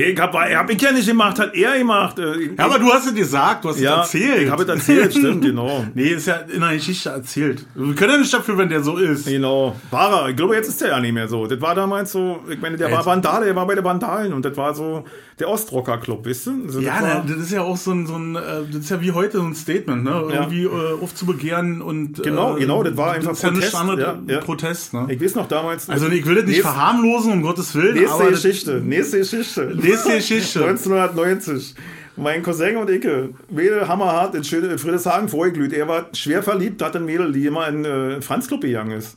Nee, 0.00 0.10
ich 0.12 0.20
hab, 0.20 0.34
hab 0.34 0.70
ich 0.70 0.80
ja 0.80 0.92
nicht 0.92 1.06
gemacht, 1.06 1.38
hat 1.38 1.54
er 1.54 1.78
gemacht. 1.78 2.18
Äh, 2.18 2.54
Ja, 2.56 2.64
aber 2.64 2.78
du 2.78 2.90
hast 2.92 3.06
es 3.06 3.14
gesagt, 3.14 3.64
du 3.64 3.68
hast 3.68 3.80
ja, 3.80 4.02
es 4.02 4.14
erzählt. 4.14 4.42
Ich 4.44 4.50
habe 4.50 4.62
es 4.62 4.68
erzählt, 4.68 5.12
stimmt, 5.12 5.42
genau. 5.44 5.84
Nee, 5.94 6.08
ist 6.08 6.26
ja 6.26 6.36
in 6.52 6.60
der 6.60 6.72
Geschichte 6.74 7.10
erzählt. 7.10 7.66
Wir 7.74 7.94
können 7.94 8.12
ja 8.12 8.18
nicht 8.18 8.32
dafür, 8.32 8.56
wenn 8.58 8.68
der 8.68 8.82
so 8.82 8.96
ist. 8.96 9.26
Genau. 9.26 9.76
War 9.90 10.22
er. 10.24 10.28
Ich 10.30 10.36
glaube, 10.36 10.54
jetzt 10.54 10.68
ist 10.68 10.80
der 10.80 10.88
ja 10.88 11.00
nicht 11.00 11.12
mehr 11.12 11.28
so. 11.28 11.46
Das 11.46 11.60
war 11.60 11.74
damals 11.74 12.12
so, 12.12 12.40
ich 12.50 12.60
meine, 12.60 12.76
der 12.76 12.88
war 12.90 12.98
Jetzt- 12.98 13.06
Vandale, 13.06 13.44
der 13.46 13.56
war 13.56 13.66
bei 13.66 13.74
den 13.74 13.84
Vandalen 13.84 14.32
und 14.32 14.44
das 14.44 14.56
war 14.56 14.74
so 14.74 15.04
der 15.38 15.48
Ostrocker-Club, 15.48 16.26
weißt 16.26 16.46
du? 16.46 16.50
Also 16.66 16.80
das 16.80 16.86
Ja, 16.86 17.02
war, 17.02 17.24
das 17.26 17.36
ist 17.38 17.52
ja 17.52 17.62
auch 17.62 17.76
so 17.76 17.92
ein, 17.92 18.06
so 18.06 18.14
ein, 18.16 18.36
äh, 18.36 18.40
das 18.70 18.80
ist 18.82 18.90
ja 18.90 19.00
wie 19.00 19.12
heute 19.12 19.38
so 19.38 19.42
ein 19.44 19.54
Statement, 19.54 20.04
ne? 20.04 20.22
Irgendwie 20.32 20.64
äh, 20.64 21.02
aufzubegehren 21.02 21.80
und 21.82 22.22
Genau, 22.22 22.56
äh, 22.56 22.60
genau, 22.60 22.82
das 22.82 22.96
war 22.96 23.12
einfach 23.12 23.30
das 23.30 23.40
Protest, 23.40 23.72
ja, 23.74 24.18
ja. 24.26 24.38
Protest, 24.40 24.94
ne? 24.94 25.06
Ich 25.10 25.20
weiß 25.22 25.34
noch 25.36 25.48
damals. 25.48 25.88
Also 25.88 26.08
ich 26.08 26.24
will 26.26 26.36
das 26.36 26.44
nicht 26.44 26.60
verharmlosen, 26.60 27.32
um 27.32 27.42
Gottes 27.42 27.74
Willen, 27.74 27.94
Nächste 27.94 28.30
Geschichte, 28.30 28.80
nächste 28.84 29.18
Geschichte. 29.18 29.72
nächste 29.90 30.14
Geschichte. 30.14 30.64
1990. 30.64 31.74
Mein 32.16 32.42
Cousin 32.42 32.76
und 32.76 32.90
ich, 32.90 33.06
Mädel 33.48 33.88
hammerhart 33.88 34.34
in, 34.34 34.44
Friedrichshagen 34.44 35.28
vorgeglüht. 35.28 35.72
Er 35.72 35.88
war 35.88 36.08
schwer 36.12 36.42
verliebt, 36.42 36.82
hat 36.82 36.96
ein 36.96 37.04
Mädel, 37.04 37.32
die 37.32 37.46
immer 37.46 37.68
in 37.68 37.84
äh, 37.84 38.20
Franz 38.20 38.48
Club 38.48 38.60
gegangen 38.60 38.92
ist. 38.92 39.16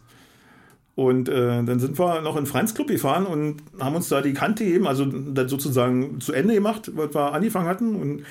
Und 0.95 1.27
äh, 1.27 1.63
dann 1.63 1.79
sind 1.79 1.97
wir 1.97 2.21
noch 2.21 2.37
in 2.37 2.45
Franz 2.45 2.75
Club 2.75 2.87
gefahren 2.87 3.25
und 3.25 3.63
haben 3.79 3.95
uns 3.95 4.09
da 4.09 4.21
die 4.21 4.33
Kante 4.33 4.63
gegeben, 4.63 4.87
also 4.87 5.05
dann 5.05 5.49
sozusagen 5.49 6.21
zu 6.21 6.33
Ende 6.33 6.53
gemacht, 6.53 6.91
was 6.93 7.13
wir 7.15 7.33
angefangen 7.33 7.67
hatten. 7.67 7.95
Und 7.95 8.25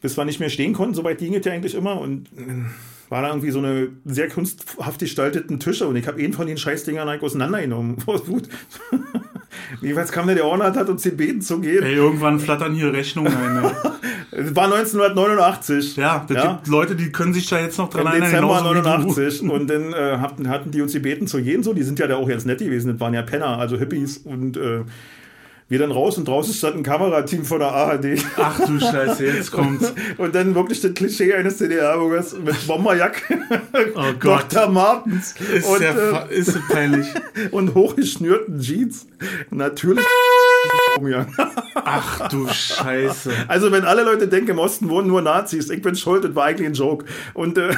bis 0.00 0.16
wir 0.16 0.24
nicht 0.24 0.38
mehr 0.38 0.50
stehen 0.50 0.74
konnten, 0.74 0.94
soweit 0.94 1.18
ging 1.18 1.34
es 1.34 1.44
ja 1.44 1.52
eigentlich 1.52 1.74
immer. 1.74 2.00
Und 2.00 2.28
äh, 2.36 2.66
war 3.08 3.22
da 3.22 3.28
irgendwie 3.28 3.50
so 3.50 3.58
eine 3.58 3.88
sehr 4.04 4.28
kunsthaft 4.28 5.00
gestalteten 5.00 5.60
Tische 5.60 5.86
und 5.88 5.96
ich 5.96 6.06
habe 6.06 6.22
einen 6.22 6.34
von 6.34 6.46
den 6.46 6.58
Scheißdingern 6.58 7.08
eigentlich 7.08 7.22
auseinandergenommen. 7.22 7.96
Jedenfalls 9.80 10.12
kam 10.12 10.26
der, 10.26 10.36
der 10.36 10.44
Ordner 10.44 10.66
hat 10.74 10.88
uns 10.88 11.02
gebeten 11.02 11.40
zu 11.40 11.60
gehen. 11.60 11.82
Ey, 11.82 11.94
irgendwann 11.94 12.38
flattern 12.40 12.74
hier 12.74 12.92
Rechnungen 12.92 13.32
ein. 13.34 13.70
Es 14.30 14.54
war 14.54 14.64
1989. 14.66 15.96
Ja, 15.96 16.24
das 16.28 16.36
Ja. 16.36 16.52
gibt 16.52 16.68
Leute, 16.68 16.94
die 16.94 17.10
können 17.10 17.32
sich 17.32 17.48
da 17.48 17.58
jetzt 17.58 17.78
noch 17.78 17.88
dran 17.88 18.02
Im 18.02 18.08
erinnern. 18.08 18.30
Dezember 18.30 18.58
genauso 18.58 18.70
wie 18.70 18.82
du. 18.82 18.88
89 18.88 19.42
und 19.50 19.70
dann 19.70 19.92
äh, 19.94 20.18
hatten, 20.18 20.48
hatten 20.48 20.70
die 20.70 20.82
uns 20.82 20.92
gebeten 20.92 21.26
zu 21.26 21.42
gehen 21.42 21.62
so, 21.62 21.72
die 21.72 21.82
sind 21.82 21.98
ja 21.98 22.06
da 22.06 22.16
auch 22.16 22.28
ganz 22.28 22.44
nett 22.44 22.58
gewesen, 22.58 22.92
das 22.92 23.00
waren 23.00 23.14
ja 23.14 23.22
Penner, 23.22 23.58
also 23.58 23.78
Hippies 23.78 24.18
und 24.18 24.56
äh, 24.56 24.82
Wir 25.70 25.78
dann 25.78 25.90
raus 25.90 26.16
und 26.16 26.26
draußen 26.26 26.54
stand 26.54 26.76
ein 26.76 26.82
Kamerateam 26.82 27.44
von 27.44 27.58
der 27.58 27.68
ARD. 27.68 28.24
Ach 28.38 28.58
du 28.66 28.80
Scheiße, 28.80 29.26
jetzt 29.26 29.52
kommt's. 29.52 29.92
Und 30.16 30.34
dann 30.34 30.54
wirklich 30.54 30.80
das 30.80 30.94
Klischee 30.94 31.34
eines 31.34 31.58
DDR-Bürgers 31.58 32.36
mit 32.42 32.66
Bomberjacke, 32.66 33.38
Oh 33.94 34.12
Gott. 34.18 34.46
Dr. 34.50 34.68
Martens 34.70 35.34
Ist, 35.52 35.68
und, 35.68 35.82
ja, 35.82 36.22
äh, 36.22 36.34
ist 36.34 36.58
peinlich. 36.68 37.06
und 37.50 37.74
hochgeschnürten 37.74 38.60
Jeans. 38.60 39.06
Natürlich. 39.50 40.06
Ach 41.74 42.28
du 42.28 42.48
Scheiße. 42.48 43.30
Also 43.46 43.70
wenn 43.70 43.84
alle 43.84 44.04
Leute 44.04 44.26
denken, 44.26 44.52
im 44.52 44.58
Osten 44.58 44.88
wohnen 44.88 45.08
nur 45.08 45.20
Nazis, 45.20 45.68
ich 45.68 45.82
bin 45.82 45.94
schuld, 45.96 46.24
das 46.24 46.34
war 46.34 46.46
eigentlich 46.46 46.66
ein 46.68 46.74
Joke. 46.74 47.04
Und 47.34 47.58
äh, 47.58 47.74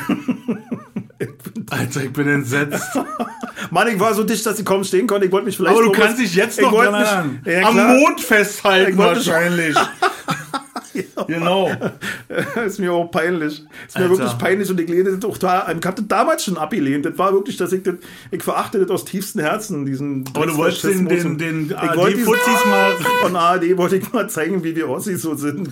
Alter, 1.71 2.05
ich 2.05 2.13
bin 2.13 2.29
entsetzt. 2.29 2.83
Mann, 3.71 3.89
ich 3.89 4.01
war 4.01 4.15
so 4.15 4.25
dicht, 4.25 4.45
dass 4.47 4.59
ich 4.59 4.65
kaum 4.65 4.85
stehen 4.85 5.07
konnte. 5.07 5.27
Ich 5.27 5.33
wollte 5.33 5.47
mich 5.47 5.57
vielleicht. 5.57 5.77
Aber 5.77 5.85
du 5.85 5.93
kannst 5.93 6.19
dich 6.19 6.35
jetzt 6.35 6.61
noch 6.61 6.73
dran 6.73 7.41
mich-. 7.45 7.53
Ja, 7.55 7.69
Am. 7.69 7.77
Mond 7.77 8.21
festhalten 8.21 8.97
wahrscheinlich. 8.97 9.77
genau. 11.27 11.71
ist 12.67 12.79
mir 12.79 12.93
auch 12.93 13.11
peinlich. 13.11 13.65
Ist 13.87 13.97
mir 13.97 14.05
Alter. 14.05 14.19
wirklich 14.19 14.39
peinlich 14.39 14.71
und 14.71 14.81
ich 14.81 14.89
lehne 14.89 15.17
das 15.17 15.25
auch 15.29 15.39
da. 15.39 15.69
Ich 15.69 15.87
habe 15.87 15.97
das 15.97 16.09
damals 16.09 16.45
schon 16.45 16.57
abgelehnt. 16.57 17.05
Das 17.05 17.19
war 17.19 17.33
wirklich, 17.33 17.57
dass 17.57 17.73
ich 17.73 17.83
das, 17.83 17.95
ich 18.31 18.43
verachte 18.43 18.79
das 18.81 18.91
aus 18.91 19.05
tiefstem 19.05 19.43
Herzen, 19.43 19.85
diesen. 19.85 20.25
Aber 20.35 20.47
du 20.47 20.57
wolltest 20.57 20.85
den, 20.85 21.07
den, 21.09 21.39
den 21.39 21.65
ich 21.67 21.97
wollte 21.97 22.17
diesen- 22.17 22.71
mal. 22.71 22.93
Von 23.23 23.37
ARD 23.37 23.77
wollte 23.77 23.97
ich 23.97 24.13
mal 24.13 24.29
zeigen, 24.29 24.65
wie 24.65 24.75
wir 24.75 24.89
Ossis 24.89 25.23
so 25.23 25.35
sind. 25.35 25.71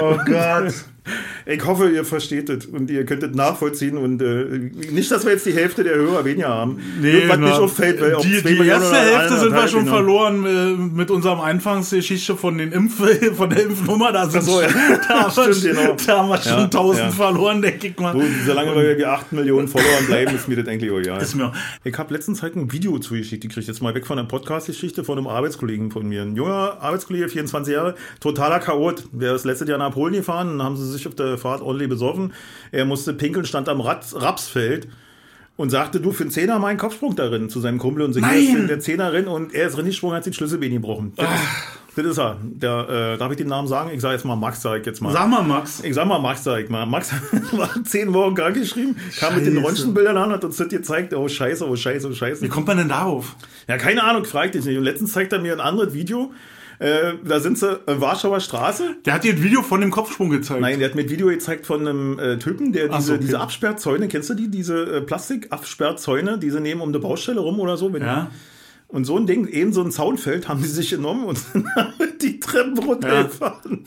Oh 0.00 0.16
Gott. 0.24 0.74
Ich 1.44 1.64
hoffe, 1.64 1.90
ihr 1.90 2.04
versteht 2.04 2.48
es 2.48 2.66
und 2.66 2.90
ihr 2.90 3.04
könnt 3.06 3.22
es 3.22 3.34
nachvollziehen 3.34 3.96
und 3.98 4.20
äh, 4.20 4.70
nicht, 4.90 5.10
dass 5.10 5.24
wir 5.24 5.32
jetzt 5.32 5.46
die 5.46 5.52
Hälfte 5.52 5.84
der 5.84 5.94
Hörer 5.94 6.24
weniger 6.24 6.48
haben. 6.48 6.80
Nee, 7.00 7.22
was 7.28 7.38
na, 7.38 7.46
nicht 7.46 7.58
auffällt, 7.58 8.00
weil 8.00 8.16
die, 8.16 8.42
die 8.42 8.42
Millionen 8.42 8.68
erste 8.68 8.96
Hälfte 8.96 9.38
sind 9.38 9.54
wir 9.54 9.68
schon 9.68 9.84
genau. 9.84 9.96
verloren 9.96 10.46
äh, 10.46 10.74
mit 10.76 11.10
unserem 11.10 11.40
Anfangsgeschichte 11.40 12.36
von 12.36 12.58
den 12.58 12.72
Impf 12.72 12.96
von 13.36 13.50
der 13.50 13.64
Impfnummer. 13.64 14.12
Da, 14.12 14.28
sind 14.28 14.42
so, 14.42 14.60
ja. 14.60 14.68
da, 15.08 15.20
haben 15.20 15.36
wir, 15.36 15.54
Stimmt, 15.54 15.76
genau. 15.76 15.96
da 16.06 16.18
haben 16.18 16.28
wir 16.28 16.38
schon 16.38 16.58
Ja, 16.58 16.64
1000 16.64 17.04
ja. 17.04 17.10
verloren, 17.10 17.62
denke 17.62 17.86
ich 17.88 17.98
mal. 17.98 18.12
So, 18.12 18.22
solange 18.46 18.74
wir 18.74 18.96
bei 18.96 19.06
8 19.06 19.32
Millionen 19.32 19.68
Followern 19.68 20.06
bleiben, 20.06 20.34
ist 20.34 20.48
mir 20.48 20.56
das 20.56 20.68
eigentlich 20.68 20.90
egal. 20.90 21.22
Ist 21.22 21.34
mir, 21.34 21.52
Ich 21.84 21.96
habe 21.96 22.12
letztens 22.12 22.42
halt 22.42 22.56
ein 22.56 22.72
Video 22.72 22.98
zugeschickt 22.98 23.42
gekriegt, 23.42 23.68
jetzt 23.68 23.82
mal 23.82 23.94
weg 23.94 24.06
von 24.06 24.16
der 24.16 24.24
Podcast-Geschichte 24.24 25.04
von 25.04 25.18
einem 25.18 25.26
Arbeitskollegen 25.26 25.90
von 25.90 26.08
mir. 26.08 26.22
Ein 26.22 26.36
junger 26.36 26.78
Arbeitskollege, 26.80 27.28
24 27.28 27.74
Jahre, 27.74 27.94
totaler 28.20 28.60
Chaot. 28.60 29.04
Der 29.12 29.34
ist 29.34 29.44
letztes 29.44 29.68
Jahr 29.68 29.78
nach 29.78 29.92
Polen 29.92 30.14
gefahren, 30.14 30.58
dann 30.58 30.62
haben 30.62 30.76
sie 30.76 30.95
sich 30.96 31.06
auf 31.06 31.14
der 31.14 31.38
Fahrt 31.38 31.60
ordentlich 31.60 31.88
besoffen. 31.88 32.32
Er 32.72 32.84
musste 32.84 33.12
pinkeln, 33.12 33.44
stand 33.44 33.68
am 33.68 33.80
Rat, 33.80 34.06
Rapsfeld 34.14 34.88
und 35.56 35.70
sagte, 35.70 36.00
du, 36.00 36.12
für 36.12 36.24
einen 36.24 36.30
Zehner 36.30 36.58
mal 36.58 36.68
einen 36.68 36.78
Kopfsprung 36.78 37.16
darin 37.16 37.48
zu 37.48 37.60
seinem 37.60 37.78
Kumpel 37.78 38.02
und 38.02 38.12
so, 38.12 38.20
hier 38.20 38.60
ist 38.60 38.68
der 38.68 38.80
Zehnerin 38.80 39.26
und 39.26 39.54
er 39.54 39.68
ist 39.68 39.78
reingesprungen, 39.78 40.16
hat 40.16 40.24
sich 40.24 40.32
den 40.32 40.36
Schlüsselbein 40.36 40.72
gebrochen. 40.72 41.12
Das, 41.16 41.28
ist, 41.28 41.96
das 41.96 42.06
ist 42.06 42.18
er. 42.18 42.36
Der, 42.42 43.14
äh, 43.14 43.18
darf 43.18 43.30
ich 43.30 43.38
den 43.38 43.48
Namen 43.48 43.66
sagen? 43.66 43.90
Ich 43.92 44.02
sage 44.02 44.14
jetzt 44.14 44.24
mal 44.24 44.36
Max, 44.36 44.60
sag 44.60 44.80
ich 44.80 44.86
jetzt 44.86 45.00
mal. 45.00 45.12
sag 45.12 45.28
mal, 45.28 45.42
Max. 45.42 45.82
Ich 45.82 45.94
sag 45.94 46.06
mal, 46.06 46.18
Max, 46.18 46.44
sag 46.44 46.62
ich 46.62 46.68
mal. 46.68 46.84
Max 46.84 47.10
war 47.52 47.70
zehn 47.84 48.12
Wochen 48.12 48.34
krank 48.34 48.54
geschrieben, 48.54 48.96
kam 49.18 49.34
mit 49.34 49.46
den. 49.46 49.56
Röntgenbildern 49.56 50.18
an, 50.18 50.30
hat 50.30 50.44
uns 50.44 50.58
das 50.58 50.68
gezeigt, 50.68 51.14
oh 51.14 51.26
scheiße, 51.26 51.66
oh 51.66 51.74
scheiße, 51.74 52.08
oh 52.08 52.12
scheiße. 52.12 52.42
Wie 52.42 52.48
kommt 52.48 52.66
man 52.66 52.76
denn 52.76 52.90
darauf? 52.90 53.34
Ja, 53.66 53.78
keine 53.78 54.04
Ahnung, 54.04 54.26
frag 54.26 54.52
dich 54.52 54.64
nicht. 54.64 54.76
Und 54.76 54.84
letztens 54.84 55.12
zeigt 55.12 55.32
er 55.32 55.40
mir 55.40 55.54
ein 55.54 55.60
anderes 55.60 55.94
Video, 55.94 56.32
äh, 56.78 57.14
da 57.24 57.40
sind 57.40 57.58
sie 57.58 57.70
äh, 57.86 58.00
Warschauer 58.00 58.40
Straße. 58.40 58.96
Der 59.04 59.14
hat 59.14 59.24
dir 59.24 59.32
ein 59.32 59.42
Video 59.42 59.62
von 59.62 59.80
dem 59.80 59.90
Kopfsprung 59.90 60.30
gezeigt. 60.30 60.60
Nein, 60.60 60.78
der 60.78 60.88
hat 60.88 60.94
mir 60.94 61.02
ein 61.02 61.10
Video 61.10 61.28
gezeigt 61.28 61.66
von 61.66 61.80
einem 61.80 62.18
äh, 62.18 62.38
Typen, 62.38 62.72
der 62.72 62.88
diese, 62.88 63.02
so, 63.02 63.12
okay. 63.14 63.22
diese 63.22 63.40
Absperrzäune, 63.40 64.08
kennst 64.08 64.30
du 64.30 64.34
die, 64.34 64.48
diese 64.48 64.96
äh, 64.96 65.00
Plastikabsperrzäune, 65.00 66.38
die 66.38 66.50
sie 66.50 66.60
nehmen 66.60 66.80
um 66.80 66.90
eine 66.90 66.98
Baustelle 66.98 67.40
rum 67.40 67.60
oder 67.60 67.76
so? 67.76 67.92
Wenn 67.92 68.02
Ja. 68.02 68.30
Und 68.88 69.04
so 69.04 69.16
ein 69.16 69.26
Ding, 69.26 69.48
eben 69.48 69.72
so 69.72 69.82
ein 69.82 69.90
Zaunfeld 69.90 70.48
haben 70.48 70.62
die 70.62 70.68
sich 70.68 70.90
genommen 70.90 71.24
und 71.24 71.38
sind 71.38 71.66
die 72.22 72.38
Treppen 72.38 72.78
runtergefahren. 72.78 73.84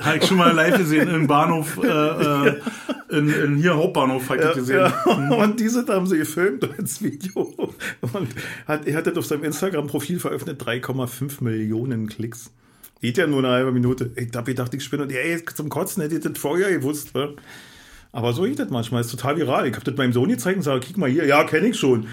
Habe 0.00 0.18
ich 0.18 0.26
schon 0.26 0.36
mal 0.36 0.52
live 0.52 0.78
gesehen 0.78 1.08
im 1.08 1.28
Bahnhof, 1.28 1.78
äh, 1.82 1.88
äh, 1.88 2.60
in, 3.10 3.28
in 3.30 3.56
hier 3.56 3.76
Hauptbahnhof 3.76 4.28
habe 4.28 4.40
ich 4.40 4.46
das 4.46 4.56
gesehen. 4.56 4.92
Ja, 5.06 5.36
und 5.36 5.60
diese 5.60 5.86
haben 5.86 6.06
sie 6.06 6.18
gefilmt 6.18 6.68
als 6.76 7.00
Video. 7.02 7.72
Und 8.00 8.28
hat, 8.66 8.86
er 8.86 8.96
hat 8.96 9.06
das 9.06 9.16
auf 9.16 9.26
seinem 9.26 9.44
Instagram-Profil 9.44 10.18
veröffentlicht, 10.18 10.60
3,5 10.60 11.44
Millionen 11.44 12.08
Klicks. 12.08 12.50
Geht 13.00 13.16
ja 13.16 13.26
nur 13.26 13.38
eine 13.38 13.48
halbe 13.48 13.72
Minute. 13.72 14.10
Ich 14.16 14.28
hab 14.34 14.44
gedacht, 14.44 14.74
ich 14.74 14.84
spinne. 14.84 15.04
Und 15.04 15.12
ey, 15.12 15.42
zum 15.54 15.68
Kotzen 15.68 16.02
hätte 16.02 16.16
ich 16.16 16.20
das 16.20 16.36
vorher 16.36 16.70
gewusst. 16.70 17.14
Ne? 17.14 17.34
Aber 18.12 18.32
so 18.32 18.42
geht 18.42 18.58
das 18.58 18.70
manchmal. 18.70 19.00
ist 19.02 19.10
total 19.10 19.36
viral. 19.38 19.66
Ich 19.66 19.74
habe 19.74 19.84
das 19.84 19.96
meinem 19.96 20.12
Sohn 20.12 20.28
gezeigt 20.28 20.58
und 20.58 20.62
sage, 20.62 20.80
guck 20.86 20.98
mal 20.98 21.08
hier, 21.08 21.24
ja, 21.26 21.44
kenne 21.44 21.68
ich 21.68 21.78
schon. 21.78 22.08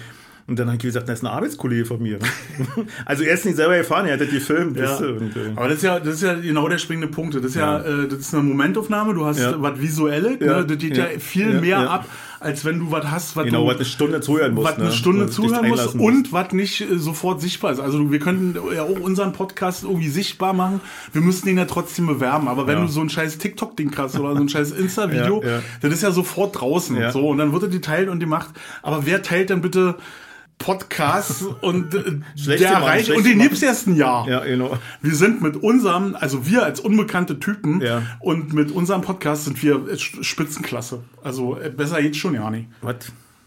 Und 0.48 0.58
dann 0.58 0.68
habe 0.68 0.76
ich 0.76 0.82
gesagt, 0.82 1.06
das 1.10 1.18
ist 1.18 1.24
ein 1.24 1.28
Arbeitskollege 1.30 1.84
von 1.84 2.02
mir. 2.02 2.18
also 3.04 3.22
er 3.22 3.34
ist 3.34 3.44
nicht 3.44 3.56
selber 3.56 3.76
gefahren, 3.76 4.06
er 4.06 4.14
hat 4.14 4.20
das 4.22 4.30
gefilmt. 4.30 4.78
Ja. 4.78 4.84
weißt 4.84 5.00
du, 5.02 5.04
und, 5.08 5.36
äh, 5.36 5.40
Aber 5.54 5.68
das 5.68 5.76
ist 5.78 5.82
ja, 5.82 6.00
das 6.00 6.14
ist 6.14 6.22
ja 6.22 6.34
genau 6.34 6.68
der 6.70 6.78
springende 6.78 7.08
Punkt. 7.08 7.34
Das 7.34 7.44
ist 7.44 7.54
ja, 7.54 7.80
äh, 7.80 8.08
das 8.08 8.20
ist 8.20 8.34
eine 8.34 8.44
Momentaufnahme. 8.44 9.12
Du 9.12 9.26
hast 9.26 9.38
Ja. 9.40 9.54
was 9.60 9.78
Visuelles. 9.78 10.38
Ja. 10.40 10.60
Ne? 10.60 10.66
Das 10.66 10.78
geht 10.78 10.96
ja, 10.96 11.04
Ja. 11.04 11.18
viel 11.18 11.52
Ja. 11.54 11.60
mehr 11.60 11.68
Ja. 11.82 11.86
ab, 11.90 12.06
als 12.40 12.64
wenn 12.64 12.78
du 12.78 12.90
was 12.90 13.04
hast, 13.10 13.36
was 13.36 13.44
genau, 13.44 13.64
du 13.64 13.66
was 13.68 13.76
eine 13.76 13.84
Stunde 13.84 14.20
zuhören 14.22 14.54
musst. 14.54 14.66
was 14.68 14.76
eine 14.76 14.84
ne? 14.86 14.92
Stunde 14.92 15.26
dich 15.26 15.34
zuhören 15.34 15.68
musst 15.68 15.94
und 15.96 16.32
was 16.32 16.52
nicht 16.52 16.80
äh, 16.80 16.96
sofort 16.96 17.42
sichtbar 17.42 17.72
ist. 17.72 17.80
Also 17.80 18.10
wir 18.10 18.18
könnten 18.18 18.56
ja 18.74 18.84
auch 18.84 19.00
unseren 19.00 19.34
Podcast 19.34 19.82
irgendwie 19.84 20.08
sichtbar 20.08 20.54
machen. 20.54 20.80
Wir 21.12 21.20
müssten 21.20 21.50
ihn 21.50 21.58
ja 21.58 21.66
trotzdem 21.66 22.06
bewerben. 22.06 22.48
Aber 22.48 22.66
wenn 22.66 22.78
Ja. 22.78 22.84
du 22.86 22.88
so 22.90 23.02
ein 23.02 23.10
scheiß 23.10 23.36
TikTok-Ding 23.36 23.92
hast 23.98 24.18
oder 24.18 24.34
so 24.34 24.40
ein 24.40 24.48
scheiß 24.48 24.70
Insta-Video, 24.70 25.42
Ja, 25.44 25.48
ja. 25.56 25.62
das 25.82 25.92
ist 25.92 26.02
ja 26.02 26.10
sofort 26.10 26.58
draußen. 26.58 26.96
Ja. 26.96 27.12
So, 27.12 27.28
und 27.28 27.36
dann 27.36 27.52
wird 27.52 27.64
er 27.64 27.68
geteilt 27.68 28.08
und 28.08 28.18
gemacht. 28.18 28.48
Aber 28.82 29.04
wer 29.04 29.22
teilt 29.22 29.50
denn 29.50 29.60
bitte 29.60 29.96
Podcasts 30.58 31.42
und 31.60 31.94
äh, 31.94 32.02
der 32.02 32.22
schlecht 32.36 33.10
und 33.10 33.24
den 33.24 33.32
gemacht. 33.32 33.48
gibt's 33.48 33.62
erst 33.62 33.86
ein 33.86 33.96
Jahr. 33.96 34.28
Ja, 34.28 34.44
genau. 34.44 34.76
Wir 35.00 35.14
sind 35.14 35.40
mit 35.40 35.56
unserem, 35.56 36.16
also 36.18 36.46
wir 36.46 36.64
als 36.64 36.80
unbekannte 36.80 37.38
Typen 37.40 37.80
Ja. 37.80 38.02
und 38.20 38.52
mit 38.52 38.70
unserem 38.72 39.00
Podcast 39.02 39.44
sind 39.44 39.62
wir 39.62 39.86
Spitzenklasse. 39.96 41.02
Also 41.22 41.56
äh, 41.58 41.70
besser 41.70 42.00
jetzt 42.00 42.18
schon 42.18 42.34
ja 42.34 42.50
nicht. 42.50 42.68
Was? 42.82 42.96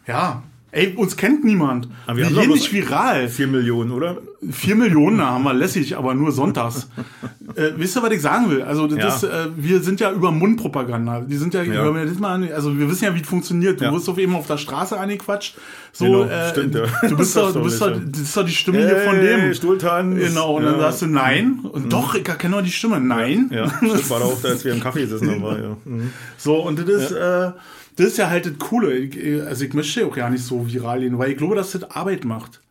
Ja. 0.08 0.44
Ey, 0.74 0.94
uns 0.96 1.18
kennt 1.18 1.44
niemand. 1.44 1.90
Aber 2.08 2.16
wir 2.18 2.22
wir 2.22 2.26
haben 2.28 2.36
doch 2.36 2.42
gehen 2.44 2.52
nicht 2.52 2.72
viral. 2.72 3.28
4 3.28 3.48
Millionen, 3.48 3.92
oder? 3.92 4.18
Vier 4.52 4.76
Millionen 4.76 5.22
haben 5.22 5.44
wir 5.44 5.54
lässig, 5.54 5.98
aber 5.98 6.14
nur 6.16 6.32
sonntags. 6.32 6.88
äh, 7.56 7.72
wisst 7.76 7.98
ihr, 7.98 8.02
was 8.04 8.12
ich 8.12 8.22
sagen 8.22 8.50
will? 8.50 8.62
Also 8.62 8.88
das, 8.88 9.22
Ja. 9.22 9.28
äh, 9.46 9.48
wir 9.58 9.82
sind 9.82 10.00
ja 10.00 10.12
über 10.14 10.32
Mundpropaganda. 10.32 11.22
Die 11.28 11.36
sind 11.36 11.54
ja, 11.54 11.62
Ja. 11.64 11.92
das 11.92 12.20
mal 12.20 12.36
an- 12.36 12.50
also 12.54 12.78
wir 12.80 12.90
wissen 12.90 13.04
ja, 13.04 13.14
wie 13.14 13.20
es 13.22 13.28
funktioniert. 13.28 13.82
Du 13.82 13.86
Ja. 13.86 13.94
wirst 13.94 14.08
auf 14.10 14.18
eben 14.18 14.34
auf 14.34 14.48
der 14.48 14.58
Straße 14.58 14.98
angequatscht. 14.98 15.56
So, 15.92 16.06
Genau, 16.06 16.24
äh, 16.24 16.50
stimmt, 16.52 16.74
ja. 16.76 16.84
du 17.08 17.18
bist 17.18 17.36
doch, 17.36 17.52
du 17.52 17.62
bist 17.64 17.82
doch, 17.82 17.92
das 18.10 18.22
ist 18.22 18.38
doch 18.38 18.46
die 18.46 18.52
Stimme 18.54 18.78
hier 18.80 18.98
von 19.02 19.20
dem. 19.20 19.54
Stuhltanz. 19.54 20.18
Genau, 20.20 20.56
und 20.56 20.64
dann. 20.64 20.76
Mhm. 20.78 20.80
sagst 20.80 21.02
du 21.02 21.08
nein. 21.08 21.60
Und 21.70 21.92
doch, 21.92 22.16
ich 22.16 22.24
kenne 22.24 22.52
nur 22.56 22.62
die 22.62 22.72
Stimme. 22.72 23.02
Nein. 23.02 23.50
Ja, 23.54 23.68
stimmt, 23.70 24.10
war 24.10 24.20
da 24.20 24.26
auch, 24.26 24.42
da, 24.42 24.48
als 24.50 24.64
wir 24.64 24.72
im 24.74 24.80
Kaffee 24.80 25.06
sitzen 25.06 25.30
ja. 25.44 25.76
Mhm. 25.84 26.12
So, 26.38 26.56
und 26.66 26.80
das 26.80 26.88
ist, 26.88 27.12
äh, 27.12 27.52
das 28.02 28.12
ist 28.14 28.18
ja 28.18 28.30
halt 28.30 28.46
das 28.46 28.58
Coole. 28.60 29.10
Also 29.48 29.66
ich 29.66 29.74
möchte 29.74 30.06
auch 30.06 30.16
gar 30.16 30.30
nicht 30.30 30.44
so 30.44 30.68
viral 30.68 31.00
gehen, 31.02 31.18
weil 31.18 31.32
ich 31.32 31.38
glaube, 31.38 31.56
dass 31.56 31.72
das 31.72 31.84
Arbeit 31.92 32.26
macht. 32.26 32.62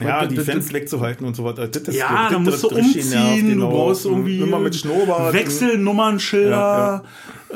ja, 0.00 0.20
Weil 0.20 0.28
die 0.28 0.34
das- 0.36 0.44
Fans 0.46 0.72
wegzuhalten 0.72 1.26
und 1.26 1.34
so 1.36 1.44
weiter. 1.44 1.68
Das 1.68 1.94
Ja, 1.96 2.28
da 2.30 2.38
musst 2.38 2.62
du 2.62 2.68
umziehen, 2.68 3.48
genau. 3.48 3.70
du 3.70 3.76
brauchst 3.76 4.04
irgendwie 4.04 4.40
Immer 4.40 4.58
mit 4.60 4.74
Schnurrbart. 4.76 5.32
Wechselnummernschilder, 5.32 7.04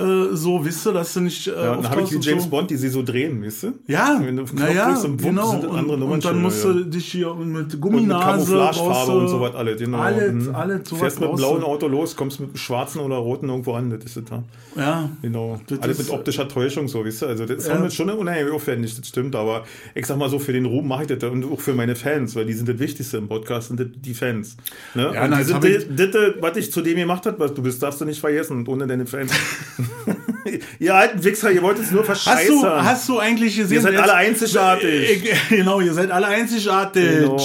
äh, 0.00 0.36
so, 0.36 0.64
wisst 0.64 0.84
du, 0.86 0.92
dass 0.92 1.14
du 1.14 1.20
nicht 1.20 1.46
äh, 1.46 1.50
Ja, 1.52 1.72
und 1.72 1.84
dann 1.84 1.90
habe 1.92 2.02
ich 2.02 2.10
wie 2.12 2.16
und 2.16 2.24
James 2.24 2.44
so. 2.44 2.50
Bond, 2.50 2.70
die 2.70 2.76
sie 2.76 2.88
so 2.88 3.02
drehen, 3.02 3.42
weißt 3.44 3.62
du? 3.64 3.72
Ja, 3.86 4.20
Wenn 4.22 4.36
du 4.36 4.44
naja, 4.54 4.86
drückst 4.88 5.04
und 5.04 5.12
wupp, 5.22 5.28
genau. 5.30 5.50
sind 5.50 5.64
andere 5.64 5.70
und, 5.72 5.78
und 5.80 5.88
dann 5.90 5.98
Nummernschilder, 6.00 6.38
musst 6.38 6.64
ja. 6.64 6.72
du 6.72 6.84
dich 6.84 7.06
hier 7.12 7.34
mit 7.34 7.40
Und 7.40 7.52
mit 7.52 7.80
Gumminase, 7.80 8.52
brauchst 8.54 8.78
Camouflagefarbe 8.80 9.12
und 9.20 9.28
so 9.28 9.40
was 9.40 9.54
alles, 9.54 9.78
genau. 9.80 9.98
Alles, 9.98 10.32
Mhm. 10.32 10.54
alles, 10.54 10.88
so 10.88 10.96
Fährst 10.96 11.20
mit 11.20 11.28
einem 11.28 11.36
blauen. 11.38 11.62
Auto 11.62 11.88
los, 11.88 12.16
kommst 12.16 12.40
mit 12.40 12.50
einem 12.50 12.56
schwarzen 12.56 13.00
oder 13.00 13.16
roten 13.16 13.48
irgendwo 13.48 13.74
an, 13.74 13.90
das 13.90 14.04
ist 14.04 14.16
das 14.16 14.24
da. 14.24 14.42
Ja, 14.76 15.10
Genau. 15.22 15.60
Das 15.66 15.80
Alles 15.80 15.98
mit 15.98 16.10
optischer 16.10 16.48
Täuschung, 16.48 16.88
so, 16.88 17.04
weißt 17.04 17.22
du? 17.22 17.26
Also, 17.26 17.46
das 17.46 17.58
ist 17.64 17.68
Ja. 17.68 17.90
schon 17.90 18.10
unheimlich 18.10 18.52
aufwendig, 18.54 18.96
das 18.96 19.06
stimmt, 19.08 19.34
aber 19.36 19.64
ich 19.94 20.06
sag 20.06 20.16
mal 20.18 20.28
so, 20.28 20.38
für 20.38 20.52
den 20.52 20.64
Ruhm 20.66 20.88
mache 20.88 21.02
ich 21.02 21.08
das 21.18 21.30
und 21.30 21.44
auch 21.44 21.60
für 21.60 21.74
meine 21.74 21.94
Fans, 21.96 22.34
weil 22.36 22.46
die 22.46 22.52
sind 22.54 22.68
das 22.68 22.78
Wichtigste 22.78 23.16
im 23.18 23.28
Podcast, 23.28 23.68
sind 23.68 23.80
das 23.80 23.88
die 23.94 24.14
Fans. 24.14 24.56
Ne? 24.94 25.10
Ja, 25.14 25.24
und 25.24 25.30
das, 25.32 25.48
das, 25.48 26.14
was 26.40 26.56
ich 26.56 26.72
zu 26.72 26.80
dem 26.82 26.96
gemacht 26.96 27.26
habe, 27.26 27.38
was 27.38 27.54
du 27.54 27.62
bist, 27.62 27.82
darfst 27.82 28.00
du 28.00 28.04
nicht 28.04 28.20
vergessen 28.20 28.58
und 28.58 28.68
ohne 28.68 28.86
deine 28.86 29.06
Fans. 29.06 29.32
ihr 30.78 30.94
alten 30.94 31.22
Wichser, 31.24 31.50
ihr 31.50 31.62
wollt 31.62 31.78
es 31.78 31.90
nur 31.90 32.00
Hast 32.06 32.22
verscheißern. 32.24 32.60
du, 32.62 32.66
hast 32.84 33.08
du 33.08 33.18
eigentlich 33.18 33.56
gesehen? 33.56 33.76
Ihr 33.76 33.82
seid 33.82 33.92
jetzt- 33.92 34.02
alle 34.02 34.14
einzigartig. 34.14 35.24
Ich- 35.24 35.48
Genau, 35.48 35.80
ihr 35.80 35.92
seid 35.94 36.10
alle 36.10 36.26
einzigartig. 36.26 37.20
Genau. 37.20 37.38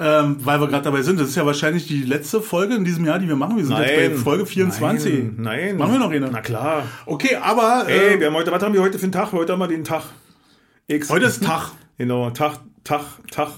Ähm, 0.00 0.36
weil 0.44 0.60
wir 0.60 0.68
gerade 0.68 0.84
dabei 0.84 1.02
sind. 1.02 1.18
Das 1.18 1.28
ist 1.28 1.34
ja 1.34 1.44
wahrscheinlich 1.44 1.88
die 1.88 2.02
letzte 2.04 2.40
Folge 2.40 2.76
in 2.76 2.84
diesem 2.84 3.04
Jahr, 3.04 3.18
die 3.18 3.26
wir 3.26 3.34
machen. 3.34 3.56
Wir 3.56 3.64
sind 3.64 3.76
jetzt 3.78 3.96
bei 3.96 4.10
Folge 4.16 4.46
24. 4.46 5.12
Nein, 5.12 5.34
nein. 5.38 5.76
Machen 5.76 5.92
wir 5.94 5.98
noch 5.98 6.10
eine? 6.12 6.28
Na 6.30 6.40
klar. 6.40 6.84
Okay, 7.04 7.34
aber 7.34 7.84
Ey, 7.88 8.14
äh, 8.14 8.20
wir 8.20 8.28
haben 8.28 8.34
heute, 8.34 8.52
was 8.52 8.62
haben 8.62 8.74
wir 8.74 8.80
heute 8.82 8.96
für 8.98 9.02
einen 9.04 9.12
Tag? 9.12 9.32
Heute 9.32 9.52
haben 9.54 9.58
wir 9.58 9.66
den 9.66 9.82
Tag 9.82 10.04
X. 10.86 11.10
heute 11.10 11.26
ist 11.26 11.42
Tag. 11.42 11.72
Genau, 11.96 12.30
Tag, 12.30 12.60
Tag, 12.84 13.00
Tag. 13.32 13.48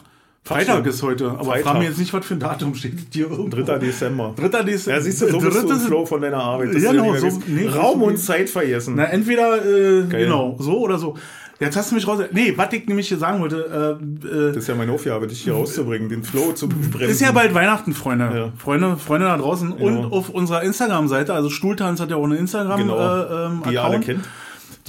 Freitag 0.44 0.86
ist 0.86 1.02
heute. 1.02 1.30
Aber 1.30 1.44
Freitag. 1.44 1.62
frag 1.64 1.78
mir 1.78 1.84
jetzt 1.84 1.98
nicht, 1.98 2.12
was 2.12 2.24
für 2.26 2.34
ein 2.34 2.40
Datum 2.40 2.74
steht 2.74 2.94
hier 3.12 3.30
irgendwo. 3.30 3.56
3. 3.62 3.78
Dezember. 3.78 4.34
3. 4.36 4.62
Dezember. 4.62 4.96
Ja, 4.96 5.02
siehst 5.02 5.22
du, 5.22 5.28
so 5.30 5.38
bist 5.38 5.62
du 5.62 5.70
im 5.70 5.78
Flow 5.80 6.06
von 6.06 6.20
deiner 6.22 6.38
Arbeit. 6.42 6.74
Ja, 6.74 6.92
genau, 6.92 7.14
so- 7.16 7.40
nee, 7.46 7.68
Raum 7.68 8.02
und 8.02 8.16
Zeit 8.16 8.48
vergessen. 8.50 8.94
Na, 8.96 9.04
entweder, 9.04 9.64
äh, 9.64 10.04
genau, 10.08 10.56
so 10.58 10.78
oder 10.80 10.98
so. 10.98 11.14
Jetzt 11.60 11.76
hast 11.76 11.90
du 11.90 11.94
mich 11.94 12.08
raus. 12.08 12.20
Nee, 12.32 12.54
was 12.56 12.72
ich 12.72 12.86
nämlich 12.88 13.08
hier 13.08 13.18
sagen 13.18 13.38
wollte, 13.42 13.98
äh, 14.00 14.26
äh, 14.26 14.46
Das 14.48 14.56
ist 14.56 14.68
ja 14.68 14.74
meine 14.74 14.92
Aufgabe, 14.92 15.26
dich 15.26 15.42
hier 15.42 15.52
rauszubringen, 15.52 16.08
den 16.08 16.22
Flow 16.24 16.52
zu 16.52 16.70
bremsen. 16.70 17.10
ist 17.10 17.20
ja 17.20 17.32
bald 17.32 17.52
Weihnachten, 17.52 17.92
Freunde. 17.92 18.30
Ja. 18.34 18.52
Freunde, 18.56 18.96
Freunde 18.96 19.26
da 19.26 19.36
draußen. 19.36 19.76
Genau. 19.76 19.84
Und 20.04 20.10
auf 20.12 20.30
unserer 20.30 20.62
Instagram-Seite, 20.62 21.34
also 21.34 21.50
Stuhltanz 21.50 22.00
hat 22.00 22.08
ja 22.10 22.16
auch 22.16 22.24
eine 22.24 22.36
Instagram 22.38 22.80
Genau. 22.80 22.96
äh, 22.96 23.46
ähm, 23.46 23.62
die 23.68 23.74
ihr 23.74 23.84
alle 23.84 24.00
kennt. 24.00 24.24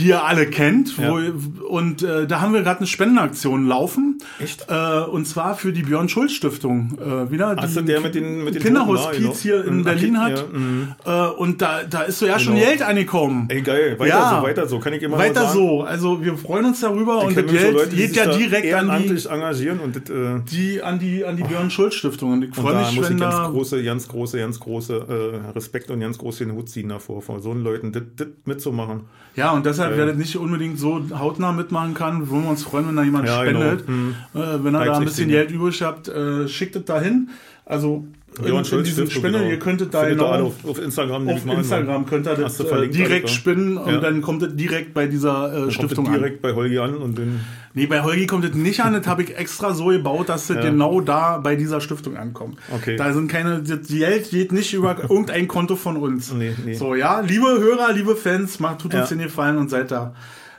Die 0.02 0.08
ihr 0.08 0.24
alle 0.24 0.48
kennt. 0.48 0.98
Ja. 0.98 1.12
Wo, 1.12 1.68
und 1.68 2.02
äh, 2.02 2.26
da 2.26 2.42
haben 2.42 2.54
wir 2.54 2.64
gerade 2.64 2.80
eine 2.80 2.88
Spendenaktion 2.88 3.68
laufen. 3.68 4.18
Echt? 4.40 4.66
Äh, 4.68 5.02
und 5.02 5.28
zwar 5.28 5.56
für 5.56 5.72
die 5.72 5.84
Björn 5.84 6.10
Schulz 6.10 6.34
Stiftung. 6.34 6.98
Äh, 7.00 7.32
wieder 7.32 7.56
die 7.56 7.86
der 7.86 8.02
mit 8.02 8.16
den, 8.16 8.44
mit 8.44 8.56
den 8.56 8.64
Kinderhospiz 8.64 9.18
Toten 9.18 9.34
da, 9.34 9.40
hier 9.42 9.66
in 9.66 9.78
Mhm. 9.78 9.84
Berlin 9.84 10.20
hat. 10.20 10.38
Ja, 10.38 10.58
mhm. 10.58 10.94
Äh, 11.06 11.28
und 11.38 11.62
da, 11.62 11.84
da 11.90 12.02
ist 12.02 12.20
so 12.20 12.26
ja 12.26 12.40
schon 12.40 12.56
Genau. 12.56 12.66
Geld 12.66 12.82
angekommen. 12.82 13.46
Ey, 13.50 13.62
geil. 13.62 13.96
Weiter 14.00 14.10
Ja. 14.10 14.38
so, 14.38 14.44
weiter 14.48 14.68
so. 14.68 14.80
Kann 14.80 14.94
ich 14.94 15.04
immer 15.04 15.18
Weiter 15.18 15.48
so. 15.50 15.82
Also 15.84 16.24
wir 16.24 16.38
freuen 16.38 16.66
uns 16.66 16.80
darüber 16.82 17.24
und 17.24 17.38
das 17.38 17.44
wir 17.44 17.52
so 17.52 17.58
Geld 17.58 17.74
Leute, 17.74 17.90
die 17.90 17.96
geht 17.98 18.16
ja 18.16 18.26
direkt 18.26 18.74
an 18.74 19.04
die, 19.04 19.26
engagieren 19.28 19.80
und 19.80 19.96
das, 19.96 20.10
äh, 20.10 20.40
die, 20.52 20.82
an 20.82 21.00
die, 21.00 21.24
an 21.26 21.38
die 21.38 21.44
Björn 21.44 21.70
Schulz 21.70 21.96
Stiftung. 21.96 22.34
Und 22.34 22.44
ich 22.44 22.56
freue 22.56 22.76
mich, 22.80 22.96
muss 22.96 23.10
wenn 23.10 23.16
ich 23.16 23.22
ganz 23.22 23.36
da... 23.36 23.48
große, 23.48 23.84
ganz 23.84 24.08
große, 24.08 24.38
ganz 24.38 24.60
große 24.60 25.42
äh, 25.48 25.52
Respekt 25.52 25.92
und 25.92 26.00
ganz 26.00 26.18
groß 26.18 26.40
den 26.40 26.54
Hut 26.54 26.70
ziehen 26.70 26.90
davor, 26.90 27.22
vor 27.22 27.40
so 27.40 27.52
einen 27.52 27.64
Leuten 27.64 27.92
das, 27.92 28.04
das 28.16 28.28
mitzumachen. 28.46 29.02
Ja, 29.36 29.52
und 29.52 29.66
deshalb, 29.66 29.92
Ja. 29.92 29.98
wer 29.98 30.06
das 30.08 30.18
nicht 30.18 30.36
unbedingt 30.36 30.78
so 30.78 31.02
hautnah 31.18 31.52
mitmachen 31.54 31.94
kann, 31.94 32.30
würden 32.30 32.44
wir 32.44 32.50
uns 32.50 32.64
freuen, 32.64 32.88
wenn 32.90 32.96
da 32.98 33.04
jemand 33.04 33.28
Ja, 33.28 33.42
spendet. 33.42 33.86
genau. 33.88 33.98
Hm. 33.98 34.16
Äh, 34.34 34.64
wenn 34.64 34.76
ihr 34.76 34.86
da 34.86 34.98
ein 34.98 35.06
bisschen. 35.06 35.30
Geld 35.30 35.52
übrig 35.52 35.82
habt, 35.82 36.08
äh, 36.10 36.48
schickt 36.48 36.76
es 36.76 36.86
dahin. 36.86 37.30
Also 37.66 38.06
in 38.40 38.66
Schulz 38.66 38.88
diesem 38.88 39.06
Stiftung, 39.08 39.22
Spende, 39.24 39.40
genau. 39.40 39.52
ihr 39.52 39.60
könntet 39.60 39.94
da 39.94 40.08
genau 40.08 40.26
auf, 40.28 40.64
auf, 40.64 40.70
auf 40.72 40.82
Instagram. 40.82 41.28
an, 41.28 41.38
Instagram 41.50 42.06
könnt 42.06 42.28
ihr 42.28 42.36
das 42.36 42.60
äh, 42.60 42.88
direkt 42.88 43.12
alles, 43.12 43.22
ja. 43.24 43.28
spinnen 43.28 43.78
und 43.78 44.02
dann 44.02 44.22
kommt 44.22 44.42
es 44.44 44.56
direkt 44.56 44.94
bei 44.94 45.08
dieser 45.08 45.54
äh, 45.54 45.60
Kommt 45.62 45.74
Stiftung 45.74 46.06
das 46.06 46.14
an. 46.14 46.20
direkt 46.20 46.42
bei 46.42 46.54
Holgi 46.54 46.80
an 46.80 46.96
und 46.96 47.18
dann 47.18 47.42
Nee, 47.74 47.86
bei 47.86 48.02
Holgi 48.04 48.28
kommt 48.28 48.44
es 48.44 48.54
nicht 48.54 48.82
an, 48.82 48.94
das 48.94 49.08
habe 49.08 49.24
ich 49.24 49.38
extra 49.38 49.74
so 49.74 49.88
gebaut, 49.88 50.28
dass 50.30 50.48
das 50.48 50.58
Ja. 50.58 50.64
genau 50.64 51.00
da 51.02 51.38
bei 51.38 51.56
dieser 51.56 51.80
Stiftung 51.80 52.18
ankommt. 52.18 52.58
Okay. 52.74 52.98
Da 52.98 53.14
sind 53.14 53.30
keine, 53.30 53.64
das 53.64 53.88
Geld 53.88 54.30
geht 54.30 54.52
nicht 54.52 54.74
über 54.74 54.98
irgendein 55.10 55.48
Konto 55.48 55.76
von 55.78 55.96
uns. 55.98 56.34
Nee, 56.34 56.54
nee. 56.66 56.74
So, 56.74 56.96
ja, 56.96 57.22
liebe 57.22 57.46
Hörer, 57.46 57.94
liebe 57.94 58.16
Fans, 58.16 58.60
macht, 58.60 58.80
tut 58.80 58.94
uns 58.94 59.10
Ja. 59.10 59.16
den 59.16 59.24
Gefallen 59.24 59.58
und 59.58 59.70
seid 59.70 59.92
da 59.92 60.14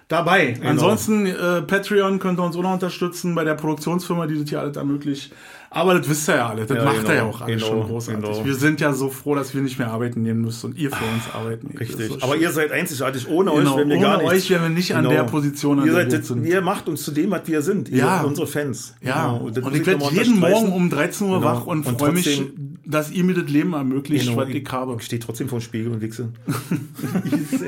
dabei. 0.09 0.57
Ansonsten, 0.65 1.27
äh, 1.27 1.63
Patreon 1.63 2.19
könnt 2.19 2.39
ihr 2.39 2.45
uns 2.45 2.57
auch 2.57 2.63
noch 2.63 2.75
unterstützen 2.75 3.35
bei 3.35 3.45
der 3.45 3.55
Produktionsfirma, 3.55 4.27
die 4.27 4.39
das 4.41 4.49
hier 4.49 4.61
alles 4.61 4.77
ermöglicht. 4.77 5.33
Aber 5.75 5.95
das 5.99 6.09
wisst 6.09 6.29
ihr 6.29 6.37
ja 6.37 6.49
alle, 6.51 6.67
das 6.67 6.77
Ja, 6.77 6.85
macht 6.85 6.97
genau, 6.99 7.09
er 7.09 7.15
ja 7.17 7.23
auch 7.25 7.41
alles 7.41 7.63
genau, 7.63 7.67
schon 7.79 7.87
großartig. 7.89 8.23
genau. 8.31 8.45
Wir 8.45 8.55
sind 8.55 8.81
ja 8.81 8.93
so 8.93 9.09
froh, 9.09 9.35
dass 9.35 9.55
wir 9.55 9.63
nicht 9.63 9.79
mehr 9.79 9.91
arbeiten 9.91 10.23
gehen 10.23 10.41
müssen 10.43 10.67
und 10.73 10.79
ihr 10.79 10.91
für 10.91 11.05
uns 11.05 11.25
arbeiten 11.35 11.75
Richtig. 11.79 12.09
so 12.11 12.19
Aber 12.21 12.37
ihr 12.37 12.51
seid 12.51 12.73
einzigartig. 12.73 13.27
Ohne 13.29 13.51
Genau, 13.53 13.73
euch 13.73 13.77
wären 13.79 13.89
wir 13.89 13.97
ohne 13.97 14.05
gar 14.07 14.19
nichts. 14.19 14.33
euch 14.33 14.51
wären 14.51 14.63
wir 14.65 14.69
nicht 14.69 14.95
an 14.95 15.09
der 15.09 15.25
Position, 15.25 15.79
an 15.81 15.87
ihr, 15.87 15.93
der 15.95 16.03
seid, 16.11 16.29
wir 16.29 16.37
das- 16.37 16.47
ihr 16.47 16.61
macht 16.61 16.89
uns 16.89 17.03
zu 17.05 17.11
dem, 17.11 17.31
was 17.31 17.43
wir 17.47 17.63
sind. 17.63 17.89
Ihr, 17.89 17.99
Ja. 17.99 18.21
unsere 18.23 18.47
Fans. 18.47 18.95
Ja, 19.01 19.33
Genau. 19.33 19.45
und 19.47 19.63
muss 19.63 19.75
ich 19.75 19.87
werde 19.87 20.05
jeden. 20.13 20.39
Morgen 20.41 20.73
um 20.73 20.91
13 20.91 21.29
Uhr 21.29 21.39
Genau. 21.41 21.51
wach 21.51 21.67
und, 21.67 21.87
Und 21.87 21.99
freue 21.99 22.13
mich, 22.13 22.43
dass 22.85 23.11
ihr 23.11 23.25
mir 23.25 23.35
das 23.35 23.49
Leben 23.51 23.73
ermöglicht, 23.73 24.27
Genau, 24.27 24.37
was 24.43 24.49
ich 24.51 24.69
habe. 24.71 24.97
Ich 24.99 25.05
stehe 25.07 25.21
trotzdem 25.21 25.49
vor 25.49 25.59
dem 25.61 25.63
Spiegel 25.63 25.93
und 25.93 26.01
wichse. 26.03 26.29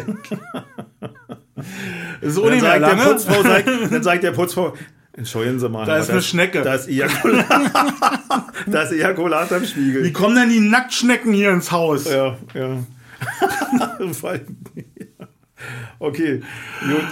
Ist 2.21 2.37
Dann 2.37 2.45
ohne 2.45 2.51
mehr 2.57 2.61
sagt, 2.61 2.75
der 2.75 2.81
lange. 2.81 3.03
Putzfrau, 3.05 3.43
sagt, 3.43 3.69
dann 3.91 4.03
sagt 4.03 4.23
der 4.25 4.33
Putzfrau, 4.33 4.75
entschuldigen 5.17 5.59
Sie 5.61 5.69
mal. 5.69 5.87
Da 5.87 5.97
ist 5.99 6.11
eine 6.11 6.23
Schnecke. 6.23 6.63
Da 6.63 6.75
ist 6.75 6.89
Ejakulat, 6.89 7.47
da 8.67 8.83
ist 8.83 8.93
Ejakulat 8.93 9.53
am 9.53 9.63
Wie 9.63 9.67
Spiegel. 9.67 10.13
kommen 10.13 10.37
denn 10.37 10.49
die 10.51 10.61
Nacktschnecken 10.61 11.33
hier 11.33 11.51
ins 11.51 11.71
Haus? 11.73 12.11
Ja, 12.11 12.37
ja. 12.55 12.79
okay, 15.99 16.41
gut. 16.81 17.05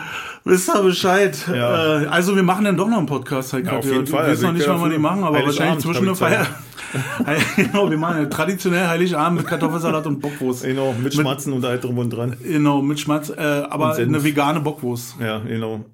Wisst 0.44 0.68
ihr 0.74 0.82
Bescheid? 0.82 1.38
Ja. 1.48 2.02
Äh, 2.02 2.06
also 2.06 2.34
wir 2.34 2.42
machen 2.42 2.64
dann 2.64 2.76
doch 2.76 2.88
noch 2.88 2.98
einen 2.98 3.06
Podcast. 3.06 3.52
Halt 3.52 3.66
Ja, 3.66 3.72
auf 3.78 3.84
jeden 3.84 4.00
wir 4.00 4.06
Fall. 4.08 4.30
wissen 4.32 4.46
Also 4.46 4.46
noch 4.46 4.52
ich 4.54 4.58
nicht, 4.58 4.68
wann 4.68 4.80
wir 4.80 4.84
die 4.88 5.02
dafür. 5.02 5.10
machen, 5.10 5.24
aber 5.24 5.44
wahrscheinlich 5.46 5.84
zwischen 5.84 6.02
eine 6.02 6.10
hab 6.10 6.16
Feier. 6.18 6.46
genau, 7.56 7.88
wir 7.90 7.96
machen 7.96 8.28
traditionell 8.28 8.86
Heiligabend 8.86 9.38
mit 9.38 9.46
Kartoffelsalat 9.46 10.06
und 10.06 10.20
Bockwurst. 10.20 10.64
Genau, 10.64 10.92
mit 11.00 11.14
Schmatzen 11.14 11.52
und 11.52 11.64
alt 11.64 11.84
drum 11.84 11.96
und 11.98 12.10
dran. 12.10 12.36
Genau, 12.42 12.82
mit 12.82 12.98
Schmatz, 13.00 13.30
äh, 13.30 13.40
aber 13.40 13.94
eine 13.94 14.22
vegane 14.22 14.60
Bockwurst. 14.60 15.16
Ja, 15.20 15.38
genau. 15.38 15.84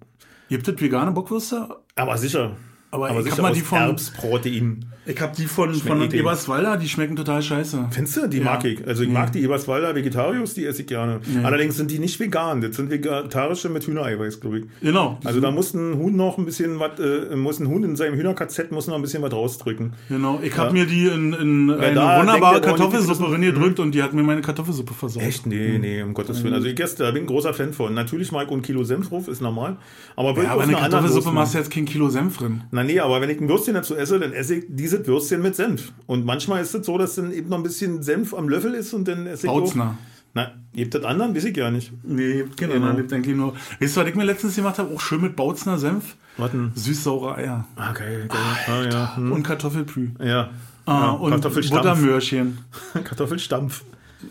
Gibt 0.48 0.66
es 0.66 0.80
vegane 0.80 1.12
Bockwürste? 1.12 1.68
Aber 1.94 2.16
sicher. 2.16 2.56
Aber 2.90 3.10
ich 3.10 3.24
sicher 3.24 3.36
hab 3.36 3.42
mal 3.42 3.52
die 3.52 3.60
von- 3.60 3.78
Erbsprotein. 3.78 4.84
Ich 5.04 5.18
habe 5.22 5.34
die 5.34 5.46
von, 5.46 5.72
von 5.74 6.02
eklig. 6.02 6.20
Eberswalder, 6.20 6.76
die 6.76 6.86
schmecken 6.88 7.16
total 7.16 7.40
scheiße. 7.42 7.86
Findest 7.90 8.16
du? 8.18 8.26
Die 8.28 8.38
Ja. 8.38 8.44
mag 8.44 8.64
ich. 8.66 8.86
Also 8.86 9.02
ich 9.04 9.08
mag 9.08 9.32
die 9.32 9.42
Eberswalder 9.42 9.94
Vegetarius, 9.94 10.52
die 10.52 10.66
esse 10.66 10.82
ich 10.82 10.86
gerne. 10.88 11.20
Allerdings 11.44 11.76
sind 11.76 11.90
die 11.90 11.98
nicht 11.98 12.20
vegan. 12.20 12.60
Das 12.60 12.76
sind 12.76 12.90
vegetarische 12.90 13.70
mit 13.70 13.86
Hühnereiweiß, 13.86 14.40
glaube 14.40 14.58
ich. 14.60 14.64
Genau. 14.82 15.18
Also 15.24 15.40
da 15.40 15.50
muss 15.50 15.72
ein 15.72 15.96
Huhn 15.96 16.14
noch 16.14 16.36
ein 16.36 16.44
bisschen 16.44 16.78
was, 16.78 16.98
äh, 17.00 17.34
muss 17.36 17.58
ein 17.58 17.68
Huhn 17.68 17.82
in 17.84 17.96
seinem 17.96 18.14
Hühnerkz 18.16 18.58
muss 18.70 18.86
noch 18.86 18.96
ein 18.96 19.02
bisschen 19.02 19.22
was 19.22 19.32
rausdrücken. 19.32 19.94
Genau, 20.10 20.40
ich 20.42 20.54
habe 20.58 20.72
mir 20.74 20.84
die 20.84 21.06
in, 21.06 21.32
in 21.32 21.70
eine 21.70 21.94
da 21.94 22.20
wunderbare 22.20 22.60
Kartoffelsuppe 22.60 23.20
wissen- 23.20 23.32
reingedrückt 23.32 23.80
und 23.80 23.94
die 23.94 24.02
hat 24.02 24.12
mir 24.12 24.22
meine 24.22 24.42
Kartoffelsuppe 24.42 24.92
versorgt. 24.92 25.26
Echt? 25.26 25.46
Nee, 25.46 25.78
nee, 25.78 26.02
um 26.02 26.12
Gottes 26.12 26.42
Willen. 26.44 26.52
Also 26.54 26.66
ich 26.68 26.78
esse, 26.78 26.96
da 26.98 27.06
bin 27.10 27.16
ich 27.16 27.22
ein 27.22 27.26
großer 27.28 27.54
Fan 27.54 27.72
von. 27.72 27.94
Natürlich 27.94 28.30
mag 28.32 28.46
ich 28.48 28.52
ein 28.52 28.60
Kilo 28.62 28.84
Senf 28.84 29.08
drauf, 29.08 29.26
ist 29.28 29.40
normal. 29.40 29.76
Aber, 30.16 30.42
Ja, 30.42 30.50
aber 30.52 30.62
eine 30.64 30.72
Kartoffelsuppe 30.74 31.30
machst 31.30 31.54
du 31.54 31.58
jetzt 31.58 31.70
kein 31.70 31.86
Kilo 31.86 32.10
Senf 32.10 32.36
drin. 32.36 32.62
Na 32.78 32.84
nee, 32.84 33.00
aber 33.00 33.20
wenn 33.20 33.28
ich 33.28 33.40
ein 33.40 33.48
Würstchen 33.48 33.74
dazu 33.74 33.96
esse, 33.96 34.20
dann 34.20 34.32
esse 34.32 34.54
ich 34.54 34.64
dieses 34.68 35.04
Würstchen 35.04 35.42
mit 35.42 35.56
Senf. 35.56 35.90
Und 36.06 36.24
manchmal 36.24 36.62
ist 36.62 36.72
es 36.76 36.86
so, 36.86 36.96
dass 36.96 37.16
dann 37.16 37.32
eben 37.32 37.48
noch 37.48 37.56
ein 37.56 37.64
bisschen 37.64 38.04
Senf 38.04 38.32
am 38.32 38.48
Löffel 38.48 38.72
ist 38.74 38.92
und 38.94 39.08
dann 39.08 39.26
esse 39.26 39.46
ich 39.48 39.50
auch- 39.50 39.58
Bautzner. 39.62 39.98
Na, 40.32 40.52
gibt 40.72 40.94
das 40.94 41.02
anderen? 41.02 41.34
Weiß 41.34 41.42
ich 41.42 41.54
gar 41.54 41.72
nicht. 41.72 41.90
Nee, 42.04 42.44
genau. 42.54 42.74
Genau. 42.74 42.92
Lebt 42.92 43.12
eigentlich 43.12 43.34
nur. 43.34 43.54
Weißt 43.80 43.96
du, 43.96 44.00
was 44.02 44.08
ich 44.08 44.14
mir 44.14 44.22
letztens 44.22 44.54
gemacht 44.54 44.78
habe? 44.78 44.94
Auch 44.94 45.00
schön 45.00 45.20
mit 45.22 45.34
Bautzner 45.34 45.76
Senf. 45.76 46.14
Warten. 46.36 46.70
Süß-saure 46.76 47.34
Eier. 47.34 47.66
Ah, 47.74 47.90
geil, 47.92 48.28
geil. 48.28 48.38
Ah, 48.68 48.82
ja. 48.88 49.16
Hm. 49.16 49.32
Und 49.32 49.42
Kartoffelpü. 49.42 50.10
Ja. 50.22 50.50
Ah, 50.86 51.00
ja. 51.06 51.10
und 51.10 51.30
Kartoffelstampf. 51.32 51.82
Buttermörchen. 51.82 52.58
Kartoffelstampf. 53.02 53.82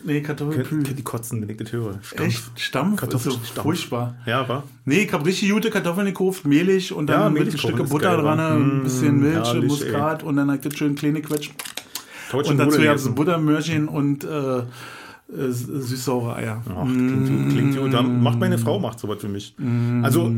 Nee, 0.03 0.21
Kartoffelpü. 0.21 0.83
Die 0.83 1.03
kotzen, 1.03 1.41
wenn 1.41 1.49
ich 1.49 1.57
das 1.57 1.71
höre. 1.71 1.99
Stampf. 2.01 2.27
Echt? 2.27 2.59
Stampf? 2.59 2.99
Kartoffelstampf. 2.99 3.47
Ist 3.47 3.55
so 3.55 3.61
furchtbar. 3.61 4.15
Ja, 4.25 4.47
war? 4.49 4.63
Nee, 4.85 5.03
ich 5.03 5.13
hab 5.13 5.25
richtig 5.25 5.49
gute 5.49 5.69
Kartoffeln 5.69 6.07
gekauft, 6.07 6.45
mehlig 6.45 6.91
und 6.93 7.09
Ja, 7.09 7.19
dann 7.23 7.33
mit 7.33 7.45
mehlig 7.45 7.63
ein 7.65 7.79
ist 7.81 7.89
Butter 7.89 8.17
dran, 8.17 8.39
ein 8.39 8.83
bisschen 8.83 9.17
Mm, 9.17 9.21
Milch, 9.21 9.35
herrlich, 9.47 9.69
Muskat 9.69 10.23
und 10.23 10.35
dann 10.35 10.49
hab 10.49 10.57
ich 10.57 10.61
das 10.69 10.77
schön 10.77 10.95
kleine 10.95 11.21
Quetsch. 11.21 11.51
Deutsche 12.31 12.51
Und 12.51 12.57
dazu 12.57 12.81
gab 12.81 12.95
es. 12.97 13.07
Buttermörchen 13.07 13.88
und 13.88 14.25
äh, 14.25 14.57
äh, 14.59 14.63
süß-saure 15.29 16.35
Eier. 16.35 16.61
Ach, 16.69 16.83
klingt, 16.85 17.29
gut, 17.29 17.49
klingt 17.51 17.77
gut. 17.77 17.93
Da 17.93 18.01
macht 18.01 18.39
meine 18.39 18.57
Frau 18.57 18.79
macht 18.79 18.99
sowas 18.99 19.19
für 19.21 19.29
mich. 19.29 19.55
Also, 20.03 20.29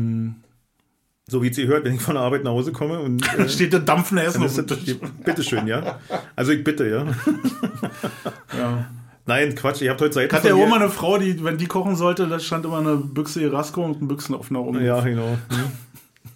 so 1.26 1.42
wie 1.42 1.52
sie 1.52 1.66
hört, 1.66 1.84
wenn 1.84 1.94
ich 1.94 2.00
von 2.02 2.14
der 2.14 2.22
Arbeit 2.22 2.44
nach 2.44 2.52
Hause 2.52 2.70
komme 2.72 3.00
und 3.00 3.22
äh, 3.38 3.48
steht 3.48 3.72
der 3.72 3.80
Dampfen 3.80 4.18
Essen 4.18 4.40
dann 4.42 4.48
auf 4.48 4.54
dem 4.54 4.66
Tisch. 4.66 4.96
bitteschön, 5.24 5.66
ja. 5.66 5.98
Also 6.36 6.52
ich 6.52 6.62
bitte, 6.62 6.88
ja. 6.88 7.04
Ja. 8.56 8.86
Nein, 9.26 9.54
Quatsch, 9.54 9.82
ihr 9.82 9.90
habt 9.90 10.00
heute 10.00 10.14
Seiten 10.14 10.34
Hat 10.34 10.44
mir- 10.44 10.54
mal 10.66 10.80
eine 10.80 10.90
Frau, 10.90 11.18
die, 11.18 11.42
wenn 11.44 11.56
die 11.58 11.66
kochen 11.66 11.94
sollte, 11.96 12.26
da 12.26 12.38
stand 12.40 12.64
immer 12.64 12.78
eine 12.78 12.96
Büchse 12.96 13.42
Erasco 13.42 13.84
und 13.84 14.02
ein 14.02 14.08
Büchsenöffner 14.08 14.58
rum. 14.58 14.80
Ja, 14.82 15.00
genau. 15.00 15.36
Hm. 15.48 15.70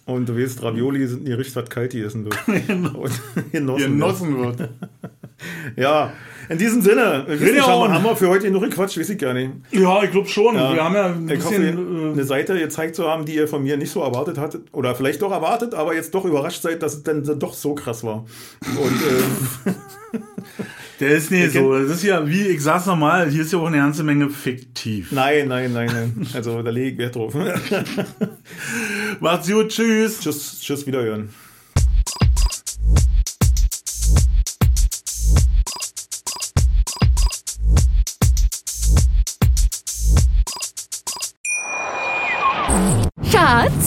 Und 0.05 0.29
du 0.29 0.37
weißt, 0.37 0.61
Ravioli 0.61 1.05
sind 1.07 1.23
nie 1.23 1.33
richtig, 1.33 1.55
was 1.55 1.69
kalt 1.69 1.93
die 1.93 2.01
essen 2.01 2.25
wird. 2.25 2.37
Genossen. 2.67 3.21
Genossen 3.51 4.37
wird. 4.41 4.69
Ja, 5.75 6.13
in 6.47 6.57
diesem 6.57 6.81
Sinne, 6.81 7.25
wir 7.27 7.39
wissen, 7.39 7.65
haben, 7.65 7.93
haben 7.93 8.03
wir 8.03 8.15
für 8.15 8.29
heute 8.29 8.47
genug 8.47 8.63
gequatscht, 8.63 8.97
weiß 8.99 9.09
ich 9.09 9.17
gar 9.17 9.33
nicht. 9.33 9.51
Ja, 9.71 10.03
ich 10.03 10.11
glaube 10.11 10.27
schon. 10.27 10.55
Ja. 10.55 10.73
Wir 10.73 10.83
haben 10.83 10.95
ja 10.95 11.05
ein 11.07 11.27
Ich 11.29 11.43
hoffe, 11.43 11.59
bisschen. 11.59 12.13
eine 12.13 12.23
Seite 12.23 12.57
gezeigt 12.57 12.95
zu 12.95 13.07
haben, 13.07 13.25
die 13.25 13.35
ihr 13.35 13.47
von 13.47 13.63
mir 13.63 13.77
nicht 13.77 13.91
so 13.91 14.01
erwartet 14.01 14.37
hattet. 14.37 14.67
Oder 14.71 14.93
vielleicht 14.95 15.21
doch 15.21 15.31
erwartet, 15.31 15.73
aber 15.73 15.95
jetzt 15.95 16.13
doch 16.13 16.23
überrascht 16.25 16.61
seid, 16.61 16.83
dass 16.83 16.93
es 16.93 17.03
dann 17.03 17.23
doch 17.39 17.53
so 17.53 17.73
krass 17.73 18.03
war. 18.03 18.25
Und 18.67 19.71
äh, 19.71 20.19
der 20.99 21.09
ist 21.09 21.31
nicht 21.31 21.53
so. 21.53 21.73
Das 21.79 21.89
ist 21.89 22.03
ja, 22.03 22.27
wie 22.27 22.43
ich 22.47 22.61
sag's 22.61 22.85
nochmal, 22.85 23.29
hier 23.29 23.41
ist 23.41 23.51
ja 23.51 23.59
auch 23.59 23.67
eine 23.67 23.77
ganze 23.77 24.03
Menge 24.03 24.29
fiktiv. 24.29 25.11
nein, 25.11 25.47
nein, 25.47 25.73
nein, 25.73 25.87
nein. 25.91 26.27
Also 26.33 26.61
da 26.61 26.69
lege 26.69 26.91
ich 26.91 26.97
Wert 26.97 27.15
drauf. 27.15 27.33
Macht's 29.19 29.49
gut, 29.49 29.69
tschüss. 29.69 30.19
tschüss, 30.19 30.59
tschüss, 30.61 30.85
wiederhören. 30.85 31.29